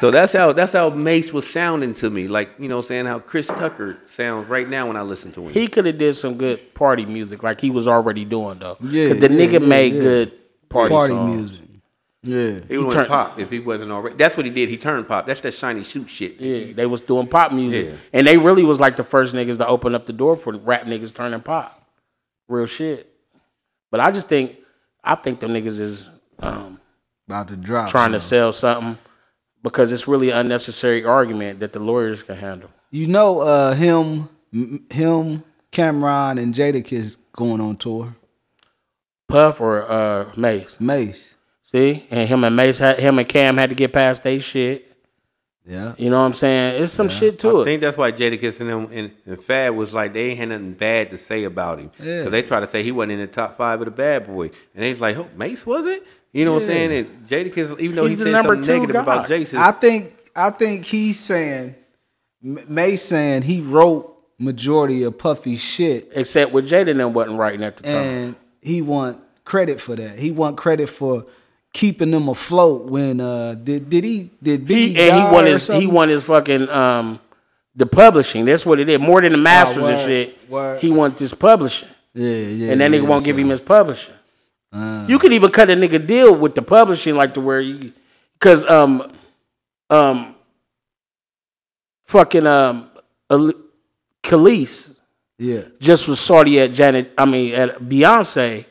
So 0.01 0.09
that's 0.09 0.33
how 0.33 0.51
that's 0.51 0.73
how 0.73 0.89
Mace 0.89 1.31
was 1.31 1.47
sounding 1.47 1.93
to 1.93 2.09
me. 2.09 2.27
Like, 2.27 2.53
you 2.57 2.67
know 2.67 2.77
what 2.77 2.85
I'm 2.85 2.87
saying, 2.87 3.05
how 3.05 3.19
Chris 3.19 3.45
Tucker 3.45 3.99
sounds 4.09 4.49
right 4.49 4.67
now 4.67 4.87
when 4.87 4.97
I 4.97 5.03
listen 5.03 5.31
to 5.33 5.45
him. 5.45 5.53
he 5.53 5.67
could 5.67 5.85
have 5.85 5.99
did 5.99 6.15
some 6.15 6.37
good 6.39 6.73
party 6.73 7.05
music 7.05 7.43
like 7.43 7.61
he 7.61 7.69
was 7.69 7.87
already 7.87 8.25
doing 8.25 8.57
though. 8.57 8.77
Yeah, 8.81 9.09
Cause 9.09 9.19
the 9.19 9.31
yeah, 9.31 9.39
nigga 9.47 9.51
yeah, 9.61 9.67
made 9.67 9.93
yeah. 9.93 10.01
good 10.01 10.31
party, 10.69 10.89
Party 10.91 11.13
songs. 11.13 11.35
music. 11.51 11.59
Yeah. 12.23 12.59
he 12.67 12.79
would 12.79 12.95
turned- 12.95 13.09
pop 13.09 13.37
if 13.37 13.51
he 13.51 13.59
wasn't 13.59 13.91
already. 13.91 14.15
That's 14.15 14.35
what 14.35 14.47
he 14.47 14.51
did. 14.51 14.69
He 14.69 14.77
turned 14.77 15.07
pop. 15.07 15.27
That's 15.27 15.41
that 15.41 15.53
shiny 15.53 15.83
suit 15.83 16.09
shit. 16.09 16.39
Yeah, 16.41 16.73
they 16.73 16.87
was 16.87 17.01
doing 17.01 17.27
pop 17.27 17.51
music, 17.51 17.89
Yeah. 17.91 17.97
and 18.11 18.25
they 18.25 18.39
really 18.39 18.63
was 18.63 18.79
like 18.79 18.97
the 18.97 19.03
first 19.03 19.35
niggas 19.35 19.59
to 19.59 19.67
open 19.67 19.93
up 19.93 20.07
the 20.07 20.13
door 20.13 20.35
for 20.35 20.57
rap 20.57 20.85
niggas 20.85 21.13
turning 21.13 21.41
pop, 21.41 21.79
real 22.51 22.65
shit. 22.65 23.11
But 23.89 23.99
I 23.99 24.11
just 24.11 24.27
think, 24.27 24.57
I 25.03 25.15
think 25.15 25.39
them 25.39 25.51
niggas 25.51 25.79
is 25.79 26.09
um, 26.39 26.79
About 27.27 27.47
to 27.49 27.55
drop. 27.55 27.89
trying 27.89 28.11
to 28.11 28.19
sell 28.19 28.53
something 28.53 28.97
because 29.63 29.91
it's 29.91 30.07
really 30.07 30.29
unnecessary 30.29 31.03
argument 31.03 31.59
that 31.59 31.73
the 31.73 31.79
lawyers 31.79 32.23
can 32.23 32.35
handle. 32.37 32.69
You 32.89 33.07
know, 33.07 33.39
uh, 33.39 33.73
him, 33.73 34.29
him, 34.51 35.43
Cam'ron, 35.71 36.41
and 36.41 36.53
Jada 36.53 36.83
Jadakiss 36.83 37.17
going 37.33 37.61
on 37.61 37.77
tour. 37.77 38.15
Puff 39.27 39.61
or 39.61 39.89
uh, 39.89 40.31
Mace, 40.35 40.75
Mace. 40.79 41.35
see, 41.63 42.05
and 42.11 42.27
him 42.27 42.43
and 42.43 42.55
Mace, 42.55 42.79
had, 42.79 42.99
him 42.99 43.17
and 43.17 43.29
Cam 43.29 43.57
had 43.57 43.69
to 43.69 43.75
get 43.75 43.93
past 43.93 44.23
they 44.23 44.39
shit. 44.39 44.90
Yeah. 45.65 45.93
You 45.97 46.09
know 46.09 46.17
what 46.19 46.25
I'm 46.25 46.33
saying? 46.33 46.81
It's 46.81 46.91
some 46.91 47.07
shit 47.07 47.37
to 47.39 47.57
I 47.59 47.61
it. 47.61 47.63
think 47.65 47.81
that's 47.81 47.97
why 47.97 48.11
Jadakiss 48.11 48.59
and 48.61 48.69
them 48.69 48.89
and, 48.91 49.11
and 49.25 49.43
Fab 49.43 49.75
was 49.75 49.93
like 49.93 50.11
they 50.13 50.29
ain't 50.31 50.39
had 50.39 50.49
nothing 50.49 50.73
bad 50.73 51.11
to 51.11 51.17
say 51.17 51.43
about 51.43 51.79
him. 51.79 51.91
Yeah. 51.99 52.19
Because 52.19 52.31
they 52.31 52.41
try 52.41 52.59
to 52.59 52.67
say 52.67 52.81
he 52.83 52.91
wasn't 52.91 53.13
in 53.13 53.19
the 53.19 53.27
top 53.27 53.57
five 53.57 53.79
of 53.79 53.85
the 53.85 53.91
bad 53.91 54.25
boy. 54.27 54.45
And 54.73 54.83
they 54.83 54.89
was 54.89 54.99
like, 55.01 55.17
oh, 55.17 55.27
Mace 55.35 55.65
was 55.65 55.85
it? 55.85 56.05
You 56.33 56.45
know 56.45 56.53
what 56.53 56.63
I'm 56.63 56.67
saying? 56.67 56.91
And 56.93 57.27
Jadakiss, 57.27 57.79
even 57.79 57.95
though 57.95 58.05
He's 58.07 58.17
he 58.17 58.23
the 58.23 58.31
said 58.31 58.41
something 58.43 58.61
negative 58.61 58.93
guy. 58.95 59.01
about 59.01 59.27
Jason, 59.27 59.59
I 59.59 59.71
think 59.71 60.13
I 60.35 60.49
think 60.49 60.85
he's 60.85 61.19
saying 61.19 61.75
Mace 62.41 63.03
saying 63.03 63.43
he 63.43 63.61
wrote 63.61 64.07
majority 64.39 65.03
of 65.03 65.15
Puffy 65.19 65.55
shit 65.57 66.09
Except 66.15 66.51
with 66.51 66.67
Jada 66.69 66.89
and 66.99 67.13
wasn't 67.13 67.37
writing 67.37 67.63
at 67.63 67.77
the 67.77 67.83
time. 67.83 67.93
and 67.93 68.35
he 68.61 68.81
want 68.81 69.19
credit 69.45 69.79
for 69.79 69.95
that. 69.95 70.17
He 70.17 70.31
want 70.31 70.57
credit 70.57 70.89
for 70.89 71.25
keeping 71.73 72.11
them 72.11 72.29
afloat 72.29 72.85
when 72.85 73.21
uh 73.21 73.53
did 73.53 73.89
did 73.89 74.03
he 74.03 74.29
did 74.41 74.65
Biggie 74.65 74.95
he, 74.95 75.09
and 75.09 75.15
he 75.15 75.33
won 75.33 75.45
his 75.45 75.67
he 75.67 75.87
won 75.87 76.09
his 76.09 76.23
fucking 76.23 76.69
um 76.69 77.19
the 77.75 77.85
publishing. 77.85 78.45
That's 78.45 78.65
what 78.65 78.79
it 78.79 78.89
is. 78.89 78.99
More 78.99 79.21
than 79.21 79.31
the 79.31 79.37
masters 79.37 79.83
word, 79.83 79.93
and 79.93 80.01
shit. 80.01 80.49
word. 80.49 80.81
He 80.81 80.91
wants 80.91 81.19
his 81.19 81.33
publishing. 81.33 81.87
Yeah, 82.13 82.29
yeah. 82.29 82.71
and 82.71 82.81
that 82.81 82.91
nigga 82.91 83.03
yeah, 83.03 83.09
won't 83.09 83.23
give 83.23 83.37
him 83.37 83.49
his 83.49 83.61
publishing. 83.61 84.13
Uh, 84.73 85.05
You 85.07 85.17
could 85.19 85.33
even 85.33 85.51
cut 85.51 85.69
a 85.69 85.73
nigga 85.73 86.05
deal 86.05 86.35
with 86.35 86.55
the 86.55 86.61
publishing, 86.61 87.15
like 87.15 87.33
to 87.35 87.41
where 87.41 87.61
you, 87.61 87.93
because 88.33 88.65
um, 88.65 89.13
um, 89.89 90.35
fucking 92.05 92.45
um, 92.45 92.89
Kelis 94.21 94.93
yeah. 95.37 95.61
just 95.79 96.07
was 96.07 96.19
salty 96.19 96.59
at 96.59 96.73
Janet. 96.73 97.13
I 97.17 97.25
mean, 97.25 97.53
at 97.53 97.79
Beyonce 97.79 98.65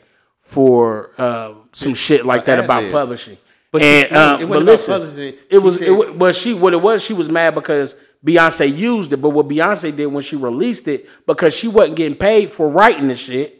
for 0.51 1.11
uh, 1.17 1.53
some 1.73 1.93
shit 1.95 2.25
like 2.25 2.45
that 2.45 2.59
about 2.59 2.91
publishing. 2.91 3.37
But 3.71 3.81
and 3.81 4.11
no, 4.11 4.35
um, 4.35 4.41
it 4.41 4.45
but 4.49 4.63
listen, 4.63 5.01
publishing. 5.01 5.27
it 5.27 5.39
She 5.49 5.57
was 5.57 5.77
said- 5.79 5.87
it 5.87 6.15
was, 6.17 6.37
she 6.37 6.53
what 6.53 6.73
it 6.73 6.81
was 6.81 7.01
she 7.01 7.13
was 7.13 7.29
mad 7.29 7.55
because 7.55 7.95
Beyonce 8.25 8.75
used 8.77 9.13
it. 9.13 9.17
But 9.17 9.29
what 9.29 9.47
Beyonce 9.47 9.95
did 9.95 10.07
when 10.07 10.23
she 10.23 10.35
released 10.35 10.87
it 10.89 11.07
because 11.25 11.53
she 11.53 11.67
wasn't 11.69 11.95
getting 11.95 12.17
paid 12.17 12.51
for 12.51 12.69
writing 12.69 13.07
the 13.07 13.15
shit. 13.15 13.57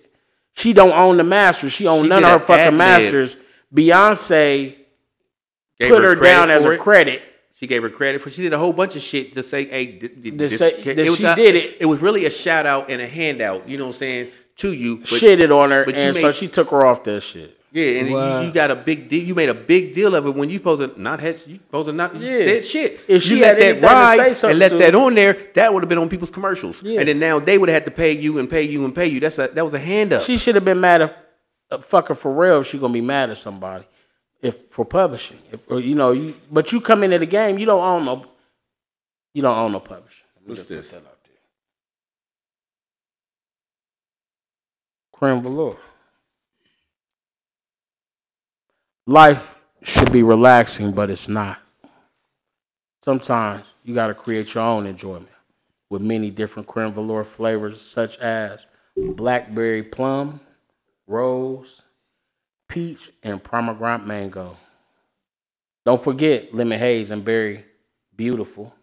She 0.54 0.74
don't 0.74 0.92
own 0.92 1.16
the 1.16 1.24
masters. 1.24 1.72
She 1.72 1.88
owned 1.88 2.04
She 2.06 2.10
none 2.10 2.24
of 2.26 2.42
her 2.42 2.46
fucking 2.46 2.76
masters. 2.78 3.38
Beyonce 3.74 4.76
gave 5.80 5.92
put 5.92 6.04
her 6.04 6.16
credit 6.16 6.24
down 6.36 6.50
as 6.52 6.66
a 6.66 6.72
it. 6.72 6.80
credit. 6.80 7.22
She 7.56 7.68
gave 7.68 7.84
her 7.84 7.90
credit 7.90 8.22
for. 8.22 8.30
She 8.30 8.42
did 8.42 8.54
a 8.54 8.58
whole 8.58 8.74
bunch 8.74 8.96
of 8.96 9.02
shit 9.02 9.34
to 9.34 9.44
say, 9.44 9.66
"Hey, 9.66 9.86
d- 9.86 10.08
d- 10.08 10.32
To 10.32 10.38
this- 10.38 10.58
say 10.60 10.74
it 10.74 11.10
was 11.10 11.20
she 11.20 11.26
a- 11.26 11.36
did 11.36 11.56
it. 11.56 11.78
It 11.80 11.86
was 11.86 12.02
really 12.02 12.26
a 12.26 12.30
shout 12.30 12.66
out 12.66 12.90
and 12.90 13.02
a 13.02 13.08
handout. 13.08 13.70
You 13.70 13.78
know 13.78 13.86
what 13.86 13.96
I'm 13.96 14.00
saying 14.00 14.32
to 14.58 14.74
you. 14.74 14.98
But, 14.98 15.08
shitted 15.08 15.56
on 15.56 15.72
her, 15.72 15.86
but 15.86 15.96
you 15.96 16.02
and 16.02 16.16
so 16.18 16.32
she 16.32 16.48
took 16.48 16.70
her 16.70 16.86
off 16.86 17.04
that 17.06 17.22
shit. 17.22 17.58
Yeah, 17.74 18.02
and 18.02 18.12
Wow. 18.12 18.42
you, 18.42 18.48
you 18.48 18.54
got 18.54 18.70
a 18.70 18.76
big 18.76 19.08
deal. 19.08 19.24
You 19.24 19.34
made 19.34 19.48
a 19.48 19.54
big 19.54 19.96
deal 19.96 20.14
of 20.14 20.26
it 20.26 20.36
when 20.36 20.50
you 20.50 20.58
supposed 20.58 20.96
to 20.96 21.02
not 21.02 21.22
had 21.22 21.36
you 21.48 21.56
supposed 21.56 21.88
to 21.88 21.94
not 21.94 22.14
you 22.16 22.20
Yeah. 22.30 22.38
said 22.38 22.66
shit. 22.66 23.00
If 23.08 23.24
she 23.24 23.36
you 23.36 23.42
let 23.42 23.60
that 23.60 23.82
ride 23.82 24.44
and 24.44 24.60
let 24.60 24.78
that 24.78 24.94
on 24.94 25.16
there, 25.16 25.38
that 25.54 25.74
would 25.74 25.82
have 25.82 25.88
been 25.90 25.98
on 25.98 26.10
people's 26.10 26.32
commercials. 26.32 26.84
Yeah. 26.84 27.00
And 27.00 27.08
then 27.08 27.20
now 27.20 27.40
they 27.40 27.58
would 27.58 27.70
have 27.70 27.84
had 27.84 27.86
to 27.86 27.92
pay 27.92 28.12
you 28.12 28.40
and 28.40 28.50
pay 28.50 28.64
you 28.64 28.84
and 28.84 28.94
pay 28.94 29.08
you. 29.08 29.22
That's 29.22 29.40
a 29.40 29.48
that 29.48 29.64
was 29.64 29.74
a 29.74 29.80
hand 29.80 30.12
up. 30.12 30.24
She 30.24 30.38
should 30.38 30.56
have 30.56 30.66
been 30.66 30.82
mad 30.82 31.02
at 31.02 31.18
uh, 31.72 31.78
fucking 31.78 32.18
Pharrell 32.18 32.60
if 32.62 32.68
she 32.68 32.78
gonna 32.78 32.92
be 32.92 33.00
mad 33.00 33.30
at 33.30 33.38
somebody 33.38 33.86
if 34.42 34.56
for 34.70 34.84
publishing. 34.84 35.38
If, 35.54 35.62
or, 35.70 35.80
you 35.80 35.96
know, 35.96 36.12
you, 36.12 36.36
but 36.52 36.74
you 36.74 36.82
come 36.82 37.04
into 37.04 37.20
the 37.20 37.26
game, 37.26 37.58
you 37.58 37.66
don't 37.66 37.82
own 37.82 38.04
no, 38.04 38.26
you 39.34 39.42
don't 39.44 39.58
own 39.58 39.72
no 39.72 39.80
publishing. 39.80 40.26
What's 40.46 40.64
this? 40.64 40.88
Put 40.88 40.92
that 40.92 40.98
out 41.08 41.18
there. 41.24 41.36
Creme 45.22 45.44
velour. 45.44 45.78
Life 49.06 49.50
should 49.84 50.12
be 50.12 50.24
relaxing, 50.24 50.94
but 50.94 51.12
it's 51.12 51.28
not. 51.28 51.60
Sometimes 53.06 53.66
you 53.84 53.94
got 53.94 54.08
to 54.08 54.16
create 54.16 54.56
your 54.56 54.64
own 54.64 54.88
enjoyment 54.88 55.30
with 55.92 56.02
many 56.02 56.32
different 56.32 56.68
creme 56.68 56.92
velour 56.92 57.24
flavors, 57.24 57.80
such 57.80 58.18
as 58.18 58.66
blackberry 58.98 59.84
plum, 59.84 60.42
rose, 61.06 61.84
peach, 62.68 63.12
and 63.22 63.44
pomegranate 63.44 64.08
mango. 64.08 64.58
Don't 65.86 66.04
forget 66.04 66.52
lemon 66.52 66.80
haze 66.80 67.12
and 67.12 67.24
berry 67.24 67.64
beautiful. 68.16 68.74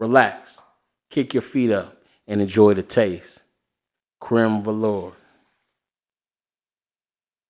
Relax, 0.00 0.50
kick 1.08 1.34
your 1.34 1.42
feet 1.42 1.70
up, 1.70 2.02
and 2.26 2.40
enjoy 2.40 2.74
the 2.74 2.82
taste. 2.82 3.42
Creme 4.18 4.64
velour. 4.64 5.12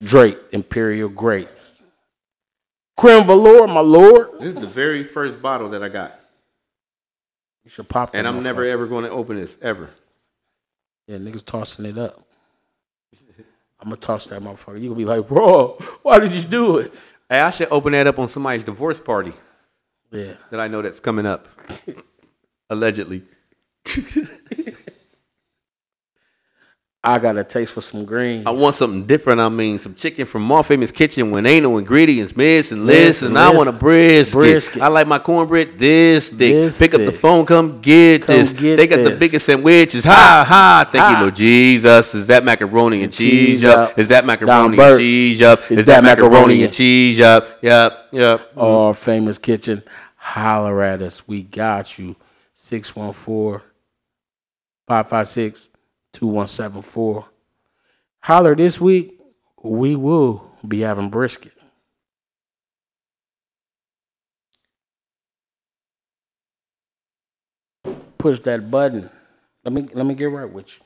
Drake 0.03 0.39
Imperial 0.53 1.09
Grapes. 1.09 1.51
Creme 2.97 3.27
velour, 3.27 3.67
my 3.67 3.81
lord. 3.81 4.29
This 4.41 4.55
is 4.55 4.61
the 4.61 4.67
very 4.67 5.05
first 5.05 5.41
bottle 5.41 5.71
that 5.71 5.83
I 5.83 5.89
got, 5.89 6.19
You 7.65 7.71
should 7.71 7.89
pop 7.89 8.11
and 8.15 8.27
I'm 8.29 8.43
never 8.43 8.65
ever 8.65 8.87
going 8.87 9.05
to 9.05 9.11
open 9.11 9.37
this 9.37 9.57
ever. 9.63 9.91
Yeah, 11.07 11.17
niggas 11.17 11.45
tossing 11.45 11.87
it 11.87 11.97
up. 11.99 12.23
I'm 13.81 13.89
gonna 13.89 13.97
toss 13.97 14.27
that 14.27 14.43
motherfucker. 14.43 14.81
You 14.81 14.91
gonna 14.91 14.99
be 14.99 15.05
like, 15.07 15.27
bro, 15.27 15.79
why 16.03 16.19
did 16.19 16.35
you 16.35 16.43
do 16.43 16.77
it? 16.79 16.93
Hey, 17.29 17.41
I 17.41 17.51
should 17.51 17.69
open 17.71 17.93
that 17.93 18.07
up 18.07 18.19
on 18.19 18.29
somebody's 18.29 18.63
divorce 18.65 19.01
party 19.01 19.33
Yeah. 20.13 20.35
that 20.51 20.61
I 20.61 20.69
know 20.69 20.83
that's 20.83 21.01
coming 21.01 21.25
up, 21.27 21.49
allegedly. 22.71 23.23
I 27.03 27.19
got 27.19 27.39
a 27.39 27.45
taste 27.45 27.73
for 27.73 27.81
some 27.81 28.05
green. 28.05 28.47
I 28.47 28.51
want 28.51 28.75
something 28.75 29.07
different. 29.07 29.41
I 29.41 29.49
mean, 29.49 29.79
some 29.79 29.95
chicken 29.95 30.27
from 30.27 30.43
More 30.43 30.63
Famous 30.63 30.91
Kitchen 30.91 31.31
when 31.31 31.47
ain't 31.47 31.63
no 31.63 31.79
ingredients 31.79 32.37
missing. 32.37 32.85
Listen, 32.85 33.39
I 33.39 33.49
want 33.55 33.71
a 33.71 33.73
brisket. 33.73 34.35
Brisket. 34.35 34.83
I 34.83 34.89
like 34.89 35.07
my 35.07 35.19
cornbread 35.19 35.79
this 35.79 36.29
thick. 36.29 36.39
This 36.39 36.77
Pick 36.79 36.93
up 36.93 37.01
the 37.01 37.13
phone, 37.13 37.47
come 37.47 37.77
get 37.81 38.27
Come 38.27 38.37
this. 38.37 38.53
get 38.53 38.77
they 38.77 38.87
got 38.87 38.97
the 39.03 39.11
this. 39.11 39.19
biggest 39.19 39.47
sandwiches. 39.47 40.05
Ha 40.05 40.45
ha! 40.47 40.89
Thank 40.93 41.03
Ha. 41.03 41.13
you, 41.17 41.21
Lord 41.23 41.37
Jesus. 41.37 42.15
Is 42.15 42.27
that 42.27 42.45
macaroni 42.45 43.03
and 43.03 43.11
cheese? 43.13 43.65
up. 43.65 43.99
Is 43.99 44.09
that 44.09 44.27
macaroni 44.27 44.79
and 44.79 44.99
cheese? 44.99 45.41
up? 45.41 45.61
Is 45.71 45.79
Is 45.79 45.87
that 45.87 46.03
that 46.03 46.05
macaroni 46.05 46.35
macaroni 46.35 46.65
and 46.65 46.73
cheese? 46.73 47.19
Yup. 47.19 47.63
Yep, 47.63 48.09
Yup. 48.13 48.53
Our 48.59 48.93
famous 48.93 49.39
kitchen. 49.39 49.83
Holler 50.17 50.83
at 50.83 51.01
us. 51.01 51.27
We 51.27 51.45
got 51.45 51.99
you. 51.99 52.17
614 52.57 53.67
556 54.87 55.70
2174. 56.13 57.27
Holler 58.21 58.55
this 58.55 58.81
week. 58.81 59.19
We 59.63 59.97
will 59.97 60.51
be 60.67 60.81
having 60.81 61.11
brisket. 61.11 61.53
Push 68.19 68.41
that 68.41 68.71
button. 68.71 69.09
Let 69.65 69.73
me 69.73 69.89
let 69.95 70.05
me 70.05 70.15
get 70.15 70.27
right 70.31 70.51
with 70.51 70.67
you. 70.69 70.85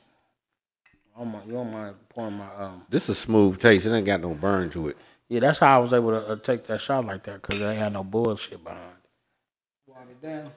I 1.17 1.23
don't 1.23 1.47
you 1.47 1.53
don't 1.53 1.71
mind 1.71 1.95
pouring 2.09 2.37
my 2.37 2.53
um 2.55 2.83
This 2.89 3.09
is 3.09 3.17
smooth 3.17 3.59
taste. 3.59 3.85
It 3.85 3.93
ain't 3.93 4.05
got 4.05 4.21
no 4.21 4.33
burn 4.33 4.69
to 4.71 4.89
it. 4.89 4.97
yeah, 5.27 5.41
that's 5.41 5.59
how 5.59 5.75
I 5.75 5.81
was 5.81 5.91
able 5.93 6.11
to 6.11 6.25
uh, 6.27 6.35
take 6.37 6.65
that 6.67 6.79
shot 6.81 7.05
like 7.05 7.23
that 7.25 7.41
because 7.41 7.59
they 7.59 7.75
had 7.75 7.93
no 7.93 8.03
bullshit 8.03 8.63
behind. 8.63 8.81
it. 9.03 9.91
Water 9.91 10.05
down. 10.21 10.51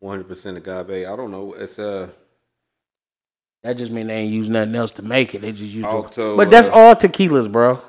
One 0.00 0.18
hundred 0.18 0.28
percent 0.28 0.56
agave. 0.58 0.90
I 1.08 1.16
don't 1.16 1.30
know. 1.30 1.54
It's 1.54 1.78
uh. 1.78 2.08
That 3.62 3.76
just 3.76 3.92
mean 3.92 4.08
they 4.08 4.16
ain't 4.16 4.32
use 4.32 4.48
nothing 4.48 4.74
else 4.74 4.90
to 4.92 5.02
make 5.02 5.34
it. 5.34 5.42
They 5.42 5.52
just 5.52 5.72
use. 5.72 5.84
Alto, 5.84 6.36
but 6.36 6.50
that's 6.50 6.68
all 6.68 6.94
tequilas, 6.96 7.50
bro. 7.50 7.80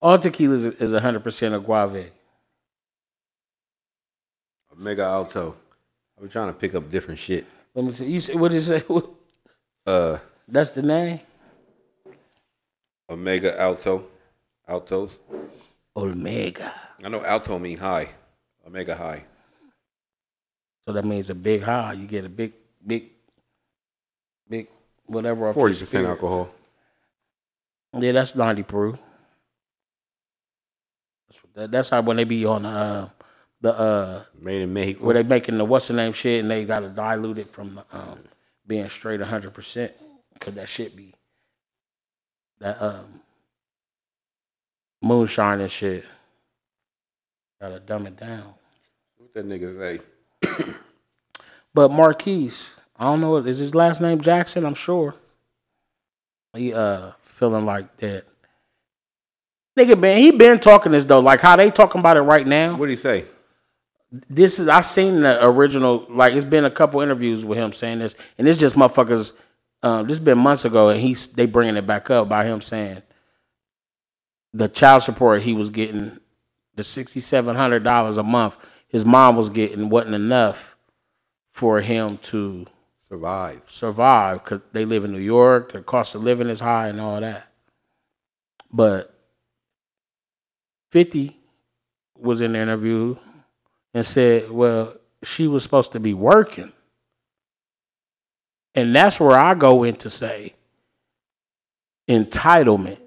All 0.00 0.18
tequilas 0.18 0.80
is 0.80 0.92
hundred 0.92 1.22
percent 1.22 1.54
agave. 1.54 2.10
Mega 4.76 5.04
Alto. 5.04 5.56
I'm 6.20 6.28
trying 6.28 6.48
to 6.48 6.52
pick 6.52 6.74
up 6.74 6.90
different 6.90 7.18
shit. 7.18 7.46
Let 7.74 7.84
me 7.84 7.92
see. 7.92 8.06
You 8.06 8.20
say 8.20 8.34
what 8.34 8.50
did 8.50 8.62
it 8.62 8.66
say? 8.66 8.84
Uh, 9.86 10.18
That's 10.48 10.70
the 10.70 10.80
name. 10.80 11.20
Omega 13.10 13.60
Alto, 13.60 14.06
Altos. 14.66 15.18
Omega. 15.94 16.72
I 17.04 17.10
know 17.10 17.22
Alto 17.22 17.58
mean 17.58 17.76
high, 17.76 18.08
Omega 18.66 18.96
high. 18.96 19.24
So 20.88 20.94
that 20.94 21.04
means 21.04 21.28
a 21.28 21.34
big 21.34 21.60
high. 21.60 21.92
You 21.92 22.06
get 22.06 22.24
a 22.24 22.30
big, 22.30 22.54
big, 22.86 23.10
big 24.48 24.68
whatever. 25.06 25.52
Forty 25.52 25.78
percent 25.78 26.06
alcohol. 26.06 26.50
Yeah, 27.98 28.12
that's 28.12 28.34
ninety 28.34 28.62
proof. 28.62 28.98
That's, 31.28 31.42
what 31.44 31.54
that, 31.54 31.70
that's 31.70 31.88
how 31.90 32.02
when 32.02 32.16
they 32.16 32.24
be 32.24 32.44
on 32.44 32.66
uh, 32.66 33.08
the 33.60 33.78
uh, 33.78 34.24
Made 34.40 34.62
in 34.62 34.72
Mexico. 34.72 35.04
where 35.06 35.14
they 35.14 35.22
making 35.22 35.58
the 35.58 35.64
what's 35.64 35.88
the 35.88 35.94
name 35.94 36.12
shit 36.12 36.40
and 36.40 36.50
they 36.50 36.64
gotta 36.64 36.88
dilute 36.88 37.38
it 37.38 37.52
from 37.52 37.76
the, 37.76 37.84
um, 37.96 38.18
being 38.66 38.88
straight 38.88 39.20
hundred 39.20 39.54
percent 39.54 39.92
because 40.34 40.54
that 40.54 40.68
shit 40.68 40.96
be 40.96 41.14
that 42.60 42.80
um 42.82 43.20
moonshine 45.02 45.60
and 45.60 45.70
shit. 45.70 46.04
Gotta 47.60 47.80
dumb 47.80 48.06
it 48.06 48.16
down. 48.16 48.54
what 49.16 49.32
that 49.34 49.46
nigga 49.46 49.78
say? 49.78 50.00
But 51.74 51.90
Marquise, 51.90 52.62
I 52.96 53.04
don't 53.04 53.20
know, 53.20 53.36
is 53.36 53.58
his 53.58 53.74
last 53.74 54.00
name 54.00 54.20
Jackson? 54.20 54.64
I'm 54.64 54.74
sure. 54.74 55.14
He 56.54 56.72
uh 56.72 57.12
feeling 57.22 57.66
like 57.66 57.96
that. 57.98 58.24
Nigga, 59.76 59.98
man, 59.98 60.18
he 60.18 60.30
been 60.30 60.60
talking 60.60 60.92
this 60.92 61.04
though, 61.04 61.18
like 61.18 61.40
how 61.40 61.56
they 61.56 61.70
talking 61.70 61.98
about 62.00 62.16
it 62.16 62.22
right 62.22 62.46
now. 62.46 62.76
What 62.76 62.86
did 62.86 62.92
he 62.92 62.96
say? 62.96 63.24
this 64.28 64.58
is 64.58 64.68
I 64.68 64.80
seen 64.82 65.22
the 65.22 65.44
original 65.44 66.06
like 66.08 66.34
it's 66.34 66.44
been 66.44 66.64
a 66.64 66.70
couple 66.70 67.00
interviews 67.00 67.44
with 67.44 67.58
him 67.58 67.72
saying 67.72 67.98
this, 67.98 68.14
and 68.38 68.46
it's 68.48 68.58
just 68.58 68.76
motherfuckers. 68.76 69.32
Um, 69.82 70.06
this 70.06 70.18
been 70.18 70.38
months 70.38 70.64
ago, 70.64 70.88
and 70.88 71.00
he's 71.00 71.26
they 71.26 71.46
bringing 71.46 71.76
it 71.76 71.86
back 71.86 72.10
up 72.10 72.28
by 72.28 72.44
him 72.44 72.60
saying 72.60 73.02
the 74.52 74.68
child 74.68 75.02
support 75.02 75.42
he 75.42 75.52
was 75.52 75.70
getting 75.70 76.18
the 76.74 76.84
sixty 76.84 77.20
seven 77.20 77.56
hundred 77.56 77.84
dollars 77.84 78.16
a 78.16 78.22
month. 78.22 78.54
His 78.88 79.04
mom 79.04 79.36
was 79.36 79.50
getting 79.50 79.90
wasn't 79.90 80.14
enough 80.14 80.76
for 81.52 81.80
him 81.80 82.18
to 82.18 82.66
Survive. 83.14 83.62
survive 83.68 84.42
because 84.42 84.60
they 84.72 84.84
live 84.84 85.04
in 85.04 85.12
New 85.12 85.20
York. 85.20 85.72
The 85.72 85.82
cost 85.82 86.16
of 86.16 86.24
living 86.24 86.48
is 86.48 86.58
high 86.58 86.88
and 86.88 87.00
all 87.00 87.20
that. 87.20 87.46
But 88.72 89.14
50 90.90 91.38
was 92.18 92.40
in 92.40 92.54
the 92.54 92.58
interview 92.58 93.14
and 93.94 94.04
said, 94.04 94.50
well, 94.50 94.96
she 95.22 95.46
was 95.46 95.62
supposed 95.62 95.92
to 95.92 96.00
be 96.00 96.12
working. 96.12 96.72
And 98.74 98.92
that's 98.92 99.20
where 99.20 99.38
I 99.38 99.54
go 99.54 99.84
in 99.84 99.94
to 99.96 100.10
say 100.10 100.54
entitlement. 102.08 102.98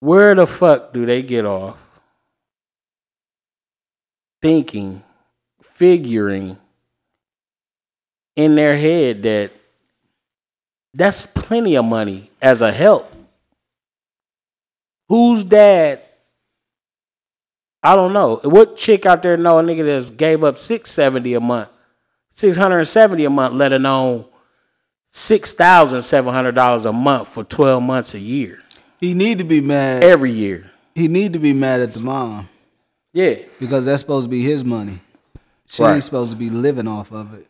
Where 0.00 0.34
the 0.34 0.48
fuck 0.48 0.92
do 0.92 1.06
they 1.06 1.22
get 1.22 1.44
off 1.44 1.78
thinking, 4.42 5.04
figuring 5.62 6.58
in 8.38 8.54
their 8.54 8.76
head 8.76 9.22
that 9.24 9.50
that's 10.94 11.26
plenty 11.26 11.74
of 11.76 11.84
money 11.84 12.30
as 12.40 12.60
a 12.60 12.70
help. 12.72 13.12
Whose 15.08 15.42
dad? 15.42 16.00
I 17.82 17.96
don't 17.96 18.12
know. 18.12 18.36
What 18.44 18.76
chick 18.76 19.06
out 19.06 19.22
there 19.22 19.36
know 19.36 19.58
a 19.58 19.62
nigga 19.62 19.84
that's 19.84 20.10
gave 20.10 20.44
up 20.44 20.58
six 20.58 20.92
seventy 20.92 21.34
a 21.34 21.40
month, 21.40 21.68
six 22.32 22.56
hundred 22.56 22.78
and 22.80 22.88
seventy 22.88 23.24
a 23.24 23.30
month, 23.30 23.54
let 23.54 23.72
alone 23.72 24.24
six 25.10 25.52
thousand 25.52 26.02
seven 26.02 26.32
hundred 26.32 26.54
dollars 26.54 26.86
a 26.86 26.92
month 26.92 27.28
for 27.28 27.42
twelve 27.42 27.82
months 27.82 28.14
a 28.14 28.20
year, 28.20 28.60
He 29.00 29.14
need 29.14 29.38
to 29.38 29.44
be 29.44 29.60
mad. 29.60 30.04
every 30.04 30.30
year. 30.32 30.70
He 30.94 31.08
need 31.08 31.32
to 31.32 31.38
be 31.40 31.52
mad 31.54 31.80
at 31.80 31.92
the 31.94 32.00
mom 32.00 32.48
Yeah, 33.12 33.36
because 33.58 33.84
that's 33.86 34.00
supposed 34.00 34.26
to 34.26 34.30
be 34.30 34.42
his 34.42 34.64
money. 34.64 35.00
She 35.66 35.82
Right. 35.82 35.94
ain't 35.94 36.04
supposed 36.04 36.30
to 36.30 36.36
be 36.36 36.50
living 36.50 36.86
off 36.88 37.10
of 37.12 37.34
it. 37.34 37.46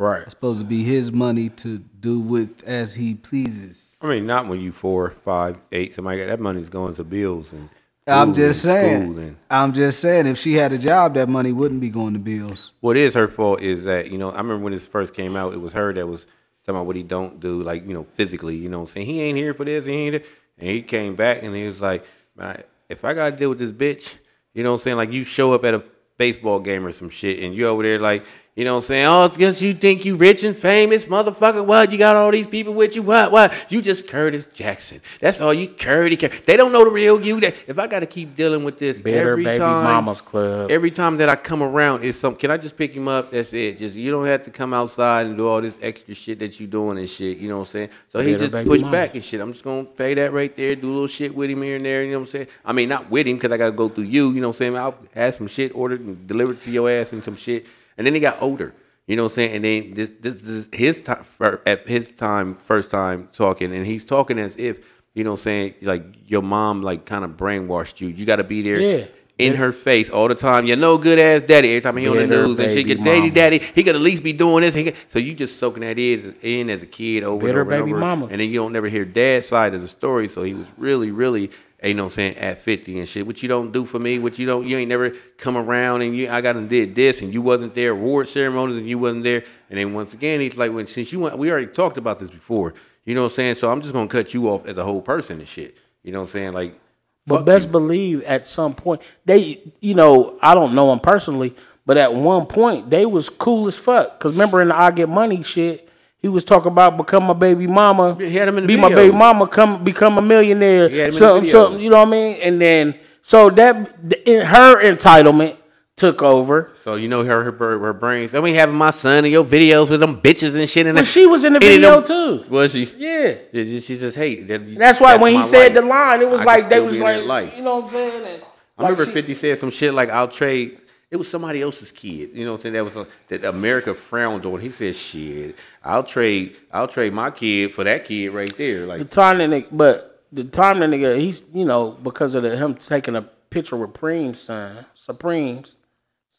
Right. 0.00 0.22
It's 0.22 0.30
supposed 0.32 0.60
to 0.60 0.64
be 0.64 0.82
his 0.82 1.12
money 1.12 1.48
to 1.50 1.78
do 1.78 2.18
with 2.18 2.62
as 2.64 2.94
he 2.94 3.14
pleases. 3.14 3.96
I 4.00 4.06
mean, 4.06 4.26
not 4.26 4.48
when 4.48 4.60
you 4.60 4.72
four, 4.72 5.10
five, 5.24 5.58
eight, 5.72 5.94
somebody 5.94 6.18
got 6.18 6.26
that 6.26 6.40
money's 6.40 6.68
going 6.70 6.94
to 6.96 7.04
bills 7.04 7.52
and. 7.52 7.68
I'm 8.06 8.32
just 8.34 8.62
saying. 8.62 9.16
and- 9.18 9.36
I'm 9.50 9.72
just 9.72 10.00
saying. 10.00 10.26
If 10.26 10.36
she 10.38 10.54
had 10.54 10.72
a 10.72 10.78
job, 10.78 11.14
that 11.14 11.28
money 11.28 11.52
wouldn't 11.52 11.80
be 11.80 11.90
going 11.90 12.14
to 12.14 12.18
bills. 12.18 12.72
what 12.80 12.96
is 12.96 13.14
her 13.14 13.28
fault 13.28 13.60
is 13.60 13.84
that 13.84 14.10
you 14.10 14.18
know 14.18 14.30
I 14.30 14.38
remember 14.38 14.64
when 14.64 14.72
this 14.72 14.88
first 14.88 15.14
came 15.14 15.36
out, 15.36 15.52
it 15.52 15.58
was 15.60 15.74
her 15.74 15.92
that 15.92 16.06
was 16.08 16.22
talking 16.62 16.76
about 16.76 16.86
what 16.86 16.96
he 16.96 17.04
don't 17.04 17.38
do, 17.38 17.62
like 17.62 17.86
you 17.86 17.94
know 17.94 18.04
physically. 18.14 18.56
You 18.56 18.68
know, 18.68 18.80
I'm 18.80 18.86
saying 18.88 19.06
he 19.06 19.20
ain't 19.20 19.36
here 19.38 19.54
for 19.54 19.64
this, 19.64 19.84
he 19.84 19.92
ain't. 19.92 20.14
Here. 20.14 20.24
And 20.58 20.68
he 20.68 20.82
came 20.82 21.14
back 21.14 21.42
and 21.42 21.54
he 21.54 21.68
was 21.68 21.80
like, 21.80 22.04
"Man, 22.34 22.64
if 22.88 23.04
I 23.04 23.12
gotta 23.14 23.36
deal 23.36 23.50
with 23.50 23.58
this 23.58 23.70
bitch, 23.70 24.14
you 24.54 24.64
know 24.64 24.70
what 24.70 24.80
I'm 24.80 24.80
saying? 24.82 24.96
Like 24.96 25.12
you 25.12 25.22
show 25.22 25.52
up 25.52 25.64
at 25.64 25.74
a 25.74 25.82
baseball 26.16 26.58
game 26.58 26.84
or 26.86 26.92
some 26.92 27.10
shit, 27.10 27.38
and 27.44 27.54
you 27.54 27.68
over 27.68 27.82
there 27.82 27.98
like." 27.98 28.24
You 28.56 28.64
know 28.64 28.74
what 28.74 28.78
I'm 28.84 28.88
saying? 28.88 29.06
Oh, 29.06 29.28
because 29.28 29.62
you 29.62 29.72
think 29.74 30.04
you 30.04 30.16
rich 30.16 30.42
and 30.42 30.56
famous, 30.56 31.06
motherfucker. 31.06 31.64
What? 31.64 31.92
You 31.92 31.98
got 31.98 32.16
all 32.16 32.32
these 32.32 32.48
people 32.48 32.74
with 32.74 32.96
you. 32.96 33.00
What? 33.02 33.30
What? 33.30 33.54
You 33.70 33.80
just 33.80 34.08
Curtis 34.08 34.46
Jackson. 34.52 35.00
That's 35.20 35.40
all 35.40 35.54
you, 35.54 35.68
Curtis. 35.68 36.18
Cur- 36.18 36.36
They 36.44 36.56
don't 36.56 36.72
know 36.72 36.84
the 36.84 36.90
real 36.90 37.24
you. 37.24 37.40
That 37.40 37.54
if 37.68 37.78
I 37.78 37.86
got 37.86 38.00
to 38.00 38.06
keep 38.06 38.34
dealing 38.34 38.64
with 38.64 38.78
this 38.80 39.00
Better 39.00 39.30
every 39.30 39.44
baby 39.44 39.58
time, 39.58 39.84
mamas 39.84 40.20
club. 40.20 40.70
every 40.70 40.90
time 40.90 41.16
that 41.18 41.28
I 41.28 41.36
come 41.36 41.62
around 41.62 42.02
is 42.02 42.18
some. 42.18 42.34
Can 42.34 42.50
I 42.50 42.56
just 42.56 42.76
pick 42.76 42.92
him 42.92 43.06
up? 43.06 43.30
That's 43.30 43.52
it. 43.52 43.78
Just 43.78 43.96
you 43.96 44.10
don't 44.10 44.26
have 44.26 44.42
to 44.44 44.50
come 44.50 44.74
outside 44.74 45.26
and 45.26 45.36
do 45.36 45.46
all 45.46 45.60
this 45.62 45.76
extra 45.80 46.14
shit 46.14 46.40
that 46.40 46.58
you 46.58 46.66
doing 46.66 46.98
and 46.98 47.08
shit. 47.08 47.38
You 47.38 47.48
know 47.48 47.58
what 47.60 47.68
I'm 47.68 47.72
saying? 47.72 47.88
So 48.08 48.18
he 48.18 48.34
just 48.34 48.52
pushed 48.52 48.82
mama. 48.82 48.92
back 48.92 49.14
and 49.14 49.24
shit. 49.24 49.40
I'm 49.40 49.52
just 49.52 49.64
gonna 49.64 49.84
pay 49.84 50.12
that 50.14 50.32
right 50.32 50.54
there. 50.56 50.74
Do 50.74 50.88
a 50.88 50.92
little 50.92 51.06
shit 51.06 51.34
with 51.34 51.50
him 51.50 51.62
here 51.62 51.76
and 51.76 51.86
there. 51.86 52.02
You 52.04 52.12
know 52.12 52.18
what 52.18 52.26
I'm 52.28 52.32
saying? 52.32 52.46
I 52.64 52.72
mean, 52.72 52.88
not 52.88 53.08
with 53.10 53.28
him 53.28 53.36
because 53.36 53.52
I 53.52 53.56
gotta 53.56 53.70
go 53.72 53.88
through 53.88 54.04
you. 54.04 54.32
You 54.32 54.40
know 54.40 54.48
what 54.48 54.56
I'm 54.56 54.58
saying? 54.58 54.76
I'll 54.76 54.96
have 55.14 55.36
some 55.36 55.46
shit 55.46 55.70
ordered 55.74 56.00
and 56.00 56.26
delivered 56.26 56.62
to 56.64 56.70
your 56.70 56.90
ass 56.90 57.12
and 57.12 57.24
some 57.24 57.36
shit. 57.36 57.64
And 58.00 58.06
then 58.06 58.14
he 58.14 58.20
got 58.20 58.40
older. 58.40 58.72
You 59.06 59.16
know 59.16 59.24
what 59.24 59.32
I'm 59.32 59.36
saying? 59.36 59.56
And 59.56 59.64
then 59.64 59.92
this 59.94 60.10
this 60.20 60.42
is 60.42 60.66
his 60.72 61.02
time 61.02 61.22
at 61.66 61.86
his 61.86 62.12
time 62.14 62.56
first 62.64 62.90
time 62.90 63.28
talking, 63.30 63.74
and 63.74 63.84
he's 63.84 64.04
talking 64.04 64.38
as 64.38 64.56
if 64.56 64.78
you 65.12 65.22
know 65.22 65.32
what 65.32 65.40
I'm 65.40 65.42
saying 65.42 65.74
like 65.82 66.04
your 66.26 66.40
mom 66.42 66.82
like 66.82 67.04
kind 67.04 67.24
of 67.26 67.32
brainwashed 67.32 68.00
you. 68.00 68.08
You 68.08 68.24
got 68.24 68.36
to 68.36 68.44
be 68.44 68.62
there 68.62 68.80
Yeah. 68.80 69.04
in 69.36 69.56
her 69.56 69.72
face 69.72 70.08
all 70.08 70.28
the 70.28 70.34
time. 70.36 70.64
You're 70.66 70.76
no 70.78 70.96
good 70.96 71.18
ass 71.18 71.42
daddy. 71.42 71.68
Every 71.70 71.80
time 71.82 71.96
he 71.98 72.06
on 72.08 72.16
the 72.16 72.26
news 72.26 72.58
and 72.58 72.70
shit, 72.72 72.86
baby 72.86 72.94
your 72.94 73.04
daddy, 73.04 73.30
daddy, 73.30 73.58
he 73.58 73.82
could 73.82 73.96
at 73.96 74.00
least 74.00 74.22
be 74.22 74.32
doing 74.32 74.62
this. 74.62 74.74
Could, 74.74 74.94
so 75.08 75.18
you 75.18 75.34
just 75.34 75.58
soaking 75.58 75.82
that 75.82 75.98
in, 75.98 76.36
in 76.40 76.70
as 76.70 76.82
a 76.82 76.86
kid 76.86 77.22
over 77.24 77.44
Bitter 77.44 77.60
and 77.62 77.68
over 77.68 77.74
and 77.74 77.84
baby 77.84 77.92
over. 77.92 78.00
mama. 78.00 78.26
And 78.30 78.40
then 78.40 78.48
you 78.48 78.60
don't 78.60 78.72
never 78.72 78.88
hear 78.88 79.04
dad's 79.04 79.46
side 79.48 79.74
of 79.74 79.82
the 79.82 79.88
story. 79.88 80.28
So 80.28 80.42
he 80.44 80.54
was 80.54 80.66
really, 80.78 81.10
really, 81.10 81.50
you 81.88 81.94
know 81.94 82.04
what 82.04 82.12
I'm 82.12 82.14
saying, 82.16 82.36
at 82.36 82.58
50 82.58 82.98
and 82.98 83.08
shit. 83.08 83.26
What 83.26 83.42
you 83.42 83.48
don't 83.48 83.72
do 83.72 83.86
for 83.86 83.98
me, 83.98 84.18
what 84.18 84.38
you 84.38 84.46
don't, 84.46 84.66
you 84.66 84.76
ain't 84.76 84.88
never 84.88 85.10
come 85.38 85.56
around 85.56 86.02
and 86.02 86.14
you, 86.14 86.28
I 86.30 86.40
got 86.40 86.56
and 86.56 86.68
did 86.68 86.94
this 86.94 87.22
and 87.22 87.32
you 87.32 87.40
wasn't 87.42 87.74
there, 87.74 87.92
award 87.92 88.28
ceremonies 88.28 88.76
and 88.76 88.88
you 88.88 88.98
wasn't 88.98 89.24
there. 89.24 89.44
And 89.70 89.78
then 89.78 89.94
once 89.94 90.12
again, 90.12 90.40
he's 90.40 90.56
like, 90.56 90.72
when 90.72 90.86
since 90.86 91.12
you 91.12 91.20
went, 91.20 91.38
we 91.38 91.50
already 91.50 91.66
talked 91.68 91.96
about 91.96 92.18
this 92.20 92.30
before. 92.30 92.74
You 93.04 93.14
know 93.14 93.22
what 93.22 93.32
I'm 93.32 93.36
saying? 93.36 93.54
So 93.56 93.70
I'm 93.70 93.80
just 93.80 93.94
gonna 93.94 94.08
cut 94.08 94.34
you 94.34 94.48
off 94.48 94.66
as 94.66 94.76
a 94.76 94.84
whole 94.84 95.02
person 95.02 95.40
and 95.40 95.48
shit. 95.48 95.76
You 96.02 96.12
know 96.12 96.20
what 96.20 96.28
I'm 96.28 96.32
saying? 96.32 96.52
Like, 96.52 96.78
But 97.26 97.44
best 97.44 97.66
you. 97.66 97.72
believe 97.72 98.22
at 98.24 98.46
some 98.46 98.74
point 98.74 99.00
they, 99.24 99.62
you 99.80 99.94
know, 99.94 100.38
I 100.42 100.54
don't 100.54 100.74
know 100.74 100.90
them 100.90 101.00
personally, 101.00 101.56
but 101.86 101.96
at 101.96 102.14
one 102.14 102.46
point 102.46 102.90
they 102.90 103.06
was 103.06 103.28
cool 103.28 103.66
as 103.68 103.76
fuck. 103.76 104.20
Cause 104.20 104.32
remember 104.32 104.60
in 104.62 104.68
the 104.68 104.76
I 104.78 104.90
Get 104.90 105.08
Money 105.08 105.42
shit, 105.42 105.88
he 106.22 106.28
was 106.28 106.44
talking 106.44 106.70
about 106.72 106.96
become 106.96 107.24
my 107.24 107.32
baby 107.32 107.66
mama, 107.66 108.16
Yeah, 108.20 108.26
he 108.28 108.36
had 108.36 108.48
him 108.48 108.58
in 108.58 108.64
the 108.64 108.68
be 108.68 108.76
my 108.76 108.88
baby 108.88 109.14
mama, 109.14 109.46
come 109.48 109.82
become 109.84 110.18
a 110.18 110.22
millionaire, 110.22 110.88
He 110.88 110.98
had 110.98 111.08
him 111.08 111.14
in 111.14 111.20
the 111.20 111.26
something, 111.28 111.50
something. 111.50 111.80
You 111.80 111.90
know 111.90 111.98
what 111.98 112.08
I 112.08 112.10
mean? 112.10 112.36
And 112.42 112.60
then 112.60 112.94
so 113.22 113.50
that 113.50 114.08
the- 114.08 114.30
in 114.30 114.44
her 114.46 114.82
entitlement 114.82 115.56
took 115.96 116.22
over. 116.22 116.72
So 116.82 116.94
you 116.94 117.08
know 117.08 117.22
her 117.24 117.44
her, 117.52 117.78
her, 117.78 117.92
brains. 117.92 118.34
I 118.34 118.40
mean, 118.40 118.54
having 118.54 118.74
my 118.74 118.88
son 118.90 119.24
in 119.26 119.32
your 119.32 119.44
videos 119.44 119.90
with 119.90 120.00
them 120.00 120.20
bitches 120.20 120.54
and 120.58 120.66
shit. 120.68 120.86
And 120.86 120.96
But 120.96 121.06
she 121.06 121.26
was 121.26 121.44
in 121.44 121.52
the 121.52 121.58
video 121.60 122.00
them- 122.00 122.04
too. 122.44 122.50
Was 122.50 122.72
she? 122.72 122.84
Yeah. 122.96 123.34
Yeah, 123.52 123.78
she 123.80 123.98
just 123.98 124.16
hate. 124.16 124.48
That, 124.48 124.78
That's 124.78 124.98
why 124.98 125.16
when 125.16 125.34
he 125.34 125.40
my 125.40 125.48
said 125.48 125.74
the 125.74 125.82
line, 125.82 126.22
it 126.22 126.30
was 126.30 126.40
I 126.40 126.44
like 126.44 126.68
they 126.70 126.80
was 126.80 126.96
like, 126.98 127.56
you 127.56 127.62
know 127.62 127.76
what 127.76 127.84
I'm 127.84 127.90
saying? 127.90 128.14
And, 128.26 128.42
I 128.78 128.82
like, 128.82 128.92
remember 128.92 129.04
she- 129.06 129.12
50 129.12 129.34
said 129.34 129.58
some 129.58 129.70
shit 129.70 129.92
like, 129.92 130.08
I'll 130.08 130.28
trade. 130.28 130.78
It 131.10 131.16
was 131.16 131.28
somebody 131.28 131.60
else's 131.60 131.90
kid. 131.90 132.30
You 132.34 132.44
know 132.44 132.52
what 132.52 132.58
I'm 132.58 132.62
saying? 132.62 132.74
That 132.74 132.84
was 132.84 132.96
a, 132.96 133.06
that 133.28 133.44
America 133.44 133.94
frowned 133.94 134.46
on. 134.46 134.60
He 134.60 134.70
said, 134.70 134.94
shit, 134.94 135.58
I'll 135.82 136.04
trade 136.04 136.56
I'll 136.72 136.86
trade 136.86 137.12
my 137.12 137.30
kid 137.30 137.74
for 137.74 137.82
that 137.84 138.04
kid 138.04 138.28
right 138.28 138.56
there. 138.56 138.86
Like 138.86 139.00
The 139.00 139.04
time 139.06 139.38
that 139.38 139.50
nigga, 139.50 139.68
but 139.72 140.24
the 140.32 140.44
time 140.44 140.78
that 140.78 140.90
nigga, 140.90 141.18
he's 141.18 141.42
you 141.52 141.64
know 141.64 141.90
because 141.90 142.34
of 142.34 142.44
the, 142.44 142.56
him 142.56 142.74
taking 142.74 143.16
a 143.16 143.22
picture 143.22 143.76
with 143.76 143.90
Supreme's 143.90 144.40
son, 144.40 144.86
Supreme's 144.94 145.72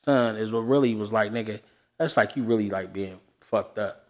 son 0.05 0.37
is 0.37 0.53
what 0.53 0.61
really 0.61 0.95
was 0.95 1.11
like, 1.11 1.33
nigga. 1.33 1.59
That's 1.97 2.15
like 2.15 2.37
you 2.37 2.43
really 2.43 2.69
like 2.69 2.93
being 2.93 3.19
fucked 3.41 3.77
up. 3.77 4.07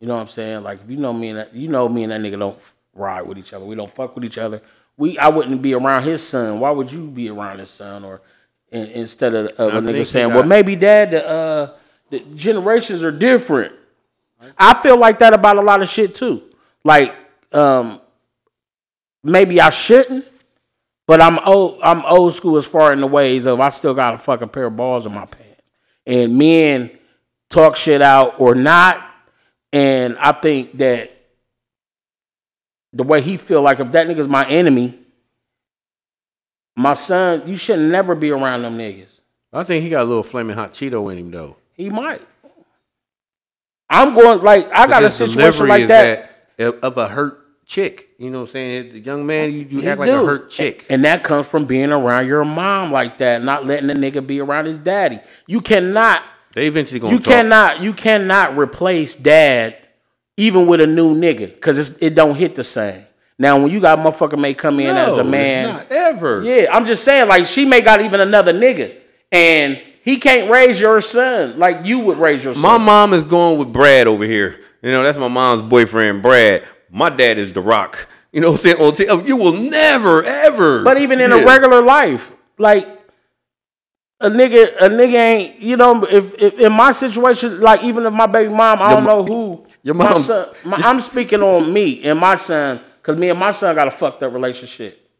You 0.00 0.06
know 0.06 0.14
what 0.14 0.22
I'm 0.22 0.28
saying? 0.28 0.62
Like 0.62 0.80
if 0.82 0.88
you 0.88 0.96
know 0.96 1.12
me 1.12 1.30
and 1.30 1.38
that, 1.38 1.54
you 1.54 1.66
know 1.66 1.88
me 1.88 2.04
and 2.04 2.12
that 2.12 2.20
nigga 2.20 2.38
don't 2.38 2.58
ride 2.94 3.22
with 3.22 3.36
each 3.36 3.52
other. 3.52 3.64
We 3.64 3.74
don't 3.74 3.92
fuck 3.92 4.14
with 4.14 4.24
each 4.24 4.38
other. 4.38 4.62
We 4.96 5.18
I 5.18 5.28
wouldn't 5.28 5.60
be 5.60 5.74
around 5.74 6.04
his 6.04 6.22
son. 6.26 6.60
Why 6.60 6.70
would 6.70 6.92
you 6.92 7.08
be 7.08 7.28
around 7.28 7.58
his 7.58 7.70
son? 7.70 8.04
Or 8.04 8.20
in, 8.72 8.86
instead 8.86 9.34
of, 9.34 9.46
of 9.58 9.74
a 9.74 9.80
nigga 9.80 10.06
saying, 10.06 10.30
well, 10.30 10.42
maybe 10.42 10.74
dad, 10.74 11.12
the 11.12 11.28
uh, 11.28 11.76
the 12.10 12.20
generations 12.34 13.02
are 13.02 13.12
different. 13.12 13.74
I 14.58 14.82
feel 14.82 14.96
like 14.96 15.20
that 15.20 15.34
about 15.34 15.56
a 15.56 15.60
lot 15.62 15.82
of 15.82 15.88
shit 15.88 16.14
too. 16.14 16.42
Like, 16.82 17.14
um, 17.52 18.00
maybe 19.22 19.60
I 19.60 19.70
shouldn't, 19.70 20.26
but 21.06 21.22
I'm 21.22 21.38
old. 21.38 21.80
I'm 21.82 22.04
old 22.04 22.34
school 22.34 22.56
as 22.56 22.64
far 22.64 22.92
in 22.92 23.00
the 23.00 23.06
ways 23.06 23.46
of 23.46 23.60
I 23.60 23.70
still 23.70 23.94
got 23.94 24.14
a 24.14 24.18
fucking 24.18 24.48
pair 24.48 24.64
of 24.64 24.76
balls 24.76 25.06
in 25.06 25.12
my 25.12 25.26
pants, 25.26 25.62
and 26.06 26.36
men 26.36 26.90
talk 27.50 27.76
shit 27.76 28.02
out 28.02 28.40
or 28.40 28.54
not. 28.54 29.06
And 29.72 30.18
I 30.18 30.32
think 30.32 30.76
that 30.78 31.16
the 32.92 33.04
way 33.04 33.22
he 33.22 33.36
feel 33.36 33.62
like 33.62 33.80
if 33.80 33.92
that 33.92 34.06
nigga's 34.06 34.28
my 34.28 34.46
enemy, 34.48 34.98
my 36.76 36.94
son, 36.94 37.46
you 37.46 37.56
should 37.56 37.78
never 37.78 38.14
be 38.14 38.30
around 38.30 38.62
them 38.62 38.78
niggas. 38.78 39.08
I 39.52 39.64
think 39.64 39.84
he 39.84 39.90
got 39.90 40.02
a 40.02 40.04
little 40.04 40.22
flaming 40.22 40.56
hot 40.56 40.72
Cheeto 40.72 41.12
in 41.12 41.18
him, 41.18 41.30
though. 41.30 41.56
He 41.74 41.90
might. 41.90 42.22
I'm 43.90 44.14
going 44.14 44.42
like 44.42 44.70
I 44.72 44.86
got 44.86 45.04
a 45.04 45.10
situation 45.10 45.68
like 45.68 45.82
is 45.82 45.88
that. 45.88 46.48
of 46.58 46.96
a 46.96 47.08
hurt 47.08 47.66
chick. 47.66 48.08
You 48.18 48.30
know 48.30 48.40
what 48.40 48.48
I'm 48.48 48.52
saying? 48.52 48.92
The 48.92 49.00
young 49.00 49.26
man, 49.26 49.52
you, 49.52 49.66
you 49.68 49.80
He 49.80 49.88
act 49.88 50.00
like 50.00 50.08
a 50.08 50.24
hurt 50.24 50.48
chick. 50.50 50.86
And 50.88 51.04
that 51.04 51.24
comes 51.24 51.46
from 51.46 51.66
being 51.66 51.92
around 51.92 52.26
your 52.26 52.44
mom 52.44 52.90
like 52.90 53.18
that, 53.18 53.44
not 53.44 53.66
letting 53.66 53.88
the 53.88 53.94
nigga 53.94 54.26
be 54.26 54.40
around 54.40 54.66
his 54.66 54.78
daddy. 54.78 55.20
You 55.46 55.60
cannot, 55.60 56.22
They 56.54 56.66
eventually 56.66 57.00
gonna 57.00 57.12
you 57.12 57.18
talk. 57.18 57.34
cannot, 57.34 57.80
you 57.80 57.92
cannot 57.92 58.56
replace 58.56 59.14
dad 59.14 59.76
even 60.38 60.66
with 60.66 60.80
a 60.80 60.86
new 60.86 61.14
nigga 61.14 61.52
because 61.52 61.98
it 61.98 62.14
don't 62.14 62.34
hit 62.34 62.56
the 62.56 62.64
same. 62.64 63.04
Now 63.42 63.58
when 63.60 63.72
you 63.72 63.80
got 63.80 63.98
motherfucker 63.98 64.38
may 64.38 64.54
come 64.54 64.78
in 64.78 64.86
as 64.96 65.08
No, 65.08 65.16
a 65.16 65.20
it's 65.20 65.28
man, 65.28 65.64
not 65.64 65.90
ever. 65.90 66.42
yeah, 66.44 66.68
I'm 66.72 66.86
just 66.86 67.02
saying 67.02 67.26
like 67.28 67.46
she 67.46 67.64
may 67.64 67.80
got 67.80 68.00
even 68.00 68.20
another 68.20 68.52
nigga 68.52 68.96
and 69.32 69.82
he 70.04 70.18
can't 70.18 70.48
raise 70.48 70.78
your 70.78 71.00
son 71.00 71.58
like 71.58 71.84
you 71.84 71.98
would 71.98 72.18
raise 72.18 72.44
your 72.44 72.54
son. 72.54 72.62
My 72.62 72.78
mom 72.78 73.12
is 73.12 73.24
going 73.24 73.58
with 73.58 73.72
Brad 73.72 74.06
over 74.06 74.24
here. 74.24 74.60
You 74.80 74.92
know, 74.92 75.02
that's 75.02 75.18
my 75.18 75.26
mom's 75.26 75.62
boyfriend, 75.68 76.22
Brad. 76.22 76.62
My 76.88 77.08
dad 77.10 77.36
is 77.36 77.52
The 77.52 77.60
Rock. 77.60 78.06
You 78.30 78.40
know 78.42 78.52
what 78.52 78.64
I'm 78.64 78.94
saying? 78.96 79.26
You 79.26 79.36
will 79.36 79.54
never, 79.54 80.22
ever. 80.22 80.84
But 80.84 80.98
even 80.98 81.20
in 81.20 81.30
Yeah. 81.32 81.38
a 81.42 81.44
regular 81.44 81.82
life, 81.82 82.30
like 82.58 82.86
a 84.20 84.30
nigga, 84.30 84.76
a 84.80 84.88
nigga 84.88 85.14
ain't. 85.14 85.60
You 85.60 85.76
know, 85.76 86.04
if, 86.04 86.32
if 86.38 86.54
in 86.60 86.72
my 86.72 86.92
situation, 86.92 87.60
like 87.60 87.82
even 87.82 88.06
if 88.06 88.12
my 88.12 88.26
baby 88.26 88.52
mom, 88.54 88.80
I 88.80 88.94
don't 88.94 89.04
know 89.04 89.24
who. 89.24 89.66
your 89.82 89.96
my 89.96 90.10
mom- 90.12 90.22
son, 90.22 90.48
my, 90.64 90.76
I'm 90.76 91.00
speaking 91.00 91.42
on 91.42 91.72
me 91.72 92.02
and 92.04 92.18
my 92.20 92.36
son, 92.36 92.80
because 93.02 93.18
me 93.18 93.30
and 93.30 93.38
my 93.38 93.50
son 93.50 93.74
got 93.74 93.88
a 93.88 93.90
fucked 93.90 94.22
up 94.22 94.32
relationship. 94.32 95.10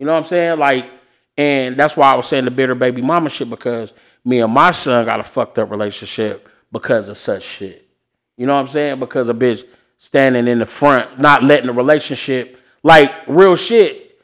You 0.00 0.06
know 0.06 0.12
what 0.12 0.24
I'm 0.24 0.26
saying? 0.26 0.58
Like, 0.58 0.90
and 1.36 1.76
that's 1.76 1.96
why 1.96 2.10
I 2.10 2.16
was 2.16 2.26
saying 2.26 2.44
the 2.44 2.50
bitter 2.50 2.74
baby 2.74 3.02
mama 3.02 3.30
shit 3.30 3.48
because 3.48 3.92
me 4.24 4.40
and 4.40 4.52
my 4.52 4.72
son 4.72 5.06
got 5.06 5.20
a 5.20 5.24
fucked 5.24 5.58
up 5.60 5.70
relationship 5.70 6.48
because 6.72 7.08
of 7.08 7.16
such 7.16 7.44
shit. 7.44 7.88
You 8.36 8.46
know 8.46 8.54
what 8.54 8.62
I'm 8.62 8.68
saying? 8.68 8.98
Because 8.98 9.28
a 9.28 9.34
bitch 9.34 9.64
standing 9.98 10.48
in 10.48 10.58
the 10.58 10.66
front, 10.66 11.20
not 11.20 11.44
letting 11.44 11.68
the 11.68 11.72
relationship, 11.72 12.58
like 12.82 13.12
real 13.28 13.54
shit, 13.54 14.18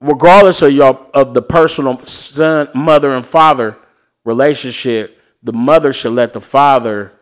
regardless 0.00 0.62
of 0.62 0.72
your 0.72 0.94
of 1.12 1.34
the 1.34 1.42
personal 1.42 2.02
son, 2.06 2.68
mother 2.74 3.10
and 3.10 3.26
father 3.26 3.76
relationship, 4.24 5.20
the 5.42 5.52
mother 5.52 5.92
should 5.92 6.12
let 6.12 6.32
the 6.32 6.40
father 6.40 7.12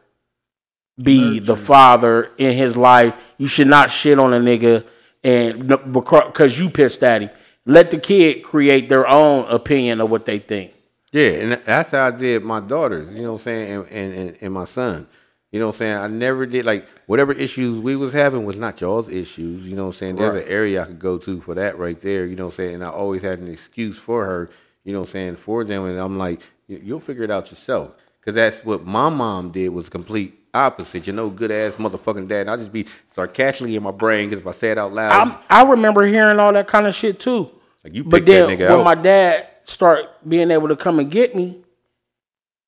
be 1.03 1.41
the 1.41 1.57
father 1.57 2.31
in 2.39 2.57
his 2.57 2.77
life. 2.77 3.15
You 3.39 3.49
should 3.49 3.67
not 3.67 3.91
shit 3.91 4.19
on 4.19 4.33
a 4.33 4.39
nigga 4.39 4.85
and 5.25 5.69
because 5.93 6.59
you 6.59 6.71
pissed 6.71 7.03
at 7.03 7.23
him. 7.23 7.31
Let 7.65 7.91
the 7.91 7.99
kid 7.99 8.45
create 8.45 8.89
their 8.89 9.09
own 9.09 9.45
opinion 9.51 10.01
of 10.01 10.09
what 10.09 10.25
they 10.25 10.39
think. 10.39 10.73
Yeah, 11.11 11.31
and 11.31 11.53
that's 11.65 11.91
how 11.91 12.07
I 12.07 12.11
did 12.11 12.45
my 12.45 12.61
daughters, 12.61 13.13
you 13.15 13.23
know 13.23 13.33
what 13.33 13.41
I'm 13.41 13.45
saying, 13.45 13.87
and, 13.91 14.15
and, 14.15 14.39
and, 14.41 14.55
my 14.55 14.65
son. 14.65 15.09
You 15.51 15.61
know 15.61 15.67
what 15.67 15.77
I'm 15.77 15.79
saying? 15.79 15.97
I 15.97 16.07
never 16.09 16.47
did 16.47 16.65
like 16.65 16.87
whatever 17.07 17.33
issues 17.33 17.79
we 17.79 17.97
was 17.97 18.13
having 18.13 18.45
was 18.45 18.57
not 18.57 18.81
y'all's 18.81 19.09
issues. 19.09 19.65
You 19.65 19.75
know 19.75 19.87
what 19.87 19.95
I'm 19.95 19.99
saying? 19.99 20.17
There's 20.17 20.43
an 20.43 20.49
area 20.49 20.83
I 20.83 20.87
could 20.87 20.99
go 20.99 21.19
to 21.19 21.41
for 21.41 21.55
that 21.55 21.79
right 21.79 21.99
there. 21.99 22.27
You 22.27 22.37
know 22.37 22.47
what 22.47 22.55
I'm 22.55 22.57
saying? 22.57 22.75
And 22.75 22.85
I 22.85 22.91
always 22.91 23.23
had 23.23 23.39
an 23.39 23.51
excuse 23.51 23.97
for 23.97 24.27
her. 24.27 24.51
You 24.85 24.93
know 24.93 25.01
what 25.01 25.09
I'm 25.09 25.13
saying? 25.13 25.37
For 25.37 25.65
them, 25.65 25.85
and 25.87 25.99
I'm 25.99 26.19
like, 26.19 26.43
you'll 26.69 27.01
figure 27.01 27.25
it 27.25 27.31
out 27.31 27.51
yourself. 27.51 27.93
Because 28.21 28.35
that's 28.35 28.59
what 28.65 28.85
my 28.85 29.09
mom 29.09 29.53
did 29.53 29.69
was 29.71 29.89
complete 29.89 30.46
opposite. 30.57 31.07
You 31.07 31.13
know, 31.13 31.31
good 31.31 31.51
ass 31.51 31.77
motherfucking 31.77 32.29
dad. 32.29 32.43
And 32.43 32.51
I 32.51 32.57
just 32.57 32.73
be 32.73 32.87
sarcastically 33.15 33.77
in 33.77 33.83
my 33.83 33.91
brain 33.93 34.29
because 34.29 34.41
if 34.41 34.47
I 34.47 34.53
say 34.53 34.71
it 34.73 34.79
out 34.79 34.93
loud, 34.93 35.13
I 35.49 35.61
I 35.61 35.63
remember 35.71 36.07
hearing 36.07 36.39
all 36.39 36.53
that 36.53 36.67
kind 36.69 36.87
of 36.87 36.95
shit 36.95 37.21
too. 37.21 37.51
like 37.85 37.95
you 37.95 38.05
But 38.05 38.27
then 38.27 38.49
nigga 38.49 38.69
when 38.71 38.81
out. 38.81 38.85
my 38.85 38.95
dad 38.95 39.49
start 39.65 40.05
being 40.29 40.51
able 40.51 40.69
to 40.69 40.77
come 40.77 40.99
and 40.99 41.11
get 41.11 41.35
me, 41.37 41.63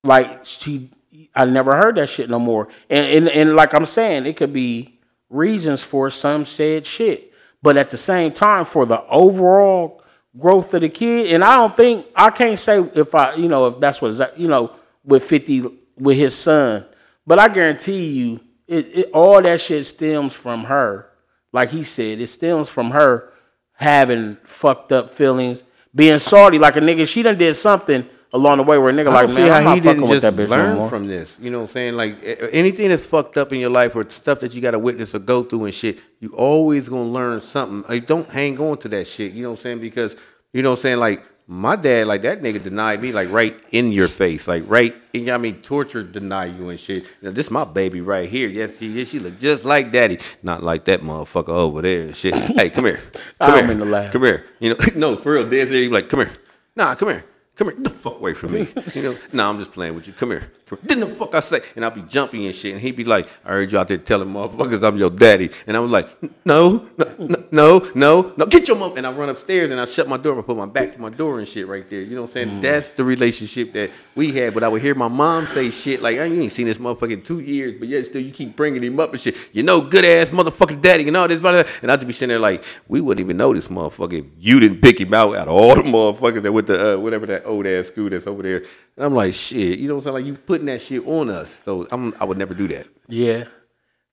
like 0.05 0.45
she, 0.47 0.91
I 1.35 1.45
never 1.45 1.73
heard 1.77 1.97
that 1.97 2.09
shit 2.09 2.31
no 2.31 2.39
more. 2.39 2.69
And 2.91 3.07
and, 3.07 3.29
and 3.29 3.57
like 3.57 3.75
I'm 3.75 3.87
saying, 3.87 4.27
it 4.27 4.37
could 4.37 4.53
be 4.53 4.99
reasons 5.31 5.81
for 5.83 6.11
some 6.11 6.45
said 6.45 6.87
shit, 6.87 7.33
but 7.63 7.77
at 7.77 7.91
the 7.91 7.99
same 7.99 8.33
time, 8.33 8.65
for 8.65 8.87
the 8.87 9.03
overall 9.09 10.03
growth 10.39 10.73
of 10.75 10.83
the 10.83 10.89
kid, 10.89 11.33
and 11.33 11.43
I 11.45 11.57
don't 11.57 11.77
think 11.77 12.07
I 12.15 12.31
can't 12.31 12.59
say 12.59 12.81
if 12.95 13.15
I, 13.15 13.35
you 13.35 13.49
know, 13.49 13.67
if 13.67 13.81
that's 13.81 14.01
what 14.01 14.39
you 14.39 14.49
know 14.49 14.73
with 15.05 15.25
fifty 15.25 15.65
with 15.97 16.17
his 16.17 16.35
son, 16.35 16.85
but 17.29 17.39
I 17.39 17.49
guarantee 17.49 18.07
you, 18.07 18.41
it, 18.67 18.87
it 18.95 19.11
all 19.13 19.43
that 19.43 19.61
shit 19.61 19.85
stems 19.85 20.33
from 20.33 20.65
her. 20.65 21.11
Like 21.53 21.71
he 21.71 21.85
said, 21.85 22.21
it 22.21 22.29
stems 22.29 22.71
from 22.71 22.91
her 22.93 23.35
having 23.75 24.39
fucked 24.45 24.93
up 24.93 25.15
feelings, 25.15 25.63
being 25.95 26.19
salty 26.19 26.59
like 26.59 26.77
a 26.77 26.81
nigga. 26.81 27.07
She 27.07 27.23
done 27.23 27.37
did 27.37 27.55
something 27.55 28.09
along 28.33 28.57
the 28.57 28.63
way 28.63 28.79
where 28.79 28.89
a 28.89 28.93
nigga 28.95 29.13
like, 29.13 29.27
don't 29.27 29.35
man, 29.35 29.45
see 29.45 29.51
I'm 29.51 29.63
how 29.63 29.69
not 29.71 29.75
he 29.75 29.81
fucking 29.83 30.01
didn't 30.01 30.11
with 30.11 30.23
that 30.23 30.35
bitch 30.35 30.49
learn 30.49 30.71
no 30.71 30.81
more. 30.81 30.89
from 30.89 31.05
this. 31.05 31.37
You 31.39 31.51
know 31.51 31.59
what 31.59 31.65
I'm 31.65 31.73
saying? 31.73 31.97
Like 31.97 32.19
anything 32.51 32.89
that's 32.89 33.05
fucked 33.05 33.37
up 33.37 33.53
in 33.53 33.61
your 33.61 33.71
life 33.71 33.95
or 33.95 34.09
stuff 34.09 34.41
that 34.41 34.55
you 34.55 34.63
got 34.63 34.71
to 34.71 34.79
witness 34.79 35.15
or 35.15 35.19
go 35.19 35.45
through 35.45 35.67
and 35.67 35.75
shit, 35.75 35.99
you 36.21 36.31
always 36.31 36.89
gonna 36.89 37.11
learn 37.11 37.43
something. 37.43 37.85
Like, 37.89 38.07
don't 38.07 38.29
hang 38.31 38.59
on 38.59 38.79
to 38.79 38.89
that 38.89 39.07
shit. 39.07 39.35
You 39.35 39.43
know 39.43 39.51
what 39.51 39.59
I'm 39.59 39.63
saying? 39.65 39.81
Because 39.81 40.17
you 40.55 40.63
know 40.63 40.71
what 40.71 40.79
I'm 40.79 40.83
saying. 40.83 40.99
Like 40.99 41.25
my 41.51 41.77
dad, 41.77 42.07
like 42.07 42.21
that 42.23 42.43
nigga 42.43 42.63
denied 42.63 43.01
me, 43.01 43.11
like 43.11 43.31
right 43.31 43.59
in 43.71 43.91
your 43.91 44.07
face, 44.07 44.47
like 44.47 44.65
right. 44.67 44.95
In, 45.15 45.31
I 45.31 45.39
mean, 45.39 45.63
torture 45.63 46.03
deny 46.03 46.45
you 46.45 46.69
and 46.69 46.79
shit. 46.79 47.05
You 47.05 47.09
know, 47.23 47.31
this 47.31 47.51
my 47.51 47.65
baby 47.65 48.03
right 48.03 48.29
here. 48.29 48.49
Yes, 48.49 48.79
she 48.79 49.01
is. 49.01 49.09
She 49.09 49.19
look 49.19 49.39
just 49.39 49.65
like 49.65 49.91
daddy, 49.91 50.19
not 50.43 50.63
like 50.63 50.85
that 50.85 51.01
motherfucker 51.01 51.49
over 51.49 51.81
there 51.81 52.03
and 52.03 52.15
shit. 52.17 52.35
hey, 52.35 52.69
come 52.69 52.85
here, 52.85 53.01
come 53.41 53.51
don't 53.51 53.59
here, 53.61 53.67
mean 53.67 53.79
to 53.79 53.87
laugh. 53.87 54.13
come 54.13 54.25
here. 54.25 54.45
You 54.61 54.71
know, 54.71 54.77
no, 54.95 55.17
for 55.17 55.33
real, 55.33 55.49
dead 55.49 55.69
serious. 55.69 55.91
Like, 55.91 56.11
come 56.11 56.21
here, 56.21 56.33
nah, 56.77 56.95
come 56.95 57.09
here. 57.09 57.25
Come 57.59 57.71
here, 57.71 57.77
get 57.77 57.85
the 57.85 57.91
fuck 57.91 58.21
away 58.21 58.35
from 58.35 58.53
me. 58.53 58.69
You 58.95 59.03
know, 59.03 59.15
no, 59.33 59.51
I'm 59.51 59.59
just 59.59 59.73
playing 59.73 59.95
with 59.95 60.07
you. 60.07 60.13
Come 60.13 60.31
here. 60.31 60.51
Come 60.67 60.79
here. 60.79 60.87
Didn't 60.87 61.11
the 61.11 61.15
fuck 61.17 61.35
I 61.35 61.41
say? 61.41 61.61
And 61.77 61.85
I'll 61.85 61.91
be 61.91 62.03
jumping 62.03 62.47
and 62.47 62.55
shit. 62.55 62.73
And 62.73 62.81
he'd 62.81 62.97
be 62.97 63.05
like, 63.05 63.29
I 63.45 63.51
heard 63.51 63.71
you 63.71 63.79
out 63.79 63.89
there 63.89 63.99
telling 63.99 64.29
motherfuckers 64.29 64.83
I'm 64.83 64.97
your 64.97 65.11
daddy. 65.11 65.51
And 65.67 65.77
I 65.77 65.81
was 65.81 65.91
like, 65.91 66.09
no, 66.45 66.89
no, 66.97 67.39
no, 67.51 67.91
no, 67.95 68.33
no. 68.37 68.47
Get 68.47 68.69
your 68.69 68.77
mom. 68.77 68.97
And 68.97 69.07
I 69.07 69.13
run 69.13 69.29
upstairs 69.29 69.71
and 69.71 69.81
I 69.81 69.85
shut 69.85 70.09
my 70.09 70.17
door. 70.17 70.33
and 70.35 70.43
I 70.43 70.47
put 70.47 70.57
my 70.57 70.67
back 70.67 70.93
to 70.93 71.01
my 71.01 71.11
door 71.11 71.39
and 71.39 71.47
shit 71.47 71.67
right 71.67 71.89
there. 71.89 72.01
You 72.01 72.15
know 72.15 72.23
what 72.23 72.31
I'm 72.31 72.35
saying? 72.35 72.61
That's 72.61 72.91
the 72.91 73.05
relationship 73.05 73.73
that 73.73 73.91
we 74.15 74.33
had. 74.33 74.55
But 74.55 74.63
I 74.63 74.69
would 74.69 74.81
hear 74.83 74.95
my 74.95 75.09
mom 75.09 75.47
say 75.47 75.71
shit 75.71 76.01
like, 76.01 76.17
I 76.17 76.25
ain't 76.25 76.53
seen 76.53 76.67
this 76.67 76.79
motherfucker 76.79 77.13
in 77.13 77.23
two 77.23 77.41
years, 77.41 77.75
but 77.79 77.89
yet 77.89 78.07
still 78.07 78.23
you 78.23 78.33
keep 78.33 78.57
bringing 78.57 78.83
him 78.83 78.99
up 79.01 79.13
and 79.13 79.21
shit. 79.21 79.37
You 79.53 79.65
know, 79.65 79.81
good 79.81 80.05
ass 80.05 80.31
motherfucking 80.31 80.81
daddy 80.81 81.07
and 81.09 81.17
all 81.17 81.29
this, 81.29 81.41
blah, 81.41 81.53
blah, 81.53 81.63
blah. 81.65 81.73
and 81.83 81.91
I'd 81.91 81.97
just 81.97 82.07
be 82.07 82.13
sitting 82.13 82.29
there 82.29 82.39
like, 82.39 82.65
we 82.87 83.01
wouldn't 83.01 83.25
even 83.25 83.37
know 83.37 83.53
this 83.53 83.69
motherfucker 83.69 84.21
if 84.21 84.27
you 84.39 84.61
didn't 84.61 84.81
pick 84.81 85.01
him 85.01 85.13
out 85.13 85.37
out 85.37 85.49
of 85.49 85.55
all 85.55 85.75
the 85.77 85.83
motherfuckers 85.83 86.43
that 86.43 86.53
went 86.53 86.67
to 86.69 86.95
uh, 86.95 86.99
whatever 86.99 87.27
that 87.27 87.48
old 87.49 87.67
ass 87.67 87.89
school 87.89 88.11
that's 88.11 88.27
over 88.27 88.43
there. 88.43 88.59
And 88.97 89.07
I'm 89.07 89.15
like, 89.15 89.35
shit, 89.35 89.79
you 89.79 89.89
know 89.89 89.97
what 89.97 90.01
I'm 90.01 90.05
saying? 90.05 90.15
Like 90.15 90.27
you 90.27 90.35
putting 90.35 90.67
that 90.67 90.81
shit 90.81 91.07
on 91.07 91.31
us. 91.31 91.53
So 91.65 91.89
I'm, 91.91 92.15
I 92.21 92.25
would 92.25 92.39
never 92.39 92.55
do 92.55 92.69
that. 92.69 92.87
Yeah, 93.09 93.45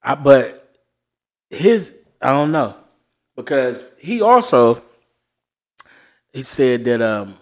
I, 0.01 0.15
but 0.15 0.65
his 1.49 1.93
I 2.21 2.31
don't 2.31 2.51
know 2.51 2.75
because 3.35 3.95
he 3.99 4.21
also 4.21 4.81
he 6.33 6.43
said 6.43 6.85
that 6.85 7.01
um 7.01 7.37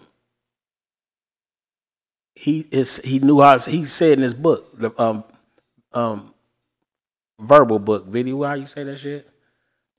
he 2.34 2.66
is 2.70 2.98
he 2.98 3.18
knew 3.18 3.40
how 3.40 3.58
he 3.58 3.86
said 3.86 4.18
in 4.18 4.22
his 4.22 4.34
book 4.34 4.78
the 4.78 4.90
um 5.00 5.24
um 5.92 6.34
verbal 7.40 7.78
book 7.78 8.06
video 8.06 8.42
how 8.44 8.54
you 8.54 8.66
say 8.66 8.84
that 8.84 8.98
shit 8.98 9.28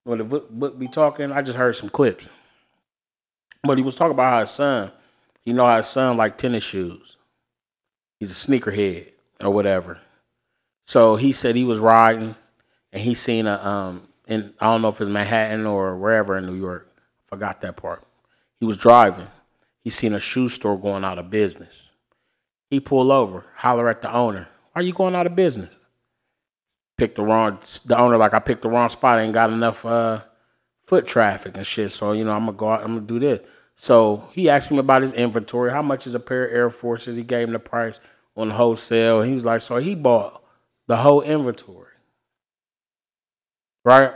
when 0.03 0.19
the 0.19 0.23
book, 0.23 0.49
book 0.49 0.77
be 0.77 0.87
talking 0.87 1.31
I 1.31 1.41
just 1.41 1.57
heard 1.57 1.75
some 1.75 1.89
clips 1.89 2.27
but 3.63 3.77
he 3.77 3.83
was 3.83 3.95
talking 3.95 4.13
about 4.13 4.31
how 4.31 4.41
his 4.41 4.51
son 4.51 4.91
you 5.45 5.53
know 5.53 5.65
how 5.65 5.77
his 5.77 5.87
son 5.87 6.17
like 6.17 6.37
tennis 6.37 6.63
shoes 6.63 7.17
he's 8.19 8.31
a 8.31 8.33
sneakerhead 8.33 9.11
or 9.41 9.51
whatever 9.51 9.99
so 10.85 11.15
he 11.15 11.33
said 11.33 11.55
he 11.55 11.63
was 11.63 11.79
riding 11.79 12.35
and 12.91 13.03
he 13.03 13.13
seen 13.13 13.47
a 13.47 13.55
um 13.63 14.07
in 14.27 14.53
I 14.59 14.71
don't 14.71 14.81
know 14.81 14.89
if 14.89 15.01
it's 15.01 15.09
Manhattan 15.09 15.65
or 15.65 15.97
wherever 15.97 16.37
in 16.37 16.45
New 16.45 16.55
York. 16.55 16.91
Forgot 17.27 17.61
that 17.61 17.75
part. 17.75 18.03
He 18.59 18.65
was 18.65 18.77
driving. 18.77 19.27
He 19.83 19.89
seen 19.89 20.13
a 20.13 20.19
shoe 20.19 20.49
store 20.49 20.79
going 20.79 21.03
out 21.03 21.19
of 21.19 21.29
business. 21.29 21.91
He 22.69 22.79
pull 22.79 23.11
over, 23.11 23.45
holler 23.55 23.89
at 23.89 24.01
the 24.01 24.11
owner. 24.11 24.47
Why 24.73 24.81
you 24.81 24.93
going 24.93 25.15
out 25.15 25.27
of 25.27 25.35
business? 25.35 25.69
Picked 26.97 27.17
the 27.17 27.23
wrong 27.23 27.59
the 27.85 27.97
owner 27.97 28.17
like 28.17 28.33
I 28.33 28.39
picked 28.39 28.61
the 28.61 28.69
wrong 28.69 28.89
spot, 28.89 29.19
ain't 29.19 29.33
got 29.33 29.51
enough 29.51 29.85
uh 29.85 30.21
foot 30.85 31.07
traffic 31.07 31.57
and 31.57 31.65
shit. 31.67 31.91
So, 31.91 32.13
you 32.13 32.23
know, 32.23 32.31
I'm 32.31 32.45
gonna 32.45 32.57
go 32.57 32.69
out, 32.69 32.81
I'm 32.81 32.95
gonna 32.95 33.01
do 33.01 33.19
this. 33.19 33.41
So 33.77 34.29
he 34.31 34.49
asked 34.49 34.71
him 34.71 34.79
about 34.79 35.01
his 35.01 35.13
inventory. 35.13 35.71
How 35.71 35.81
much 35.81 36.07
is 36.07 36.15
a 36.15 36.19
pair 36.19 36.45
of 36.45 36.53
Air 36.53 36.69
Forces? 36.69 37.15
He 37.15 37.23
gave 37.23 37.47
him 37.47 37.53
the 37.53 37.59
price 37.59 37.99
on 38.35 38.49
wholesale. 38.49 39.21
He 39.21 39.33
was 39.33 39.45
like, 39.45 39.61
so 39.61 39.77
he 39.77 39.95
bought 39.95 40.43
the 40.87 40.97
whole 40.97 41.21
inventory. 41.21 41.91
Right? 43.83 44.13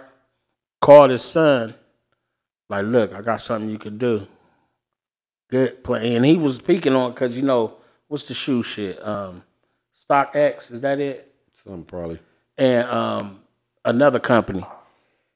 Called 0.81 1.11
his 1.11 1.23
son, 1.23 1.75
like, 2.69 2.85
look, 2.85 3.13
I 3.13 3.21
got 3.21 3.41
something 3.41 3.69
you 3.69 3.77
could 3.77 3.99
do. 3.99 4.27
Good 5.49 5.83
play. 5.83 6.15
And 6.15 6.23
he 6.23 6.37
was 6.37 6.57
speaking 6.57 6.95
on 6.95 7.11
because 7.11 7.35
you 7.35 7.41
know, 7.41 7.75
what's 8.07 8.25
the 8.25 8.33
shoe 8.33 8.63
shit? 8.63 9.05
Um 9.05 9.43
StockX, 10.09 10.71
is 10.71 10.81
that 10.81 10.99
it? 10.99 11.33
Something 11.63 11.83
probably. 11.85 12.19
And 12.57 12.87
um 12.87 13.39
another 13.83 14.19
company. 14.19 14.63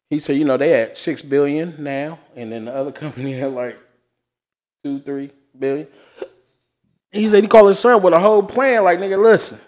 He 0.09 0.19
said, 0.19 0.37
you 0.37 0.45
know, 0.45 0.57
they 0.57 0.69
had 0.69 0.95
six 0.95 1.23
billion 1.23 1.75
now, 1.83 2.19
and 2.35 2.51
then 2.51 2.65
the 2.65 2.75
other 2.75 2.91
company 3.03 3.33
had 3.33 3.53
like 3.53 3.79
two, 4.83 4.99
three 4.99 5.31
billion. 5.57 5.87
He 7.11 7.29
said 7.29 7.43
he 7.43 7.47
called 7.47 7.69
his 7.69 7.79
son 7.79 8.01
with 8.01 8.13
a 8.13 8.19
whole 8.19 8.43
plan, 8.43 8.83
like, 8.83 8.99
nigga, 8.99 9.21
listen. 9.21 9.59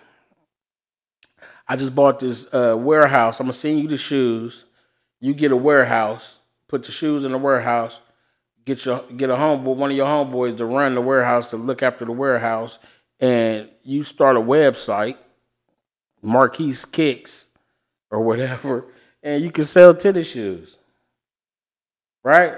I 1.68 1.76
just 1.76 1.96
bought 1.96 2.20
this 2.20 2.52
uh, 2.54 2.76
warehouse. 2.78 3.40
I'm 3.40 3.46
gonna 3.46 3.54
send 3.54 3.80
you 3.80 3.88
the 3.88 3.98
shoes. 3.98 4.66
You 5.20 5.34
get 5.34 5.52
a 5.52 5.56
warehouse. 5.56 6.24
Put 6.68 6.84
the 6.84 6.92
shoes 6.92 7.24
in 7.24 7.32
the 7.32 7.38
warehouse. 7.38 8.00
Get 8.66 8.86
your 8.86 9.04
get 9.16 9.30
a 9.30 9.36
homeboy, 9.36 9.76
one 9.76 9.92
of 9.92 9.98
your 9.98 10.08
homeboys 10.08 10.58
to 10.58 10.66
run 10.66 10.96
the 10.96 11.02
warehouse 11.02 11.52
to 11.52 11.58
look 11.58 11.84
after 11.84 12.04
the 12.04 12.12
warehouse, 12.12 12.80
and 13.20 13.70
you 13.84 14.04
start 14.04 14.38
a 14.38 14.42
website, 14.42 15.18
Marquise 16.24 16.84
Kicks, 16.84 17.46
or 18.10 18.22
whatever, 18.22 18.86
and 19.22 19.44
you 19.44 19.52
can 19.52 19.66
sell 19.66 19.94
tennis 19.94 20.28
shoes. 20.28 20.78
Right? 22.24 22.54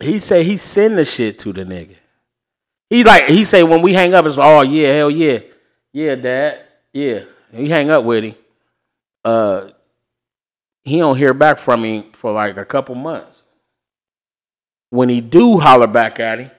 He 0.00 0.20
say 0.20 0.44
he 0.44 0.56
send 0.56 0.98
the 0.98 1.04
shit 1.04 1.38
to 1.40 1.52
the 1.52 1.64
nigga. 1.64 1.96
He 2.90 3.02
like 3.02 3.28
he 3.28 3.44
say 3.44 3.62
when 3.62 3.82
we 3.82 3.94
hang 3.94 4.14
up, 4.14 4.26
it's 4.26 4.38
oh 4.38 4.62
yeah, 4.62 4.92
hell 4.94 5.10
yeah, 5.10 5.40
yeah, 5.92 6.14
dad. 6.14 6.60
Yeah, 6.92 7.24
he 7.52 7.68
hang 7.68 7.90
up 7.90 8.04
with 8.04 8.24
him. 8.24 8.34
Uh, 9.24 9.70
he 10.84 10.98
don't 10.98 11.16
hear 11.16 11.34
back 11.34 11.58
from 11.58 11.84
him 11.84 12.12
for 12.12 12.32
like 12.32 12.56
a 12.56 12.64
couple 12.64 12.94
months. 12.94 13.42
When 14.90 15.08
he 15.08 15.20
do 15.20 15.58
holler 15.58 15.88
back 15.88 16.20
at 16.20 16.38
him, 16.38 16.50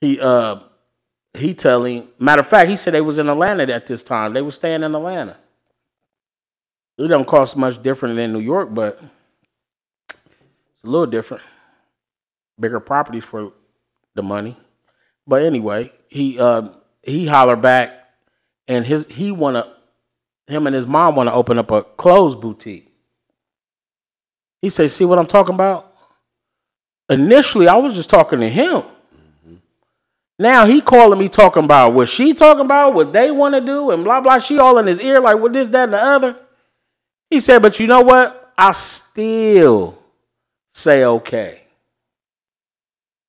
he 0.00 0.20
uh 0.20 0.60
he 1.32 1.54
tell 1.54 1.84
him. 1.84 2.08
Matter 2.18 2.42
of 2.42 2.48
fact, 2.48 2.68
he 2.68 2.76
said 2.76 2.92
they 2.94 3.00
was 3.00 3.18
in 3.18 3.28
Atlanta 3.28 3.72
at 3.72 3.86
this 3.86 4.04
time. 4.04 4.34
They 4.34 4.42
was 4.42 4.56
staying 4.56 4.82
in 4.82 4.94
Atlanta. 4.94 5.36
It 6.98 7.08
don't 7.08 7.26
cost 7.26 7.56
much 7.56 7.82
different 7.82 8.16
than 8.16 8.32
New 8.32 8.40
York, 8.40 8.72
but 8.72 9.00
a 10.84 10.88
little 10.88 11.06
different. 11.06 11.42
Bigger 12.58 12.80
properties 12.80 13.24
for 13.24 13.52
the 14.14 14.22
money. 14.22 14.56
But 15.26 15.42
anyway, 15.42 15.92
he 16.08 16.38
uh, 16.38 16.68
he 17.02 17.26
holler 17.26 17.56
back 17.56 17.90
and 18.68 18.84
his 18.84 19.06
he 19.06 19.30
wanna 19.30 19.74
him 20.46 20.66
and 20.66 20.74
his 20.74 20.86
mom 20.86 21.16
wanna 21.16 21.32
open 21.32 21.58
up 21.58 21.70
a 21.70 21.82
clothes 21.82 22.34
boutique. 22.34 22.92
He 24.62 24.70
said, 24.70 24.90
"See 24.90 25.04
what 25.04 25.18
I'm 25.18 25.26
talking 25.26 25.54
about?" 25.54 25.94
Initially, 27.08 27.68
I 27.68 27.76
was 27.76 27.94
just 27.94 28.10
talking 28.10 28.40
to 28.40 28.48
him. 28.48 28.82
Now 30.38 30.66
he 30.66 30.80
calling 30.80 31.18
me 31.18 31.28
talking 31.28 31.64
about 31.64 31.94
what 31.94 32.08
she 32.08 32.34
talking 32.34 32.64
about, 32.64 32.94
what 32.94 33.12
they 33.12 33.30
want 33.30 33.54
to 33.54 33.60
do, 33.60 33.90
and 33.90 34.04
blah 34.04 34.20
blah. 34.20 34.38
She 34.38 34.58
all 34.58 34.78
in 34.78 34.86
his 34.86 35.00
ear 35.00 35.20
like 35.20 35.38
what 35.38 35.52
this, 35.52 35.68
that, 35.68 35.84
and 35.84 35.92
the 35.92 36.02
other. 36.02 36.36
He 37.30 37.40
said, 37.40 37.62
"But 37.62 37.80
you 37.80 37.86
know 37.86 38.02
what? 38.02 38.52
I 38.58 38.72
still 38.72 39.98
say 40.76 41.04
okay." 41.04 41.62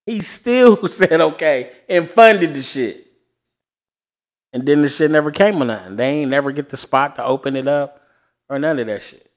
He 0.06 0.22
still 0.22 0.88
said 0.88 1.20
okay 1.22 1.72
and 1.88 2.10
funded 2.10 2.54
the 2.54 2.64
shit. 2.64 3.06
And 4.54 4.66
then 4.66 4.82
the 4.82 4.90
shit 4.90 5.12
never 5.12 5.32
came 5.32 5.62
or 5.62 5.66
nothing. 5.66 5.98
They 5.98 6.08
ain't 6.22 6.32
never 6.32 6.52
get 6.52 6.70
the 6.70 6.78
spot 6.78 7.18
to 7.18 7.24
open 7.24 7.56
it 7.56 7.68
up 7.68 8.02
or 8.50 8.58
none 8.58 8.80
of 8.80 8.88
that 8.88 9.04
shit. 9.04 9.30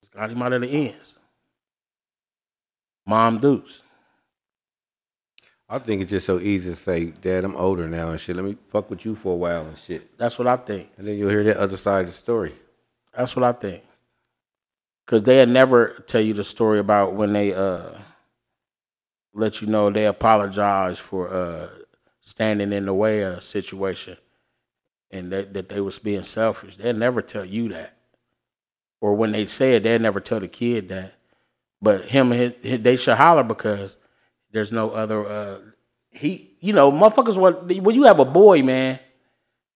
Just 0.00 0.14
got 0.14 0.30
him 0.30 0.42
out 0.42 0.54
of 0.54 0.62
the 0.62 0.68
ends. 0.68 1.14
Mom 3.06 3.38
Deuce. 3.38 3.82
I 5.68 5.78
think 5.78 6.02
it's 6.02 6.10
just 6.10 6.26
so 6.26 6.40
easy 6.40 6.70
to 6.70 6.76
say, 6.76 7.06
Dad, 7.06 7.44
I'm 7.44 7.56
older 7.56 7.88
now 7.88 8.10
and 8.10 8.20
shit. 8.20 8.36
Let 8.36 8.44
me 8.44 8.56
fuck 8.68 8.88
with 8.88 9.04
you 9.04 9.14
for 9.14 9.34
a 9.34 9.36
while 9.36 9.66
and 9.66 9.76
shit. 9.76 10.16
That's 10.16 10.38
what 10.38 10.48
I 10.48 10.56
think. 10.56 10.90
And 10.96 11.06
then 11.06 11.18
you'll 11.18 11.30
hear 11.30 11.44
that 11.44 11.56
other 11.58 11.76
side 11.76 12.02
of 12.02 12.06
the 12.06 12.12
story. 12.12 12.54
That's 13.16 13.36
what 13.36 13.44
I 13.44 13.52
think. 13.52 13.82
Cause 15.06 15.22
they'll 15.22 15.46
never 15.46 16.02
tell 16.08 16.20
you 16.20 16.34
the 16.34 16.42
story 16.42 16.80
about 16.80 17.14
when 17.14 17.32
they 17.32 17.54
uh 17.54 17.90
let 19.32 19.60
you 19.60 19.68
know 19.68 19.88
they 19.88 20.06
apologize 20.06 20.98
for 20.98 21.32
uh 21.32 21.68
standing 22.20 22.72
in 22.72 22.86
the 22.86 22.94
way 22.94 23.22
of 23.22 23.34
a 23.34 23.40
situation 23.40 24.16
and 25.12 25.30
that, 25.32 25.54
that 25.54 25.68
they 25.68 25.80
was 25.80 25.98
being 25.98 26.24
selfish. 26.24 26.76
They'll 26.76 26.94
never 26.96 27.22
tell 27.22 27.44
you 27.44 27.68
that. 27.68 27.96
Or 29.00 29.14
when 29.14 29.32
they 29.32 29.46
say 29.46 29.74
it, 29.76 29.84
they'll 29.84 30.00
never 30.00 30.20
tell 30.20 30.40
the 30.40 30.48
kid 30.48 30.88
that. 30.88 31.14
But 31.80 32.06
him, 32.06 32.30
his, 32.30 32.52
his, 32.62 32.80
they 32.80 32.96
should 32.96 33.16
holler 33.16 33.44
because 33.44 33.96
there's 34.52 34.72
no 34.72 34.90
other. 34.90 35.26
Uh, 35.26 35.58
he, 36.10 36.56
you 36.60 36.72
know, 36.72 36.90
motherfuckers. 36.90 37.36
Want, 37.36 37.82
when 37.82 37.94
you 37.94 38.04
have 38.04 38.18
a 38.18 38.24
boy, 38.24 38.62
man, 38.62 38.98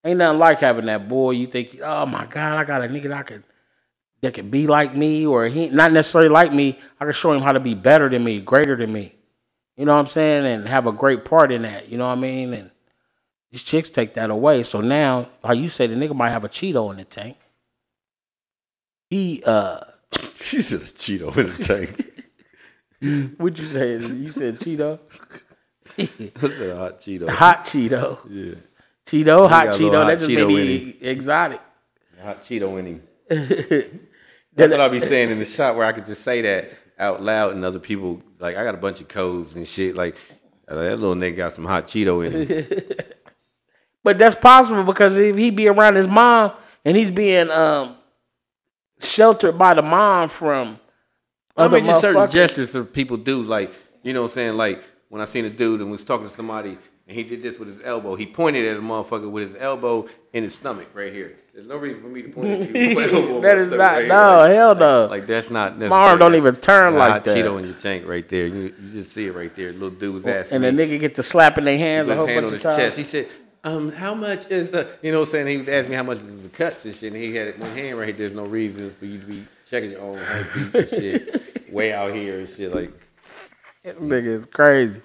ain't 0.05 0.19
nothing 0.19 0.39
like 0.39 0.59
having 0.61 0.86
that 0.86 1.09
boy. 1.09 1.32
You 1.32 1.47
think, 1.47 1.78
oh 1.82 2.07
my 2.07 2.27
god, 2.27 2.59
I 2.59 2.65
got 2.65 2.82
a 2.82 2.89
nigga 2.89 3.12
I 3.12 3.23
can 3.23 3.44
that 4.22 4.34
can 4.34 4.51
be 4.51 4.66
like 4.66 4.94
me, 4.94 5.26
or 5.26 5.47
he 5.47 5.68
not 5.68 5.92
necessarily 5.92 6.28
like 6.28 6.52
me. 6.52 6.78
I 7.01 7.05
can 7.05 7.14
show 7.14 7.32
him 7.32 7.42
how 7.42 7.52
to 7.52 7.60
be 7.60 7.74
better 7.74 8.09
than 8.09 8.24
me, 8.24 8.40
greater 8.40 8.76
than 8.76 8.92
me. 8.92 9.14
You 9.76 9.86
know 9.86 9.94
what 9.94 10.01
I'm 10.01 10.06
saying? 10.06 10.44
And 10.44 10.68
have 10.68 10.86
a 10.86 10.92
great 10.92 11.24
part 11.24 11.51
in 11.51 11.62
that. 11.62 11.88
You 11.88 11.97
know 11.97 12.06
what 12.06 12.18
I 12.18 12.20
mean? 12.20 12.52
And 12.52 12.70
these 13.51 13.62
chicks 13.62 13.88
take 13.88 14.14
that 14.14 14.30
away. 14.30 14.62
So 14.62 14.80
now, 14.80 15.28
like 15.42 15.59
you 15.59 15.68
say, 15.68 15.86
the 15.86 15.94
nigga 15.94 16.14
might 16.14 16.30
have 16.30 16.44
a 16.44 16.48
Cheeto 16.48 16.90
in 16.90 16.98
the 16.98 17.05
tank. 17.05 17.36
He 19.09 19.42
uh 19.44 19.80
She 20.40 20.62
said 20.62 20.82
a 20.82 20.84
Cheeto 20.84 21.36
in 21.36 21.56
the 21.56 21.64
tank. 21.64 23.34
what 23.38 23.56
you 23.56 23.66
say? 23.66 23.94
You 23.94 24.28
said 24.28 24.60
Cheeto? 24.60 24.98
I 25.98 26.06
said 26.06 26.70
a 26.70 26.76
hot 26.76 27.01
Cheeto. 27.01 27.28
hot 27.28 27.64
Cheeto. 27.64 28.18
Yeah. 28.28 28.55
Cheeto, 29.06 29.48
hot 29.48 29.64
got 29.64 29.66
a 29.66 29.72
little 29.72 29.90
Cheeto. 29.90 30.02
hot 30.02 30.06
That 30.06 30.18
just 30.20 30.30
Cheeto 30.30 30.47
made 30.47 30.84
me 30.86 30.97
exotic. 31.01 31.60
Hot 32.22 32.40
Cheeto 32.42 32.78
in 32.78 32.86
him. 32.86 34.01
That's 34.55 34.72
what 34.72 34.81
I'll 34.81 34.89
be 34.90 35.01
saying 35.01 35.31
in 35.31 35.39
the 35.39 35.44
shop 35.56 35.77
where 35.77 35.86
I 35.86 35.93
could 35.93 36.06
just 36.06 36.22
say 36.22 36.43
that 36.43 36.72
out 36.98 37.22
loud 37.22 37.55
and 37.55 37.64
other 37.64 37.78
people 37.78 38.22
like 38.39 38.56
I 38.56 38.64
got 38.64 38.74
a 38.74 38.78
bunch 38.78 39.01
of 39.01 39.09
codes 39.09 39.55
and 39.55 39.66
shit. 39.66 39.97
Like 39.97 40.16
Uh, 40.68 40.74
That 40.77 40.98
little 40.98 41.14
nigga 41.14 41.36
got 41.36 41.55
some 41.55 41.64
hot 41.64 41.86
Cheeto 41.89 42.24
in 42.27 42.47
him. 42.47 42.66
But 44.02 44.16
that's 44.18 44.35
possible 44.35 44.82
because 44.82 45.16
if 45.18 45.36
he 45.36 45.51
be 45.51 45.68
around 45.68 45.94
his 45.97 46.09
mom 46.09 46.52
and 46.86 46.97
he's 46.97 47.10
being 47.10 47.51
um 47.51 47.97
sheltered 49.01 49.59
by 49.59 49.74
the 49.74 49.82
mom 49.82 50.28
from 50.31 50.78
I 51.56 51.68
mean, 51.68 51.85
just 51.85 52.01
certain 52.01 52.31
gestures 52.31 52.72
that 52.72 52.93
people 52.94 53.18
do, 53.18 53.43
like 53.43 53.72
you 54.02 54.12
know 54.14 54.22
what 54.22 54.31
I'm 54.31 54.35
saying. 54.35 54.55
Like 54.55 54.82
when 55.10 55.20
I 55.20 55.27
seen 55.27 55.44
a 55.44 55.51
dude 55.51 55.81
and 55.82 55.90
was 55.90 56.02
talking 56.05 56.28
to 56.28 56.35
somebody, 56.35 56.78
and 57.06 57.16
he 57.16 57.22
did 57.24 57.43
this 57.43 57.59
with 57.59 57.68
his 57.68 57.81
elbow. 57.85 58.14
He 58.16 58.24
pointed 58.27 58.64
at 58.66 58.78
a 58.78 58.81
motherfucker 58.81 59.31
with 59.31 59.52
his 59.52 59.60
elbow 59.60 60.09
in 60.32 60.44
his 60.44 60.55
stomach, 60.55 60.89
right 60.94 61.12
here. 61.12 61.36
There's 61.52 61.66
no 61.66 61.77
reason 61.77 62.02
for 62.02 62.09
me 62.09 62.22
to 62.22 62.28
point 62.32 62.62
at 62.62 62.74
you. 62.74 62.94
with 62.97 63.12
my 63.12 63.18
elbow 63.18 63.36
in 63.36 63.43
That 63.43 63.59
is 63.59 63.70
not- 63.70 63.78
right 63.78 64.09
no, 64.09 64.14
Like- 64.39 64.51
hell 64.51 64.74
no. 64.74 65.01
Like, 65.02 65.10
like 65.10 65.27
that's 65.27 65.51
not. 65.51 65.78
My 65.78 65.89
arm 66.09 66.18
don't 66.18 66.35
even 66.36 66.56
turn 66.56 66.94
like 66.94 67.24
that. 67.24 67.36
Cheeto 67.36 67.59
in 67.59 67.64
your 67.66 67.74
tank 67.74 68.06
right 68.06 68.28
there. 68.28 68.47
You, 68.47 68.74
you 68.81 68.93
just 68.93 69.12
see 69.12 69.27
it 69.27 69.35
right 69.35 69.55
there. 69.55 69.72
Little 69.72 69.90
dude 69.90 70.14
was 70.14 70.27
asking 70.27 70.64
and 70.64 70.78
the 70.78 70.82
nigga 70.86 70.98
get 71.01 71.16
to 71.16 71.22
slapping 71.22 71.64
their 71.64 71.78
hands 71.78 72.06
He 72.09 72.12
a 72.12 72.16
whole 72.16 72.27
his 72.27 72.35
hand 72.35 72.44
bunch 72.44 72.47
on 72.47 72.52
his 72.55 72.62
times. 72.62 72.77
chest. 72.77 72.97
He 72.98 73.02
said, 73.05 73.28
um, 73.64 73.93
how 73.93 74.14
much 74.14 74.48
is 74.51 74.70
the, 74.70 74.89
you 75.02 75.12
know 75.12 75.20
what 75.20 75.28
I'm 75.28 75.32
saying? 75.32 75.47
He 75.48 75.56
was 75.59 75.68
asking 75.68 75.90
me 75.90 75.97
how 75.97 76.02
much 76.05 76.18
is 76.18 76.43
the 76.44 76.48
cuts 76.48 76.85
and 76.86 76.94
shit. 76.94 77.12
And 77.12 77.22
he 77.22 77.35
had 77.35 77.59
one 77.60 77.72
hand 77.72 77.98
right 77.98 78.06
here. 78.09 78.16
There's 78.16 78.32
no 78.32 78.47
reason 78.47 78.94
for 78.98 79.05
you 79.06 79.18
to 79.18 79.27
be 79.27 79.44
checking 79.68 79.90
your 79.90 80.01
own 80.01 80.18
heartbeat 80.18 80.74
and 80.74 80.89
shit. 80.89 81.68
Way 81.72 81.93
out 81.93 82.14
here 82.14 82.39
and 82.39 82.48
shit. 82.48 82.74
Like, 82.74 82.93
Nigga 83.85 84.40
is 84.40 84.47
crazy. 84.47 85.01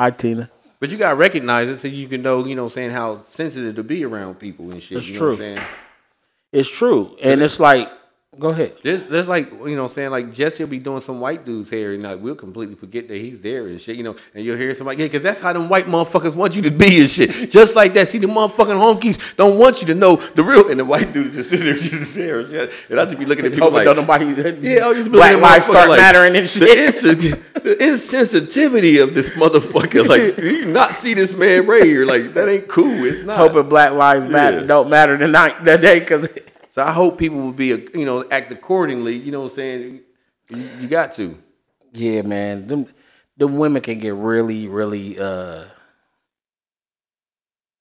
Hi 0.00 0.10
Tina. 0.10 0.50
But 0.80 0.90
you 0.90 0.96
got 0.96 1.10
to 1.10 1.16
recognize 1.16 1.68
it 1.68 1.78
so 1.78 1.88
you 1.88 2.08
can 2.08 2.22
know, 2.22 2.44
you 2.44 2.56
know 2.56 2.68
saying, 2.68 2.90
how 2.90 3.22
sensitive 3.24 3.76
to 3.76 3.82
be 3.82 4.04
around 4.04 4.40
people 4.40 4.70
and 4.70 4.82
shit. 4.82 4.98
It's 4.98 5.08
you 5.08 5.14
know 5.14 5.18
true. 5.18 5.28
what 5.28 5.34
I'm 5.34 5.56
saying? 5.56 5.66
It's 6.52 6.70
true. 6.70 7.16
And 7.22 7.42
it's 7.42 7.60
like 7.60 7.88
go 8.38 8.48
ahead. 8.50 8.76
There's, 8.82 9.04
there's 9.06 9.28
like, 9.28 9.50
you 9.50 9.74
know 9.76 9.82
what 9.82 9.90
I'm 9.90 9.94
saying, 9.94 10.10
like 10.10 10.32
Jesse 10.32 10.62
will 10.62 10.70
be 10.70 10.78
doing 10.78 11.00
some 11.00 11.20
white 11.20 11.44
dude's 11.44 11.68
hair 11.68 11.92
and 11.92 12.02
like, 12.02 12.20
we'll 12.20 12.34
completely 12.36 12.74
forget 12.74 13.08
that 13.08 13.16
he's 13.16 13.38
there 13.40 13.66
and 13.66 13.80
shit, 13.80 13.96
you 13.96 14.02
know, 14.02 14.16
and 14.34 14.44
you'll 14.44 14.56
hear 14.56 14.74
somebody, 14.74 14.98
yeah, 15.02 15.06
because 15.06 15.22
that's 15.22 15.40
how 15.40 15.52
them 15.52 15.68
white 15.68 15.86
motherfuckers 15.86 16.34
want 16.34 16.56
you 16.56 16.62
to 16.62 16.70
be 16.70 17.00
and 17.00 17.10
shit. 17.10 17.50
Just 17.50 17.74
like 17.74 17.92
that. 17.94 18.08
See, 18.08 18.18
the 18.18 18.28
motherfucking 18.28 18.78
honkies 19.00 19.36
don't 19.36 19.58
want 19.58 19.80
you 19.80 19.88
to 19.88 19.94
know 19.94 20.16
the 20.16 20.42
real, 20.42 20.70
and 20.70 20.78
the 20.80 20.84
white 20.84 21.12
dude 21.12 21.28
is 21.28 21.34
just 21.34 21.50
sitting 21.50 21.66
there 21.66 21.74
just 21.78 22.14
there 22.14 22.40
and 22.40 22.50
shit. 22.50 22.72
And 22.88 23.00
I 23.00 23.04
just 23.04 23.18
be 23.18 23.26
looking 23.26 23.44
at 23.46 23.52
people 23.52 23.68
oh, 23.68 23.70
Hoping 23.70 23.86
like, 23.86 23.96
don't 23.96 24.06
nobody 24.06 24.68
yeah, 24.68 24.84
I'll 24.84 24.94
just 24.94 25.06
be 25.06 25.12
black 25.12 25.38
lives 25.40 25.66
start 25.66 25.88
like, 25.88 25.98
mattering 25.98 26.36
and 26.36 26.46
The, 26.46 26.66
shit. 26.66 26.94
insen- 26.94 27.42
the 27.54 27.76
insensitivity 27.76 29.02
of 29.02 29.14
this 29.14 29.30
motherfucker, 29.30 30.06
like, 30.06 30.38
you 30.42 30.66
not 30.66 30.94
see 30.94 31.14
this 31.14 31.32
man 31.32 31.66
right 31.66 31.84
here? 31.84 32.06
Like, 32.06 32.32
that 32.34 32.48
ain't 32.48 32.68
cool. 32.68 33.04
It's 33.04 33.22
not. 33.22 33.38
Hoping 33.38 33.68
black 33.68 33.92
lives 33.92 34.26
matter 34.26 34.60
Yeah. 34.60 34.66
don't 34.66 34.88
matter 34.88 35.18
tonight 35.18 35.64
that 35.64 35.80
day 35.80 35.98
because 36.00 36.26
So 36.70 36.84
I 36.84 36.92
hope 36.92 37.18
people 37.18 37.38
will 37.38 37.52
be, 37.52 37.66
you 37.66 38.04
know, 38.04 38.24
act 38.30 38.50
accordingly. 38.52 39.16
You 39.16 39.32
know 39.32 39.42
what 39.42 39.50
I'm 39.50 39.56
saying? 39.56 40.00
You, 40.48 40.70
you 40.80 40.88
got 40.88 41.14
to. 41.16 41.36
Yeah, 41.92 42.22
man. 42.22 42.68
Them 42.68 42.86
them 43.36 43.58
women 43.58 43.82
can 43.82 43.98
get 43.98 44.14
really, 44.14 44.68
really 44.68 45.18
uh 45.18 45.64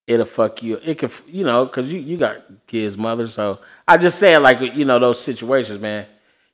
it'll 0.07 0.25
fuck 0.25 0.63
you. 0.63 0.79
It 0.83 0.97
could 0.97 1.11
you 1.27 1.43
know, 1.43 1.67
cause 1.67 1.85
you, 1.85 1.99
you 1.99 2.17
got 2.17 2.37
kids, 2.65 2.97
mother, 2.97 3.27
so 3.27 3.59
I 3.87 3.97
just 3.97 4.17
saying 4.17 4.41
like 4.41 4.59
you 4.59 4.85
know, 4.85 4.97
those 4.97 5.21
situations, 5.21 5.79
man. 5.79 6.07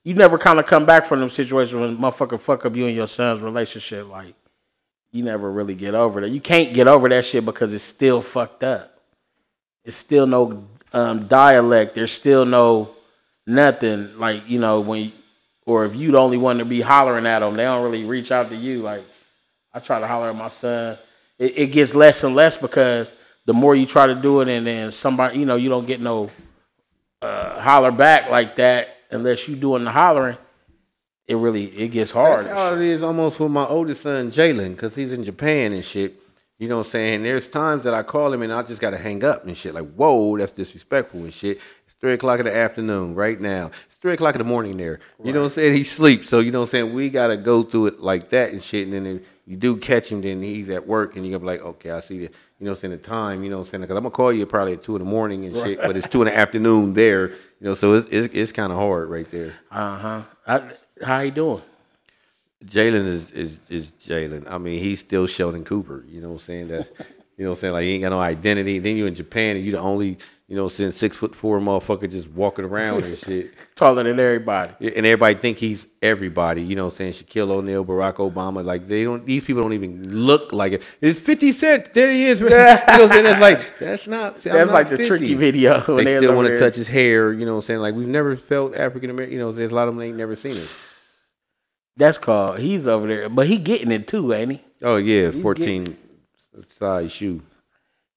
You 0.04 0.14
never 0.14 0.38
kinda 0.38 0.62
come 0.62 0.86
back 0.86 1.06
from 1.06 1.22
them 1.22 1.30
situations 1.30 1.80
when 1.80 1.98
motherfucker 1.98 2.40
fuck 2.40 2.66
up 2.66 2.76
you 2.76 2.86
and 2.86 2.96
your 2.96 3.08
son's 3.08 3.40
relationship. 3.40 4.10
Like 4.10 4.36
you 5.14 5.24
never 5.24 5.50
really 5.50 5.76
get 5.76 5.96
over 5.96 6.20
that. 6.20 6.30
You 6.30 6.42
can't 6.42 6.74
get 6.74 6.90
over 6.90 7.08
that 7.08 7.26
shit 7.26 7.46
because 7.46 7.74
it's 7.74 7.86
still 7.86 8.22
fucked 8.22 8.66
up. 8.66 9.00
It's 9.86 9.96
still 9.96 10.28
no 10.28 10.68
um, 10.96 11.28
dialect. 11.28 11.94
There's 11.94 12.12
still 12.12 12.46
no 12.46 12.96
nothing. 13.46 14.18
Like 14.18 14.50
you 14.50 14.60
know 14.60 14.80
when, 14.80 15.12
or 15.66 15.86
if 15.86 15.96
you 15.96 16.12
the 16.12 16.18
only 16.18 16.38
one 16.38 16.58
to 16.58 16.66
be 16.66 16.82
hollering 16.82 17.28
at 17.28 17.40
them, 17.40 17.56
they 17.56 17.64
don't 17.64 17.84
really 17.84 18.06
reach 18.06 18.32
out 18.32 18.50
to 18.50 18.56
you. 18.56 18.82
Like 18.82 19.04
I 19.74 19.80
try 19.80 20.00
to 20.00 20.08
holler 20.08 20.30
at 20.30 20.36
my 20.36 20.50
son. 20.50 20.98
It, 21.38 21.58
it 21.58 21.68
gets 21.68 21.94
less 21.94 22.24
and 22.24 22.34
less 22.34 22.58
because 22.58 23.12
the 23.46 23.54
more 23.54 23.76
you 23.76 23.86
try 23.86 24.08
to 24.08 24.16
do 24.16 24.40
it, 24.42 24.48
and 24.48 24.66
then 24.66 24.92
somebody, 24.92 25.38
you 25.38 25.46
know, 25.46 25.58
you 25.58 25.70
don't 25.70 25.86
get 25.86 26.00
no 26.00 26.32
uh, 27.22 27.60
holler 27.60 27.92
back 27.92 28.30
like 28.30 28.56
that 28.56 28.88
unless 29.12 29.48
you 29.48 29.56
doing 29.58 29.84
the 29.84 29.92
hollering. 29.92 30.38
It 31.28 31.36
really 31.36 31.66
it 31.66 31.90
gets 31.90 32.12
hard. 32.12 32.46
That's 32.46 32.58
how 32.58 32.76
it 32.76 32.82
is 32.82 33.04
almost 33.04 33.40
with 33.40 33.52
my 33.52 33.66
oldest 33.66 34.04
son, 34.04 34.32
Jalen, 34.32 34.72
because 34.76 34.96
he's 34.96 35.12
in 35.12 35.24
Japan 35.26 35.74
and 35.74 35.84
shit. 35.84 36.22
You 36.58 36.70
know 36.70 36.78
what 36.78 36.86
I'm 36.86 36.92
saying? 36.92 37.24
There's 37.24 37.50
times 37.50 37.84
that 37.84 37.94
I 37.94 38.02
call 38.04 38.32
him 38.32 38.42
and 38.42 38.54
I 38.54 38.62
just 38.62 38.80
got 38.80 38.92
to 38.92 38.98
hang 38.98 39.24
up 39.26 39.46
and 39.46 39.58
shit. 39.58 39.74
Like, 39.74 39.94
whoa, 39.94 40.38
that's 40.38 40.54
disrespectful 40.54 41.20
and 41.22 41.34
shit. 41.34 41.60
It's 41.86 41.96
3 42.00 42.14
o'clock 42.14 42.40
in 42.40 42.46
the 42.46 42.56
afternoon 42.56 43.14
right 43.14 43.40
now. 43.40 43.72
It's 43.88 43.98
3 43.98 44.14
o'clock 44.14 44.36
in 44.36 44.40
the 44.40 44.46
morning 44.46 44.78
there. 44.78 45.00
You 45.22 45.34
know 45.34 45.42
what 45.42 45.48
I'm 45.48 45.52
saying? 45.52 45.74
He 45.76 45.84
sleeps. 45.84 46.30
So, 46.30 46.40
you 46.40 46.52
know 46.52 46.62
what 46.62 46.70
I'm 46.70 46.72
saying? 46.72 46.94
We 46.94 47.10
got 47.10 47.28
to 47.28 47.38
go 47.38 47.64
through 47.64 47.88
it 47.88 48.00
like 48.00 48.30
that 48.30 48.54
and 48.54 48.64
shit. 48.64 48.88
And 48.88 48.94
then 48.94 49.06
if 49.06 49.22
you 49.46 49.58
do 49.58 49.76
catch 49.76 50.10
him, 50.10 50.22
then 50.22 50.42
he's 50.42 50.70
at 50.70 50.88
work 50.88 51.18
and 51.18 51.26
you're 51.26 51.38
to 51.38 51.40
be 51.40 51.46
like, 51.46 51.62
okay, 51.62 51.92
I 51.92 52.00
see 52.00 52.20
the, 52.20 52.24
you 52.24 52.30
know 52.62 52.72
what 52.72 52.78
I'm 52.78 52.82
saying, 52.82 52.92
the 52.92 52.98
time, 53.00 53.44
you 53.44 53.50
know 53.50 53.58
what 53.58 53.66
I'm 53.66 53.72
saying? 53.72 53.82
Because 53.82 53.98
I'm 53.98 54.04
to 54.06 54.10
call 54.10 54.32
you 54.32 54.46
probably 54.46 54.74
at 54.74 54.82
2 54.82 54.96
in 54.96 55.00
the 55.04 55.10
morning 55.10 55.44
and 55.44 55.56
shit, 55.58 55.82
but 55.82 55.98
it's 55.98 56.08
2 56.08 56.22
in 56.22 56.28
the 56.28 56.38
afternoon 56.38 56.94
there. 56.94 57.32
You 57.32 57.36
know, 57.60 57.74
so 57.74 57.96
it's, 57.96 58.08
it's, 58.10 58.34
it's 58.34 58.52
kind 58.54 58.72
of 58.72 58.78
hard 58.78 59.10
right 59.10 59.30
there. 59.30 59.56
Uh 59.70 60.24
huh. 60.46 60.62
How 61.04 61.20
you 61.20 61.32
doing? 61.32 61.62
Jalen 62.66 63.06
is 63.06 63.32
is 63.32 63.60
is 63.70 63.92
Jalen. 64.06 64.50
I 64.50 64.58
mean, 64.58 64.82
he's 64.82 65.00
still 65.00 65.28
Sheldon 65.28 65.64
Cooper. 65.64 66.04
You 66.08 66.22
know 66.22 66.30
what 66.30 66.42
I'm 66.42 66.46
saying? 66.46 66.68
That's 66.70 66.90
you 67.38 67.44
know 67.44 67.52
what 67.52 67.58
I'm 67.58 67.62
saying. 67.62 67.74
Like 67.74 67.84
he 67.84 67.94
ain't 67.94 68.04
got 68.04 68.10
no 68.10 68.20
identity. 68.20 68.80
Then 68.80 68.98
you 68.98 69.06
in 69.06 69.16
Japan 69.16 69.58
and 69.58 69.66
you 69.66 69.72
the 69.72 69.80
only 69.80 70.18
you 70.48 70.56
know 70.56 70.64
what 70.64 70.74
I'm 70.74 70.78
saying 70.78 70.92
six 70.92 71.16
foot 71.16 71.36
four 71.36 71.60
motherfucker 71.60 72.10
just 72.10 72.30
walking 72.30 72.66
around 72.66 73.04
and 73.04 73.18
shit. 73.18 73.54
Taller 73.76 74.04
than 74.04 74.20
everybody. 74.20 74.74
And 74.80 75.06
everybody 75.06 75.36
think 75.36 75.58
he's 75.58 75.88
everybody. 76.02 76.62
You 76.64 76.76
know 76.76 76.86
what 76.86 76.94
I'm 76.94 77.12
saying? 77.12 77.14
Shaquille 77.14 77.50
O'Neal, 77.50 77.84
Barack 77.84 78.16
Obama. 78.16 78.64
Like 78.64 78.88
they 78.88 79.04
don't. 79.04 79.26
These 79.26 79.44
people 79.44 79.64
don't 79.64 79.74
even 79.74 80.08
look 80.26 80.54
like 80.54 80.74
it. 80.74 80.84
It's 81.02 81.20
Fifty 81.20 81.52
Cent. 81.52 81.94
There 81.94 82.12
he 82.12 82.26
is. 82.28 82.42
You 82.46 82.50
know 82.52 82.58
what 82.58 82.90
I'm 82.90 83.10
saying? 83.10 83.26
It's 83.26 83.40
like 83.42 83.80
that's 83.80 84.08
not. 84.08 84.42
That's 84.42 84.72
not 84.72 84.74
like 84.74 84.90
the 84.90 85.08
tricky 85.08 85.34
video. 85.34 85.82
They 85.98 86.18
still 86.18 86.36
want 86.36 86.48
to 86.48 86.58
touch 86.58 86.76
his 86.76 86.88
hair. 86.88 87.34
You 87.34 87.46
know 87.46 87.54
what 87.54 87.58
I'm 87.58 87.62
saying? 87.64 87.80
Like 87.80 87.96
we've 87.96 88.08
never 88.08 88.38
felt 88.38 88.76
African 88.76 89.10
American. 89.10 89.34
You 89.34 89.40
know, 89.40 89.52
there's 89.52 89.72
a 89.72 89.76
lot 89.76 89.88
of 89.88 89.96
them 89.96 90.04
ain't 90.04 90.16
never 90.16 90.36
seen 90.36 90.56
it. 90.56 90.74
That's 91.98 92.18
called. 92.18 92.60
He's 92.60 92.88
over 92.88 93.08
there, 93.08 93.30
but 93.30 93.48
he 93.48 93.58
getting 93.58 93.92
it 93.92 94.08
too, 94.08 94.34
ain't 94.34 94.52
he? 94.52 94.62
Oh 94.82 94.98
yeah, 94.98 95.32
He's 95.32 95.42
14 95.42 95.98
size 96.70 97.12
shoe. 97.12 97.42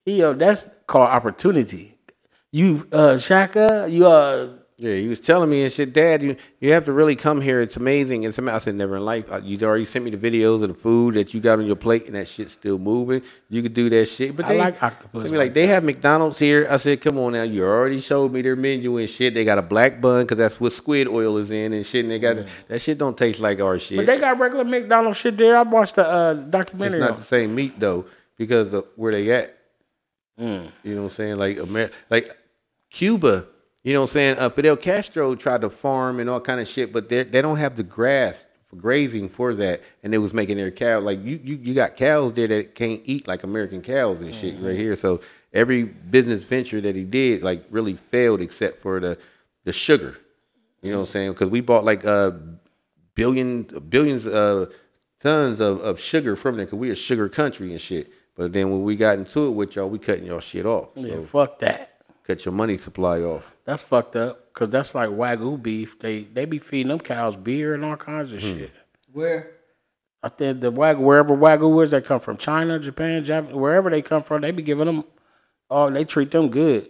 He 0.05 0.23
uh, 0.23 0.33
that's 0.33 0.69
called 0.87 1.09
opportunity. 1.09 1.99
You 2.51 2.87
uh 2.93 3.19
Shaka, 3.19 3.87
you 3.89 4.07
uh 4.07 4.58
Yeah, 4.81 4.95
he 4.95 5.09
was 5.09 5.19
telling 5.19 5.51
me 5.51 5.65
and 5.65 5.73
shit, 5.73 5.93
Dad, 5.93 6.23
you 6.23 6.37
you 6.61 6.71
have 6.73 6.85
to 6.85 6.93
really 6.93 7.17
come 7.17 7.41
here. 7.41 7.61
It's 7.61 7.77
amazing. 7.77 8.23
It's 8.23 8.39
amazing. 8.39 8.55
I 8.55 8.59
said, 8.59 8.75
never 8.77 8.97
in 8.97 9.05
life. 9.05 9.29
Uh, 9.31 9.41
You 9.43 9.59
already 9.67 9.85
sent 9.85 10.05
me 10.05 10.13
the 10.13 10.17
videos 10.17 10.63
of 10.63 10.69
the 10.69 10.75
food 10.75 11.15
that 11.15 11.35
you 11.35 11.41
got 11.41 11.59
on 11.59 11.67
your 11.67 11.75
plate, 11.75 12.07
and 12.07 12.15
that 12.15 12.29
shit's 12.29 12.53
still 12.53 12.79
moving. 12.79 13.23
You 13.49 13.61
could 13.63 13.75
do 13.75 13.91
that 13.91 14.07
shit. 14.07 14.37
But 14.37 14.45
I 14.47 14.49
they, 14.51 14.59
like 14.61 14.81
octopus 14.81 15.25
They 15.25 15.31
be 15.33 15.37
like 15.37 15.53
they 15.53 15.67
have 15.67 15.83
McDonald's 15.83 16.39
here. 16.39 16.69
I 16.71 16.77
said, 16.77 17.01
come 17.01 17.19
on 17.19 17.33
now. 17.33 17.43
You 17.43 17.65
already 17.65 17.99
showed 18.01 18.33
me 18.33 18.41
their 18.41 18.55
menu 18.55 18.99
and 18.99 19.11
shit. 19.11 19.35
They 19.35 19.45
got 19.45 19.59
a 19.59 19.63
black 19.63 20.01
bun 20.01 20.23
because 20.23 20.39
that's 20.39 20.61
what 20.61 20.73
squid 20.73 21.09
oil 21.09 21.39
is 21.39 21.51
in 21.51 21.73
and 21.73 21.85
shit. 21.85 22.05
And 22.05 22.13
they 22.13 22.21
got 22.21 22.37
that 22.69 22.81
shit 22.81 22.99
don't 22.99 23.19
taste 23.19 23.41
like 23.41 23.59
our 23.59 23.81
shit. 23.81 23.97
but 23.97 24.07
they 24.07 24.21
got 24.21 24.39
regular 24.39 24.63
McDonald's 24.65 25.19
shit 25.19 25.37
there. 25.37 25.57
I 25.57 25.63
watched 25.63 25.97
the 25.97 26.07
uh 26.09 26.37
it's 26.39 26.51
documentary. 26.51 27.01
not 27.01 27.11
on- 27.15 27.19
the 27.19 27.25
same 27.25 27.53
meat 27.53 27.81
though 27.81 28.05
because 28.37 28.73
of 28.73 28.85
where 28.95 29.11
they 29.11 29.29
at. 29.33 29.59
Mm. 30.41 30.71
You 30.85 30.95
know 30.95 31.03
what 31.03 31.09
I'm 31.11 31.17
saying? 31.17 31.37
Like 31.37 31.57
Amer- 31.59 31.91
like 32.11 32.39
Cuba. 32.91 33.47
You 33.89 33.95
know 33.95 34.01
what 34.03 34.11
I'm 34.11 34.13
saying? 34.13 34.39
Uh, 34.39 34.51
Fidel 34.51 34.77
Castro 34.77 35.35
tried 35.35 35.63
to 35.63 35.71
farm 35.71 36.21
and 36.21 36.29
all 36.29 36.41
kind 36.43 36.61
of 36.61 36.69
shit, 36.69 36.93
but 36.93 37.09
they 37.09 37.23
they 37.23 37.41
don't 37.41 37.57
have 37.57 37.75
the 37.77 37.83
grass 37.83 38.47
for 38.67 38.77
grazing 38.77 39.31
for 39.31 39.55
that, 39.55 39.81
and 40.03 40.13
they 40.13 40.19
was 40.19 40.35
making 40.35 40.59
their 40.59 40.71
cow 40.71 41.01
like 41.01 41.25
you 41.25 41.41
you 41.43 41.57
you 41.57 41.73
got 41.73 41.97
cows 41.97 42.35
there 42.35 42.47
that 42.49 42.75
can't 42.75 43.01
eat 43.05 43.27
like 43.27 43.45
American 43.45 43.81
cows 43.81 44.21
and 44.21 44.35
shit 44.35 44.57
Mm-hmm. 44.57 44.67
right 44.67 44.77
here. 44.77 44.95
So 44.95 45.23
every 45.55 45.85
business 45.85 46.45
venture 46.45 46.83
that 46.83 46.95
he 46.97 47.05
did 47.05 47.43
like 47.43 47.65
really 47.71 47.95
failed 47.95 48.43
except 48.43 48.83
for 48.83 49.01
the 49.01 49.17
the 49.65 49.73
sugar. 49.73 50.19
You 50.83 50.91
know 50.93 50.99
what 50.99 51.09
I'm 51.09 51.13
saying? 51.13 51.33
Because 51.33 51.49
we 51.49 51.63
bought 51.63 51.85
like 51.87 52.05
uh 52.05 52.33
billion 53.15 53.63
billions 53.89 54.27
of 54.27 54.71
tons 55.21 55.61
of, 55.61 55.81
of 55.81 55.99
sugar 55.99 56.37
from 56.37 56.57
there 56.57 56.67
because 56.67 56.79
we 56.79 56.91
a 56.91 56.95
sugar 56.95 57.29
country 57.31 57.73
and 57.73 57.81
shit. 57.81 58.13
But 58.37 58.53
then 58.53 58.71
when 58.71 58.83
we 58.83 58.97
got 58.97 59.19
into 59.19 59.47
it 59.47 59.51
with 59.53 59.75
y'all, 59.77 59.89
we 59.89 59.99
cutting 59.99 60.27
y'all 60.27 60.41
shit 60.41 60.67
off. 60.67 60.91
yeah, 60.95 61.23
fuck 61.23 61.59
that. 61.61 61.95
Cut 62.29 62.45
your 62.45 62.53
money 62.53 62.79
supply 62.79 63.21
off. 63.21 63.51
That's 63.65 63.83
fucked 63.83 64.15
up. 64.15 64.53
Cause 64.53 64.71
that's 64.71 64.95
like 64.95 65.09
wagyu 65.09 65.61
beef. 65.61 65.99
They 65.99 66.25
they 66.25 66.45
be 66.45 66.59
feeding 66.59 66.89
them 66.89 67.01
cows 67.01 67.35
beer 67.37 67.75
and 67.75 67.85
all 67.85 67.97
kinds 67.97 68.31
Hmm. 68.31 68.37
of 68.37 68.43
shit. 68.43 68.73
Where? 69.13 69.51
I 70.23 70.29
think 70.29 70.61
the 70.61 70.71
wagyu 70.71 70.99
wherever 71.01 71.35
wagyu 71.37 71.83
is, 71.85 71.91
they 71.91 72.01
come 72.01 72.21
from 72.21 72.37
China, 72.37 72.79
Japan, 72.79 73.25
Japan, 73.25 73.57
wherever 73.57 73.89
they 73.91 74.03
come 74.03 74.23
from, 74.23 74.43
they 74.43 74.51
be 74.51 74.63
giving 74.63 74.87
them. 74.87 75.05
Oh, 75.71 75.91
they 75.91 76.05
treat 76.05 76.31
them 76.31 76.49
good. 76.51 76.89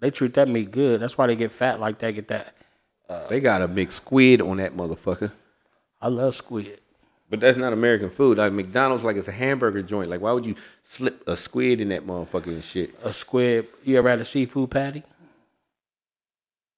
They 0.00 0.10
treat 0.10 0.34
that 0.34 0.48
meat 0.48 0.70
good. 0.70 1.00
That's 1.00 1.16
why 1.16 1.26
they 1.28 1.36
get 1.36 1.52
fat 1.52 1.80
like 1.80 1.98
that. 2.00 2.10
Get 2.12 2.28
that. 2.28 2.54
They 3.28 3.40
got 3.40 3.60
a 3.62 3.68
big 3.68 3.90
squid 3.90 4.40
on 4.40 4.56
that 4.56 4.74
motherfucker. 4.76 5.32
I 6.00 6.08
love 6.08 6.34
squid. 6.34 6.80
But 7.32 7.40
that's 7.40 7.56
not 7.56 7.72
American 7.72 8.10
food. 8.10 8.36
Like 8.36 8.52
McDonald's, 8.52 9.04
like 9.04 9.16
it's 9.16 9.26
a 9.26 9.32
hamburger 9.32 9.80
joint. 9.80 10.10
Like 10.10 10.20
why 10.20 10.32
would 10.32 10.44
you 10.44 10.54
slip 10.82 11.26
a 11.26 11.34
squid 11.34 11.80
in 11.80 11.88
that 11.88 12.06
motherfucker 12.06 12.48
and 12.48 12.62
shit? 12.62 12.94
A 13.02 13.10
squid. 13.10 13.68
You 13.84 13.96
ever 13.96 14.10
had 14.10 14.20
a 14.20 14.26
seafood 14.26 14.70
patty? 14.70 15.02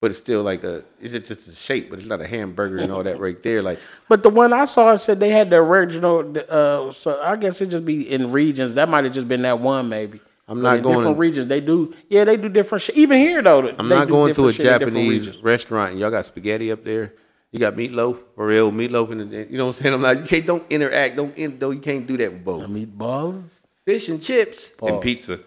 but 0.00 0.10
it's 0.10 0.20
still 0.20 0.42
like 0.42 0.62
a. 0.62 0.84
Is 1.00 1.12
it 1.12 1.24
just 1.24 1.48
a 1.48 1.56
shape, 1.56 1.90
but 1.90 1.98
it's 1.98 2.06
not 2.06 2.20
a 2.20 2.26
hamburger 2.28 2.76
and 2.76 2.92
all 2.92 3.02
that 3.02 3.18
right 3.18 3.42
there. 3.42 3.62
Like 3.62 3.80
But 4.08 4.22
the 4.22 4.28
one 4.28 4.52
I 4.52 4.66
saw 4.66 4.92
I 4.92 4.96
said 4.96 5.18
they 5.18 5.30
had 5.30 5.50
the 5.50 5.56
original. 5.56 6.32
Uh, 6.48 6.92
so 6.92 7.20
I 7.20 7.34
guess 7.34 7.60
it 7.60 7.66
just 7.66 7.84
be 7.84 8.08
in 8.08 8.30
regions. 8.30 8.74
That 8.74 8.88
might 8.88 9.02
have 9.02 9.12
just 9.12 9.26
been 9.26 9.42
that 9.42 9.58
one, 9.58 9.88
maybe. 9.88 10.20
I'm 10.46 10.62
not 10.62 10.76
in 10.76 10.82
going- 10.82 10.98
different 10.98 11.18
regions. 11.18 11.48
They 11.48 11.60
do. 11.62 11.94
Yeah, 12.08 12.22
they 12.22 12.36
do 12.36 12.48
different 12.48 12.82
shit. 12.82 12.96
Even 12.96 13.18
here 13.18 13.42
though, 13.42 13.74
I'm 13.76 13.88
not 13.88 14.08
going 14.08 14.32
to 14.34 14.46
a 14.48 14.52
different 14.52 14.56
shit 14.56 14.66
in 14.66 14.78
different 14.78 14.96
Japanese 15.24 15.42
restaurant 15.42 15.90
and 15.92 16.00
y'all 16.00 16.12
got 16.12 16.26
spaghetti 16.26 16.70
up 16.70 16.84
there. 16.84 17.14
You 17.54 17.60
got 17.60 17.76
meatloaf, 17.76 18.18
for 18.34 18.48
real 18.48 18.72
meatloaf, 18.72 19.12
in 19.12 19.30
the, 19.30 19.46
you 19.48 19.56
know 19.56 19.66
what 19.66 19.76
I'm 19.76 19.82
saying? 19.82 19.94
I'm 19.94 20.02
like, 20.02 20.18
you 20.18 20.24
can't 20.24 20.44
don't 20.44 20.66
interact, 20.72 21.14
don't 21.14 21.38
in, 21.38 21.56
don't 21.56 21.76
you 21.76 21.80
can't 21.80 22.04
do 22.04 22.16
that 22.16 22.32
with 22.32 22.44
both 22.44 22.64
meatballs. 22.64 23.44
fish 23.84 24.08
and 24.08 24.20
chips 24.20 24.72
and 24.82 25.00
pizza. 25.00 25.38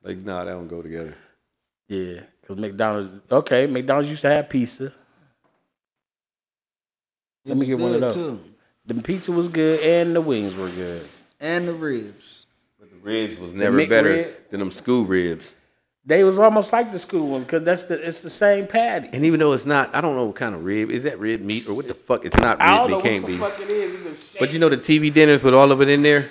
Like, 0.00 0.18
nah, 0.18 0.44
that 0.44 0.52
don't 0.52 0.68
go 0.68 0.80
together. 0.80 1.16
Yeah, 1.88 2.20
because 2.40 2.56
McDonald's. 2.56 3.20
Okay, 3.28 3.66
McDonald's 3.66 4.08
used 4.08 4.22
to 4.22 4.28
have 4.28 4.48
pizza. 4.48 4.92
Let 7.44 7.56
me 7.56 7.66
get 7.66 7.80
one 7.80 7.94
of 7.94 8.00
good, 8.00 8.10
those. 8.10 8.14
too. 8.14 8.40
The 8.86 8.94
pizza 9.02 9.32
was 9.32 9.48
good 9.48 9.80
and 9.80 10.14
the 10.14 10.20
wings 10.20 10.54
were 10.54 10.68
good. 10.68 11.08
And 11.40 11.66
the 11.66 11.74
ribs. 11.74 12.46
But 12.78 12.90
the 12.90 12.96
ribs 12.98 13.40
was 13.40 13.54
never 13.54 13.78
McRib? 13.78 13.88
better 13.88 14.34
than 14.50 14.60
them 14.60 14.70
school 14.70 15.04
ribs. 15.04 15.50
They 16.08 16.22
was 16.22 16.38
almost 16.38 16.72
like 16.72 16.92
the 16.92 17.00
school 17.00 17.28
one 17.30 17.42
because 17.42 17.64
that's 17.64 17.82
the 17.84 17.94
it's 18.06 18.20
the 18.20 18.30
same 18.30 18.68
patty. 18.68 19.08
And 19.12 19.24
even 19.26 19.40
though 19.40 19.52
it's 19.52 19.66
not, 19.66 19.92
I 19.92 20.00
don't 20.00 20.14
know 20.14 20.26
what 20.26 20.36
kind 20.36 20.54
of 20.54 20.64
rib. 20.64 20.90
Is 20.90 21.02
that 21.02 21.18
rib 21.18 21.40
meat 21.40 21.68
or 21.68 21.74
what 21.74 21.88
the 21.88 21.94
fuck? 21.94 22.24
It's 22.24 22.36
not 22.36 22.60
I 22.60 22.76
don't 22.76 22.82
rib. 22.82 22.90
know 22.92 22.98
It 22.98 23.02
can't 23.02 23.22
what 23.24 23.28
the 23.28 23.34
be. 23.34 23.38
fuck 23.38 23.60
it 23.60 23.72
is. 23.72 24.06
It's 24.06 24.20
just 24.22 24.38
But 24.38 24.52
you 24.52 24.60
know 24.60 24.68
the 24.68 24.76
TV 24.78 25.12
dinners 25.12 25.42
with 25.42 25.52
all 25.52 25.72
of 25.72 25.82
it 25.82 25.88
in 25.88 26.02
there. 26.02 26.30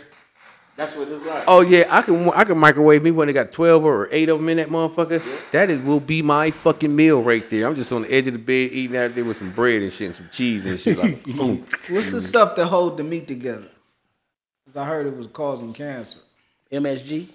that's 0.77 0.95
what 0.95 1.09
it's 1.09 1.25
like. 1.25 1.43
Oh 1.45 1.59
yeah, 1.59 1.87
I 1.89 2.01
can 2.03 2.29
I 2.29 2.45
can 2.45 2.57
microwave 2.57 3.03
me 3.03 3.11
when 3.11 3.27
they 3.27 3.33
got 3.33 3.51
twelve 3.51 3.83
or 3.83 4.07
eight 4.13 4.29
of 4.29 4.37
them 4.39 4.47
in 4.47 4.57
that 4.57 4.69
motherfucker. 4.69 5.21
That 5.51 5.69
is 5.69 5.81
will 5.81 5.99
be 5.99 6.21
my 6.21 6.51
fucking 6.51 6.95
meal 6.95 7.21
right 7.21 7.47
there. 7.49 7.67
I'm 7.67 7.75
just 7.75 7.91
on 7.91 8.03
the 8.03 8.13
edge 8.13 8.27
of 8.27 8.33
the 8.33 8.39
bed 8.39 8.71
eating 8.71 8.95
out 8.95 9.13
there 9.13 9.25
with 9.25 9.35
some 9.35 9.51
bread 9.51 9.81
and 9.81 9.91
shit 9.91 10.07
and 10.07 10.15
some 10.15 10.29
cheese 10.31 10.65
and 10.65 10.79
shit. 10.79 10.97
Like, 10.97 11.21
boom. 11.35 11.65
What's 11.89 12.11
the 12.11 12.21
stuff 12.21 12.55
that 12.55 12.67
hold 12.67 12.95
the 12.95 13.03
meat 13.03 13.27
together? 13.27 13.67
Because 14.65 14.77
I 14.77 14.85
heard 14.85 15.05
it 15.05 15.17
was 15.17 15.27
causing 15.27 15.73
cancer. 15.73 16.19
MSG. 16.71 17.27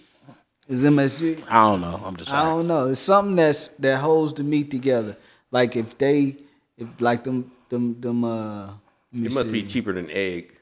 Is 0.70 0.84
MSG? 0.84 1.42
I 1.48 1.62
don't 1.68 1.80
know. 1.80 2.00
I'm 2.04 2.16
just. 2.16 2.32
I 2.32 2.44
don't 2.44 2.66
know. 2.68 2.88
It's 2.88 3.00
something 3.00 3.34
that's 3.36 3.68
that 3.84 3.98
holds 3.98 4.32
the 4.32 4.44
meat 4.44 4.70
together. 4.70 5.16
Like 5.50 5.74
if 5.74 5.98
they, 5.98 6.36
if 6.78 6.88
like 7.00 7.24
them, 7.24 7.50
them, 7.68 8.00
them. 8.00 8.24
Uh, 8.24 8.70
It 9.12 9.32
must 9.34 9.46
see. 9.46 9.52
be 9.52 9.62
cheaper 9.64 9.92
than 9.92 10.08
egg. 10.10 10.56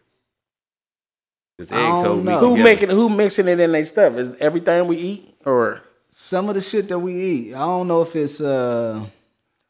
Because 1.59 1.73
I 1.73 1.77
eggs 1.77 1.85
don't 2.03 2.05
hold 2.05 2.19
meat 2.25 2.25
know. 2.33 2.39
Who 2.41 2.51
together. 2.57 2.65
making? 2.65 2.89
Who 2.91 3.09
mixing 3.11 3.49
it 3.49 3.61
in 3.61 3.73
their 3.73 3.85
stuff? 3.85 4.15
Is 4.15 4.35
everything 4.41 4.87
we 4.87 4.97
eat 4.97 5.35
or? 5.45 5.83
some 6.11 6.49
of 6.49 6.55
the 6.55 6.63
shit 6.63 6.89
that 6.89 6.99
we 6.99 7.15
eat. 7.15 7.55
I 7.55 7.59
don't 7.59 7.87
know 7.87 8.01
if 8.03 8.17
it's. 8.17 8.41
uh 8.41 9.05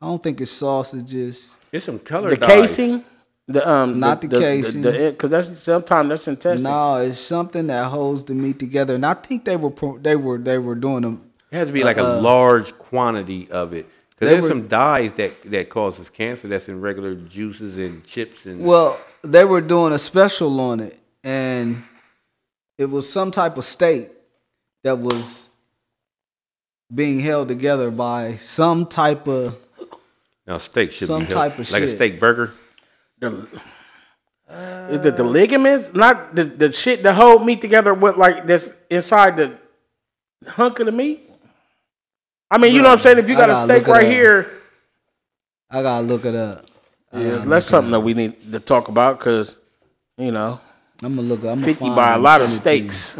I 0.00 0.06
don't 0.06 0.22
think 0.22 0.40
it's 0.40 0.52
sausages. 0.52 1.56
It's 1.72 1.84
some 1.84 1.98
color 1.98 2.30
the 2.30 2.36
dyes. 2.36 2.76
casing, 2.76 3.04
the 3.48 3.66
um, 3.68 3.98
Not 3.98 4.20
the 4.20 4.28
case 4.28 4.74
because 4.74 5.30
that's 5.30 5.58
sometimes 5.60 6.08
that's 6.10 6.28
intestine. 6.28 6.64
No, 6.64 6.96
it's 6.96 7.18
something 7.18 7.66
that 7.68 7.84
holds 7.90 8.22
the 8.24 8.34
meat 8.34 8.58
together. 8.58 8.94
And 8.94 9.06
I 9.06 9.14
think 9.14 9.44
they 9.46 9.56
were 9.56 9.72
they 10.00 10.16
were 10.16 10.38
they 10.38 10.58
were 10.58 10.74
doing 10.74 11.02
them. 11.02 11.30
It 11.50 11.56
has 11.56 11.66
to 11.68 11.72
be 11.72 11.82
like 11.82 11.96
a 11.96 12.04
Uh-uh. 12.04 12.20
large 12.20 12.76
quantity 12.76 13.50
of 13.50 13.72
it. 13.72 13.88
Because 14.10 14.28
there's 14.30 14.42
were- 14.42 14.48
some 14.48 14.68
dyes 14.68 15.14
that, 15.14 15.32
that 15.50 15.70
causes 15.70 16.10
cancer 16.10 16.46
that's 16.48 16.68
in 16.68 16.80
regular 16.80 17.14
juices 17.14 17.78
and 17.78 18.04
chips 18.04 18.44
and 18.44 18.60
Well, 18.64 18.98
they 19.22 19.44
were 19.44 19.60
doing 19.62 19.92
a 19.92 19.98
special 19.98 20.60
on 20.60 20.80
it, 20.80 20.98
and 21.24 21.84
it 22.76 22.86
was 22.86 23.10
some 23.10 23.30
type 23.30 23.56
of 23.56 23.64
steak 23.64 24.10
that 24.84 24.98
was 24.98 25.48
being 26.94 27.20
held 27.20 27.48
together 27.48 27.90
by 27.90 28.36
some 28.36 28.86
type 28.86 29.26
of 29.28 29.56
now 30.46 30.58
steak 30.58 30.92
should 30.92 31.06
some 31.06 31.20
be 31.24 31.32
held- 31.32 31.50
type 31.52 31.58
of 31.58 31.70
like 31.70 31.82
a 31.82 31.88
steak 31.88 32.18
burger. 32.20 32.52
The- 33.20 33.46
is 34.90 35.04
it 35.04 35.16
the 35.16 35.24
ligaments? 35.24 35.90
Not 35.92 36.34
the, 36.34 36.44
the 36.44 36.72
shit 36.72 37.02
that 37.02 37.14
hold 37.14 37.44
meat 37.44 37.60
together 37.60 37.92
with 37.92 38.16
like 38.16 38.46
that's 38.46 38.68
inside 38.88 39.36
the 39.36 39.58
hunk 40.46 40.78
of 40.80 40.86
the 40.86 40.92
meat. 40.92 41.28
I 42.50 42.56
mean, 42.56 42.74
you 42.74 42.80
know 42.80 42.88
what 42.88 42.98
I'm 42.98 43.02
saying? 43.02 43.18
If 43.18 43.28
you 43.28 43.36
got 43.36 43.50
a 43.50 43.64
steak 43.64 43.86
right 43.86 44.06
here, 44.06 44.50
I 45.70 45.82
gotta 45.82 46.06
look 46.06 46.24
it 46.24 46.34
up. 46.34 46.64
I 47.12 47.20
yeah, 47.20 47.36
that's 47.44 47.66
something 47.66 47.90
that 47.90 48.00
we 48.00 48.14
need 48.14 48.52
to 48.52 48.60
talk 48.60 48.88
about 48.88 49.18
because 49.18 49.54
you 50.16 50.30
know. 50.30 50.60
I'm 51.02 51.14
gonna 51.16 51.28
look. 51.28 51.40
I'm 51.40 51.60
gonna 51.60 51.66
50 51.66 51.80
find 51.80 51.94
by 51.94 52.14
a 52.14 52.18
lot 52.18 52.40
of 52.40 52.50
send 52.50 52.66
it 52.66 52.70
to 52.70 52.84
you. 52.84 52.90
steaks. 52.90 53.18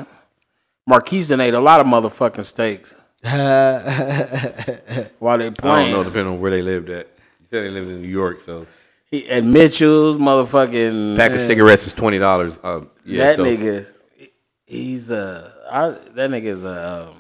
Marquise 0.87 1.29
done 1.29 1.43
ate 1.43 1.53
a 1.53 1.61
lot 1.61 1.81
of 1.81 1.87
motherfucking 1.87 2.47
steaks 2.47 2.91
while 5.19 5.37
they 5.39 5.47
I 5.47 5.51
don't 5.51 5.93
know, 5.93 6.03
depending 6.03 6.33
on 6.33 6.41
where 6.41 6.51
they 6.51 6.63
lived 6.63 6.89
at. 6.89 7.07
You 7.41 7.47
said 7.51 7.67
they 7.67 7.71
lived 7.71 7.89
in 7.91 8.01
New 8.01 8.09
York, 8.09 8.41
so 8.41 8.67
He, 9.11 9.29
at 9.29 9.43
Mitchell's, 9.43 10.19
motherfucking 10.19 11.17
pack 11.17 11.33
of 11.33 11.41
cigarettes 11.41 11.87
is 11.87 11.95
twenty 11.95 12.19
dollars. 12.19 12.59
Uh, 12.63 12.83
yeah, 13.05 13.25
that 13.25 13.37
so 13.37 13.45
nigga, 13.45 13.87
he's 14.67 15.11
uh, 15.11 15.51
I, 15.71 15.89
that 16.15 16.31
nigga's 16.31 16.65
uh, 16.65 17.09
um, 17.11 17.17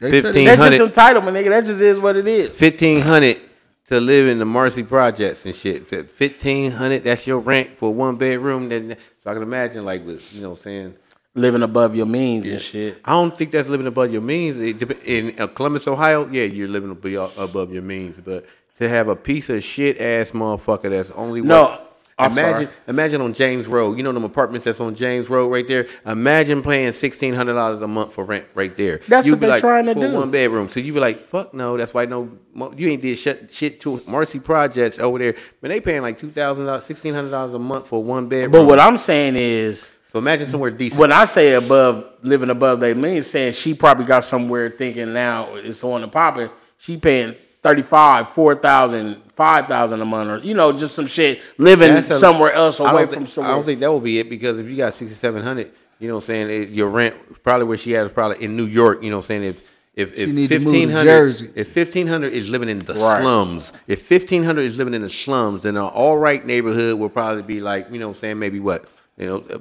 They 0.00 0.20
said 0.20 0.32
that's 0.32 0.60
just 0.60 0.60
hundred. 0.60 0.92
entitlement, 0.92 1.32
nigga. 1.32 1.48
That 1.48 1.64
just 1.64 1.80
is 1.80 1.98
what 1.98 2.16
it 2.16 2.28
is. 2.28 2.52
Fifteen 2.52 3.00
hundred 3.00 3.40
to 3.88 4.00
live 4.00 4.28
in 4.28 4.38
the 4.38 4.44
Marcy 4.44 4.84
projects 4.84 5.44
and 5.44 5.54
shit. 5.54 5.88
Fifteen 6.10 6.70
hundred. 6.70 7.02
That's 7.02 7.26
your 7.26 7.40
rent 7.40 7.78
for 7.78 7.92
one 7.92 8.16
bedroom. 8.16 8.68
Then 8.68 8.96
so 9.22 9.30
I 9.30 9.34
can 9.34 9.42
imagine 9.42 9.84
like 9.84 10.06
with 10.06 10.32
you 10.32 10.40
know 10.40 10.50
what 10.50 10.58
I'm 10.58 10.62
saying. 10.62 10.94
Living 11.36 11.64
above 11.64 11.96
your 11.96 12.06
means 12.06 12.46
and 12.46 12.62
shit. 12.62 13.00
I 13.04 13.10
don't 13.10 13.36
think 13.36 13.50
that's 13.50 13.68
living 13.68 13.88
above 13.88 14.12
your 14.12 14.22
means. 14.22 14.56
It 14.56 14.80
In 15.02 15.34
uh, 15.40 15.48
Columbus, 15.48 15.88
Ohio, 15.88 16.28
yeah, 16.30 16.44
you're 16.44 16.68
living 16.68 16.92
above 16.92 17.72
your 17.72 17.82
means. 17.82 18.20
But 18.20 18.46
to 18.78 18.88
have 18.88 19.08
a 19.08 19.16
piece 19.16 19.48
of 19.50 19.62
shit 19.62 20.00
ass 20.00 20.30
motherfucker 20.32 20.90
that's 20.90 21.10
only 21.12 21.40
No, 21.40 21.62
worth- 21.64 21.80
I'm 22.16 22.30
imagine 22.32 22.66
sorry. 22.68 22.76
imagine 22.86 23.20
on 23.22 23.34
James 23.34 23.66
Road. 23.66 23.96
You 23.96 24.04
know 24.04 24.12
them 24.12 24.22
apartments 24.22 24.64
that's 24.66 24.78
on 24.78 24.94
James 24.94 25.28
Road 25.28 25.48
right 25.48 25.66
there. 25.66 25.88
Imagine 26.06 26.62
paying 26.62 26.92
sixteen 26.92 27.34
hundred 27.34 27.54
dollars 27.54 27.80
a 27.82 27.88
month 27.88 28.12
for 28.12 28.24
rent 28.24 28.46
right 28.54 28.72
there. 28.74 29.00
That's 29.08 29.26
You'd 29.26 29.32
what 29.34 29.40
be 29.40 29.46
they 29.46 29.52
like, 29.54 29.60
trying 29.60 29.86
to 29.86 29.94
for 29.94 30.00
do. 30.00 30.12
One 30.12 30.30
bedroom. 30.30 30.70
So 30.70 30.78
you 30.78 30.92
be 30.92 31.00
like, 31.00 31.26
fuck 31.26 31.52
no. 31.54 31.76
That's 31.76 31.92
why 31.92 32.04
no. 32.04 32.30
You 32.76 32.88
ain't 32.90 33.02
did 33.02 33.18
shit, 33.18 33.50
shit 33.52 33.80
to 33.80 34.00
Marcy 34.06 34.38
Projects 34.38 35.00
over 35.00 35.18
there. 35.18 35.34
Man, 35.60 35.70
they 35.70 35.80
paying 35.80 36.02
like 36.02 36.16
two 36.16 36.30
thousand 36.30 36.66
dollars, 36.66 36.84
sixteen 36.84 37.14
hundred 37.14 37.30
dollars 37.30 37.52
a 37.52 37.58
month 37.58 37.88
for 37.88 38.00
one 38.02 38.28
bedroom. 38.28 38.52
But 38.52 38.66
what 38.66 38.78
I'm 38.78 38.96
saying 38.96 39.34
is, 39.34 39.84
so 40.12 40.20
imagine 40.20 40.46
somewhere 40.46 40.70
decent. 40.70 41.00
when 41.00 41.10
I 41.10 41.24
say 41.24 41.54
above, 41.54 42.04
living 42.22 42.50
above 42.50 42.78
they 42.78 42.94
mean 42.94 43.24
saying 43.24 43.54
she 43.54 43.74
probably 43.74 44.04
got 44.04 44.22
somewhere 44.24 44.70
thinking 44.70 45.12
now 45.12 45.56
it's 45.56 45.82
on 45.82 46.02
the 46.02 46.06
popping. 46.08 46.48
She 46.78 46.96
paying 46.96 47.34
35, 47.64 48.28
4,000, 48.34 49.22
5,000 49.34 50.00
a 50.00 50.04
month, 50.04 50.30
or 50.30 50.46
you 50.46 50.54
know, 50.54 50.70
just 50.78 50.94
some 50.94 51.06
shit 51.08 51.40
living 51.58 51.94
That's 51.94 52.10
a- 52.10 52.20
somewhere 52.20 52.52
else 52.52 52.78
I 52.78 52.90
away 52.92 53.04
don't 53.06 53.14
from 53.14 53.26
thi- 53.26 53.32
somewhere. 53.32 53.52
I 53.52 53.56
don't 53.56 53.64
think 53.64 53.80
that 53.80 53.90
will 53.90 54.00
be 54.00 54.18
it 54.20 54.28
because 54.30 54.58
if 54.60 54.66
you 54.66 54.76
got 54.76 54.94
sixty 54.94 55.16
seven 55.16 55.42
hundred, 55.42 55.72
you 55.98 56.06
know 56.06 56.14
what 56.16 56.24
I'm 56.24 56.26
saying, 56.26 56.50
it, 56.50 56.68
your 56.68 56.88
rent 56.90 57.42
probably 57.42 57.66
where 57.66 57.76
she 57.78 57.92
had 57.92 58.06
is 58.06 58.12
probably 58.12 58.44
in 58.44 58.54
New 58.56 58.66
York, 58.66 59.02
you 59.02 59.10
know 59.10 59.16
what 59.16 59.24
I'm 59.24 59.42
saying? 59.42 59.44
If 59.44 59.62
if, 59.94 60.14
She 60.16 60.22
if 60.24 60.28
need 60.28 60.48
to 60.48 60.54
move 60.58 60.64
to 60.64 60.70
fifteen 60.70 60.88
hundred 60.90 61.04
Jersey. 61.10 61.50
if 61.54 61.68
fifteen 61.72 62.06
hundred 62.08 62.32
is 62.34 62.48
living 62.50 62.68
in 62.68 62.80
the 62.80 62.94
Right. 62.94 63.20
slums, 63.22 63.72
if 63.88 64.02
fifteen 64.02 64.44
hundred 64.44 64.62
is 64.62 64.76
living 64.76 64.92
in 64.94 65.02
the 65.02 65.10
slums, 65.10 65.62
then 65.62 65.76
an 65.76 65.82
all 65.84 66.18
right 66.18 66.44
neighborhood 66.44 66.98
will 66.98 67.08
probably 67.08 67.42
be 67.42 67.60
like, 67.60 67.86
you 67.90 67.98
know 67.98 68.08
what 68.08 68.16
I'm 68.16 68.20
saying, 68.20 68.38
maybe 68.38 68.60
what? 68.60 68.84
You 69.16 69.26
know, 69.26 69.36
uh, 69.52 69.58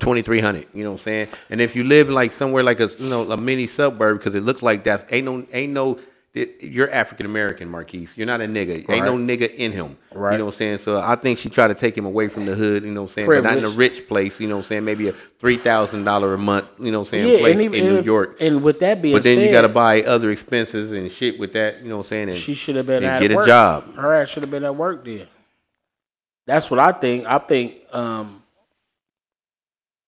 twenty 0.00 0.20
three 0.22 0.40
hundred, 0.40 0.66
you 0.74 0.84
know 0.84 0.90
what 0.90 1.00
I'm 1.00 1.04
saying? 1.04 1.28
And 1.48 1.60
if 1.60 1.74
you 1.76 1.84
live 1.84 2.10
like 2.10 2.32
somewhere 2.32 2.62
like 2.62 2.80
a 2.80 2.88
you 2.98 3.08
know, 3.08 3.30
a 3.30 3.36
mini 3.36 3.66
suburb, 3.68 4.18
because 4.18 4.34
it 4.34 4.42
looks 4.42 4.62
like 4.62 4.84
that 4.84 5.06
ain't 5.12 5.24
no 5.24 5.46
ain't 5.52 5.72
no 5.72 5.98
you're 6.60 6.90
African 6.92 7.26
American, 7.26 7.68
Marquise. 7.68 8.12
You're 8.16 8.26
not 8.26 8.40
a 8.40 8.44
nigga. 8.44 8.88
Ain't 8.88 9.04
no 9.04 9.16
nigga 9.16 9.52
in 9.54 9.72
him. 9.72 9.98
Right. 10.12 10.32
You 10.32 10.38
know 10.38 10.46
what 10.46 10.54
I'm 10.54 10.58
saying? 10.58 10.78
So 10.78 11.00
I 11.00 11.16
think 11.16 11.38
she 11.38 11.48
tried 11.48 11.68
to 11.68 11.74
take 11.74 11.96
him 11.96 12.06
away 12.06 12.28
from 12.28 12.46
the 12.46 12.54
hood, 12.54 12.84
you 12.84 12.90
know 12.90 13.02
what 13.02 13.10
I'm 13.10 13.14
saying? 13.14 13.28
But 13.28 13.42
not 13.42 13.58
in 13.58 13.64
a 13.64 13.70
rich 13.70 14.08
place, 14.08 14.40
you 14.40 14.48
know 14.48 14.56
what 14.56 14.64
I'm 14.64 14.68
saying? 14.68 14.84
Maybe 14.84 15.08
a 15.08 15.12
three 15.12 15.58
thousand 15.58 16.04
dollar 16.04 16.34
a 16.34 16.38
month, 16.38 16.66
you 16.78 16.90
know 16.90 17.00
what 17.00 17.08
I'm 17.08 17.10
saying, 17.10 17.28
yeah, 17.28 17.38
place 17.40 17.54
and 17.54 17.64
even, 17.64 17.86
in 17.86 17.94
New 17.94 18.02
York. 18.02 18.36
And 18.40 18.62
with 18.62 18.80
that 18.80 19.00
being 19.02 19.14
But 19.14 19.22
then 19.22 19.38
said, 19.38 19.46
you 19.46 19.52
gotta 19.52 19.68
buy 19.68 20.02
other 20.02 20.30
expenses 20.30 20.92
and 20.92 21.10
shit 21.10 21.38
with 21.38 21.52
that, 21.52 21.82
you 21.82 21.88
know 21.88 21.98
what 21.98 22.06
I'm 22.06 22.08
saying? 22.08 22.28
And, 22.30 22.38
she 22.38 22.54
should 22.54 22.76
have 22.76 22.86
been 22.86 23.02
and 23.02 23.12
at 23.12 23.20
get 23.20 23.32
a 23.32 23.36
work. 23.36 23.46
job. 23.46 23.94
Her 23.94 24.14
ass 24.14 24.28
should 24.28 24.42
have 24.42 24.50
been 24.50 24.64
at 24.64 24.76
work 24.76 25.04
then. 25.04 25.26
That's 26.46 26.70
what 26.70 26.80
I 26.80 26.92
think. 26.92 27.26
I 27.26 27.38
think 27.38 27.74
um, 27.92 28.42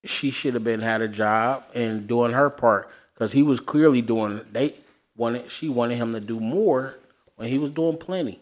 she 0.05 0.31
should 0.31 0.55
have 0.55 0.63
been 0.63 0.81
had 0.81 1.01
a 1.01 1.07
job 1.07 1.63
and 1.75 2.07
doing 2.07 2.31
her 2.31 2.49
part 2.49 2.89
because 3.13 3.31
he 3.31 3.43
was 3.43 3.59
clearly 3.59 4.01
doing. 4.01 4.41
They 4.51 4.75
wanted 5.21 5.49
she 5.51 5.69
wanted 5.69 5.97
him 5.97 6.13
to 6.13 6.19
do 6.19 6.39
more 6.39 6.95
when 7.35 7.47
he 7.47 7.59
was 7.59 7.71
doing 7.71 7.95
plenty. 7.95 8.39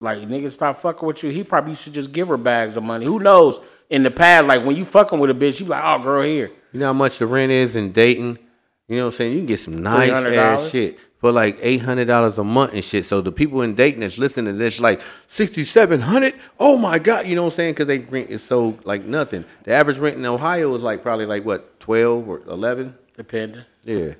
Like 0.00 0.18
niggas 0.18 0.52
stop 0.52 0.80
fucking 0.82 1.06
with 1.06 1.22
you. 1.22 1.30
He 1.30 1.42
probably 1.42 1.74
should 1.74 1.94
just 1.94 2.12
give 2.12 2.28
her 2.28 2.36
bags 2.36 2.76
of 2.76 2.84
money. 2.84 3.06
Who 3.06 3.18
knows? 3.18 3.58
In 3.90 4.02
the 4.02 4.10
past, 4.10 4.44
like 4.44 4.64
when 4.64 4.76
you 4.76 4.84
fucking 4.84 5.18
with 5.18 5.30
a 5.30 5.34
bitch, 5.34 5.58
you 5.60 5.66
like, 5.66 5.82
oh 5.82 6.02
girl, 6.02 6.22
here. 6.22 6.52
You 6.72 6.80
know 6.80 6.86
how 6.86 6.92
much 6.92 7.18
the 7.18 7.26
rent 7.26 7.50
is 7.50 7.74
in 7.74 7.92
Dayton? 7.92 8.38
You 8.86 8.96
know 8.96 9.06
what 9.06 9.14
I'm 9.14 9.16
saying? 9.16 9.32
You 9.32 9.38
can 9.38 9.46
get 9.46 9.60
some 9.60 9.78
nice 9.78 10.10
$300? 10.10 10.36
ass 10.36 10.70
shit 10.70 10.98
for 11.18 11.32
like 11.32 11.56
eight 11.62 11.78
hundred 11.78 12.04
dollars 12.04 12.36
a 12.36 12.44
month 12.44 12.74
and 12.74 12.84
shit. 12.84 13.06
So 13.06 13.22
the 13.22 13.32
people 13.32 13.62
in 13.62 13.74
Dayton 13.74 14.00
that's 14.00 14.18
listening 14.18 14.52
to 14.52 14.58
this 14.58 14.78
like 14.78 15.00
sixty 15.26 15.64
seven 15.64 16.02
hundred. 16.02 16.34
Oh 16.60 16.76
my 16.76 16.98
god, 16.98 17.26
you 17.26 17.34
know 17.34 17.44
what 17.44 17.54
I'm 17.54 17.56
saying? 17.56 17.72
Because 17.72 17.86
they 17.88 17.98
rent 17.98 18.28
is 18.28 18.42
so 18.42 18.78
like 18.84 19.04
nothing. 19.04 19.46
The 19.64 19.72
average 19.72 19.96
rent 19.98 20.16
in 20.18 20.26
Ohio 20.26 20.74
is 20.74 20.82
like 20.82 21.02
probably 21.02 21.26
like 21.26 21.44
what 21.46 21.80
twelve 21.80 22.28
or 22.28 22.42
eleven. 22.46 22.96
Depending. 23.16 23.64
Yeah. 23.84 24.14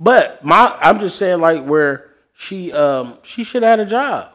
But 0.00 0.44
my 0.44 0.76
I'm 0.80 1.00
just 1.00 1.16
saying 1.18 1.40
like 1.40 1.64
where 1.64 2.10
she 2.34 2.72
um 2.72 3.18
she 3.22 3.44
should 3.44 3.62
have 3.62 3.78
had 3.78 3.86
a 3.86 3.90
job. 3.90 4.30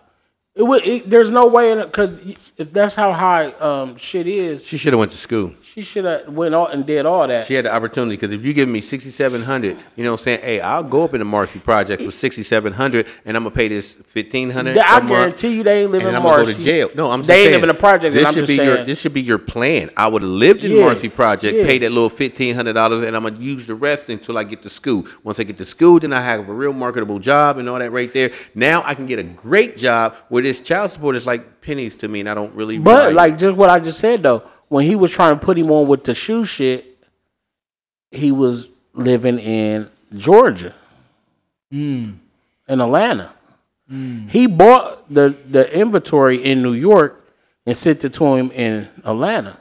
It 0.56 0.64
would. 0.64 0.86
It, 0.86 1.10
there's 1.10 1.30
no 1.30 1.48
way 1.48 1.72
in 1.72 1.78
it, 1.80 1.86
because 1.86 2.20
if 2.58 2.74
that's 2.74 2.96
how 2.96 3.14
high 3.14 3.52
um 3.54 3.96
shit 3.98 4.28
is, 4.28 4.66
She 4.66 4.78
should 4.78 4.94
have 4.94 5.00
went 5.00 5.12
to 5.12 5.18
school. 5.18 5.54
She 5.80 5.86
should 5.86 6.06
have 6.06 6.28
went 6.28 6.54
out 6.54 6.74
and 6.74 6.86
did 6.86 7.06
all 7.06 7.28
that. 7.28 7.46
She 7.46 7.54
had 7.54 7.66
the 7.66 7.74
opportunity 7.74 8.16
because 8.16 8.34
if 8.34 8.44
you 8.44 8.54
give 8.54 8.68
me 8.68 8.82
sixty 8.82 9.10
seven 9.10 9.44
hundred, 9.44 9.78
you 9.96 10.04
know 10.04 10.12
what 10.12 10.20
I'm 10.20 10.24
saying? 10.24 10.42
Hey, 10.42 10.60
I'll 10.60 10.84
go 10.84 11.04
up 11.04 11.14
in 11.14 11.20
the 11.20 11.26
Marcy 11.26 11.60
project 11.60 12.02
with 12.02 12.16
sixty 12.16 12.44
seven 12.44 12.74
hundred, 12.74 13.08
and 13.26 13.38
I'm 13.38 13.44
gonna 13.44 13.56
pay 13.56 13.68
this 13.70 13.94
fifteen 13.94 14.50
hundred. 14.50 14.78
I 14.78 15.00
guarantee 15.08 15.56
you 15.56 15.64
they 15.64 15.84
ain't 15.84 15.92
living 15.92 16.08
and 16.08 16.18
in 16.18 16.22
I'm 16.22 16.28
gonna 16.28 16.46
go 16.46 16.52
to 16.52 16.60
jail. 16.60 16.90
No, 16.96 17.12
I'm 17.12 17.22
just 17.22 17.28
they 17.28 17.36
ain't 17.36 17.44
saying, 17.44 17.54
living 17.62 17.70
in 17.70 17.76
a 17.76 17.80
project. 17.80 18.14
This 18.14 18.20
and 18.20 18.28
I'm 18.28 18.34
should 18.34 18.48
be 18.48 18.58
saying, 18.58 18.68
your 18.68 18.86
this 18.86 19.00
should 19.00 19.14
be 19.14 19.22
your 19.22 19.38
plan. 19.38 19.90
I 19.96 20.08
would 20.08 20.22
have 20.22 20.32
lived 20.32 20.64
in 20.64 20.72
Yeah, 20.74 20.82
Marcy 20.86 21.10
project, 21.10 21.58
yeah. 21.58 21.66
pay 21.66 21.78
that 21.80 21.92
little 21.92 22.10
fifteen 22.10 22.56
hundred 22.56 22.74
dollars, 22.74 23.06
and 23.06 23.16
I'm 23.16 23.24
gonna 23.24 23.40
use 23.40 23.68
the 23.68 23.76
rest 23.76 24.10
until 24.10 24.38
I 24.38 24.44
get 24.44 24.62
to 24.64 24.70
school. 24.70 25.06
Once 25.24 25.40
I 25.40 25.44
get 25.44 25.58
to 25.58 25.66
school, 25.66 26.00
then 26.00 26.12
I 26.14 26.22
have 26.22 26.50
a 26.50 26.54
real 26.54 26.74
marketable 26.74 27.20
job 27.20 27.58
and 27.58 27.70
all 27.70 27.80
that 27.80 27.92
right 27.92 28.12
there. 28.12 28.32
Now 28.54 28.84
I 28.86 28.96
can 28.96 29.06
get 29.06 29.20
a 29.20 29.24
great 29.24 29.78
job 29.78 30.16
where 30.28 30.44
this 30.44 30.60
child 30.60 30.92
support 30.92 31.16
is 31.16 31.26
like 31.26 31.62
pennies 31.62 31.96
to 31.98 32.08
me, 32.08 32.20
and 32.20 32.30
I 32.30 32.34
don't 32.34 32.54
really. 32.54 32.80
But 32.80 33.14
like 33.14 33.38
just 33.38 33.56
what 33.56 33.70
I 33.70 33.80
just 33.80 34.00
said 34.00 34.24
though, 34.24 34.44
when 34.70 34.86
he 34.86 34.96
was 34.96 35.12
trying 35.12 35.38
to 35.38 35.46
put 35.46 35.58
him 35.58 35.70
on 35.72 35.88
with 35.88 36.04
the 36.06 36.14
shoe 36.14 36.46
shit, 36.46 36.86
he 38.12 38.32
was 38.32 38.70
living 38.94 39.38
in 39.40 39.90
Georgia, 40.16 40.74
Mm. 41.74 42.16
in 42.68 42.82
Atlanta. 42.82 43.34
He 44.30 44.46
bought 44.48 45.12
the 45.14 45.36
the 45.50 45.72
inventory 45.76 46.44
in 46.44 46.62
New 46.62 46.74
York 46.74 47.26
and 47.66 47.76
sent 47.76 48.04
it 48.06 48.14
to 48.16 48.26
him 48.36 48.52
in 48.52 48.88
Atlanta, 49.04 49.58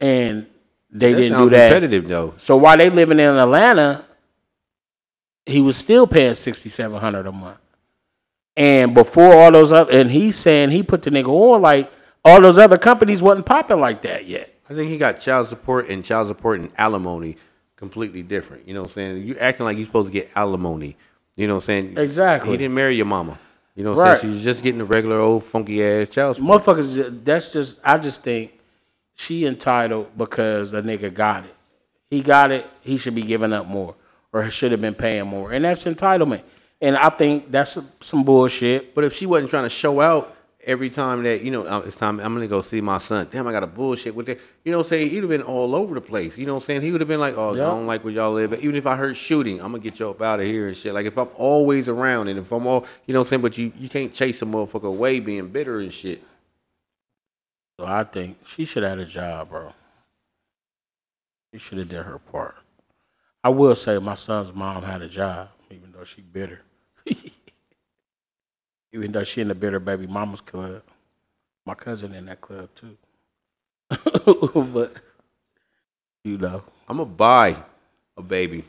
and 0.00 0.46
they 0.90 1.12
that 1.12 1.20
didn't 1.20 1.38
do 1.38 1.50
that. 1.50 1.66
repetitive 1.68 2.08
though. 2.08 2.34
So 2.38 2.56
while 2.56 2.76
they 2.78 2.88
living 2.90 3.18
in 3.20 3.28
Atlanta, 3.36 4.04
he 5.46 5.60
was 5.60 5.76
still 5.76 6.06
paying 6.06 6.34
sixty 6.34 6.68
seven 6.70 6.98
hundred 6.98 7.26
a 7.26 7.32
month. 7.32 7.58
And 8.56 8.94
before 8.94 9.32
all 9.34 9.52
those 9.52 9.70
other, 9.72 9.92
and 9.92 10.10
he's 10.10 10.36
saying 10.36 10.70
he 10.70 10.82
put 10.82 11.02
the 11.02 11.10
nigga 11.10 11.28
on 11.28 11.60
like 11.62 11.90
all 12.24 12.40
those 12.40 12.58
other 12.58 12.78
companies 12.78 13.22
wasn't 13.22 13.46
popping 13.46 13.80
like 13.80 14.02
that 14.02 14.26
yet. 14.26 14.54
I 14.68 14.74
think 14.74 14.90
he 14.90 14.98
got 14.98 15.18
child 15.18 15.48
support 15.48 15.88
and 15.88 16.04
child 16.04 16.28
support 16.28 16.60
and 16.60 16.70
alimony 16.78 17.36
completely 17.76 18.22
different. 18.22 18.68
You 18.68 18.74
know 18.74 18.82
what 18.82 18.90
I'm 18.90 18.94
saying? 18.94 19.26
You 19.26 19.36
acting 19.38 19.64
like 19.66 19.76
you're 19.76 19.86
supposed 19.86 20.08
to 20.08 20.12
get 20.12 20.30
alimony. 20.36 20.96
You 21.36 21.46
know 21.48 21.54
what 21.54 21.62
I'm 21.62 21.66
saying? 21.66 21.98
Exactly. 21.98 22.50
He 22.50 22.56
didn't 22.58 22.74
marry 22.74 22.94
your 22.94 23.06
mama. 23.06 23.38
You 23.74 23.84
know 23.84 23.94
what 23.94 24.02
I'm 24.02 24.08
Right. 24.12 24.20
saying? 24.20 24.34
She's 24.34 24.44
just 24.44 24.62
getting 24.62 24.80
a 24.80 24.84
regular 24.84 25.18
old 25.18 25.44
funky 25.44 25.82
ass 25.82 26.08
child 26.10 26.36
support. 26.36 26.62
Motherfuckers, 26.62 27.24
that's 27.24 27.50
just 27.52 27.78
I 27.82 27.96
just 27.98 28.22
think 28.22 28.52
she 29.14 29.46
entitled 29.46 30.08
because 30.16 30.70
the 30.70 30.82
nigga 30.82 31.12
got 31.12 31.44
it. 31.44 31.54
He 32.10 32.20
got 32.20 32.50
it. 32.50 32.66
He 32.80 32.96
should 32.96 33.14
be 33.14 33.22
giving 33.22 33.52
up 33.52 33.66
more, 33.66 33.94
or 34.32 34.48
should 34.50 34.72
have 34.72 34.80
been 34.80 34.94
paying 34.94 35.26
more, 35.26 35.52
and 35.52 35.64
that's 35.64 35.84
entitlement. 35.84 36.42
And 36.82 36.96
I 36.96 37.08
think 37.10 37.50
that's 37.50 37.78
some 38.00 38.24
bullshit. 38.24 38.94
But 38.94 39.04
if 39.04 39.14
she 39.14 39.26
wasn't 39.26 39.50
trying 39.50 39.64
to 39.64 39.68
show 39.68 40.00
out 40.00 40.34
every 40.64 40.90
time 40.90 41.22
that, 41.22 41.42
you 41.42 41.50
know, 41.50 41.66
uh, 41.66 41.80
it's 41.80 41.96
time, 41.96 42.20
I'm 42.20 42.38
to 42.38 42.46
go 42.46 42.60
see 42.60 42.80
my 42.80 42.98
son. 42.98 43.28
Damn, 43.30 43.46
I 43.46 43.52
got 43.52 43.62
a 43.62 43.66
bullshit 43.66 44.14
with 44.14 44.26
that. 44.26 44.38
You 44.64 44.72
know 44.72 44.78
what 44.78 44.86
I'm 44.86 44.90
saying? 44.90 45.10
He'd 45.10 45.22
have 45.22 45.28
been 45.28 45.42
all 45.42 45.74
over 45.74 45.94
the 45.94 46.00
place. 46.00 46.36
You 46.36 46.46
know 46.46 46.54
what 46.54 46.62
I'm 46.64 46.66
saying? 46.66 46.82
He 46.82 46.92
would 46.92 47.00
have 47.00 47.08
been 47.08 47.20
like, 47.20 47.36
oh, 47.36 47.54
Yeah. 47.54 47.66
I 47.66 47.70
don't 47.70 47.86
like 47.86 48.04
where 48.04 48.12
y'all 48.12 48.32
live. 48.32 48.50
But 48.50 48.60
Even 48.60 48.76
if 48.76 48.86
I 48.86 48.96
heard 48.96 49.16
shooting, 49.16 49.60
I'm 49.60 49.72
to 49.72 49.78
get 49.78 49.98
you 49.98 50.10
up 50.10 50.20
out 50.20 50.40
of 50.40 50.46
here 50.46 50.68
and 50.68 50.76
shit. 50.76 50.94
Like, 50.94 51.06
if 51.06 51.16
I'm 51.16 51.28
always 51.36 51.88
around 51.88 52.28
and 52.28 52.38
if 52.38 52.52
I'm 52.52 52.66
all, 52.66 52.86
you 53.06 53.14
know 53.14 53.20
what 53.20 53.26
I'm 53.26 53.30
saying? 53.30 53.42
But 53.42 53.58
you, 53.58 53.72
you 53.78 53.88
can't 53.88 54.12
chase 54.12 54.42
a 54.42 54.44
motherfucker 54.46 54.84
away 54.84 55.20
being 55.20 55.48
bitter 55.48 55.80
and 55.80 55.92
shit. 55.92 56.22
So 57.78 57.86
I 57.86 58.04
think 58.04 58.38
she 58.46 58.64
should 58.64 58.82
have 58.82 58.98
had 58.98 59.06
a 59.06 59.06
job, 59.06 59.50
bro. 59.50 59.72
She 61.52 61.58
should 61.58 61.78
have 61.78 61.88
did 61.88 62.02
her 62.04 62.18
part. 62.18 62.56
I 63.42 63.48
will 63.48 63.74
say 63.74 63.98
my 63.98 64.16
son's 64.16 64.54
mom 64.54 64.82
had 64.82 65.00
a 65.00 65.08
job, 65.08 65.48
even 65.70 65.92
though 65.92 66.04
she 66.04 66.20
bitter. 66.20 66.60
even 68.92 69.12
though 69.12 69.24
she 69.24 69.40
in 69.40 69.48
the 69.48 69.54
bitter 69.54 69.80
baby 69.80 70.06
mama's 70.06 70.40
club. 70.40 70.82
My 71.66 71.74
cousin 71.74 72.14
in 72.14 72.26
that 72.26 72.40
club 72.40 72.68
too. 72.74 72.96
but 74.72 74.94
you 76.24 76.38
know. 76.38 76.62
I'm 76.88 76.96
gonna 76.96 77.08
buy 77.08 77.56
a 78.16 78.22
baby. 78.22 78.64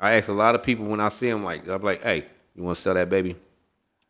I 0.00 0.14
ask 0.14 0.28
a 0.28 0.32
lot 0.32 0.54
of 0.54 0.62
people 0.62 0.86
when 0.86 1.00
I 1.00 1.08
see 1.08 1.28
them, 1.28 1.44
like 1.44 1.68
I'm 1.68 1.82
like, 1.82 2.02
"Hey, 2.02 2.26
you 2.54 2.62
want 2.62 2.76
to 2.76 2.82
sell 2.82 2.94
that 2.94 3.10
baby? 3.10 3.36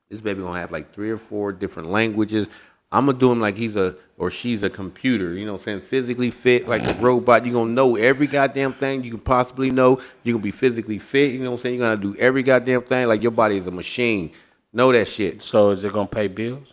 This 0.08 0.20
baby 0.20 0.42
gonna 0.42 0.58
have 0.58 0.72
like 0.72 0.92
three 0.92 1.10
or 1.10 1.18
four 1.18 1.52
different 1.52 1.90
languages. 1.90 2.48
I'm 2.90 3.04
gonna 3.04 3.18
do 3.18 3.30
him 3.30 3.40
like 3.40 3.56
he's 3.56 3.76
a 3.76 3.96
or 4.16 4.30
she's 4.30 4.62
a 4.62 4.70
computer. 4.70 5.34
You 5.34 5.44
know, 5.44 5.52
what 5.52 5.60
I'm 5.60 5.64
saying 5.64 5.80
physically 5.82 6.30
fit 6.30 6.66
like 6.66 6.82
a 6.82 6.98
robot. 7.00 7.44
You're 7.44 7.54
gonna 7.54 7.72
know 7.72 7.96
every 7.96 8.26
goddamn 8.26 8.72
thing 8.74 9.04
you 9.04 9.10
can 9.10 9.20
possibly 9.20 9.70
know. 9.70 10.00
You're 10.22 10.34
gonna 10.34 10.42
be 10.42 10.50
physically 10.50 10.98
fit. 10.98 11.32
You 11.32 11.40
know, 11.40 11.50
what 11.50 11.58
I'm 11.58 11.62
saying 11.62 11.78
you're 11.78 11.96
gonna 11.96 12.00
do 12.00 12.16
every 12.18 12.42
goddamn 12.42 12.82
thing 12.82 13.06
like 13.06 13.22
your 13.22 13.30
body 13.30 13.58
is 13.58 13.66
a 13.66 13.70
machine. 13.70 14.32
Know 14.72 14.92
that 14.92 15.08
shit. 15.08 15.42
So 15.42 15.70
is 15.70 15.84
it 15.84 15.92
gonna 15.92 16.06
pay 16.06 16.28
bills? 16.28 16.66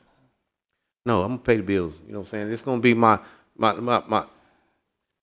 No, 1.06 1.22
I'm 1.22 1.34
gonna 1.34 1.40
pay 1.40 1.58
the 1.58 1.64
bills. 1.64 1.94
You 2.06 2.14
know 2.14 2.20
what 2.20 2.28
I'm 2.28 2.32
saying? 2.32 2.50
This 2.50 2.62
gonna 2.62 2.82
be 2.82 2.94
my 2.94 3.20
my 3.58 3.74
my 3.74 4.04
my. 4.08 4.26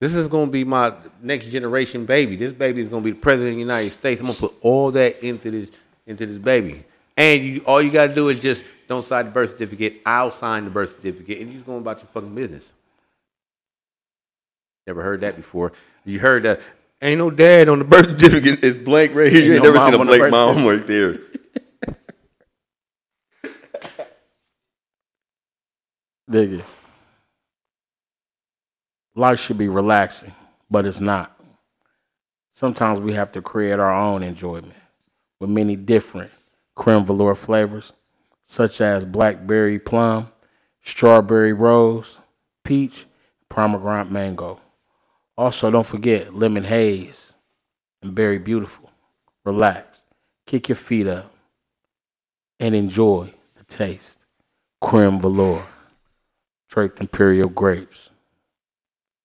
This 0.00 0.14
is 0.14 0.28
gonna 0.28 0.50
be 0.50 0.64
my 0.64 0.94
next 1.20 1.46
generation 1.46 2.06
baby. 2.06 2.36
This 2.36 2.52
baby 2.52 2.82
is 2.82 2.88
gonna 2.88 3.02
be 3.02 3.12
the 3.12 3.18
president 3.18 3.50
of 3.50 3.56
the 3.56 3.60
United 3.60 3.92
States. 3.92 4.20
I'm 4.20 4.28
gonna 4.28 4.38
put 4.38 4.54
all 4.60 4.90
that 4.92 5.22
into 5.24 5.50
this 5.50 5.70
into 6.06 6.26
this 6.26 6.38
baby. 6.38 6.84
And 7.16 7.42
you 7.44 7.60
all 7.66 7.82
you 7.82 7.90
gotta 7.90 8.14
do 8.14 8.28
is 8.28 8.40
just 8.40 8.64
don't 8.88 9.04
sign 9.04 9.26
the 9.26 9.30
birth 9.30 9.52
certificate. 9.52 10.00
I'll 10.06 10.30
sign 10.30 10.64
the 10.64 10.70
birth 10.70 10.96
certificate, 10.96 11.40
and 11.40 11.48
you 11.48 11.54
just 11.54 11.66
going 11.66 11.80
about 11.80 11.98
your 11.98 12.08
fucking 12.08 12.34
business. 12.34 12.64
Never 14.86 15.02
heard 15.02 15.20
that 15.20 15.36
before. 15.36 15.72
You 16.04 16.20
heard 16.20 16.42
that? 16.44 16.60
Ain't 17.00 17.18
no 17.18 17.30
dad 17.30 17.68
on 17.68 17.78
the 17.80 17.84
birth 17.84 18.20
certificate. 18.20 18.62
It's 18.62 18.78
blank 18.84 19.14
right 19.14 19.30
here. 19.30 19.44
You 19.44 19.54
ain't 19.54 19.64
no 19.64 19.72
never 19.72 19.84
seen 19.84 20.00
a 20.00 20.04
blank 20.04 20.30
mom 20.30 20.66
right 20.66 20.86
there. 20.86 21.16
Life 29.14 29.40
should 29.40 29.58
be 29.58 29.68
relaxing, 29.68 30.34
but 30.70 30.86
it's 30.86 31.00
not. 31.00 31.38
Sometimes 32.52 33.00
we 33.00 33.12
have 33.12 33.32
to 33.32 33.42
create 33.42 33.78
our 33.78 33.92
own 33.92 34.22
enjoyment 34.22 34.72
with 35.40 35.50
many 35.50 35.76
different 35.76 36.30
creme 36.74 37.04
velour 37.04 37.34
flavors, 37.34 37.92
such 38.46 38.80
as 38.80 39.04
blackberry 39.04 39.78
plum, 39.78 40.30
strawberry 40.82 41.52
rose, 41.52 42.16
peach, 42.64 43.04
pomegranate 43.50 44.10
mango. 44.10 44.58
Also, 45.36 45.70
don't 45.70 45.86
forget 45.86 46.34
lemon 46.34 46.64
haze 46.64 47.32
and 48.02 48.14
berry 48.14 48.38
beautiful. 48.38 48.90
Relax, 49.44 50.02
kick 50.46 50.70
your 50.70 50.76
feet 50.76 51.06
up, 51.06 51.34
and 52.58 52.74
enjoy 52.74 53.32
the 53.56 53.64
taste. 53.64 54.18
Creme 54.80 55.20
velour 55.20 55.62
draped 56.72 57.00
imperial 57.00 57.50
grapes. 57.50 58.08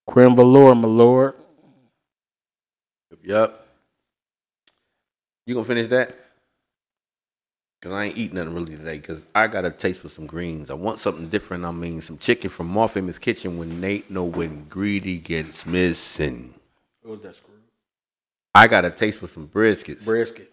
Creme 0.06 0.36
velour, 0.36 0.76
my 0.76 0.88
lord. 0.88 1.34
Yup. 3.24 3.66
You 5.46 5.54
gonna 5.54 5.66
finish 5.66 5.88
that? 5.88 6.16
Cause 7.82 7.92
I 7.92 8.06
ain't 8.06 8.18
eat 8.18 8.34
nothing 8.34 8.54
really 8.54 8.76
today. 8.76 9.00
Cause 9.00 9.24
I 9.34 9.48
got 9.48 9.64
a 9.64 9.72
taste 9.72 10.02
for 10.02 10.10
some 10.10 10.26
greens. 10.26 10.70
I 10.70 10.74
want 10.74 11.00
something 11.00 11.30
different. 11.30 11.64
I 11.64 11.72
mean, 11.72 12.02
some 12.02 12.18
chicken 12.18 12.50
from 12.50 12.70
Morphemus 12.74 13.20
Kitchen 13.20 13.58
when 13.58 13.80
Nate 13.80 14.12
know 14.12 14.26
when 14.26 14.66
greedy 14.68 15.18
gets 15.18 15.66
missing. 15.66 16.54
What 17.02 17.12
was 17.12 17.22
that 17.22 17.36
screw? 17.36 17.54
I 18.54 18.68
got 18.68 18.84
a 18.84 18.92
taste 18.92 19.20
for 19.20 19.28
some 19.28 19.48
briskets. 19.48 20.04
Brisket. 20.04 20.52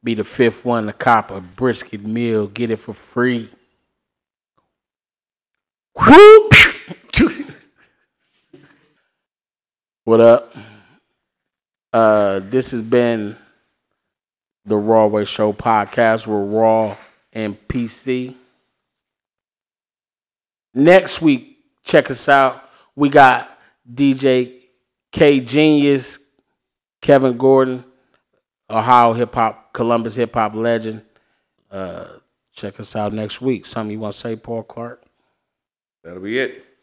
Be 0.03 0.15
the 0.15 0.23
fifth 0.23 0.63
one 0.63 0.85
to 0.87 0.93
cop 0.93 1.31
a 1.31 1.41
brisket 1.41 2.05
meal. 2.05 2.47
Get 2.47 2.71
it 2.71 2.77
for 2.77 2.93
free. 2.93 3.49
What 10.05 10.21
up? 10.21 10.55
Uh, 11.93 12.39
this 12.39 12.71
has 12.71 12.81
been 12.81 13.35
the 14.69 14.75
Rawway 14.75 15.27
Show 15.27 15.51
podcast. 15.51 16.27
We're 16.27 16.43
raw 16.43 16.95
and 17.33 17.57
PC. 17.67 18.35
Next 20.73 21.21
week, 21.21 21.57
check 21.83 22.11
us 22.11 22.29
out. 22.29 22.69
We 22.95 23.09
got 23.09 23.49
DJ 23.91 24.61
K 25.11 25.39
Genius, 25.39 26.19
Kevin 27.01 27.37
Gordon, 27.37 27.83
Ohio 28.69 29.13
hip 29.13 29.33
hop, 29.33 29.73
Columbus 29.73 30.15
hip 30.15 30.35
hop 30.35 30.53
legend. 30.53 31.01
Uh, 31.71 32.05
check 32.53 32.79
us 32.79 32.95
out 32.95 33.11
next 33.11 33.41
week. 33.41 33.65
Something 33.65 33.91
you 33.91 33.99
want 33.99 34.13
to 34.13 34.19
say, 34.19 34.35
Paul 34.35 34.63
Clark? 34.63 35.03
That'll 36.03 36.21
be 36.21 36.37
it. 36.37 36.68